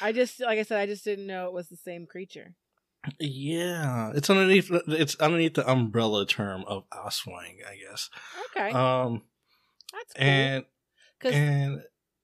I 0.00 0.12
just 0.12 0.40
like 0.40 0.58
I 0.58 0.62
said, 0.62 0.80
I 0.80 0.86
just 0.86 1.04
didn't 1.04 1.26
know 1.26 1.46
it 1.46 1.52
was 1.52 1.68
the 1.68 1.76
same 1.76 2.06
creature. 2.06 2.54
yeah, 3.18 4.12
it's 4.14 4.30
underneath. 4.30 4.70
It's 4.88 5.16
underneath 5.16 5.54
the 5.54 5.68
umbrella 5.70 6.26
term 6.26 6.64
of 6.66 6.84
Oswang, 6.90 7.58
I 7.68 7.76
guess. 7.76 8.08
Okay. 8.56 8.70
Um, 8.72 9.22
That's 9.92 10.12
cool. 10.14 10.24
and 10.24 10.64
Because 11.18 11.34
and 11.36 11.80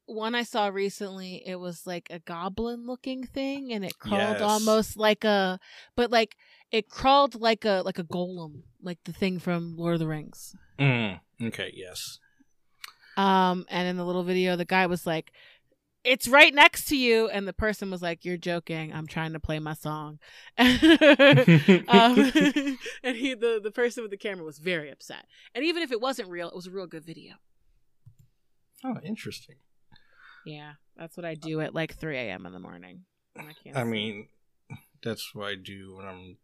one 0.06 0.34
I 0.34 0.42
saw 0.42 0.68
recently, 0.68 1.42
it 1.44 1.56
was 1.56 1.86
like 1.86 2.08
a 2.10 2.18
goblin 2.20 2.86
looking 2.86 3.26
thing, 3.26 3.72
and 3.72 3.84
it 3.84 3.98
crawled 3.98 4.40
Yes. 4.40 4.40
almost 4.40 4.96
like 4.96 5.24
a, 5.24 5.58
but 5.96 6.10
like 6.10 6.36
it 6.70 6.88
crawled 6.88 7.40
like 7.40 7.64
a 7.64 7.82
like 7.84 7.98
a 7.98 8.04
Gollum, 8.04 8.62
like 8.80 8.98
the 9.04 9.12
thing 9.12 9.38
from 9.38 9.76
Lord 9.76 9.94
of 9.94 10.00
the 10.00 10.06
Rings. 10.06 10.54
mm, 10.78 11.20
okay, 11.42 11.72
yes. 11.74 12.20
Um, 13.16 13.66
and 13.68 13.88
in 13.88 13.96
the 13.96 14.04
little 14.04 14.22
video, 14.22 14.54
the 14.54 14.64
guy 14.64 14.86
was 14.86 15.04
like, 15.04 15.32
"It's 16.04 16.28
right 16.28 16.54
next 16.54 16.86
to 16.86 16.96
you," 16.96 17.28
and 17.28 17.46
the 17.46 17.52
person 17.52 17.90
was 17.90 18.02
like, 18.02 18.24
"You're 18.24 18.36
joking. 18.36 18.92
I'm 18.92 19.06
trying 19.06 19.32
to 19.32 19.40
play 19.40 19.58
my 19.58 19.74
song." 19.74 20.18
um, 20.58 20.68
and 23.02 23.16
he, 23.16 23.34
the 23.34 23.60
the 23.62 23.72
person 23.72 24.02
with 24.02 24.10
the 24.10 24.16
camera, 24.16 24.44
was 24.44 24.58
very 24.58 24.90
upset. 24.90 25.26
And 25.54 25.64
even 25.64 25.82
if 25.82 25.92
it 25.92 26.00
wasn't 26.00 26.28
real, 26.28 26.48
it 26.48 26.54
was 26.54 26.66
a 26.66 26.70
real 26.70 26.86
good 26.86 27.04
video. 27.04 27.34
oh, 28.84 28.96
interesting. 29.04 29.56
Yeah, 30.46 30.72
that's 30.96 31.16
what 31.16 31.26
I 31.26 31.34
do 31.34 31.60
at 31.60 31.74
like 31.74 31.94
3 31.94 32.16
a.m. 32.16 32.46
in 32.46 32.52
the 32.52 32.60
morning. 32.60 33.04
I 33.36 33.52
can't. 33.62 33.76
I 33.76 33.84
mean, 33.84 34.28
that's 35.02 35.34
what 35.34 35.48
I 35.48 35.54
do 35.54 35.96
when 35.96 36.06
I'm 36.06 36.36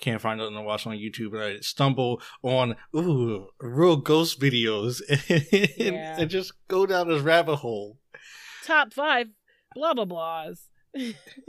can't 0.00 0.20
find 0.20 0.38
nothing 0.38 0.56
to 0.56 0.62
watch 0.62 0.86
on 0.86 0.96
YouTube, 0.96 1.32
and 1.32 1.42
I 1.42 1.56
stumble 1.60 2.20
on 2.42 2.76
ooh 2.94 3.48
real 3.60 3.96
ghost 3.96 4.40
videos, 4.40 5.00
and, 5.78 5.94
Yeah. 5.94 6.20
and 6.20 6.30
just 6.30 6.52
go 6.68 6.86
down 6.86 7.08
this 7.08 7.22
rabbit 7.22 7.56
hole. 7.56 7.98
Top 8.66 8.92
five 8.92 9.28
blah 9.74 9.94
blah 9.94 10.04
blahs. 10.04 10.60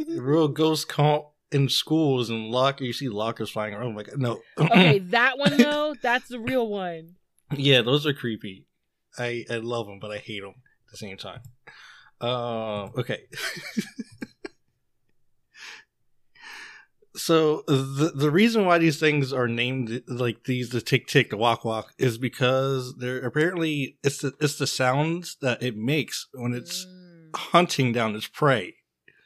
real 0.07 0.47
ghost 0.47 0.87
comp 0.87 1.25
in 1.51 1.69
schools 1.69 2.29
and 2.29 2.49
locker. 2.49 2.83
You 2.83 2.93
see 2.93 3.09
lockers 3.09 3.49
flying 3.49 3.73
around. 3.73 3.87
I'm 3.89 3.95
like, 3.95 4.15
no. 4.17 4.41
okay, 4.57 4.99
that 4.99 5.37
one 5.37 5.57
though, 5.57 5.95
that's 6.01 6.27
the 6.29 6.39
real 6.39 6.67
one. 6.67 7.15
yeah, 7.55 7.81
those 7.81 8.05
are 8.05 8.13
creepy. 8.13 8.65
I 9.17 9.45
I 9.49 9.55
love 9.57 9.87
them, 9.87 9.99
but 9.99 10.11
I 10.11 10.17
hate 10.17 10.41
them 10.41 10.55
at 10.87 10.91
the 10.91 10.97
same 10.97 11.17
time. 11.17 11.41
Uh, 12.19 12.89
okay. 12.99 13.21
so 17.15 17.63
the 17.67 18.11
the 18.15 18.29
reason 18.29 18.65
why 18.65 18.77
these 18.77 18.99
things 18.99 19.33
are 19.33 19.47
named 19.47 20.03
like 20.07 20.43
these 20.43 20.69
the 20.69 20.81
tick 20.81 21.07
tick 21.07 21.29
the 21.31 21.37
walk 21.37 21.65
walk 21.65 21.93
is 21.97 22.17
because 22.17 22.95
they're 22.97 23.25
apparently 23.25 23.97
it's 24.03 24.19
the 24.19 24.33
it's 24.39 24.57
the 24.57 24.67
sounds 24.67 25.37
that 25.41 25.63
it 25.63 25.75
makes 25.75 26.27
when 26.33 26.53
it's 26.53 26.85
Mm, 26.85 26.96
hunting 27.37 27.91
down 27.93 28.15
its 28.15 28.27
prey. 28.27 28.75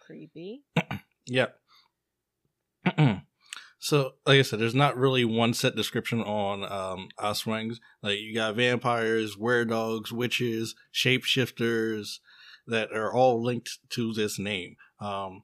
creepy. 0.06 0.64
Yep. 1.28 1.56
so, 3.80 4.14
like 4.26 4.40
I 4.40 4.42
said, 4.42 4.60
there's 4.60 4.76
not 4.76 4.98
really 4.98 5.24
one 5.24 5.54
set 5.54 5.76
description 5.76 6.22
on 6.22 6.64
um, 6.70 7.10
Oswangs. 7.20 7.78
Like, 8.02 8.20
you 8.20 8.34
got 8.34 8.56
vampires, 8.56 9.36
weredogs, 9.38 10.12
witches, 10.12 10.76
shapeshifters 10.94 12.20
that 12.68 12.92
are 12.92 13.14
all 13.14 13.42
linked 13.42 13.78
to 13.92 14.14
this 14.14 14.40
name. 14.40 14.76
Um, 15.00 15.44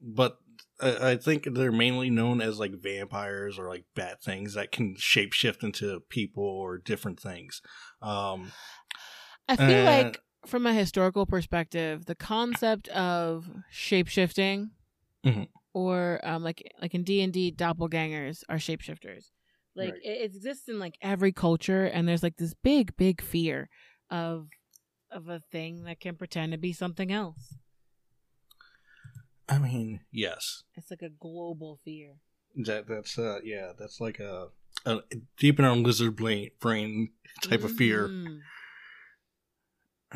but 0.00 0.38
I, 0.80 1.12
I 1.12 1.16
think 1.16 1.44
they're 1.52 1.72
mainly 1.72 2.10
known 2.10 2.40
as 2.40 2.58
like 2.58 2.72
vampires 2.82 3.58
or 3.58 3.68
like 3.68 3.84
bad 3.94 4.20
things 4.20 4.54
that 4.54 4.72
can 4.72 4.96
shapeshift 4.96 5.62
into 5.62 6.00
people 6.08 6.44
or 6.44 6.76
different 6.76 7.20
things. 7.20 7.62
Um, 8.02 8.52
I 9.48 9.56
feel 9.56 9.88
Uh, 9.88 10.02
like 10.02 10.20
from 10.46 10.66
a 10.66 10.72
historical 10.72 11.26
perspective, 11.26 12.06
the 12.06 12.14
concept 12.14 12.88
of 12.88 13.50
shapeshifting 13.72 14.70
Mhm. 15.24 15.48
or 15.72 16.20
um 16.22 16.42
like 16.42 16.62
like 16.80 16.94
in 16.94 17.02
D&D 17.04 17.52
doppelgangers 17.52 18.42
are 18.48 18.56
shapeshifters. 18.56 19.30
Like 19.74 19.92
Right. 19.94 20.00
it, 20.04 20.22
exists 20.24 20.68
in 20.68 20.78
like 20.78 20.96
every 21.02 21.32
culture 21.32 21.84
and 21.84 22.08
there's 22.08 22.22
like 22.22 22.36
this 22.36 22.54
big 22.54 22.96
big 22.96 23.20
fear 23.20 23.68
of 24.10 24.48
of 25.10 25.28
a 25.28 25.40
thing 25.52 25.84
that 25.84 26.00
can 26.00 26.16
pretend 26.16 26.52
to 26.52 26.58
be 26.58 26.72
something 26.72 27.12
else. 27.12 27.54
I 29.48 29.58
mean, 29.58 30.00
yes. 30.10 30.64
It's 30.74 30.90
like 30.90 31.02
a 31.02 31.08
global 31.10 31.78
fear. 31.84 32.14
That 32.56 32.88
that's 32.88 33.18
uh 33.18 33.40
yeah, 33.44 33.72
that's 33.78 34.00
like 34.00 34.18
a, 34.18 34.48
a 34.86 35.00
deep 35.36 35.58
in 35.58 35.64
our 35.64 35.76
lizard 35.76 36.16
brain 36.16 36.50
brain 36.58 37.10
type 37.42 37.62
of 37.64 37.72
fear. 37.72 38.10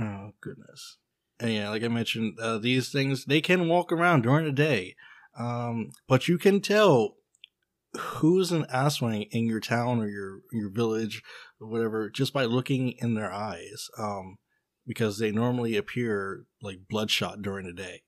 Oh 0.01 0.33
goodness. 0.41 0.97
And 1.39 1.53
yeah, 1.53 1.71
like 1.71 1.83
I 1.83 1.89
mentioned, 1.89 2.39
uh, 2.41 2.59
these 2.59 2.91
things 2.91 3.25
they 3.25 3.41
can 3.41 3.69
walk 3.69 3.93
around 3.93 4.23
during 4.23 4.45
the 4.45 4.53
day, 4.53 4.95
um, 5.39 5.91
but 6.09 6.29
you 6.29 6.39
can 6.39 6.61
tell 6.61 7.17
who's 7.97 8.53
an 8.53 8.65
asswing 8.73 9.29
in 9.31 9.47
your 9.47 9.61
town 9.61 10.01
or 10.01 10.09
your 10.09 10.41
your 10.53 10.71
village 10.71 11.23
or 11.61 11.67
whatever 11.69 12.11
just 12.11 12.33
by 12.33 12.45
looking 12.45 12.93
in 12.99 13.15
their 13.15 13.33
eyes, 13.33 13.89
um, 13.99 14.37
because 14.87 15.19
they 15.19 15.31
normally 15.31 15.77
appear 15.77 16.45
like 16.63 16.89
bloodshot 16.89 17.43
during 17.43 17.67
the 17.67 17.73
day, 17.73 18.03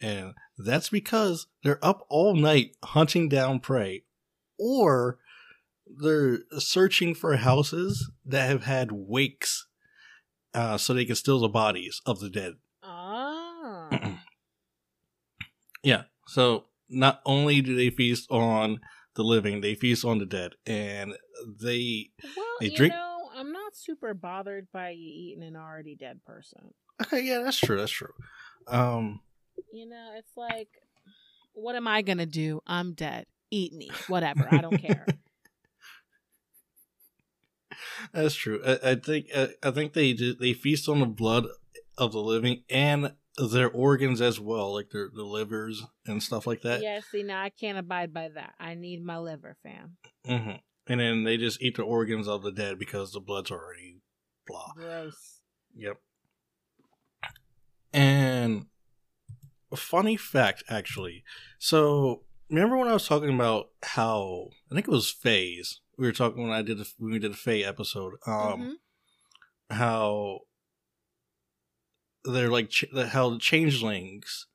and 0.00 0.34
that's 0.58 0.88
because 0.88 1.46
they're 1.62 1.84
up 1.84 2.06
all 2.08 2.36
night 2.36 2.76
hunting 2.84 3.28
down 3.28 3.60
prey, 3.60 4.04
or 4.58 5.18
they're 5.86 6.40
searching 6.58 7.14
for 7.14 7.36
houses 7.36 8.10
that 8.26 8.48
have 8.48 8.64
had 8.64 8.92
wakes 8.92 9.67
uh, 10.58 10.76
so 10.76 10.92
they 10.94 11.04
can 11.04 11.14
steal 11.16 11.40
the 11.40 11.48
bodies 11.48 12.00
of 12.06 12.18
the 12.20 12.28
dead. 12.30 12.54
Ah. 12.82 13.88
Yeah. 15.84 16.02
So 16.26 16.64
not 16.88 17.20
only 17.24 17.60
do 17.62 17.76
they 17.76 17.90
feast 17.90 18.26
on 18.30 18.80
the 19.14 19.22
living, 19.22 19.60
they 19.60 19.74
feast 19.74 20.04
on 20.04 20.18
the 20.18 20.26
dead, 20.26 20.52
and 20.66 21.14
they. 21.46 22.10
Well, 22.36 22.44
They 22.60 22.66
you 22.70 22.76
drink- 22.76 22.94
know, 22.94 23.30
I'm 23.36 23.52
not 23.52 23.76
super 23.76 24.12
bothered 24.12 24.66
by 24.72 24.90
you 24.90 25.10
eating 25.14 25.44
an 25.44 25.56
already 25.56 25.94
dead 25.94 26.24
person. 26.24 26.74
Okay, 27.02 27.22
yeah, 27.22 27.40
that's 27.44 27.58
true. 27.58 27.76
That's 27.78 27.92
true. 27.92 28.12
Um, 28.66 29.20
You 29.72 29.88
know, 29.88 30.14
it's 30.16 30.36
like, 30.36 30.68
what 31.52 31.76
am 31.76 31.86
I 31.86 32.02
gonna 32.02 32.26
do? 32.26 32.60
I'm 32.66 32.92
dead. 32.94 33.26
Eat 33.50 33.72
me. 33.72 33.88
Whatever. 34.08 34.48
I 34.50 34.58
don't 34.58 34.78
care. 34.78 35.06
that's 38.12 38.34
true. 38.34 38.60
I, 38.66 38.90
I 38.90 38.94
think. 38.94 39.26
I, 39.34 39.48
I 39.62 39.70
think 39.70 39.92
they 39.92 40.12
do, 40.12 40.34
they 40.34 40.52
feast 40.52 40.88
on 40.88 41.00
the 41.00 41.06
blood 41.06 41.46
of 41.96 42.12
the 42.12 42.20
living 42.20 42.62
and 42.70 43.12
their 43.52 43.70
organs 43.70 44.20
as 44.20 44.40
well, 44.40 44.74
like 44.74 44.90
their 44.90 45.08
the 45.14 45.24
livers 45.24 45.84
and 46.06 46.22
stuff 46.22 46.46
like 46.46 46.62
that. 46.62 46.82
yeah. 46.82 47.00
See, 47.10 47.22
now 47.22 47.42
I 47.42 47.50
can't 47.50 47.78
abide 47.78 48.12
by 48.12 48.28
that. 48.34 48.54
I 48.58 48.74
need 48.74 49.04
my 49.04 49.18
liver, 49.18 49.56
fam. 49.62 49.96
hmm 50.26 50.56
And 50.86 51.00
then 51.00 51.24
they 51.24 51.36
just 51.36 51.62
eat 51.62 51.76
the 51.76 51.82
organs 51.82 52.26
of 52.28 52.42
the 52.42 52.52
dead 52.52 52.78
because 52.78 53.12
the 53.12 53.20
blood's 53.20 53.50
already 53.50 54.00
blah. 54.46 54.72
Gross. 54.74 55.40
Yep. 55.76 55.98
And 57.92 58.66
a 59.70 59.76
funny 59.76 60.16
fact, 60.16 60.64
actually. 60.68 61.24
So 61.58 62.22
remember 62.50 62.76
when 62.76 62.88
I 62.88 62.92
was 62.94 63.06
talking 63.06 63.34
about 63.34 63.70
how 63.82 64.48
I 64.70 64.74
think 64.74 64.88
it 64.88 64.92
was 64.92 65.10
phase. 65.10 65.80
We 65.98 66.06
were 66.06 66.12
talking 66.12 66.42
when 66.42 66.52
I 66.52 66.62
did 66.62 66.78
the, 66.78 66.88
when 66.98 67.12
we 67.12 67.18
did 67.18 67.32
a 67.32 67.36
Fae 67.36 67.58
episode. 67.66 68.14
Um, 68.26 68.78
Mhm. 69.70 69.76
how 69.76 70.40
they're 72.24 72.48
like 72.50 72.70
ch- 72.70 72.84
how 73.10 73.30
the 73.30 73.38
changelings 73.38 74.46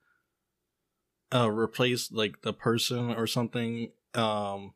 uh 1.34 1.50
replace 1.50 2.12
like 2.12 2.42
the 2.42 2.54
person 2.54 3.10
or 3.12 3.26
something 3.26 3.92
um 4.14 4.74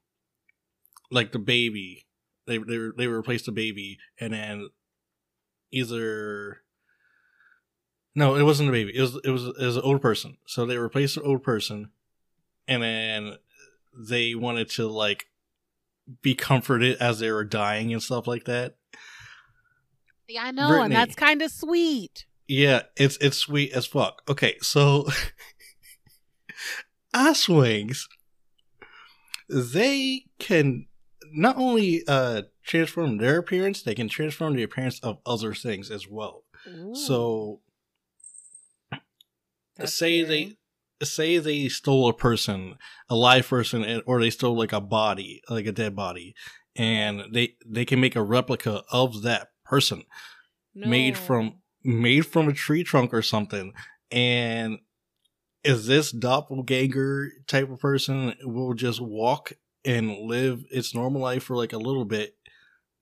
like 1.09 1.31
the 1.31 1.39
baby. 1.39 2.05
They 2.45 2.57
they 2.57 2.89
they 2.97 3.07
replaced 3.07 3.45
the 3.45 3.51
baby, 3.51 3.97
and 4.19 4.33
then 4.33 4.69
either 5.71 6.63
no, 8.15 8.35
it 8.35 8.43
wasn't 8.43 8.69
a 8.69 8.71
baby. 8.71 8.95
It 8.95 9.01
was 9.01 9.19
it 9.23 9.29
was 9.29 9.45
it 9.45 9.65
was 9.65 9.75
an 9.77 9.83
old 9.83 10.01
person. 10.01 10.37
So 10.47 10.65
they 10.65 10.77
replaced 10.77 11.17
an 11.17 11.23
old 11.23 11.43
person, 11.43 11.91
and 12.67 12.83
then 12.83 13.37
they 13.97 14.33
wanted 14.35 14.69
to 14.71 14.87
like 14.87 15.27
be 16.21 16.35
comforted 16.35 16.97
as 17.01 17.19
they 17.19 17.31
were 17.31 17.43
dying 17.43 17.91
and 17.93 18.01
stuff 18.01 18.27
like 18.27 18.45
that. 18.45 18.75
Yeah, 20.27 20.43
I 20.45 20.51
know, 20.51 20.67
Brittany. 20.67 20.85
and 20.85 20.93
that's 20.95 21.15
kind 21.15 21.41
of 21.41 21.51
sweet. 21.51 22.25
Yeah, 22.47 22.83
it's 22.95 23.17
it's 23.21 23.37
sweet 23.37 23.71
as 23.73 23.85
fuck. 23.85 24.21
Okay, 24.29 24.55
so 24.61 25.07
ass 27.13 27.47
wings, 27.49 28.07
they 29.49 30.25
can 30.39 30.87
not 31.33 31.57
only 31.57 32.03
uh 32.07 32.43
transform 32.63 33.17
their 33.17 33.37
appearance, 33.37 33.81
they 33.83 33.95
can 33.95 34.09
transform 34.09 34.55
the 34.55 34.63
appearance 34.63 34.99
of 35.01 35.19
other 35.25 35.53
things 35.53 35.89
as 35.89 36.07
well. 36.07 36.43
Ooh, 36.67 36.93
So 36.95 37.61
that's 39.77 39.93
say 39.93 40.23
scary. 40.23 40.45
they 40.45 40.55
say 41.03 41.37
they 41.37 41.69
stole 41.69 42.09
a 42.09 42.13
person, 42.13 42.75
a 43.09 43.15
live 43.15 43.47
person, 43.47 43.83
and- 43.83 44.03
or 44.05 44.19
they 44.19 44.29
stole 44.29 44.57
like 44.57 44.73
a 44.73 44.81
body, 44.81 45.41
like 45.49 45.65
a 45.65 45.71
dead 45.71 45.95
body, 45.95 46.35
and 46.75 47.23
they 47.33 47.55
they 47.65 47.85
can 47.85 47.99
make 47.99 48.15
a 48.15 48.23
replica 48.23 48.83
of 48.91 49.21
that 49.23 49.49
person 49.65 50.03
made 50.89 51.17
from 51.17 51.61
made 51.83 52.25
from 52.25 52.47
a 52.49 52.53
tree 52.53 52.83
trunk 52.83 53.13
or 53.13 53.21
something. 53.21 53.73
And 54.11 54.79
is 55.63 55.85
this 55.87 56.11
doppelganger 56.11 57.31
type 57.47 57.69
of 57.69 57.79
person 57.79 58.35
will 58.43 58.73
just 58.73 59.01
walk 59.01 59.53
and 59.85 60.11
live 60.19 60.63
its 60.71 60.93
normal 60.95 61.21
life 61.21 61.43
for 61.43 61.55
like 61.55 61.73
a 61.73 61.77
little 61.77 62.05
bit, 62.05 62.35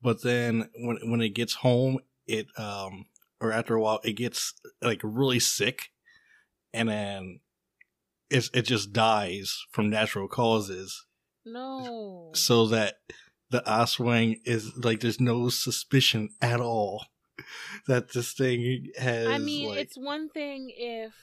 but 0.02 0.22
then 0.24 0.70
when 0.76 0.98
when 1.10 1.22
it 1.22 1.30
gets 1.30 1.54
home, 1.56 2.00
it 2.28 2.48
um 2.58 3.06
or 3.42 3.52
after 3.52 3.76
a 3.76 3.82
while 3.82 4.00
it 4.04 4.14
gets 4.14 4.54
like 4.82 5.02
really 5.04 5.40
sick, 5.40 5.92
and 6.74 6.90
then 6.90 7.40
it 8.30 8.50
it 8.54 8.64
just 8.64 8.94
dies 8.94 9.64
from 9.72 9.90
natural 9.90 10.28
causes, 10.28 11.06
no. 11.46 12.32
so 12.34 12.68
that 12.68 12.96
the 13.50 13.62
Oswang 13.62 14.40
is 14.46 14.76
like 14.78 15.00
there's 15.00 15.22
no 15.22 15.50
suspicion 15.50 16.30
at 16.42 16.60
all 16.60 17.06
that 17.88 18.14
this 18.14 18.34
thing 18.34 18.92
has. 18.98 19.28
I 19.28 19.38
mean, 19.38 19.70
like, 19.70 19.80
it's 19.80 19.98
one 19.98 20.30
thing 20.30 20.72
if 20.76 21.14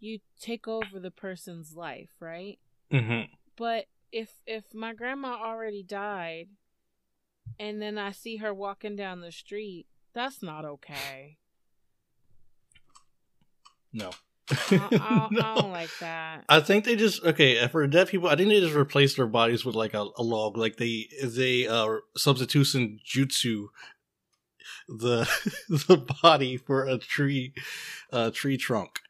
you 0.00 0.20
take 0.40 0.68
over 0.68 1.00
the 1.00 1.10
person's 1.10 1.74
life, 1.74 2.10
right? 2.20 2.58
Mhm. 2.92 3.28
But 3.56 3.86
if 4.12 4.32
if 4.46 4.64
my 4.74 4.94
grandma 4.94 5.38
already 5.42 5.82
died 5.82 6.48
and 7.58 7.82
then 7.82 7.98
I 7.98 8.12
see 8.12 8.36
her 8.36 8.54
walking 8.54 8.96
down 8.96 9.20
the 9.20 9.32
street, 9.32 9.86
that's 10.12 10.42
not 10.42 10.64
okay. 10.64 11.38
no. 13.92 14.10
I, 14.70 15.28
No. 15.30 15.40
I 15.42 15.54
don't 15.60 15.72
like 15.72 15.90
that. 16.00 16.44
I 16.48 16.60
think 16.60 16.84
they 16.84 16.96
just 16.96 17.22
okay 17.24 17.66
for 17.68 17.86
dead 17.86 18.08
people. 18.08 18.28
I 18.28 18.36
think 18.36 18.48
they 18.48 18.60
just 18.60 18.74
replace 18.74 19.16
their 19.16 19.26
bodies 19.26 19.64
with 19.64 19.74
like 19.74 19.94
a, 19.94 20.06
a 20.16 20.22
log, 20.22 20.56
like 20.56 20.76
they 20.76 21.08
they 21.22 21.66
uh 21.66 21.96
substitution 22.16 23.00
jutsu 23.06 23.66
the 24.88 25.28
the 25.68 25.96
body 26.22 26.56
for 26.56 26.86
a 26.86 26.98
tree 26.98 27.52
uh 28.12 28.30
tree 28.30 28.56
trunk. 28.56 29.00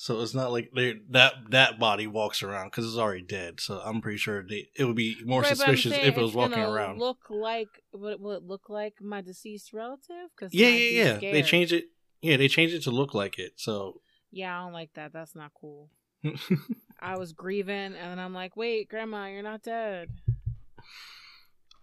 So 0.00 0.20
it's 0.20 0.32
not 0.32 0.52
like 0.52 0.70
they 0.72 0.94
that 1.10 1.34
that 1.50 1.80
body 1.80 2.06
walks 2.06 2.42
around 2.44 2.68
because 2.68 2.84
it's 2.84 2.96
already 2.96 3.22
dead. 3.22 3.58
So 3.58 3.80
I'm 3.84 4.00
pretty 4.00 4.18
sure 4.18 4.44
they 4.46 4.68
it 4.76 4.84
would 4.84 4.94
be 4.94 5.16
more 5.24 5.40
Right, 5.40 5.48
suspicious 5.48 5.92
if 5.92 6.16
it 6.16 6.20
was 6.20 6.34
walking 6.34 6.58
around. 6.62 7.00
Look 7.00 7.18
like 7.30 7.68
what 7.90 8.20
will 8.20 8.32
it 8.32 8.44
look 8.44 8.68
like 8.68 8.94
my 9.00 9.22
deceased 9.22 9.72
relative? 9.72 10.30
Cause 10.38 10.50
yeah, 10.52 10.68
yeah, 10.68 11.02
yeah. 11.04 11.12
They 11.14 11.18
scared. 11.18 11.46
changed 11.46 11.72
it. 11.72 11.84
Yeah, 12.20 12.36
they 12.36 12.48
changed 12.48 12.74
it 12.74 12.82
to 12.82 12.90
look 12.90 13.14
like 13.14 13.38
it. 13.38 13.52
So 13.56 14.00
Yeah, 14.30 14.58
I 14.58 14.64
don't 14.64 14.72
like 14.72 14.92
that. 14.94 15.12
That's 15.12 15.34
not 15.34 15.52
cool. 15.58 15.90
I 17.00 17.16
was 17.16 17.32
grieving, 17.32 17.94
and 17.94 17.94
then 17.94 18.18
I'm 18.18 18.34
like, 18.34 18.56
"Wait, 18.56 18.88
Grandma, 18.88 19.26
you're 19.26 19.42
not 19.42 19.62
dead." 19.62 20.10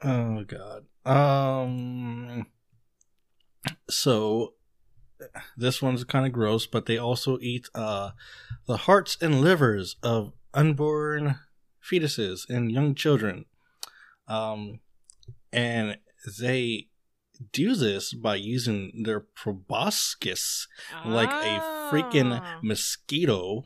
Oh 0.03 0.43
god. 0.43 0.85
Um 1.05 2.47
so 3.89 4.53
this 5.55 5.81
one's 5.81 6.03
kind 6.03 6.25
of 6.25 6.33
gross, 6.33 6.67
but 6.67 6.85
they 6.85 6.97
also 6.97 7.39
eat 7.41 7.69
uh 7.73 8.11
the 8.67 8.77
hearts 8.77 9.17
and 9.21 9.41
livers 9.41 9.95
of 10.03 10.33
unborn 10.53 11.39
fetuses 11.81 12.49
and 12.49 12.71
young 12.71 12.93
children. 12.93 13.45
Um 14.27 14.79
and 15.53 15.97
they 16.39 16.87
do 17.51 17.75
this 17.75 18.13
by 18.13 18.35
using 18.35 19.03
their 19.03 19.19
proboscis 19.19 20.67
like 21.05 21.29
a 21.29 21.59
freaking 21.91 22.39
Ah. 22.41 22.59
mosquito. 22.63 23.65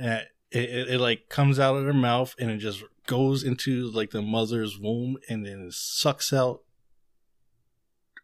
Uh, 0.00 0.20
it, 0.50 0.70
it, 0.70 0.88
it 0.94 1.00
like 1.00 1.28
comes 1.28 1.58
out 1.58 1.76
of 1.76 1.84
their 1.84 1.92
mouth 1.92 2.34
and 2.38 2.50
it 2.50 2.58
just 2.58 2.82
goes 3.06 3.42
into 3.44 3.90
like 3.90 4.10
the 4.10 4.22
mother's 4.22 4.78
womb 4.78 5.16
and 5.28 5.44
then 5.46 5.68
sucks 5.70 6.32
out 6.32 6.62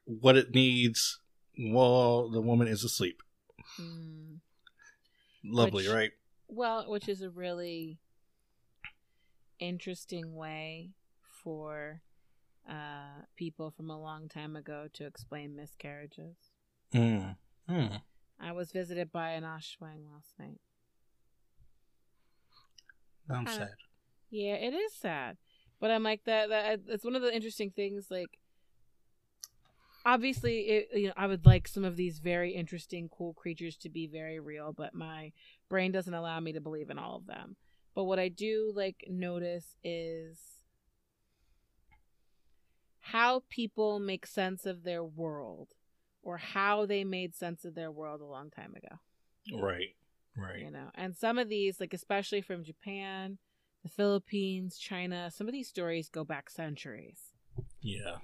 what 0.05 0.37
it 0.37 0.55
needs 0.55 1.21
while 1.57 2.29
the 2.31 2.41
woman 2.41 2.67
is 2.69 2.83
asleep. 2.85 3.23
Hmm. 3.77 4.37
Lovely, 5.45 5.85
Which- 5.87 5.93
right? 5.95 6.11
Well, 6.49 6.91
which 6.91 7.09
is 7.09 7.23
a 7.23 7.31
really 7.31 8.01
interesting 9.59 10.35
way 10.35 10.91
for 11.43 12.03
uh, 12.71 13.25
people 13.37 13.71
from 13.71 13.91
a 13.91 14.01
long 14.01 14.29
time 14.29 14.55
ago 14.57 14.87
to 14.95 15.05
explain 15.07 15.57
miscarriages. 15.57 16.37
Mm. 16.95 17.37
Mm. 17.69 18.01
I 18.41 18.53
was 18.53 18.73
visited 18.73 19.13
by 19.13 19.31
an 19.33 19.45
Ashwang 19.45 20.11
last 20.13 20.39
night. 20.39 20.61
I'm 23.29 23.45
Kinda- 23.45 23.53
sad. 23.53 23.75
Yeah, 24.31 24.55
it 24.55 24.73
is 24.75 24.95
sad, 24.95 25.37
but 25.81 25.91
I'm 25.91 26.05
like 26.05 26.25
that. 26.25 26.49
That 26.51 26.81
it's 26.87 27.05
one 27.05 27.17
of 27.17 27.23
the 27.23 27.35
interesting 27.35 27.71
things. 27.71 28.07
Like, 28.11 28.39
obviously, 30.07 30.61
it, 30.61 30.89
you 30.95 31.07
know, 31.09 31.15
I 31.17 31.27
would 31.27 31.45
like 31.45 31.67
some 31.67 31.85
of 31.85 31.97
these 31.97 32.21
very 32.21 32.53
interesting, 32.55 33.09
cool 33.09 33.35
creatures 33.35 33.77
to 33.79 33.89
be 33.89 34.07
very 34.07 34.39
real, 34.39 34.73
but 34.73 34.95
my 34.95 35.33
brain 35.69 35.91
doesn't 35.91 36.15
allow 36.15 36.39
me 36.39 36.53
to 36.53 36.61
believe 36.61 36.91
in 36.91 36.99
all 36.99 37.17
of 37.17 37.27
them. 37.27 37.57
But 37.95 38.05
what 38.05 38.21
I 38.21 38.29
do 38.29 38.73
like 38.75 39.05
notice 39.09 39.75
is 39.83 40.39
how 43.13 43.43
people 43.49 43.99
make 43.99 44.27
sense 44.27 44.67
of 44.67 44.83
their 44.85 45.03
world, 45.05 45.75
or 46.23 46.37
how 46.39 46.87
they 46.87 47.03
made 47.05 47.35
sense 47.35 47.65
of 47.65 47.75
their 47.75 47.91
world 47.91 48.21
a 48.21 48.25
long 48.25 48.51
time 48.51 48.75
ago 48.77 48.99
Right. 49.53 49.97
Right. 50.37 50.61
you 50.63 50.71
know 50.71 50.91
and 50.95 51.17
some 51.17 51.39
of 51.39 51.49
these 51.49 51.81
like 51.81 51.93
especially 51.95 52.41
from 52.43 52.63
japan 52.63 53.39
the 53.83 53.89
philippines 53.89 54.79
china 54.79 55.31
some 55.35 55.47
of 55.49 55.53
these 55.53 55.69
stories 55.69 56.09
go 56.09 56.25
back 56.25 56.49
centuries 56.51 57.21
Yeah. 57.81 58.19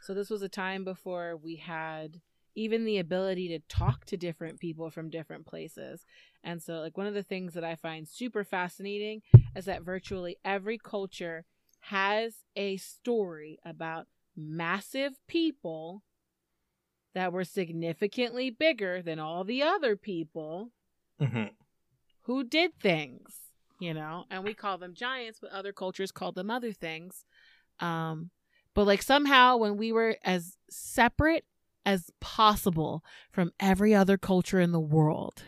so 0.00 0.12
this 0.14 0.28
was 0.30 0.42
a 0.42 0.48
time 0.48 0.84
before 0.84 1.36
we 1.36 1.56
had 1.56 2.20
even 2.54 2.84
the 2.84 2.98
ability 2.98 3.48
to 3.48 3.60
talk 3.68 4.04
to 4.06 4.16
different 4.16 4.58
people 4.58 4.90
from 4.90 5.08
different 5.10 5.46
places 5.46 6.04
and 6.42 6.62
so 6.62 6.74
like 6.80 6.96
one 6.96 7.06
of 7.06 7.14
the 7.14 7.22
things 7.22 7.54
that 7.54 7.64
i 7.64 7.74
find 7.74 8.08
super 8.08 8.44
fascinating 8.44 9.22
is 9.56 9.64
that 9.64 9.82
virtually 9.82 10.36
every 10.44 10.78
culture 10.78 11.44
has 11.88 12.34
a 12.54 12.76
story 12.76 13.58
about 13.64 14.06
massive 14.36 15.14
people 15.26 16.02
that 17.14 17.32
were 17.32 17.44
significantly 17.44 18.50
bigger 18.50 19.02
than 19.02 19.18
all 19.18 19.44
the 19.44 19.62
other 19.62 19.96
people 19.96 20.70
hmm 21.20 21.44
who 22.22 22.44
did 22.44 22.78
things, 22.78 23.36
you 23.80 23.94
know, 23.94 24.24
and 24.30 24.44
we 24.44 24.52
call 24.52 24.76
them 24.76 24.92
giants, 24.92 25.38
but 25.40 25.50
other 25.50 25.72
cultures 25.72 26.12
call 26.12 26.30
them 26.30 26.50
other 26.50 26.72
things. 26.72 27.24
Um, 27.80 28.30
but 28.74 28.86
like 28.86 29.00
somehow 29.00 29.56
when 29.56 29.78
we 29.78 29.92
were 29.92 30.16
as 30.22 30.58
separate 30.68 31.46
as 31.86 32.10
possible 32.20 33.02
from 33.32 33.50
every 33.58 33.94
other 33.94 34.18
culture 34.18 34.60
in 34.60 34.72
the 34.72 34.78
world, 34.80 35.42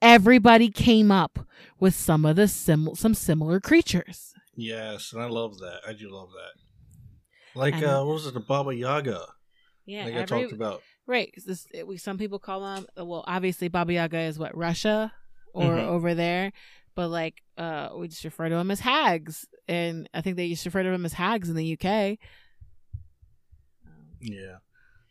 everybody 0.00 0.70
came 0.70 1.10
up 1.10 1.40
with 1.78 1.94
some 1.94 2.24
of 2.24 2.36
the 2.36 2.48
sim- 2.48 2.94
some 2.94 3.12
similar 3.12 3.60
creatures. 3.60 4.34
Yes, 4.54 5.12
and 5.12 5.22
I 5.22 5.26
love 5.26 5.58
that. 5.58 5.80
I 5.86 5.92
do 5.92 6.10
love 6.10 6.30
that. 6.32 7.58
Like, 7.58 7.74
And- 7.74 7.84
uh, 7.84 8.02
what 8.04 8.14
was 8.14 8.26
it? 8.26 8.34
The 8.34 8.40
Baba 8.40 8.74
Yaga. 8.74 9.24
Yeah, 9.86 10.04
like 10.04 10.14
I 10.14 10.18
every, 10.18 10.26
talked 10.42 10.52
about. 10.52 10.82
right. 11.06 11.32
This 11.44 11.66
we 11.86 11.96
some 11.96 12.16
people 12.18 12.38
call 12.38 12.60
them. 12.60 12.86
Well, 12.96 13.24
obviously 13.26 13.68
Baba 13.68 13.92
Yaga 13.92 14.18
is 14.20 14.38
what 14.38 14.56
Russia 14.56 15.12
or 15.52 15.64
Mhm. 15.76 15.86
over 15.86 16.14
there, 16.14 16.52
but 16.94 17.08
like 17.08 17.42
uh, 17.58 17.90
we 17.96 18.08
just 18.08 18.24
refer 18.24 18.48
to 18.48 18.54
them 18.54 18.70
as 18.70 18.80
hags, 18.80 19.44
and 19.68 20.08
I 20.14 20.20
think 20.20 20.36
they 20.36 20.44
used 20.46 20.62
to 20.62 20.68
refer 20.68 20.82
to 20.84 20.90
them 20.90 21.04
as 21.04 21.12
hags 21.14 21.48
in 21.50 21.56
the 21.56 21.72
UK. 21.78 22.18
Yeah. 24.20 24.58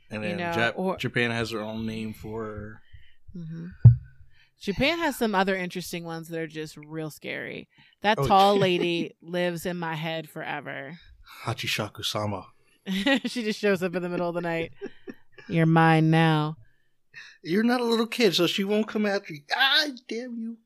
And 0.09 0.23
You 0.23 0.29
then 0.29 0.37
know, 0.37 0.51
Jap- 0.51 0.73
or- 0.77 0.97
Japan 0.97 1.31
has 1.31 1.51
their 1.51 1.61
own 1.61 1.85
name 1.85 2.13
for. 2.13 2.81
hmm 3.33 3.67
Japan 4.61 4.99
has 4.99 5.17
some 5.17 5.33
other 5.35 5.55
interesting 5.55 6.03
ones 6.05 6.29
that 6.29 6.39
are 6.39 6.47
just 6.47 6.77
real 6.77 7.09
scary. 7.09 7.67
That 8.01 8.17
Oh. 8.19 8.27
tall 8.27 8.57
lady 8.67 9.15
lives 9.21 9.65
in 9.65 9.77
my 9.77 9.95
head 9.95 10.29
forever. 10.29 10.99
Hachishaku 11.43 12.05
sama. 12.05 12.47
she 13.25 13.43
just 13.43 13.59
shows 13.59 13.83
up 13.83 13.95
in 13.95 14.01
the 14.03 14.09
middle 14.09 14.29
of 14.29 14.35
the 14.35 14.41
night. 14.41 14.71
You're 15.49 15.65
mine 15.65 16.09
now. 16.11 16.55
You're 17.43 17.63
not 17.63 17.81
a 17.81 17.83
little 17.85 18.07
kid, 18.07 18.35
so 18.35 18.47
she 18.47 18.63
won't 18.63 18.87
come 18.87 19.05
after 19.05 19.33
you. 19.33 19.41
Ah, 19.55 19.87
damn 20.07 20.37
you. 20.37 20.57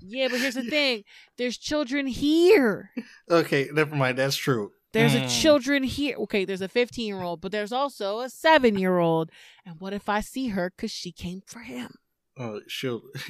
Yeah, 0.00 0.28
but 0.28 0.40
here's 0.40 0.54
the 0.54 0.62
thing. 0.70 1.04
There's 1.36 1.58
children 1.58 2.06
here. 2.06 2.90
Okay, 3.30 3.68
never 3.72 3.94
mind. 3.94 4.18
That's 4.18 4.36
true. 4.36 4.72
There's 4.92 5.14
a 5.14 5.20
Mm. 5.22 5.42
children 5.42 5.82
here. 5.82 6.16
Okay, 6.16 6.44
there's 6.46 6.62
a 6.62 6.68
15 6.68 7.06
year 7.06 7.20
old, 7.22 7.42
but 7.42 7.52
there's 7.52 7.72
also 7.72 8.20
a 8.20 8.30
seven 8.30 8.78
year 8.78 8.98
old. 8.98 9.30
And 9.66 9.78
what 9.80 9.92
if 9.92 10.08
I 10.08 10.20
see 10.20 10.48
her 10.48 10.70
because 10.74 10.90
she 10.90 11.12
came 11.12 11.42
for 11.46 11.60
him? 11.60 11.90
Oh, 12.38 12.60
she'll. 12.68 13.02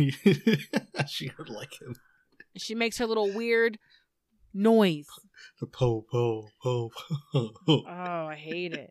she 1.09 1.31
would 1.39 1.49
like 1.49 1.81
him. 1.81 1.97
She 2.57 2.75
makes 2.75 2.99
her 2.99 3.07
little 3.07 3.33
weird 3.33 3.79
noise. 4.53 5.07
The 5.61 5.67
po 5.67 6.05
po 6.11 6.49
po 6.63 6.91
po. 7.33 7.51
Oh, 7.67 8.27
I 8.27 8.37
hate 8.37 8.75
it. 8.75 8.91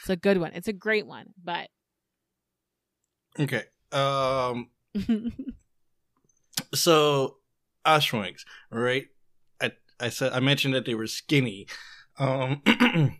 it's 0.00 0.10
a 0.10 0.16
good 0.16 0.38
one. 0.38 0.52
It's 0.54 0.68
a 0.68 0.72
great 0.72 1.06
one, 1.06 1.28
but 1.42 1.68
Okay. 3.38 3.64
Um. 3.92 4.70
So, 6.72 7.38
Ashwings, 7.86 8.44
right? 8.70 9.06
I 9.60 9.72
I 10.00 10.08
said 10.08 10.32
I 10.32 10.40
mentioned 10.40 10.74
that 10.74 10.84
they 10.84 10.94
were 10.94 11.06
skinny, 11.06 11.66
um, 12.18 12.62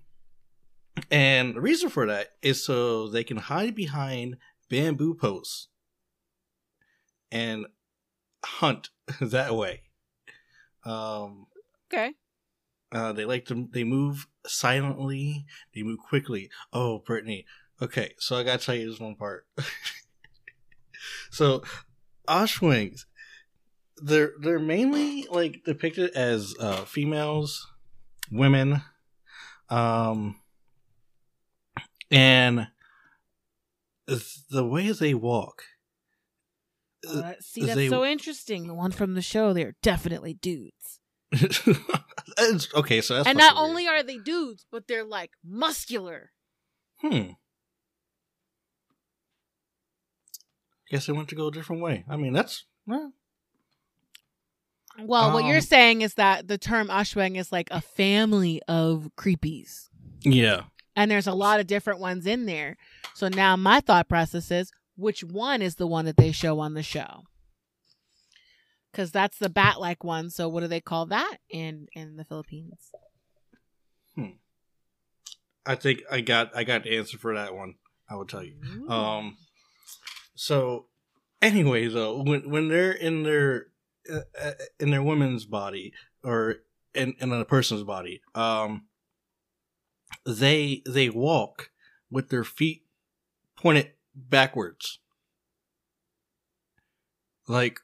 and 1.11 1.55
the 1.55 1.61
reason 1.61 1.89
for 1.89 2.07
that 2.07 2.29
is 2.43 2.65
so 2.65 3.09
they 3.09 3.25
can 3.25 3.37
hide 3.37 3.75
behind 3.75 4.37
bamboo 4.69 5.15
posts 5.15 5.69
and 7.31 7.67
hunt 8.45 8.91
that 9.21 9.55
way. 9.55 9.83
Um, 10.85 11.47
okay. 11.93 12.13
uh, 12.93 13.13
they 13.13 13.25
like 13.25 13.47
to 13.47 13.69
they 13.73 13.85
move 13.85 14.27
silently. 14.47 15.47
They 15.75 15.83
move 15.83 15.99
quickly. 15.99 16.51
Oh, 16.73 16.99
Brittany. 16.99 17.47
Okay, 17.83 18.15
so 18.19 18.37
I 18.37 18.45
gotta 18.45 18.65
tell 18.65 18.75
you 18.75 18.89
this 18.89 19.01
one 19.01 19.17
part. 19.17 19.47
so, 21.31 21.63
Oshwings, 22.29 23.07
they're 23.97 24.33
they're 24.41 24.59
mainly 24.59 25.27
like 25.31 25.65
depicted 25.65 26.11
as 26.15 26.55
uh, 26.61 26.85
females, 26.85 27.67
women, 28.31 28.83
um, 29.71 30.37
and 32.11 32.69
the 34.07 34.65
way 34.67 34.91
they 34.93 35.15
walk. 35.15 35.63
That- 37.03 37.43
see, 37.43 37.63
that's 37.63 37.75
they- 37.77 37.89
so 37.89 38.05
interesting. 38.05 38.67
The 38.67 38.75
one 38.75 38.91
from 38.93 39.15
the 39.15 39.23
show, 39.23 39.53
they're 39.53 39.77
definitely 39.83 40.35
dudes. 40.35 41.01
Okay, 42.75 43.01
so 43.01 43.15
that's 43.17 43.29
and 43.29 43.39
not 43.39 43.55
weird. 43.55 43.69
only 43.71 43.87
are 43.89 44.03
they 44.03 44.19
dudes, 44.19 44.67
but 44.73 44.89
they're 44.89 45.05
like 45.05 45.31
muscular. 45.45 46.33
Hmm. 47.01 47.33
Guess 50.91 51.07
they 51.07 51.13
want 51.13 51.29
to 51.29 51.35
go 51.35 51.49
a 51.49 51.53
different 51.53 51.83
way. 51.83 52.05
I 52.09 52.17
mean, 52.17 52.33
that's 52.33 52.65
well, 52.87 53.13
Well, 54.99 55.33
what 55.33 55.45
you're 55.45 55.57
Um, 55.57 55.63
saying 55.63 56.03
is 56.03 56.15
that 56.15 56.49
the 56.49 56.59
term 56.59 56.89
Ashwang 56.89 57.37
is 57.37 57.51
like 57.53 57.69
a 57.71 57.81
family 57.81 58.61
of 58.69 59.11
creepies. 59.17 59.89
yeah. 60.23 60.65
And 60.97 61.11
there's 61.11 61.27
a 61.27 61.35
lot 61.35 61.61
of 61.61 61.67
different 61.67 62.01
ones 62.01 62.27
in 62.27 62.47
there. 62.47 62.77
So 63.15 63.29
now 63.29 63.57
my 63.57 63.81
thought 63.81 64.09
process 64.09 64.51
is 64.51 64.73
which 64.97 65.25
one 65.25 65.63
is 65.63 65.77
the 65.77 65.87
one 65.87 66.05
that 66.05 66.17
they 66.17 66.33
show 66.33 66.61
on 66.61 66.75
the 66.75 66.83
show? 66.83 67.25
Because 68.93 69.11
that's 69.11 69.39
the 69.39 69.49
bat 69.49 69.81
like 69.81 70.05
one. 70.05 70.31
So 70.31 70.49
what 70.49 70.61
do 70.61 70.69
they 70.69 70.81
call 70.81 71.07
that 71.07 71.39
in 71.51 71.89
in 71.95 72.17
the 72.17 72.25
Philippines? 72.25 72.93
Hmm. 74.15 74.37
I 75.67 75.75
think 75.75 76.03
I 76.11 76.21
got 76.21 76.57
I 76.57 76.63
got 76.65 76.85
the 76.85 76.97
answer 76.97 77.19
for 77.19 77.35
that 77.35 77.55
one. 77.55 77.75
I 78.09 78.15
will 78.15 78.27
tell 78.27 78.45
you. 78.45 78.55
Um. 78.89 79.37
So, 80.37 80.87
anyway, 81.41 81.89
though, 81.89 82.23
when 82.23 82.51
when 82.51 82.69
they're 82.69 82.93
in 82.93 83.23
their 83.23 83.67
uh, 84.13 84.21
uh, 84.41 84.53
in 84.79 84.91
their 84.91 85.03
woman's 85.03 85.45
body 85.47 85.93
or 86.23 86.57
in 86.95 87.15
in 87.19 87.33
a 87.33 87.45
person's 87.45 87.83
body, 87.83 88.21
um, 88.35 88.87
they 90.27 90.83
they 90.87 91.09
walk 91.11 91.71
with 92.11 92.29
their 92.29 92.45
feet 92.45 92.85
pointed 93.57 93.93
backwards, 94.15 94.99
like 97.49 97.81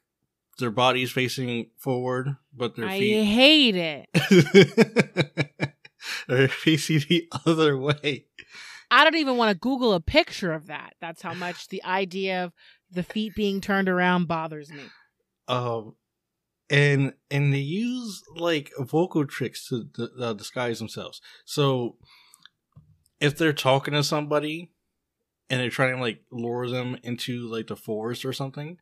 their 0.59 0.71
bodies 0.71 1.11
facing 1.11 1.71
forward, 1.77 2.37
but 2.55 2.77
their 2.77 2.87
I 2.87 2.99
feet 2.99 3.25
hate 3.25 3.77
it. 3.77 5.65
they're 6.29 6.49
facing 6.49 7.01
the 7.09 7.29
other 7.47 7.77
way. 7.79 8.27
I 8.91 9.05
don't 9.05 9.17
even 9.17 9.37
want 9.37 9.53
to 9.53 9.59
Google 9.59 9.93
a 9.93 10.01
picture 10.01 10.53
of 10.53 10.67
that. 10.67 10.95
That's 11.01 11.23
how 11.23 11.35
much 11.35 11.69
the 11.69 11.83
idea 11.85 12.45
of 12.45 12.53
the 12.91 13.03
feet 13.05 13.35
being 13.37 13.61
turned 13.61 13.89
around 13.89 14.27
bothers 14.27 14.71
me. 14.71 14.91
um 15.49 15.95
and 16.69 17.13
and 17.31 17.53
they 17.53 17.59
use 17.59 18.23
like 18.35 18.71
vocal 18.79 19.25
tricks 19.27 19.69
to 19.69 19.85
d- 19.85 20.09
uh, 20.21 20.33
disguise 20.33 20.79
themselves 20.79 21.21
so 21.45 21.97
if 23.21 23.37
they're 23.37 23.53
talking 23.53 23.95
to 23.95 24.03
somebody 24.03 24.71
and 25.49 25.61
they're 25.61 25.71
trying 25.71 25.95
to 25.95 26.01
like 26.01 26.23
lure 26.31 26.69
them 26.69 26.97
into 27.03 27.47
like 27.49 27.67
the 27.67 27.77
forest 27.77 28.25
or 28.25 28.33
something 28.33 28.79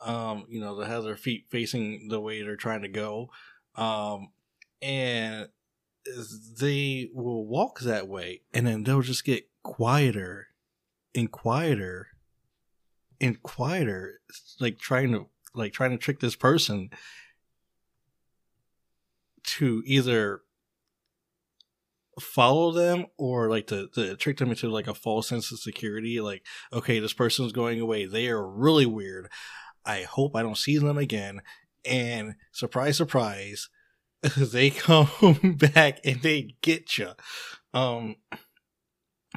um 0.00 0.44
you 0.48 0.60
know 0.60 0.74
they 0.74 0.86
have 0.86 1.04
their 1.04 1.16
feet 1.16 1.46
facing 1.50 2.08
the 2.08 2.20
way 2.20 2.42
they're 2.42 2.56
trying 2.56 2.82
to 2.82 2.88
go 2.88 3.28
um 3.76 4.28
and 4.80 5.48
they 6.58 7.08
will 7.14 7.46
walk 7.46 7.80
that 7.80 8.08
way 8.08 8.42
and 8.52 8.66
then 8.66 8.82
they'll 8.82 9.02
just 9.02 9.24
get 9.24 9.48
quieter 9.62 10.48
and 11.14 11.30
quieter 11.30 12.08
and 13.20 13.42
quieter 13.42 14.20
like 14.58 14.78
trying 14.78 15.12
to 15.12 15.26
like 15.54 15.72
trying 15.72 15.90
to 15.92 15.98
trick 15.98 16.18
this 16.18 16.34
person 16.34 16.90
to 19.44 19.82
either 19.86 20.40
follow 22.20 22.72
them 22.72 23.06
or 23.16 23.48
like 23.48 23.66
to, 23.68 23.88
to 23.88 24.16
trick 24.16 24.38
them 24.38 24.50
into 24.50 24.68
like 24.68 24.86
a 24.86 24.94
false 24.94 25.28
sense 25.28 25.50
of 25.50 25.58
security 25.58 26.20
like 26.20 26.44
okay 26.72 26.98
this 26.98 27.12
person's 27.12 27.52
going 27.52 27.80
away. 27.80 28.06
They 28.06 28.28
are 28.28 28.46
really 28.46 28.86
weird. 28.86 29.28
I 29.84 30.02
hope 30.02 30.36
i 30.36 30.42
don't 30.42 30.58
see 30.58 30.78
them 30.78 30.98
again. 30.98 31.42
And 31.84 32.34
surprise 32.52 32.96
surprise 32.96 33.68
they 34.36 34.70
come 34.70 35.08
back 35.58 36.00
and 36.04 36.22
they 36.22 36.54
get 36.60 36.96
you 36.98 37.10
um 37.74 38.16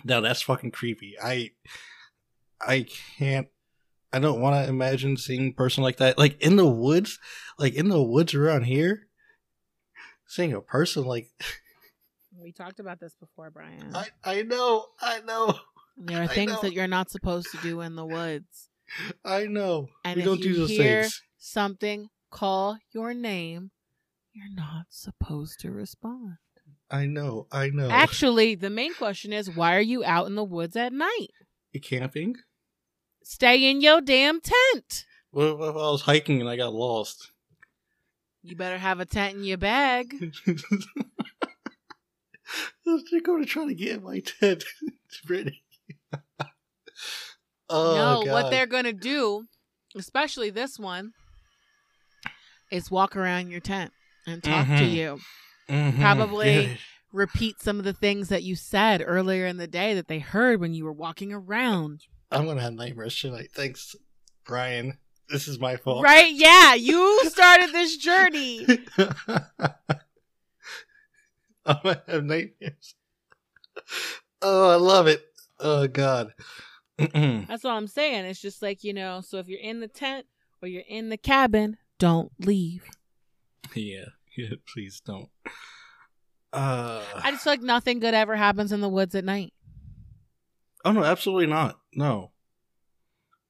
now 0.03 0.19
that's 0.19 0.41
fucking 0.41 0.71
creepy. 0.71 1.15
I 1.21 1.51
i 2.61 2.85
can't 3.17 3.47
I 4.15 4.19
don't 4.19 4.39
want 4.39 4.55
to 4.55 4.69
imagine 4.69 5.17
seeing 5.17 5.51
person 5.53 5.83
like 5.83 5.97
that, 5.97 6.17
like 6.17 6.41
in 6.41 6.55
the 6.55 6.65
woods, 6.65 7.19
like 7.59 7.73
in 7.73 7.89
the 7.89 8.01
woods 8.01 8.33
around 8.33 8.63
here. 8.63 9.07
Seeing 10.25 10.53
a 10.53 10.61
person 10.61 11.03
like 11.03 11.31
We 12.45 12.51
talked 12.51 12.79
about 12.79 12.99
this 12.99 13.15
before, 13.19 13.49
Brian. 13.49 13.89
I, 13.95 14.05
I 14.23 14.43
know, 14.43 14.85
I 15.01 15.19
know, 15.21 15.55
there 15.97 16.19
are 16.21 16.25
I 16.25 16.27
things 16.27 16.51
know. 16.51 16.61
that 16.61 16.73
you're 16.73 16.85
not 16.85 17.09
supposed 17.09 17.47
to 17.49 17.57
do 17.57 17.81
in 17.81 17.95
the 17.95 18.05
woods. 18.05 18.69
I 19.25 19.45
know. 19.47 19.87
And 20.03 20.17
we 20.17 20.21
if 20.21 20.25
don't 20.27 20.37
you 20.37 20.53
do 20.53 20.53
those 20.59 20.69
hear- 20.69 21.01
things. 21.01 21.23
Something 21.39 22.09
call 22.29 22.77
your 22.93 23.15
name, 23.15 23.71
you're 24.31 24.53
not 24.53 24.85
supposed 24.91 25.59
to 25.61 25.71
respond. 25.71 26.33
I 26.91 27.07
know, 27.07 27.47
I 27.51 27.69
know. 27.69 27.89
Actually, 27.89 28.53
the 28.53 28.69
main 28.69 28.93
question 28.93 29.33
is 29.33 29.49
why 29.49 29.75
are 29.75 29.81
you 29.81 30.03
out 30.05 30.27
in 30.27 30.35
the 30.35 30.43
woods 30.43 30.75
at 30.75 30.93
night? 30.93 31.29
You 31.71 31.81
camping? 31.81 32.35
Stay 33.23 33.67
in 33.71 33.81
your 33.81 34.01
damn 34.01 34.39
tent. 34.39 35.05
What 35.31 35.45
if 35.47 35.59
I 35.59 35.71
was 35.71 36.03
hiking 36.03 36.41
and 36.41 36.49
I 36.49 36.57
got 36.57 36.75
lost? 36.75 37.31
You 38.43 38.55
better 38.55 38.77
have 38.77 38.99
a 38.99 39.05
tent 39.05 39.35
in 39.35 39.43
your 39.45 39.57
bag. 39.57 40.13
They're 42.85 43.21
going 43.21 43.43
to 43.43 43.49
try 43.49 43.65
to 43.67 43.73
get 43.73 44.03
my 44.03 44.19
tent. 44.19 44.63
It's 45.07 45.21
Brittany. 45.21 45.63
oh, 47.69 47.95
no, 47.95 48.23
God. 48.25 48.31
what 48.43 48.49
they're 48.51 48.67
going 48.67 48.83
to 48.85 48.93
do, 48.93 49.45
especially 49.95 50.49
this 50.49 50.77
one, 50.79 51.11
is 52.71 52.91
walk 52.91 53.15
around 53.15 53.49
your 53.49 53.59
tent 53.59 53.91
and 54.27 54.43
talk 54.43 54.67
to 54.67 54.73
Mhm. 54.73 54.91
you. 54.93 55.19
Mhm. 55.69 55.99
probably- 55.99 56.61
Yeah. 56.65 56.75
Repeat 57.11 57.61
some 57.61 57.79
of 57.79 57.85
the 57.85 57.93
things 57.93 58.27
that 58.27 58.43
you 58.43 58.55
said 58.57 59.01
earlier 59.05 59.45
in 59.45 59.55
the 59.55 59.67
day 59.67 59.93
that 59.93 60.09
they 60.09 60.19
heard 60.19 60.59
when 60.59 60.73
you 60.73 60.83
were 60.83 60.91
walking 60.91 61.31
around. 61.31 62.01
I'm 62.29 62.43
going 62.43 62.57
to 62.57 62.63
have 62.63 62.73
nightmares 62.73 63.17
tonight. 63.17 63.51
Thanks, 63.53 63.95
Brian. 64.45 64.97
This 65.29 65.47
is 65.47 65.57
my 65.57 65.77
fault. 65.77 66.03
Right? 66.03 66.33
Yeah, 66.33 66.73
you 66.75 67.21
started 67.29 67.71
this 67.71 67.95
journey. 67.95 68.67
I'm 71.67 71.79
gonna 71.83 72.01
have 72.07 72.23
nightmares. 72.23 72.95
Oh, 74.41 74.69
I 74.69 74.75
love 74.75 75.07
it. 75.07 75.25
Oh 75.59 75.87
God. 75.87 76.33
That's 76.97 77.65
all 77.65 77.77
I'm 77.77 77.87
saying. 77.87 78.25
It's 78.25 78.41
just 78.41 78.61
like, 78.61 78.83
you 78.83 78.93
know, 78.93 79.21
so 79.21 79.37
if 79.39 79.47
you're 79.47 79.59
in 79.59 79.79
the 79.79 79.87
tent 79.87 80.25
or 80.61 80.67
you're 80.67 80.83
in 80.87 81.09
the 81.09 81.17
cabin, 81.17 81.77
don't 81.99 82.31
leave. 82.39 82.83
yeah, 83.73 84.05
yeah, 84.37 84.49
please 84.71 85.01
don't. 85.05 85.29
Uh, 86.53 87.03
I 87.15 87.31
just 87.31 87.43
feel 87.43 87.53
like 87.53 87.61
nothing 87.61 87.99
good 87.99 88.13
ever 88.13 88.35
happens 88.35 88.71
in 88.71 88.79
the 88.79 88.87
woods 88.87 89.13
at 89.13 89.25
night. 89.25 89.53
oh 90.85 90.91
no, 90.93 91.03
absolutely 91.03 91.47
not. 91.47 91.79
No, 91.93 92.31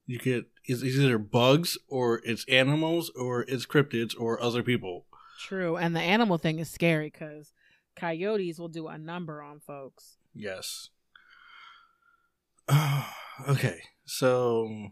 you 0.08 0.18
get 0.18 0.46
it's 0.66 0.82
either 0.84 1.20
bugs 1.20 1.78
or 1.88 2.22
it's 2.24 2.46
animals 2.46 3.12
or 3.12 3.42
it's 3.42 3.68
cryptids 3.68 4.16
or 4.20 4.42
other 4.42 4.64
people. 4.64 5.06
True. 5.40 5.76
And 5.78 5.96
the 5.96 6.02
animal 6.02 6.40
thing 6.40 6.58
is 6.58 6.70
scary 6.70 7.12
because 7.12 7.54
coyotes 7.96 8.60
will 8.60 8.68
do 8.68 8.88
a 8.88 8.98
number 8.98 9.42
on 9.42 9.60
folks. 9.60 10.18
Yes. 10.34 10.90
okay, 13.50 13.82
so 14.06 14.90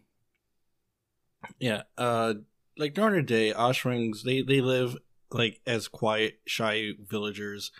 yeah, 1.59 1.83
uh, 1.97 2.35
like 2.77 2.93
during 2.93 3.15
the 3.15 3.21
day, 3.21 3.53
Oshwings 3.53 4.23
they 4.23 4.41
they 4.41 4.61
live 4.61 4.97
like 5.31 5.59
as 5.65 5.87
quiet, 5.87 6.39
shy 6.45 6.91
villagers. 6.99 7.71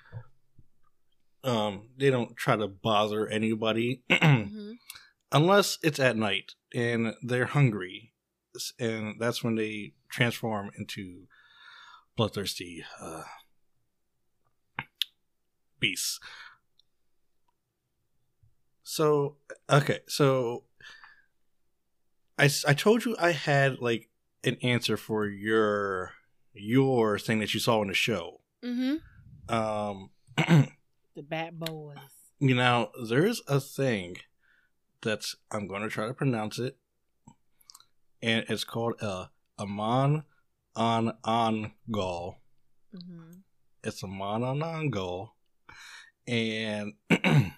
Um, 1.43 1.89
they 1.97 2.09
don't 2.09 2.37
try 2.37 2.55
to 2.55 2.67
bother 2.67 3.27
anybody 3.27 4.01
hmm 4.11 4.71
unless 5.33 5.79
it's 5.81 5.99
at 5.99 6.15
night 6.15 6.53
and 6.73 7.15
they're 7.21 7.47
hungry, 7.47 8.13
and 8.79 9.15
that's 9.19 9.43
when 9.43 9.55
they 9.55 9.93
transform 10.09 10.69
into 10.77 11.23
bloodthirsty 12.15 12.85
uh, 13.01 13.23
beasts. 15.84 16.19
So 18.84 19.38
okay, 19.69 19.99
so 20.07 20.64
I 22.38 22.49
I 22.68 22.73
told 22.73 23.05
you 23.05 23.15
I 23.19 23.31
had 23.31 23.80
like 23.80 24.10
an 24.43 24.57
answer 24.61 24.97
for 24.97 25.26
your 25.27 26.11
your 26.53 27.18
thing 27.18 27.39
that 27.39 27.53
you 27.53 27.60
saw 27.60 27.81
in 27.81 27.88
the 27.88 27.93
show. 27.93 28.41
hmm 28.64 28.95
Um, 29.49 30.10
The 31.15 31.22
bad 31.23 31.60
boys. 31.60 31.97
you 32.39 32.55
know, 32.55 32.91
there's 33.10 33.41
a 33.47 33.60
thing 33.60 34.18
that's 35.01 35.35
I'm 35.51 35.68
going 35.68 35.84
to 35.84 35.89
try 35.89 36.07
to 36.07 36.14
pronounce 36.14 36.60
it, 36.60 36.77
and 38.22 38.45
it's 38.49 38.64
called 38.64 38.95
uh, 39.01 39.27
Amon 39.60 40.23
on 40.76 41.14
Ongol. 41.23 42.41
hmm 42.91 43.31
It's 43.84 44.03
Amon 44.03 44.43
on 44.43 44.61
Ongol, 44.64 45.35
and 46.27 46.93
and 47.09 47.53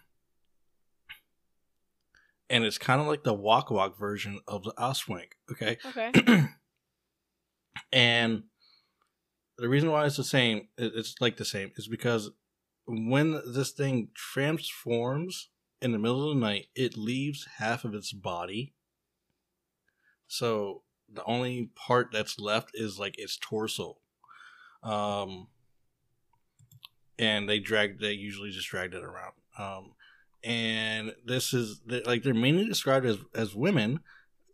it's 2.49 2.77
kind 2.77 3.01
of 3.01 3.07
like 3.07 3.23
the 3.23 3.35
Wakwak 3.35 3.97
version 3.97 4.39
of 4.47 4.63
the 4.63 4.73
Oswink. 4.77 5.33
Okay, 5.51 5.77
Okay. 5.85 6.11
and 7.91 8.43
the 9.57 9.69
reason 9.69 9.89
why 9.89 10.05
it's 10.05 10.17
the 10.17 10.23
same, 10.23 10.67
it's 10.77 11.15
like 11.21 11.37
the 11.37 11.45
same, 11.45 11.71
is 11.77 11.87
because 11.87 12.31
when 12.87 13.41
this 13.53 13.71
thing 13.71 14.09
transforms 14.13 15.49
in 15.81 15.91
the 15.91 15.99
middle 15.99 16.29
of 16.29 16.35
the 16.35 16.41
night, 16.41 16.67
it 16.75 16.97
leaves 16.97 17.47
half 17.57 17.85
of 17.85 17.93
its 17.93 18.11
body. 18.11 18.73
So 20.27 20.83
the 21.11 21.23
only 21.23 21.71
part 21.75 22.09
that's 22.11 22.39
left 22.39 22.71
is 22.73 22.99
like 22.99 23.15
its 23.17 23.37
torso. 23.37 23.97
Um, 24.83 25.47
and 27.17 27.47
they 27.49 27.59
drag, 27.59 27.99
they 27.99 28.11
usually 28.11 28.51
just 28.51 28.69
dragged 28.69 28.93
it 28.93 29.03
around. 29.03 29.33
Um, 29.57 29.91
and 30.43 31.13
this 31.25 31.53
is 31.53 31.81
like 32.05 32.23
they're 32.23 32.33
mainly 32.33 32.65
described 32.67 33.05
as 33.05 33.17
as 33.33 33.55
women 33.55 34.01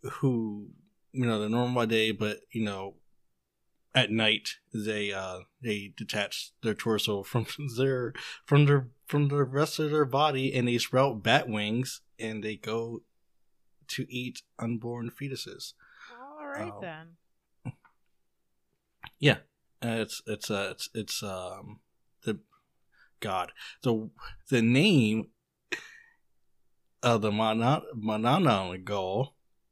who 0.04 0.70
you 1.12 1.26
know 1.26 1.40
the 1.40 1.50
normal 1.50 1.76
by 1.82 1.86
day, 1.86 2.12
but 2.12 2.40
you 2.52 2.64
know 2.64 2.96
at 3.94 4.10
night 4.10 4.52
they 4.74 5.12
uh 5.12 5.40
they 5.62 5.94
detach 5.98 6.52
their 6.64 6.74
torso 6.74 7.24
from 7.24 7.46
their 7.78 8.14
from 8.46 8.66
their 8.66 8.88
from 9.06 9.28
the 9.28 9.44
rest 9.44 9.80
of 9.80 9.92
their 9.92 10.06
body 10.06 10.54
and 10.54 10.66
they 10.68 10.78
sprout 10.78 11.22
bat 11.22 11.50
wings 11.50 12.00
and 12.18 12.42
they 12.42 12.56
go 12.56 13.02
to 13.90 14.06
eat 14.10 14.44
unborn 14.58 15.12
fetuses. 15.12 15.74
All 16.10 16.48
right 16.48 16.72
Oh. 16.74 16.80
then. 16.80 17.18
Yeah, 19.20 19.38
uh, 19.84 20.00
it's 20.00 20.22
it's 20.26 20.50
uh 20.50 20.70
it's 20.72 20.90
it's 20.94 21.22
um 21.24 21.82
the 22.24 22.40
God 23.22 23.52
the 23.84 24.10
the 24.50 24.62
name 24.62 25.28
of 27.02 27.22
the 27.22 27.32
Mana 27.32 27.82
Manananggal 27.98 29.30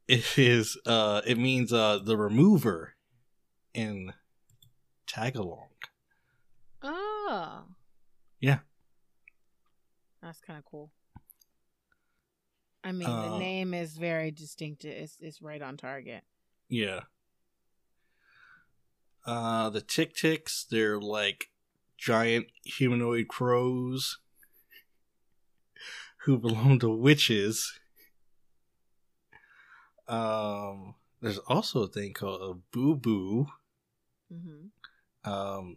is 0.08 0.76
uh 0.86 1.20
it 1.26 1.36
means 1.38 1.72
uh 1.72 1.98
the 2.02 2.16
remover 2.16 2.94
in 3.74 4.12
Tagalog. 5.06 5.68
Oh. 6.82 7.64
Yeah. 8.40 8.60
That's 10.22 10.40
kind 10.40 10.58
of 10.58 10.64
cool. 10.64 10.90
I 12.82 12.92
mean, 12.92 13.08
Uh, 13.08 13.30
the 13.32 13.38
name 13.38 13.74
is 13.74 13.96
very 13.98 14.30
distinctive. 14.30 14.90
It's 14.90 15.16
it's 15.20 15.42
right 15.42 15.60
on 15.60 15.76
target. 15.76 16.22
Yeah. 16.68 17.00
Uh 19.26 19.68
the 19.70 19.82
Tiktiks, 19.82 20.66
they're 20.68 20.98
like 21.00 21.50
giant 22.00 22.46
humanoid 22.64 23.28
crows 23.28 24.18
who 26.24 26.38
belong 26.38 26.78
to 26.78 26.88
witches. 26.88 27.78
Um 30.08 30.94
there's 31.20 31.38
also 31.38 31.82
a 31.82 31.88
thing 31.88 32.14
called 32.14 32.40
a 32.42 32.58
boo 32.72 32.96
boo. 32.96 33.46
hmm 34.32 34.68
Um 35.24 35.76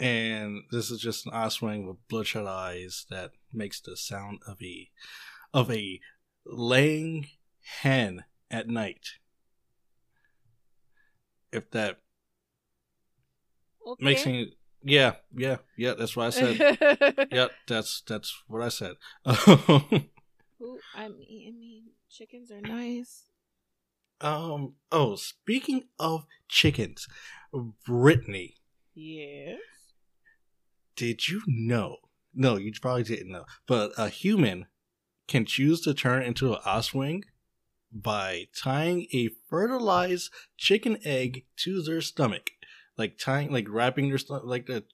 and 0.00 0.62
this 0.70 0.90
is 0.90 1.00
just 1.00 1.26
an 1.26 1.32
Oswing 1.32 1.86
with 1.86 2.06
bloodshot 2.08 2.46
eyes 2.46 3.06
that 3.10 3.32
makes 3.52 3.80
the 3.80 3.96
sound 3.96 4.40
of 4.46 4.60
a 4.60 4.90
of 5.54 5.70
a 5.70 6.00
laying 6.44 7.28
hen 7.80 8.24
at 8.50 8.68
night. 8.68 9.06
If 11.52 11.70
that 11.70 12.00
Okay. 13.92 14.04
makes 14.04 14.26
any 14.26 14.52
yeah, 14.82 15.14
yeah, 15.36 15.56
yeah, 15.76 15.94
that's 15.98 16.14
what 16.16 16.26
I 16.26 16.30
said. 16.30 16.78
yep, 17.32 17.50
that's 17.66 18.02
that's 18.06 18.32
what 18.46 18.62
I 18.62 18.68
said. 18.68 18.94
Ooh, 20.60 20.78
I 20.94 21.08
mean, 21.08 21.48
I 21.48 21.58
mean, 21.58 21.82
chickens 22.08 22.50
are 22.50 22.60
nice. 22.60 23.24
um 24.20 24.74
oh, 24.92 25.16
speaking 25.16 25.84
of 25.98 26.26
chickens, 26.48 27.08
Brittany, 27.86 28.54
Yes. 28.94 29.58
did 30.96 31.28
you 31.28 31.42
know? 31.46 31.96
No, 32.34 32.56
you 32.56 32.72
probably 32.80 33.02
didn't 33.04 33.32
know. 33.32 33.44
But 33.66 33.92
a 33.98 34.08
human 34.08 34.66
can 35.26 35.44
choose 35.44 35.80
to 35.82 35.94
turn 35.94 36.22
into 36.22 36.52
an 36.52 36.60
oswing 36.64 37.22
by 37.92 38.46
tying 38.56 39.06
a 39.12 39.30
fertilized 39.48 40.30
chicken 40.56 40.98
egg 41.04 41.44
to 41.56 41.82
their 41.82 42.00
stomach, 42.00 42.50
like 42.98 43.16
tying, 43.18 43.52
like 43.52 43.66
wrapping 43.68 44.08
their 44.08 44.18
stomach, 44.18 44.42
like 44.44 44.66
the 44.66 44.84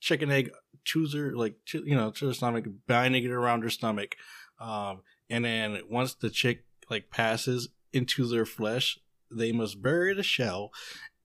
chicken 0.00 0.30
egg 0.30 0.50
chooser, 0.84 1.36
like 1.36 1.56
to, 1.66 1.82
you 1.84 1.94
know, 1.94 2.10
to 2.10 2.26
their 2.26 2.34
stomach, 2.34 2.64
binding 2.86 3.24
it 3.24 3.30
around 3.30 3.62
their 3.62 3.70
stomach, 3.70 4.16
um, 4.60 5.02
and 5.28 5.44
then 5.44 5.78
once 5.90 6.14
the 6.14 6.30
chick 6.30 6.64
like 6.90 7.10
passes 7.10 7.68
into 7.92 8.26
their 8.26 8.46
flesh, 8.46 8.98
they 9.30 9.52
must 9.52 9.82
bury 9.82 10.14
the 10.14 10.22
shell 10.22 10.70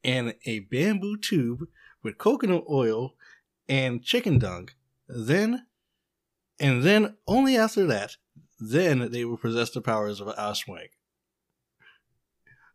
in 0.03 0.34
a 0.45 0.60
bamboo 0.60 1.18
tube 1.18 1.68
with 2.03 2.18
coconut 2.18 2.65
oil 2.69 3.15
and 3.69 4.03
chicken 4.03 4.39
dung. 4.39 4.69
Then, 5.07 5.65
and 6.60 6.84
then 6.84 7.15
only 7.27 7.55
after 7.55 7.85
that, 7.85 8.18
then 8.60 9.11
they 9.11 9.26
will 9.26 9.38
possess 9.38 9.69
the 9.72 9.81
powers 9.81 10.19
of 10.19 10.27
an 10.27 10.35
Oswing. 10.38 10.89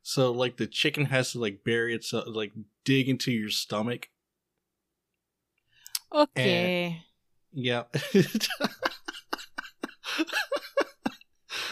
So, 0.03 0.33
like, 0.33 0.57
the 0.57 0.67
chicken 0.67 1.07
has 1.07 1.33
to 1.33 1.41
like 1.41 1.65
bury 1.65 1.95
itself, 1.95 2.25
like 2.29 2.53
dig 2.85 3.09
into 3.09 3.31
your 3.33 3.51
stomach. 3.51 4.09
Okay. 6.13 7.03
Yeah. 7.53 7.85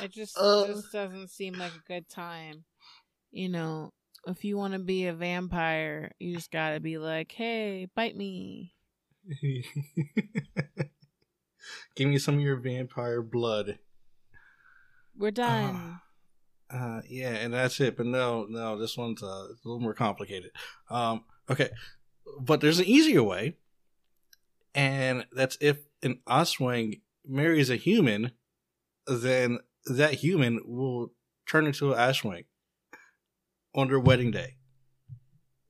it 0.03 0.11
just 0.11 0.37
uh, 0.39 0.67
just 0.67 0.93
doesn't 0.93 1.31
seem 1.31 1.55
like 1.55 1.73
a 1.73 1.89
good 1.89 2.09
time. 2.09 2.65
You 3.31 3.49
know, 3.49 3.93
if 4.27 4.45
you 4.45 4.57
want 4.57 4.75
to 4.75 4.79
be 4.79 5.07
a 5.07 5.13
vampire, 5.15 6.13
you 6.19 6.35
just 6.35 6.51
gotta 6.51 6.81
be 6.81 6.99
like, 6.99 7.33
"Hey, 7.33 7.89
bite 7.95 8.17
me." 8.17 8.75
Give 11.97 12.09
me 12.09 12.19
some 12.19 12.37
of 12.37 12.41
your 12.41 12.57
vampire 12.57 13.23
blood. 13.23 13.79
We're 15.17 15.31
done. 15.31 16.01
Uh, 16.71 17.01
yeah, 17.09 17.31
and 17.31 17.55
that's 17.55 17.81
it. 17.81 17.97
But 17.97 18.07
no, 18.07 18.47
no, 18.49 18.79
this 18.79 18.97
one's 18.97 19.23
uh, 19.23 19.27
a 19.27 19.57
little 19.65 19.81
more 19.81 19.95
complicated. 19.95 20.51
Um, 20.91 21.25
okay, 21.49 21.71
but 22.41 22.61
there's 22.61 22.79
an 22.79 22.87
easier 22.87 23.23
way, 23.23 23.57
and 24.75 25.27
that's 25.33 25.57
if 25.61 25.79
an 26.03 26.21
Oswing 26.27 27.01
marries 27.27 27.71
a 27.71 27.77
human, 27.77 28.33
then 29.07 29.61
that 29.87 30.15
human 30.15 30.61
will 30.65 31.13
turn 31.47 31.67
into 31.67 31.93
an 31.93 31.99
Ashwing 31.99 32.45
on 33.75 33.89
their 33.89 34.01
wedding 34.01 34.31
day. 34.33 34.57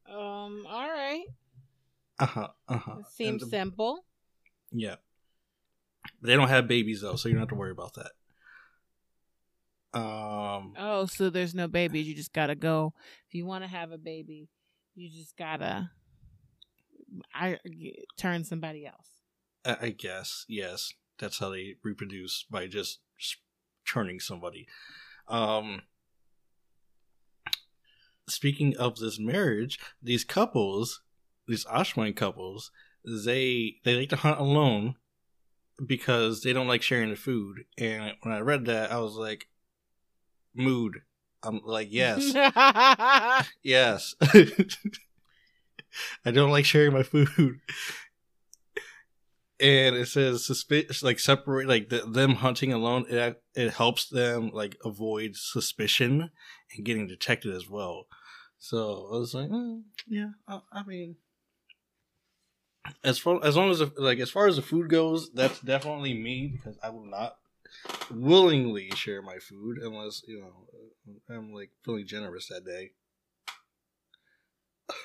Um. 0.09 0.66
All 0.68 0.89
right. 0.89 1.24
Uh 2.18 2.27
huh. 2.27 2.48
Uh 2.68 2.78
huh. 2.78 2.97
Seems 3.10 3.48
simple. 3.51 4.05
Yeah. 4.73 4.97
They 6.23 6.36
don't 6.36 6.48
have 6.48 6.68
babies 6.68 7.02
though, 7.02 7.16
so 7.16 7.28
you 7.28 7.35
don't 7.35 7.43
have 7.43 7.51
to 7.51 7.55
worry 7.55 7.73
about 7.73 7.94
that. 7.94 8.12
Um. 9.97 10.74
Oh, 10.78 11.06
so 11.06 11.31
there's 11.31 11.55
no 11.55 11.68
babies. 11.68 12.06
You 12.06 12.14
just 12.14 12.35
gotta 12.35 12.55
go. 12.55 12.93
If 13.28 13.35
you 13.35 13.47
want 13.47 13.64
to 13.64 13.68
have 13.68 13.93
a 13.93 13.98
baby, 13.98 14.51
you 14.94 15.09
just 15.09 15.36
gotta. 15.39 15.90
I 17.35 17.59
turn 18.18 18.44
somebody 18.44 18.86
else. 18.86 19.09
I 19.64 19.86
I 19.86 19.90
guess 19.90 20.44
yes, 20.48 20.93
that's 21.18 21.39
how 21.39 21.51
they 21.51 21.77
reproduce 21.82 22.44
by 22.51 22.66
just 22.66 22.98
churning 23.85 24.20
somebody. 24.20 24.66
Um. 25.28 25.82
Speaking 28.28 28.77
of 28.77 28.97
this 28.97 29.18
marriage, 29.18 29.78
these 30.02 30.24
couples, 30.24 31.01
these 31.47 31.64
Ashwin 31.66 32.14
couples, 32.14 32.70
they 33.02 33.77
they 33.85 33.94
like 33.94 34.10
to 34.10 34.16
hunt 34.16 34.40
alone 34.40 34.97
because 35.86 36.43
they 36.43 36.52
don't 36.52 36.68
like 36.68 36.82
sharing 36.82 37.10
the 37.10 37.16
food. 37.16 37.64
And 37.78 38.12
when 38.23 38.35
I 38.35 38.40
read 38.40 38.66
that, 38.66 38.93
I 38.93 38.98
was 38.98 39.14
like, 39.14 39.47
mood. 40.57 41.03
I'm 41.43 41.61
like, 41.65 41.89
yes, 41.91 42.33
yes. 43.62 44.15
I 46.24 46.31
don't 46.31 46.51
like 46.51 46.65
sharing 46.65 46.93
my 46.93 47.03
food. 47.03 47.61
And 49.59 49.97
it 49.97 50.09
says 50.09 50.45
suspicious, 50.45 51.03
like 51.03 51.19
separate, 51.19 51.66
like 51.66 51.89
the, 51.89 52.01
them 52.01 52.35
hunting 52.35 52.73
alone. 52.73 53.07
It 53.09 53.43
it 53.55 53.73
helps 53.73 54.07
them 54.09 54.51
like 54.53 54.77
avoid 54.85 55.37
suspicion 55.37 56.31
and 56.74 56.85
getting 56.85 57.07
detected 57.07 57.55
as 57.55 57.69
well. 57.69 58.07
So 58.59 59.09
I 59.12 59.19
was 59.19 59.33
like, 59.35 59.49
mm, 59.49 59.83
yeah, 60.09 60.31
I, 60.47 60.61
I 60.73 60.83
mean, 60.85 61.16
as 63.05 63.19
far 63.19 63.43
as 63.45 63.57
long 63.57 63.70
as 63.70 63.83
like 63.97 64.19
as 64.19 64.31
far 64.31 64.47
as 64.47 64.57
the 64.57 64.62
food 64.62 64.89
goes, 64.89 65.31
that's 65.33 65.61
definitely 65.61 66.15
me 66.15 66.49
because 66.49 66.78
I 66.83 66.91
will 66.91 67.07
not 67.07 67.37
willingly 68.10 68.90
share 68.90 69.22
my 69.22 69.38
food 69.38 69.78
unless 69.78 70.22
you 70.26 70.40
know 70.40 71.14
I'm 71.34 71.52
like 71.52 71.70
feeling 71.84 72.06
generous 72.06 72.48
that 72.48 72.64
day. 72.64 72.93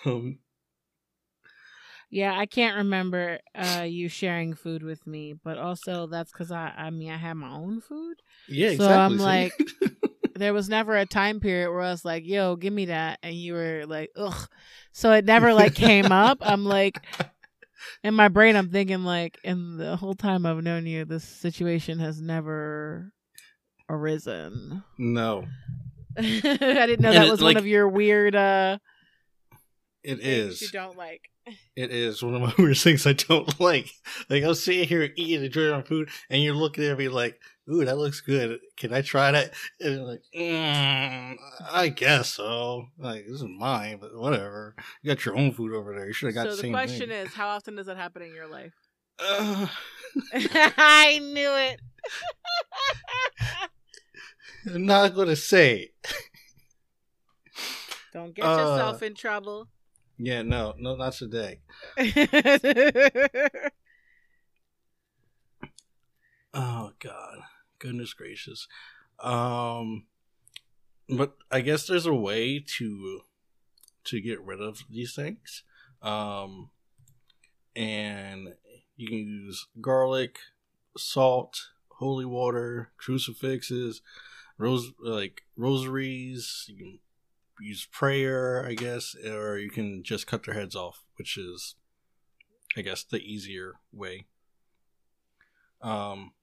Um, 0.05 0.39
Yeah, 2.09 2.37
I 2.37 2.45
can't 2.45 2.77
remember 2.77 3.39
uh, 3.55 3.85
you 3.87 4.09
sharing 4.09 4.53
food 4.53 4.83
with 4.83 5.07
me, 5.07 5.33
but 5.43 5.57
also 5.57 6.07
that's 6.07 6.31
because 6.31 6.51
I, 6.51 6.73
I 6.77 6.89
mean, 6.89 7.09
I 7.11 7.17
have 7.17 7.37
my 7.37 7.49
own 7.51 7.79
food. 7.81 8.21
yeah, 8.47 8.67
So 8.69 8.73
exactly. 8.73 8.93
I'm 8.95 9.17
like- 9.17 9.53
There 10.33 10.53
was 10.53 10.69
never 10.69 10.95
a 10.95 11.05
time 11.05 11.39
period 11.41 11.69
where 11.71 11.81
I 11.81 11.91
was 11.91 12.05
like, 12.05 12.25
"Yo, 12.25 12.55
give 12.55 12.71
me 12.71 12.85
that," 12.85 13.19
and 13.21 13.35
you 13.35 13.53
were 13.53 13.83
like, 13.85 14.11
"Ugh." 14.15 14.47
So 14.93 15.11
it 15.11 15.25
never 15.25 15.53
like 15.53 15.75
came 15.75 16.11
up. 16.11 16.37
I'm 16.41 16.63
like, 16.63 17.01
in 18.03 18.13
my 18.13 18.27
brain, 18.27 18.55
I'm 18.55 18.69
thinking 18.69 19.03
like, 19.03 19.37
in 19.43 19.77
the 19.77 19.95
whole 19.95 20.13
time 20.15 20.45
I've 20.45 20.63
known 20.63 20.85
you, 20.85 21.05
this 21.05 21.23
situation 21.23 21.99
has 21.99 22.21
never 22.21 23.11
arisen. 23.89 24.83
no, 24.97 25.45
I 26.17 26.21
didn't 26.23 27.01
know 27.01 27.09
And 27.09 27.17
that 27.17 27.27
it, 27.27 27.31
was 27.31 27.41
like- 27.41 27.55
one 27.55 27.57
of 27.63 27.67
your 27.67 27.87
weird 27.87 28.35
uh 28.35 28.77
it 30.03 30.19
things 30.19 30.61
you 30.61 30.69
don't 30.69 30.97
like. 30.97 31.21
It 31.75 31.91
is 31.91 32.23
one 32.23 32.35
of 32.35 32.41
my 32.41 32.53
weird 32.63 32.77
things 32.77 33.05
I 33.05 33.13
don't 33.13 33.59
like. 33.59 33.87
Like 34.29 34.43
I'm 34.43 34.53
sitting 34.55 34.87
here 34.87 35.09
eating, 35.15 35.45
enjoying 35.45 35.71
my 35.71 35.81
food, 35.83 36.09
and 36.29 36.41
you're 36.41 36.55
looking 36.55 36.85
at 36.85 36.97
me 36.97 37.07
like, 37.09 37.39
"Ooh, 37.69 37.83
that 37.85 37.97
looks 37.97 38.21
good. 38.21 38.59
Can 38.77 38.93
I 38.93 39.01
try 39.01 39.31
that?" 39.31 39.53
And 39.79 40.05
like, 40.05 40.21
mm, 40.35 41.35
"I 41.71 41.89
guess 41.89 42.29
so." 42.35 42.87
Like 42.97 43.25
this 43.25 43.41
is 43.41 43.43
mine, 43.43 43.97
but 43.99 44.15
whatever. 44.15 44.75
You 45.01 45.13
got 45.13 45.25
your 45.25 45.35
own 45.37 45.51
food 45.51 45.73
over 45.73 45.93
there. 45.93 46.07
You 46.07 46.13
should 46.13 46.27
have 46.27 46.35
got 46.35 46.49
So 46.51 46.55
the 46.55 46.61
the 46.63 46.69
question 46.71 47.09
thing. 47.09 47.17
is, 47.25 47.33
how 47.33 47.47
often 47.49 47.75
does 47.75 47.85
that 47.87 47.97
happen 47.97 48.21
in 48.21 48.33
your 48.33 48.47
life? 48.47 48.73
Uh, 49.23 49.67
I 50.33 51.19
knew 51.19 51.51
it. 51.55 51.79
I'm 54.73 54.85
not 54.85 55.15
gonna 55.15 55.35
say. 55.35 55.91
Don't 58.13 58.33
get 58.35 58.43
Uh, 58.45 58.57
yourself 58.57 59.03
in 59.03 59.13
trouble. 59.15 59.67
Yeah, 60.17 60.41
no, 60.41 60.73
no, 60.77 60.95
not 60.95 61.13
today. 61.13 61.61
Oh 66.53 66.91
God, 66.99 67.37
goodness 67.81 68.13
gracious. 68.13 68.67
Um, 69.19 70.05
but 71.09 71.35
I 71.51 71.61
guess 71.61 71.87
there's 71.87 72.05
a 72.05 72.13
way 72.13 72.63
to 72.77 73.21
to 74.05 74.21
get 74.21 74.41
rid 74.41 74.61
of 74.61 74.79
these 74.89 75.13
things. 75.13 75.63
Um, 76.01 76.69
and 77.75 78.53
you 78.95 79.07
can 79.07 79.17
use 79.17 79.67
garlic, 79.79 80.39
salt, 80.97 81.69
holy 81.99 82.25
water, 82.25 82.91
crucifixes, 82.97 84.01
rose 84.57 84.91
like 84.99 85.43
rosaries. 85.55 86.65
You 86.67 86.77
can 86.77 86.99
use 87.59 87.87
prayer, 87.91 88.65
I 88.67 88.73
guess, 88.73 89.15
or 89.25 89.57
you 89.57 89.69
can 89.69 90.03
just 90.03 90.27
cut 90.27 90.43
their 90.45 90.55
heads 90.55 90.75
off, 90.75 91.03
which 91.17 91.37
is, 91.37 91.75
I 92.75 92.81
guess, 92.81 93.03
the 93.03 93.19
easier 93.19 93.75
way. 93.91 94.25
Um, 95.81 96.33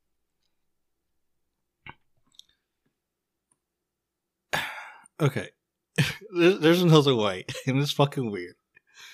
okay, 5.20 5.48
there's 6.34 6.82
another 6.82 7.14
way, 7.14 7.44
and 7.66 7.78
it's 7.78 7.92
fucking 7.92 8.30
weird. 8.30 8.54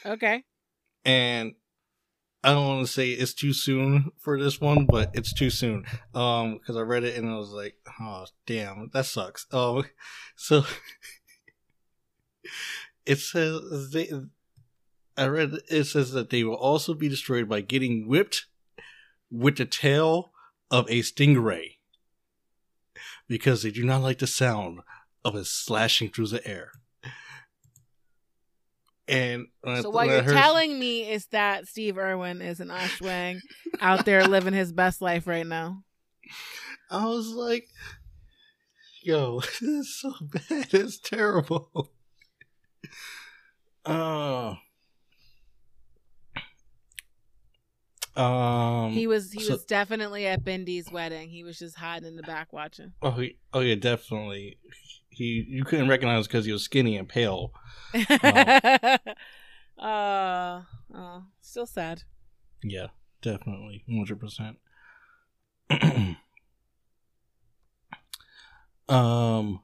okay. 0.04 0.44
And 1.04 1.54
I 2.42 2.52
don't 2.52 2.66
want 2.66 2.86
to 2.86 2.92
say 2.92 3.10
it's 3.10 3.32
too 3.32 3.54
soon 3.54 4.12
for 4.18 4.38
this 4.38 4.60
one, 4.60 4.84
but 4.84 5.10
it's 5.14 5.32
too 5.32 5.48
soon. 5.48 5.86
Um, 6.14 6.58
because 6.58 6.76
I 6.76 6.82
read 6.82 7.04
it 7.04 7.16
and 7.16 7.28
I 7.28 7.36
was 7.36 7.50
like, 7.50 7.76
oh 8.00 8.26
damn, 8.46 8.90
that 8.92 9.06
sucks. 9.06 9.46
Um, 9.50 9.84
so 10.36 10.64
it 13.06 13.16
says 13.16 13.90
they. 13.92 14.10
I 15.16 15.26
read 15.26 15.52
it 15.70 15.84
says 15.84 16.12
that 16.12 16.30
they 16.30 16.42
will 16.42 16.56
also 16.56 16.92
be 16.92 17.08
destroyed 17.08 17.48
by 17.48 17.60
getting 17.60 18.08
whipped 18.08 18.46
with 19.30 19.56
the 19.56 19.64
tail 19.64 20.32
of 20.70 20.86
a 20.90 21.00
stingray 21.00 21.76
because 23.26 23.62
they 23.62 23.70
do 23.70 23.84
not 23.84 24.02
like 24.02 24.18
the 24.18 24.26
sound 24.26 24.80
of 25.24 25.34
it 25.36 25.46
slashing 25.46 26.10
through 26.10 26.28
the 26.28 26.46
air. 26.46 26.70
And 29.06 29.46
So 29.82 29.90
what 29.90 30.06
you're 30.06 30.22
heard- 30.22 30.32
telling 30.34 30.78
me 30.78 31.10
is 31.10 31.26
that 31.26 31.68
Steve 31.68 31.98
Irwin 31.98 32.40
is 32.40 32.60
an 32.60 32.68
Ashwang 32.68 33.40
out 33.80 34.06
there 34.06 34.26
living 34.26 34.54
his 34.54 34.72
best 34.72 35.02
life 35.02 35.26
right 35.26 35.46
now. 35.46 35.82
I 36.90 37.04
was 37.06 37.28
like, 37.28 37.66
yo, 39.02 39.40
this 39.60 39.62
is 39.62 40.00
so 40.00 40.12
bad. 40.22 40.72
It's 40.72 40.98
terrible. 40.98 41.90
Uh, 43.86 44.54
um, 48.16 48.92
he 48.92 49.06
was 49.06 49.30
he 49.32 49.40
so- 49.40 49.54
was 49.54 49.64
definitely 49.64 50.26
at 50.26 50.42
Bindi's 50.44 50.90
wedding. 50.90 51.28
He 51.28 51.44
was 51.44 51.58
just 51.58 51.76
hiding 51.76 52.08
in 52.08 52.16
the 52.16 52.22
back 52.22 52.52
watching. 52.52 52.92
oh, 53.02 53.10
he, 53.10 53.36
oh 53.52 53.60
yeah, 53.60 53.74
definitely. 53.74 54.56
He, 55.14 55.44
you 55.48 55.64
couldn't 55.64 55.88
recognize 55.88 56.26
because 56.26 56.44
he 56.44 56.52
was 56.52 56.62
skinny 56.62 56.96
and 56.96 57.08
pale. 57.08 57.52
uh, 57.94 58.98
oh, 59.78 61.24
still 61.40 61.66
sad. 61.66 62.02
Yeah, 62.62 62.88
definitely, 63.22 63.84
hundred 63.88 64.20
percent. 64.20 64.58
Um, 68.88 69.62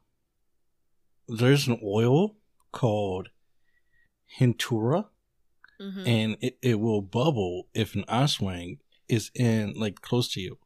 there's 1.29 1.69
an 1.69 1.79
oil 1.85 2.37
called 2.73 3.29
Hintura, 4.39 5.09
Mhm. 5.81 6.07
and 6.07 6.37
it, 6.41 6.59
it 6.63 6.81
will 6.81 7.03
bubble 7.03 7.69
if 7.75 7.95
an 7.95 8.05
Aswang 8.05 8.79
is 9.09 9.31
in 9.35 9.75
like 9.75 10.01
close 10.01 10.33
to 10.33 10.41
you. 10.41 10.59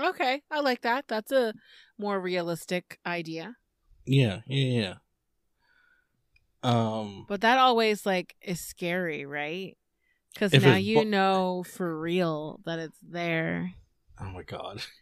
Okay, 0.00 0.42
I 0.50 0.60
like 0.60 0.82
that. 0.82 1.06
That's 1.08 1.32
a 1.32 1.52
more 1.98 2.20
realistic 2.20 2.98
idea. 3.04 3.56
Yeah, 4.08 4.40
yeah, 4.46 4.80
yeah. 4.80 4.94
Um, 6.62 7.26
But 7.28 7.42
that 7.42 7.58
always 7.58 8.04
like 8.06 8.34
is 8.42 8.60
scary, 8.60 9.26
right? 9.26 9.76
Because 10.32 10.52
now 10.52 10.76
you 10.76 11.00
bu- 11.00 11.04
know 11.04 11.62
for 11.62 11.98
real 12.00 12.60
that 12.64 12.78
it's 12.78 12.98
there. 13.02 13.74
oh 14.20 14.30
my 14.30 14.42
god. 14.42 14.82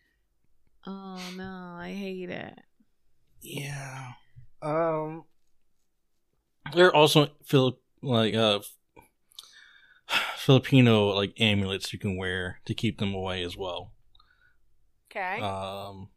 Oh 0.88 1.18
no, 1.36 1.76
I 1.80 1.92
hate 1.98 2.30
it. 2.30 2.60
Yeah. 3.40 4.12
Um. 4.62 5.24
There 6.72 6.86
are 6.86 6.94
also 6.94 7.30
Philip 7.44 7.80
like 8.02 8.34
uh 8.34 8.60
Filipino 10.36 11.08
like 11.08 11.32
amulets 11.40 11.92
you 11.92 11.98
can 11.98 12.16
wear 12.16 12.60
to 12.66 12.74
keep 12.74 12.98
them 12.98 13.14
away 13.14 13.42
as 13.42 13.56
well. 13.56 13.90
Okay. 15.10 15.40
Um. 15.40 16.08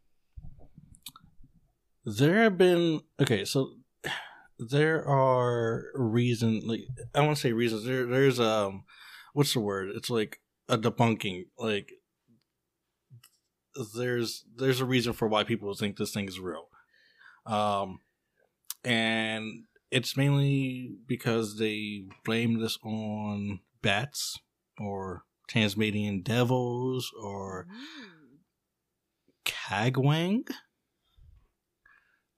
There 2.04 2.42
have 2.42 2.56
been 2.56 3.00
okay, 3.20 3.44
so 3.44 3.74
there 4.58 5.06
are 5.06 5.86
reasons 5.94 6.64
like 6.64 6.80
I 7.14 7.20
want 7.20 7.36
to 7.36 7.40
say 7.40 7.52
reasons. 7.52 7.84
There 7.84 8.06
there's 8.06 8.40
um 8.40 8.84
what's 9.32 9.52
the 9.54 9.60
word? 9.60 9.90
It's 9.94 10.10
like 10.10 10.40
a 10.68 10.78
debunking. 10.78 11.46
Like 11.58 11.92
there's 13.94 14.44
there's 14.56 14.80
a 14.80 14.86
reason 14.86 15.12
for 15.12 15.28
why 15.28 15.44
people 15.44 15.72
think 15.74 15.96
this 15.96 16.12
thing 16.12 16.28
is 16.28 16.40
real. 16.40 16.68
Um 17.46 18.00
and 18.84 19.64
it's 19.90 20.16
mainly 20.16 20.92
because 21.06 21.58
they 21.58 22.04
blame 22.24 22.60
this 22.60 22.78
on 22.82 23.60
bats 23.82 24.38
or 24.78 25.24
Tasmanian 25.48 26.22
devils 26.22 27.10
or 27.20 27.66
Kagwang. 29.44 30.48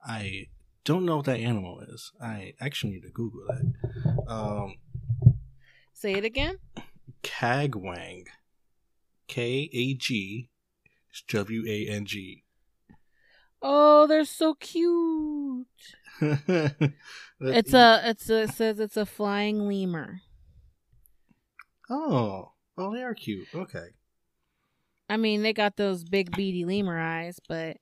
I 0.07 0.49
don't 0.85 1.05
know 1.05 1.17
what 1.17 1.27
that 1.27 1.39
animal 1.39 1.81
is. 1.81 2.13
I 2.21 2.55
actually 2.61 2.93
need 2.93 3.03
to 3.03 3.11
Google 3.11 3.43
that. 3.49 4.25
Um, 4.29 4.75
Say 5.93 6.15
it 6.15 6.25
again. 6.25 6.59
Kagwang. 7.23 8.25
K 9.29 9.71
A 9.73 9.95
G 9.95 10.51
W 11.29 11.65
A 11.69 11.89
N 11.89 12.05
G. 12.05 12.45
Oh, 13.63 14.07
they're 14.07 14.25
so 14.25 14.55
cute. 14.55 15.67
It's 17.45 17.75
a 17.75 18.01
it's 18.05 18.31
a 18.31 18.43
it 18.43 18.51
says 18.51 18.79
it's 18.79 18.97
a 18.97 19.05
flying 19.05 19.67
lemur. 19.67 20.21
Oh. 21.91 22.53
Oh, 22.79 22.95
they 22.95 23.03
are 23.03 23.15
cute. 23.15 23.49
Okay. 23.55 23.89
I 25.11 25.17
mean, 25.17 25.43
they 25.43 25.53
got 25.53 25.77
those 25.77 26.05
big 26.05 26.31
beady 26.31 26.65
lemur 26.65 26.99
eyes, 26.99 27.41
but 27.49 27.79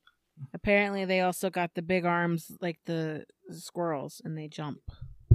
apparently 0.55 1.05
they 1.05 1.21
also 1.21 1.51
got 1.51 1.75
the 1.75 1.83
big 1.83 2.05
arms 2.05 2.53
like 2.61 2.79
the 2.87 3.25
squirrels 3.51 4.21
and 4.25 4.37
they 4.37 4.49
jump. 4.49 4.81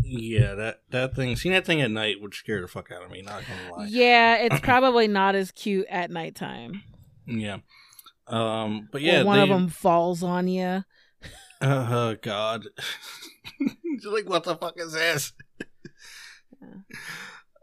Yeah, 0.01 0.53
that 0.55 0.81
that 0.91 1.15
thing. 1.15 1.35
Seeing 1.35 1.53
that 1.53 1.65
thing 1.65 1.81
at 1.81 1.89
night 1.89 2.21
would 2.21 2.33
scare 2.33 2.61
the 2.61 2.67
fuck 2.67 2.91
out 2.91 3.03
of 3.03 3.09
me. 3.09 3.21
Not 3.21 3.43
gonna 3.47 3.75
lie. 3.75 3.87
Yeah, 3.89 4.35
it's 4.37 4.59
probably 4.63 5.07
not 5.07 5.35
as 5.35 5.51
cute 5.51 5.87
at 5.89 6.11
nighttime. 6.11 6.83
Yeah. 7.25 7.57
Um. 8.27 8.89
But 8.91 9.01
yeah, 9.01 9.21
or 9.21 9.25
one 9.25 9.37
they, 9.37 9.43
of 9.43 9.49
them 9.49 9.67
falls 9.69 10.21
on 10.21 10.47
you. 10.47 10.83
Oh 11.61 12.15
God. 12.21 12.67
Just 13.99 14.07
like 14.07 14.29
what 14.29 14.43
the 14.43 14.55
fuck 14.55 14.79
is 14.79 14.93
this? 14.93 15.33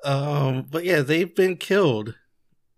um. 0.04 0.66
But 0.68 0.84
yeah, 0.84 1.02
they've 1.02 1.34
been 1.34 1.56
killed. 1.56 2.16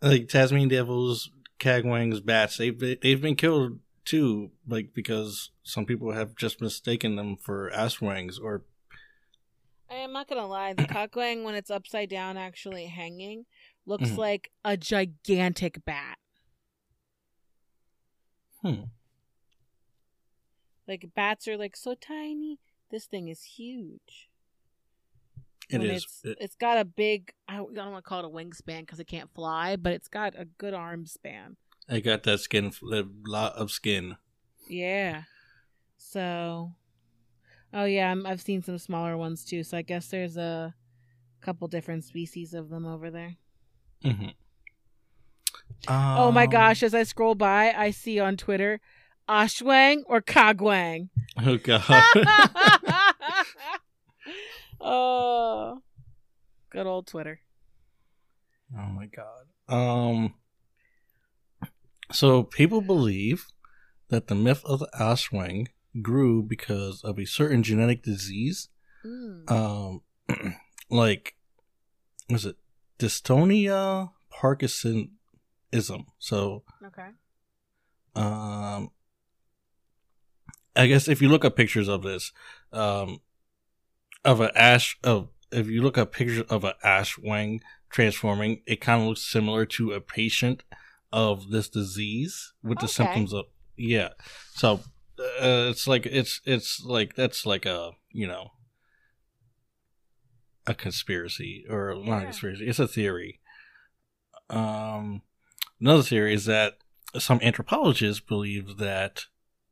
Like 0.03 0.29
Tasmanian 0.29 0.69
devils, 0.69 1.31
Kagwangs, 1.59 2.23
bats. 2.25 2.59
They've 2.59 2.79
been, 2.79 2.99
they've 3.01 3.23
been 3.23 3.37
killed 3.37 3.79
too. 4.05 4.51
Like 4.67 4.93
because 4.95 5.51
some 5.63 5.87
people 5.87 6.13
have 6.13 6.35
just 6.37 6.61
mistaken 6.61 7.17
them 7.17 7.37
for 7.37 7.71
asswangs 7.75 8.41
or 8.41 8.65
I'm 9.91 10.13
not 10.13 10.29
gonna 10.29 10.47
lie, 10.47 10.73
the 10.73 10.87
cockling 10.87 11.45
when 11.45 11.55
it's 11.55 11.71
upside 11.71 12.09
down, 12.11 12.37
actually 12.37 12.87
hanging, 12.87 13.47
looks 13.87 14.11
Mhm. 14.11 14.17
like 14.17 14.51
a 14.65 14.77
gigantic 14.77 15.85
bat. 15.85 16.19
Hmm. 18.63 18.85
Like 20.89 21.11
bats 21.15 21.47
are 21.49 21.57
like 21.57 21.77
so 21.77 21.95
tiny. 21.95 22.59
This 22.91 23.07
thing 23.07 23.29
is 23.29 23.43
huge. 23.43 24.31
It 25.71 25.79
When 25.79 25.91
is. 25.91 26.05
It's, 26.05 26.25
It- 26.25 26.39
it's 26.41 26.57
got 26.57 26.79
a 26.79 26.85
big. 26.85 27.33
I 27.49 27.57
don't 27.57 27.75
want 27.75 28.05
to 28.05 28.09
call 28.09 28.21
it 28.21 28.27
a 28.27 28.29
wingspan 28.29 28.81
because 28.81 29.01
it 29.01 29.07
can't 29.07 29.33
fly, 29.35 29.77
but 29.77 29.93
it's 29.93 30.09
got 30.09 30.39
a 30.39 30.45
good 30.45 30.75
arm 30.75 31.07
span. 31.07 31.57
I 31.89 32.01
got 32.01 32.23
that 32.25 32.41
skin, 32.41 32.73
a 32.93 33.05
lot 33.27 33.55
of 33.55 33.71
skin. 33.71 34.17
Yeah. 34.69 35.23
So. 35.99 36.73
Oh 37.73 37.85
yeah, 37.85 38.11
I'm, 38.11 38.27
I've 38.27 38.41
seen 38.41 38.63
some 38.63 38.79
smaller 38.79 39.17
ones 39.17 39.45
too. 39.45 39.65
So 39.65 39.77
I 39.77 39.83
guess 39.83 40.09
there's 40.09 40.37
a 40.37 40.75
couple 41.41 41.69
different 41.69 42.05
species 42.05 42.55
of 42.55 42.71
them 42.71 42.87
over 42.87 43.11
there. 43.11 43.37
hmm 44.03 44.29
oh 45.89 46.31
my 46.33 46.47
gosh! 46.47 46.83
As 46.83 46.95
I 46.95 47.03
scroll 47.03 47.35
by, 47.35 47.73
I 47.73 47.91
see 47.91 48.19
on 48.19 48.37
Twitter, 48.37 48.81
Ashwang 49.29 50.03
or 50.07 50.21
Kagwang. 50.21 51.09
Oh 51.45 51.59
god. 51.59 52.05
oh, 54.81 55.83
good 56.71 56.87
old 56.87 57.07
Twitter. 57.07 57.41
oh 58.77 58.89
my 58.89 59.07
god. 59.07 59.47
Um. 59.69 60.35
So 62.13 62.43
people 62.43 62.81
believe 62.81 63.47
that 64.09 64.27
the 64.27 64.35
myth 64.35 64.63
of 64.65 64.81
the 64.81 64.89
Ashwang 64.99 65.69
grew 66.03 66.43
because 66.43 67.03
of 67.03 67.19
a 67.19 67.25
certain 67.25 67.63
genetic 67.63 68.03
disease. 68.03 68.69
Mm. 69.05 69.51
Um, 69.51 70.03
like, 70.91 71.37
was 72.29 72.45
it 72.45 72.57
dystonia 72.99 74.11
Parkinsonism? 74.33 76.07
So, 76.19 76.63
okay. 76.85 77.09
um, 78.15 78.91
I 80.77 80.87
guess 80.87 81.09
if 81.09 81.23
you 81.23 81.29
look 81.29 81.45
up 81.45 81.57
pictures 81.57 81.89
of 81.89 82.03
this, 82.03 82.33
um, 82.73 83.21
of 84.25 84.41
an 84.41 84.51
ash 84.55 84.99
of 85.05 85.29
if 85.53 85.69
you 85.69 85.83
look 85.83 85.99
up 85.99 86.13
pictures 86.13 86.45
of 86.49 86.65
an 86.65 86.73
ash 86.83 87.19
wang 87.19 87.61
transforming, 87.91 88.63
it 88.67 88.81
kind 88.81 89.03
of 89.03 89.09
looks 89.09 89.23
similar 89.23 89.65
to 89.67 89.93
a 89.93 90.01
patient 90.01 90.65
of 91.15 91.51
this 91.51 91.69
disease 91.69 92.53
with 92.65 92.81
the 92.81 92.89
symptoms 92.89 93.33
of 93.33 93.45
yeah. 93.77 94.09
So 94.55 94.81
uh, 95.21 95.71
it's 95.71 95.87
like 95.87 96.07
it's 96.07 96.41
it's 96.45 96.83
like 96.85 97.15
that's 97.15 97.47
like 97.47 97.65
a 97.65 97.93
you 98.11 98.27
know 98.27 98.49
a 100.67 100.75
conspiracy 100.75 101.67
or 101.71 101.95
not 101.95 102.23
a 102.23 102.25
conspiracy. 102.25 102.67
It's 102.67 102.81
a 102.81 102.89
theory. 102.89 103.39
Um, 104.51 105.23
another 105.81 106.03
theory 106.03 106.35
is 106.35 106.47
that 106.47 106.79
some 107.17 107.39
anthropologists 107.43 108.21
believe 108.21 108.79
that 108.79 109.27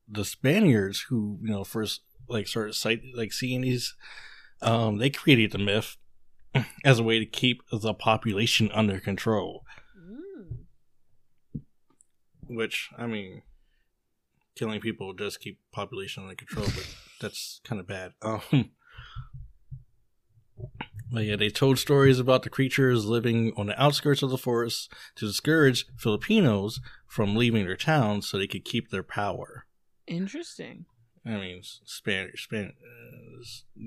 the 0.09 0.25
Spaniards 0.25 1.07
who 1.09 1.41
you 1.43 1.51
know 1.51 1.65
first 1.65 2.03
like 2.29 2.47
started 2.47 2.75
sight 2.75 3.01
like 3.17 3.33
seeing 3.33 3.63
these, 3.63 3.97
um, 4.61 4.99
they 4.99 5.11
created 5.11 5.51
the 5.51 5.59
myth 5.59 5.97
as 6.85 7.01
a 7.01 7.03
way 7.03 7.19
to 7.19 7.27
keep 7.27 7.63
the 7.73 7.95
population 7.95 8.71
under 8.73 9.01
control. 9.01 9.65
Which 12.55 12.91
I 12.99 13.07
mean, 13.07 13.43
killing 14.55 14.81
people 14.81 15.13
does 15.13 15.37
keep 15.37 15.59
population 15.73 16.23
under 16.23 16.35
control, 16.35 16.67
but 16.67 16.87
that's 17.21 17.61
kind 17.65 17.81
of 17.81 17.87
bad. 17.87 18.13
Um, 18.23 18.71
but 21.11 21.25
yeah, 21.25 21.37
they 21.37 21.51
told 21.51 21.79
stories 21.79 22.19
about 22.19 22.43
the 22.43 22.49
creatures 22.49 23.05
living 23.05 23.53
on 23.57 23.67
the 23.67 23.83
outskirts 23.83 24.23
of 24.23 24.31
the 24.31 24.39
forest 24.39 24.91
to 25.17 25.27
discourage 25.27 25.87
Filipinos 25.97 26.81
from 27.07 27.37
leaving 27.37 27.67
their 27.67 27.77
towns 27.77 28.27
so 28.29 28.39
they 28.39 28.47
could 28.47 28.65
keep 28.65 28.91
their 28.91 29.03
power. 29.03 29.67
Interesting. 30.07 30.87
I 31.27 31.37
mean, 31.37 31.61
Spanish, 31.63 32.45
Spanish, 32.45 32.75
uh, 32.83 33.85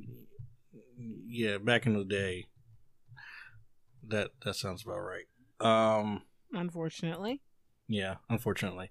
yeah, 1.27 1.57
back 1.57 1.85
in 1.85 1.97
the 1.97 2.05
day, 2.05 2.45
that 4.07 4.31
that 4.43 4.55
sounds 4.55 4.83
about 4.83 4.99
right. 4.99 5.25
Um, 5.59 6.21
Unfortunately. 6.53 7.41
Yeah, 7.87 8.15
unfortunately, 8.29 8.89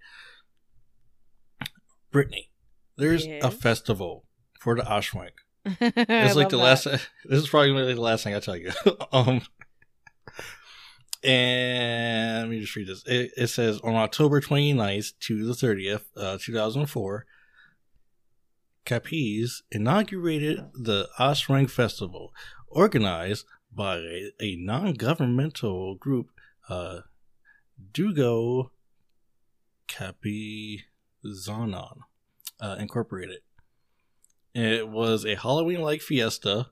Brittany, 2.10 2.50
there's 2.96 3.26
a 3.26 3.50
festival 3.50 4.24
for 4.60 4.76
the 4.76 4.82
Ashwank. 4.82 5.32
it's 5.66 6.36
like 6.36 6.50
the 6.50 6.58
last. 6.58 6.86
This 7.24 7.42
is 7.42 7.48
probably 7.48 7.72
gonna 7.72 7.86
be 7.86 7.94
the 7.94 8.00
last 8.00 8.24
thing 8.24 8.34
I 8.34 8.40
tell 8.40 8.56
you. 8.56 8.70
um, 9.12 9.42
and 11.24 12.42
let 12.42 12.50
me 12.50 12.60
just 12.60 12.76
read 12.76 12.86
this. 12.86 13.02
It, 13.06 13.32
it 13.36 13.46
says 13.48 13.80
on 13.82 13.94
October 13.94 14.40
29th 14.40 15.14
to 15.20 15.46
the 15.46 15.54
30th, 15.54 16.02
uh, 16.16 16.38
2004, 16.40 17.24
Capiz 18.84 19.62
inaugurated 19.72 20.66
the 20.74 21.08
Aswang 21.18 21.70
Festival, 21.70 22.32
organized 22.68 23.46
by 23.74 23.96
a, 23.96 24.32
a 24.40 24.56
non-governmental 24.56 25.94
group, 25.94 26.30
uh, 26.68 27.00
Dugo 27.92 28.70
Capizanon 29.88 30.82
uh, 32.60 32.76
Incorporated. 32.78 33.40
It 34.54 34.88
was 34.88 35.24
a 35.24 35.34
Halloween 35.34 35.80
like 35.80 36.00
fiesta 36.00 36.68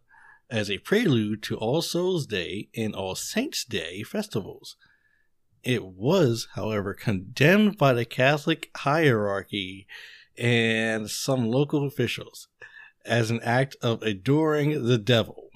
as 0.48 0.70
a 0.70 0.78
prelude 0.78 1.42
to 1.44 1.56
All 1.56 1.82
Souls 1.82 2.26
Day 2.26 2.68
and 2.76 2.94
All 2.94 3.14
Saints 3.14 3.64
Day 3.64 4.02
festivals. 4.02 4.76
It 5.64 5.84
was, 5.84 6.48
however, 6.54 6.94
condemned 6.94 7.78
by 7.78 7.92
the 7.92 8.04
Catholic 8.04 8.70
hierarchy 8.76 9.86
and 10.36 11.10
some 11.10 11.46
local 11.46 11.86
officials 11.86 12.48
as 13.04 13.30
an 13.30 13.40
act 13.42 13.76
of 13.82 14.02
adoring 14.02 14.86
the 14.86 14.98
devil. 14.98 15.50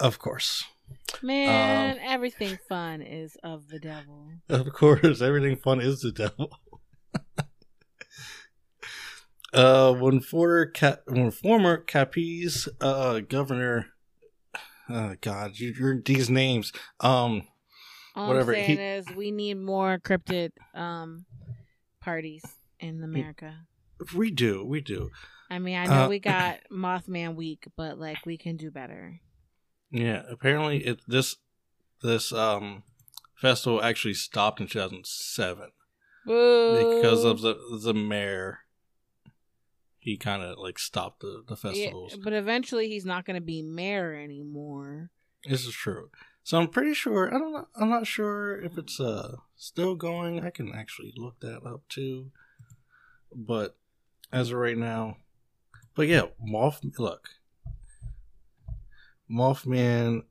Of 0.00 0.18
course. 0.18 0.64
Man, 1.22 1.92
Um, 1.96 1.98
everything 2.02 2.58
fun 2.68 3.02
is 3.02 3.36
of 3.42 3.68
the 3.68 3.78
devil. 3.78 4.28
Of 4.48 4.72
course, 4.72 5.20
everything 5.20 5.56
fun 5.56 5.80
is 5.80 6.00
the 6.00 6.12
devil. 6.12 6.50
Uh, 9.52 9.94
when 9.94 10.20
former 10.20 10.66
Cap, 10.66 11.00
when 11.06 11.30
former 11.30 11.82
Capiz 11.82 12.68
uh 12.82 13.20
governor, 13.20 13.86
oh 14.90 15.14
God, 15.22 15.52
you, 15.58 15.72
you're 15.78 16.02
these 16.02 16.28
names. 16.28 16.70
Um, 17.00 17.48
All 18.14 18.28
Whatever, 18.28 18.52
I'm 18.52 18.58
saying 18.58 18.76
he- 18.78 18.82
is 18.84 19.06
we 19.16 19.30
need 19.30 19.54
more 19.54 19.98
cryptid 19.98 20.50
um 20.74 21.24
parties 22.02 22.44
in 22.78 23.02
America. 23.02 23.54
we 24.14 24.30
do, 24.30 24.64
we 24.66 24.82
do. 24.82 25.08
I 25.50 25.58
mean, 25.60 25.78
I 25.78 25.86
know 25.86 26.04
Uh, 26.04 26.08
we 26.08 26.18
got 26.34 26.58
Mothman 26.70 27.34
Week, 27.34 27.66
but 27.74 27.98
like 27.98 28.26
we 28.26 28.36
can 28.36 28.58
do 28.58 28.70
better. 28.70 29.18
Yeah, 29.90 30.22
apparently 30.30 30.78
it 30.86 31.00
this 31.08 31.36
this 32.02 32.32
um 32.32 32.82
festival 33.34 33.82
actually 33.82 34.14
stopped 34.14 34.60
in 34.60 34.66
2007 34.66 35.70
because 36.26 37.24
of 37.24 37.40
the 37.40 37.56
the 37.82 37.94
mayor. 37.94 38.60
He 39.98 40.16
kind 40.16 40.42
of 40.42 40.58
like 40.58 40.78
stopped 40.78 41.20
the 41.20 41.42
the 41.46 41.54
Yeah, 41.54 41.56
festivals. 41.70 42.16
but 42.22 42.32
eventually 42.32 42.88
he's 42.88 43.04
not 43.04 43.24
going 43.24 43.34
to 43.36 43.40
be 43.44 43.62
mayor 43.62 44.14
anymore. 44.14 45.10
This 45.44 45.66
is 45.66 45.74
true. 45.74 46.10
So 46.42 46.58
I'm 46.58 46.68
pretty 46.68 46.94
sure. 46.94 47.28
I 47.34 47.38
don't. 47.38 47.52
know 47.52 47.68
I'm 47.74 47.90
not 47.90 48.06
sure 48.06 48.58
if 48.60 48.78
it's 48.78 48.98
uh 49.00 49.36
still 49.56 49.94
going. 49.94 50.44
I 50.44 50.50
can 50.50 50.72
actually 50.74 51.12
look 51.16 51.40
that 51.40 51.64
up 51.66 51.82
too. 51.88 52.30
But 53.34 53.76
as 54.32 54.50
of 54.50 54.56
right 54.58 54.76
now, 54.78 55.18
but 55.94 56.08
yeah, 56.08 56.22
Moth. 56.42 56.80
Look, 56.98 57.28
Mothman 59.30 60.22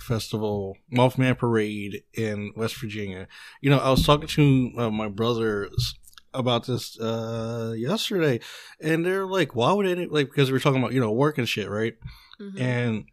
Festival, 0.00 0.76
Mothman 0.92 1.38
Parade 1.38 2.02
in 2.12 2.52
West 2.56 2.76
Virginia. 2.76 3.28
You 3.60 3.70
know, 3.70 3.78
I 3.78 3.90
was 3.90 4.04
talking 4.04 4.28
to 4.28 4.72
uh, 4.76 4.90
my 4.90 5.08
brothers 5.08 5.94
about 6.34 6.66
this 6.66 6.98
uh 6.98 7.74
yesterday, 7.76 8.40
and 8.80 9.06
they're 9.06 9.26
like, 9.26 9.54
"Why 9.54 9.72
would 9.72 9.86
any 9.86 10.06
like?" 10.06 10.30
Because 10.30 10.50
we 10.50 10.56
are 10.56 10.60
talking 10.60 10.80
about 10.80 10.92
you 10.92 11.00
know 11.00 11.12
work 11.12 11.38
and 11.38 11.48
shit, 11.48 11.70
right? 11.70 11.94
Mhm. 12.40 12.60
And 12.60 13.04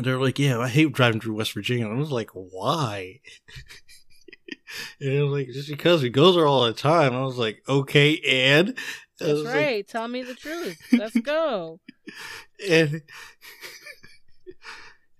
they're 0.00 0.18
like, 0.18 0.38
"Yeah, 0.38 0.58
I 0.58 0.68
hate 0.68 0.92
driving 0.92 1.20
through 1.20 1.34
West 1.34 1.52
Virginia." 1.52 1.86
And 1.86 1.94
I 1.96 2.00
was 2.00 2.10
like, 2.10 2.30
"Why?" 2.32 3.20
and 5.00 5.12
it 5.12 5.22
was 5.22 5.32
like, 5.32 5.48
"Just 5.52 5.68
because 5.68 6.02
we 6.02 6.08
goes 6.08 6.34
there 6.36 6.46
all 6.46 6.64
the 6.64 6.72
time." 6.72 7.12
I 7.12 7.22
was 7.22 7.36
like, 7.36 7.62
"Okay, 7.68 8.18
and." 8.26 8.76
That's 9.18 9.32
was 9.32 9.42
like- 9.44 9.54
right. 9.54 9.88
Tell 9.88 10.08
me 10.08 10.22
the 10.22 10.34
truth. 10.34 10.78
Let's 10.92 11.18
go. 11.20 11.80
and 12.68 13.02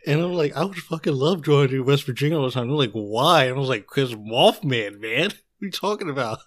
and 0.07 0.21
I'm 0.21 0.33
like, 0.33 0.57
I 0.57 0.65
would 0.65 0.77
fucking 0.77 1.15
love 1.15 1.43
driving 1.43 1.69
through 1.69 1.85
West 1.85 2.05
Virginia 2.05 2.37
all 2.39 2.45
the 2.47 2.51
time. 2.51 2.67
They're 2.69 2.77
like, 2.77 2.91
why? 2.93 3.45
And 3.45 3.55
I 3.57 3.59
was 3.59 3.69
like, 3.69 3.83
because 3.89 4.15
Mothman, 4.15 5.01
man. 5.01 5.31
What 5.63 5.67
are 5.67 5.67
you 5.67 5.71
talking 5.71 6.11
about? 6.11 6.39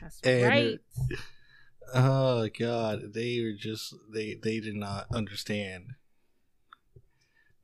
That's 0.00 0.20
And- 0.24 0.46
right. 0.46 0.78
Oh 1.92 2.48
god, 2.58 3.12
they 3.14 3.42
were 3.42 3.52
just 3.52 3.94
they 4.12 4.34
they 4.42 4.60
did 4.60 4.74
not 4.76 5.06
understand 5.12 5.88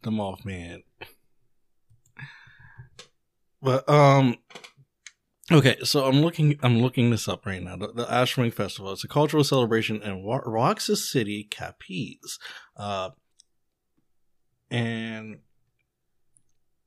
the 0.02 0.10
Mothman. 0.10 0.82
But 3.62 3.88
um 3.88 4.36
okay, 5.50 5.76
so 5.82 6.06
I'm 6.06 6.20
looking 6.20 6.58
I'm 6.62 6.80
looking 6.80 7.10
this 7.10 7.28
up 7.28 7.46
right 7.46 7.62
now. 7.62 7.76
The, 7.76 7.92
the 7.92 8.06
Aswang 8.06 8.52
Festival. 8.52 8.92
It's 8.92 9.04
a 9.04 9.08
cultural 9.08 9.44
celebration 9.44 10.02
in 10.02 10.24
Roxas 10.24 11.10
City, 11.10 11.46
Capiz. 11.50 12.38
Uh 12.76 13.10
and 14.70 15.38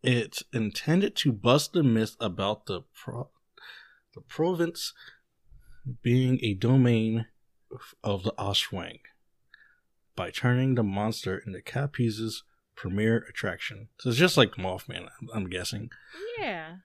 it's 0.04 0.44
intended 0.54 1.16
to 1.18 1.32
bust 1.32 1.74
the 1.74 1.84
myth 1.84 2.16
about 2.20 2.66
the 2.66 2.82
pro- 2.94 3.30
the 4.14 4.22
province 4.22 4.94
being 6.02 6.40
a 6.42 6.54
domain 6.54 7.28
of 8.04 8.24
the 8.24 8.34
Aswang 8.38 9.00
by 10.16 10.32
turning 10.32 10.76
the 10.76 10.84
monster 10.84 11.42
into 11.46 11.62
Capiz's 11.62 12.44
premier 12.76 13.26
attraction. 13.30 13.90
So 14.00 14.10
it's 14.10 14.20
just 14.20 14.38
like 14.38 14.56
Mothman, 14.56 15.10
I'm 15.34 15.50
guessing. 15.50 15.90
Yeah. 16.40 16.78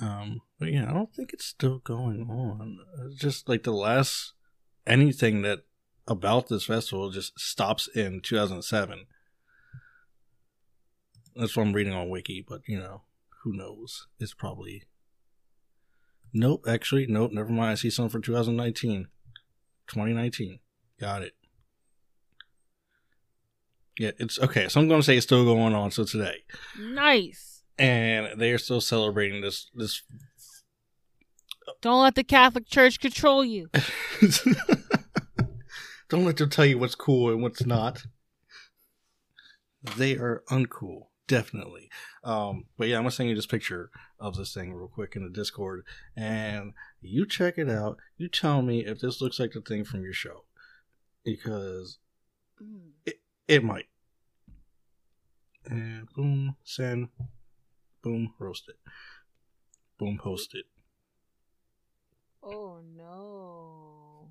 Um, 0.00 0.42
but 0.58 0.72
yeah, 0.72 0.88
I 0.88 0.92
don't 0.92 1.12
think 1.12 1.32
it's 1.32 1.44
still 1.44 1.78
going 1.78 2.28
on. 2.30 2.78
It's 3.06 3.16
just 3.16 3.48
like 3.48 3.64
the 3.64 3.72
last 3.72 4.32
anything 4.86 5.42
that 5.42 5.60
about 6.06 6.48
this 6.48 6.64
festival 6.64 7.10
just 7.10 7.38
stops 7.38 7.88
in 7.88 8.20
2007. 8.22 9.06
That's 11.36 11.56
what 11.56 11.66
I'm 11.66 11.72
reading 11.72 11.92
on 11.92 12.08
Wiki, 12.08 12.44
but 12.46 12.62
you 12.66 12.78
know, 12.78 13.02
who 13.42 13.52
knows? 13.52 14.06
It's 14.18 14.34
probably. 14.34 14.84
Nope, 16.32 16.64
actually, 16.68 17.06
nope, 17.08 17.32
never 17.32 17.50
mind. 17.50 17.70
I 17.70 17.74
see 17.74 17.90
something 17.90 18.10
for 18.10 18.24
2019. 18.24 19.08
2019. 19.88 20.58
Got 21.00 21.22
it. 21.22 21.32
Yeah, 23.98 24.12
it's 24.18 24.38
okay. 24.38 24.68
So 24.68 24.80
I'm 24.80 24.88
going 24.88 25.00
to 25.00 25.04
say 25.04 25.16
it's 25.16 25.26
still 25.26 25.44
going 25.44 25.74
on. 25.74 25.90
So 25.90 26.04
today, 26.04 26.44
Nice. 26.78 27.47
And 27.78 28.38
they 28.40 28.52
are 28.52 28.58
still 28.58 28.80
celebrating 28.80 29.40
this 29.40 29.70
this 29.74 30.02
Don't 31.80 32.02
let 32.02 32.14
the 32.14 32.24
Catholic 32.24 32.66
Church 32.68 32.98
control 33.00 33.44
you. 33.44 33.70
Don't 36.08 36.24
let 36.24 36.38
them 36.38 36.48
tell 36.50 36.64
you 36.64 36.78
what's 36.78 36.94
cool 36.94 37.30
and 37.30 37.42
what's 37.42 37.66
not. 37.66 38.04
They 39.96 40.16
are 40.16 40.42
uncool, 40.50 41.08
definitely. 41.26 41.90
Um, 42.24 42.64
but 42.78 42.88
yeah, 42.88 42.96
I'm 42.96 43.02
gonna 43.02 43.10
send 43.10 43.28
you 43.28 43.34
this 43.36 43.46
picture 43.46 43.90
of 44.18 44.36
this 44.36 44.52
thing 44.54 44.72
real 44.74 44.88
quick 44.88 45.14
in 45.16 45.22
the 45.22 45.30
Discord, 45.30 45.84
and 46.16 46.72
you 47.00 47.26
check 47.26 47.58
it 47.58 47.68
out. 47.68 47.98
You 48.16 48.28
tell 48.28 48.62
me 48.62 48.84
if 48.86 49.00
this 49.00 49.20
looks 49.20 49.38
like 49.38 49.52
the 49.52 49.60
thing 49.60 49.84
from 49.84 50.02
your 50.02 50.12
show, 50.14 50.44
because 51.24 51.98
Mm. 52.60 53.12
it 53.46 53.62
might. 53.62 53.86
And 55.66 56.08
boom, 56.16 56.56
send. 56.64 57.10
Boom, 58.02 58.34
roast 58.38 58.68
it. 58.68 58.76
Boom, 59.98 60.18
post 60.22 60.54
it. 60.54 60.66
Oh 62.42 62.80
no. 62.96 64.30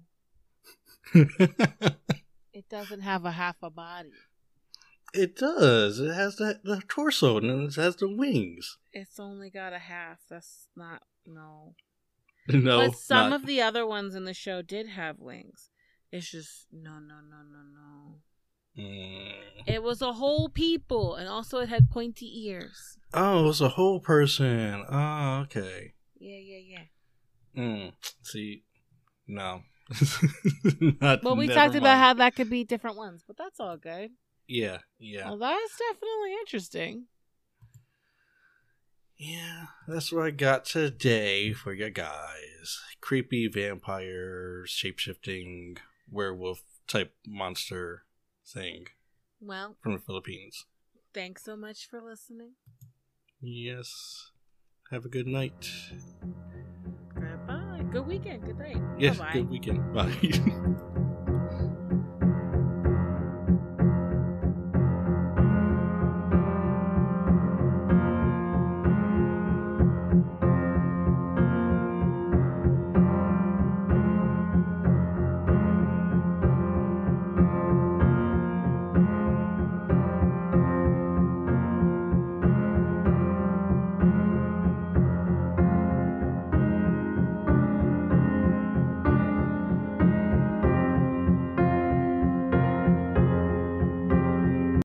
It 2.54 2.70
doesn't 2.70 3.02
have 3.02 3.24
a 3.24 3.32
half 3.32 3.58
a 3.62 3.70
body. 3.70 4.14
It 5.14 5.36
does. 5.36 6.00
It 6.00 6.12
has 6.12 6.38
that 6.38 6.64
the 6.64 6.82
torso 6.88 7.38
and 7.38 7.70
it 7.70 7.76
has 7.76 7.98
the 7.98 8.08
wings. 8.12 8.80
It's 8.92 9.20
only 9.20 9.52
got 9.52 9.74
a 9.74 9.78
half. 9.80 10.22
That's 10.28 10.68
not 10.76 11.04
no. 11.26 11.76
No, 12.48 12.88
but 12.88 12.98
some 12.98 13.30
not- 13.30 13.42
of 13.42 13.46
the 13.46 13.62
other 13.62 13.86
ones 13.86 14.16
in 14.16 14.24
the 14.26 14.34
show 14.34 14.64
did 14.64 14.88
have 14.88 15.20
wings. 15.20 15.70
It's 16.12 16.32
just 16.32 16.66
no, 16.72 16.94
no, 16.94 17.16
no, 17.30 17.44
no, 17.44 17.60
no. 17.72 18.16
Mm. 18.78 19.32
It 19.66 19.84
was 19.84 20.02
a 20.02 20.14
whole 20.14 20.50
people, 20.50 21.16
and 21.16 21.28
also 21.28 21.60
it 21.60 21.70
had 21.70 21.90
pointy 21.90 22.48
ears. 22.48 22.98
Oh, 23.14 23.44
it 23.44 23.48
was 23.48 23.62
a 23.62 23.70
whole 23.70 24.00
person. 24.00 24.86
Oh, 24.90 25.40
okay. 25.44 25.94
Yeah, 26.20 26.38
yeah, 26.38 26.80
yeah. 27.56 27.62
Mm. 27.62 27.94
See, 28.22 28.64
no. 29.28 29.64
Not, 31.02 31.24
Well, 31.24 31.36
we 31.36 31.48
talked 31.48 31.76
about 31.76 31.98
how 31.98 32.14
that 32.16 32.36
could 32.36 32.50
be 32.50 32.64
different 32.64 32.98
ones, 32.98 33.24
but 33.26 33.38
that's 33.38 33.60
all 33.60 33.78
good. 33.78 34.12
Yeah, 34.48 34.78
yeah, 35.00 35.26
Well, 35.28 35.38
that's 35.38 35.78
definitely 35.78 36.34
interesting. 36.40 37.06
yeah. 39.18 39.66
That's 39.88 40.12
what 40.12 40.26
I 40.26 40.32
got 40.32 40.64
today 40.66 41.52
for 41.52 41.74
you 41.74 41.90
guys. 41.90 42.80
Creepy 43.02 43.48
vampire, 43.48 44.64
shape 44.66 45.00
shifting 45.00 45.78
werewolf 46.10 46.62
type 46.88 47.14
monster 47.26 48.04
thing 48.48 48.88
Well, 49.42 49.76
from 49.82 49.94
the 49.94 50.00
Philippines. 50.00 50.66
thanks 51.14 51.44
so 51.44 51.56
much 51.56 51.88
for 51.90 52.02
listening. 52.02 52.52
Yes. 53.42 54.32
Have 54.92 55.06
a 55.06 55.10
good 55.10 55.28
night. 55.28 55.70
Goodbye. 57.14 57.84
Good 57.92 58.08
weekend. 58.08 58.46
Good 58.46 58.58
night. 58.58 58.78
Yes, 58.98 59.18
Bye-bye. 59.18 59.34
good 59.34 59.50
weekend. 59.50 59.94
Bye. 59.94 61.04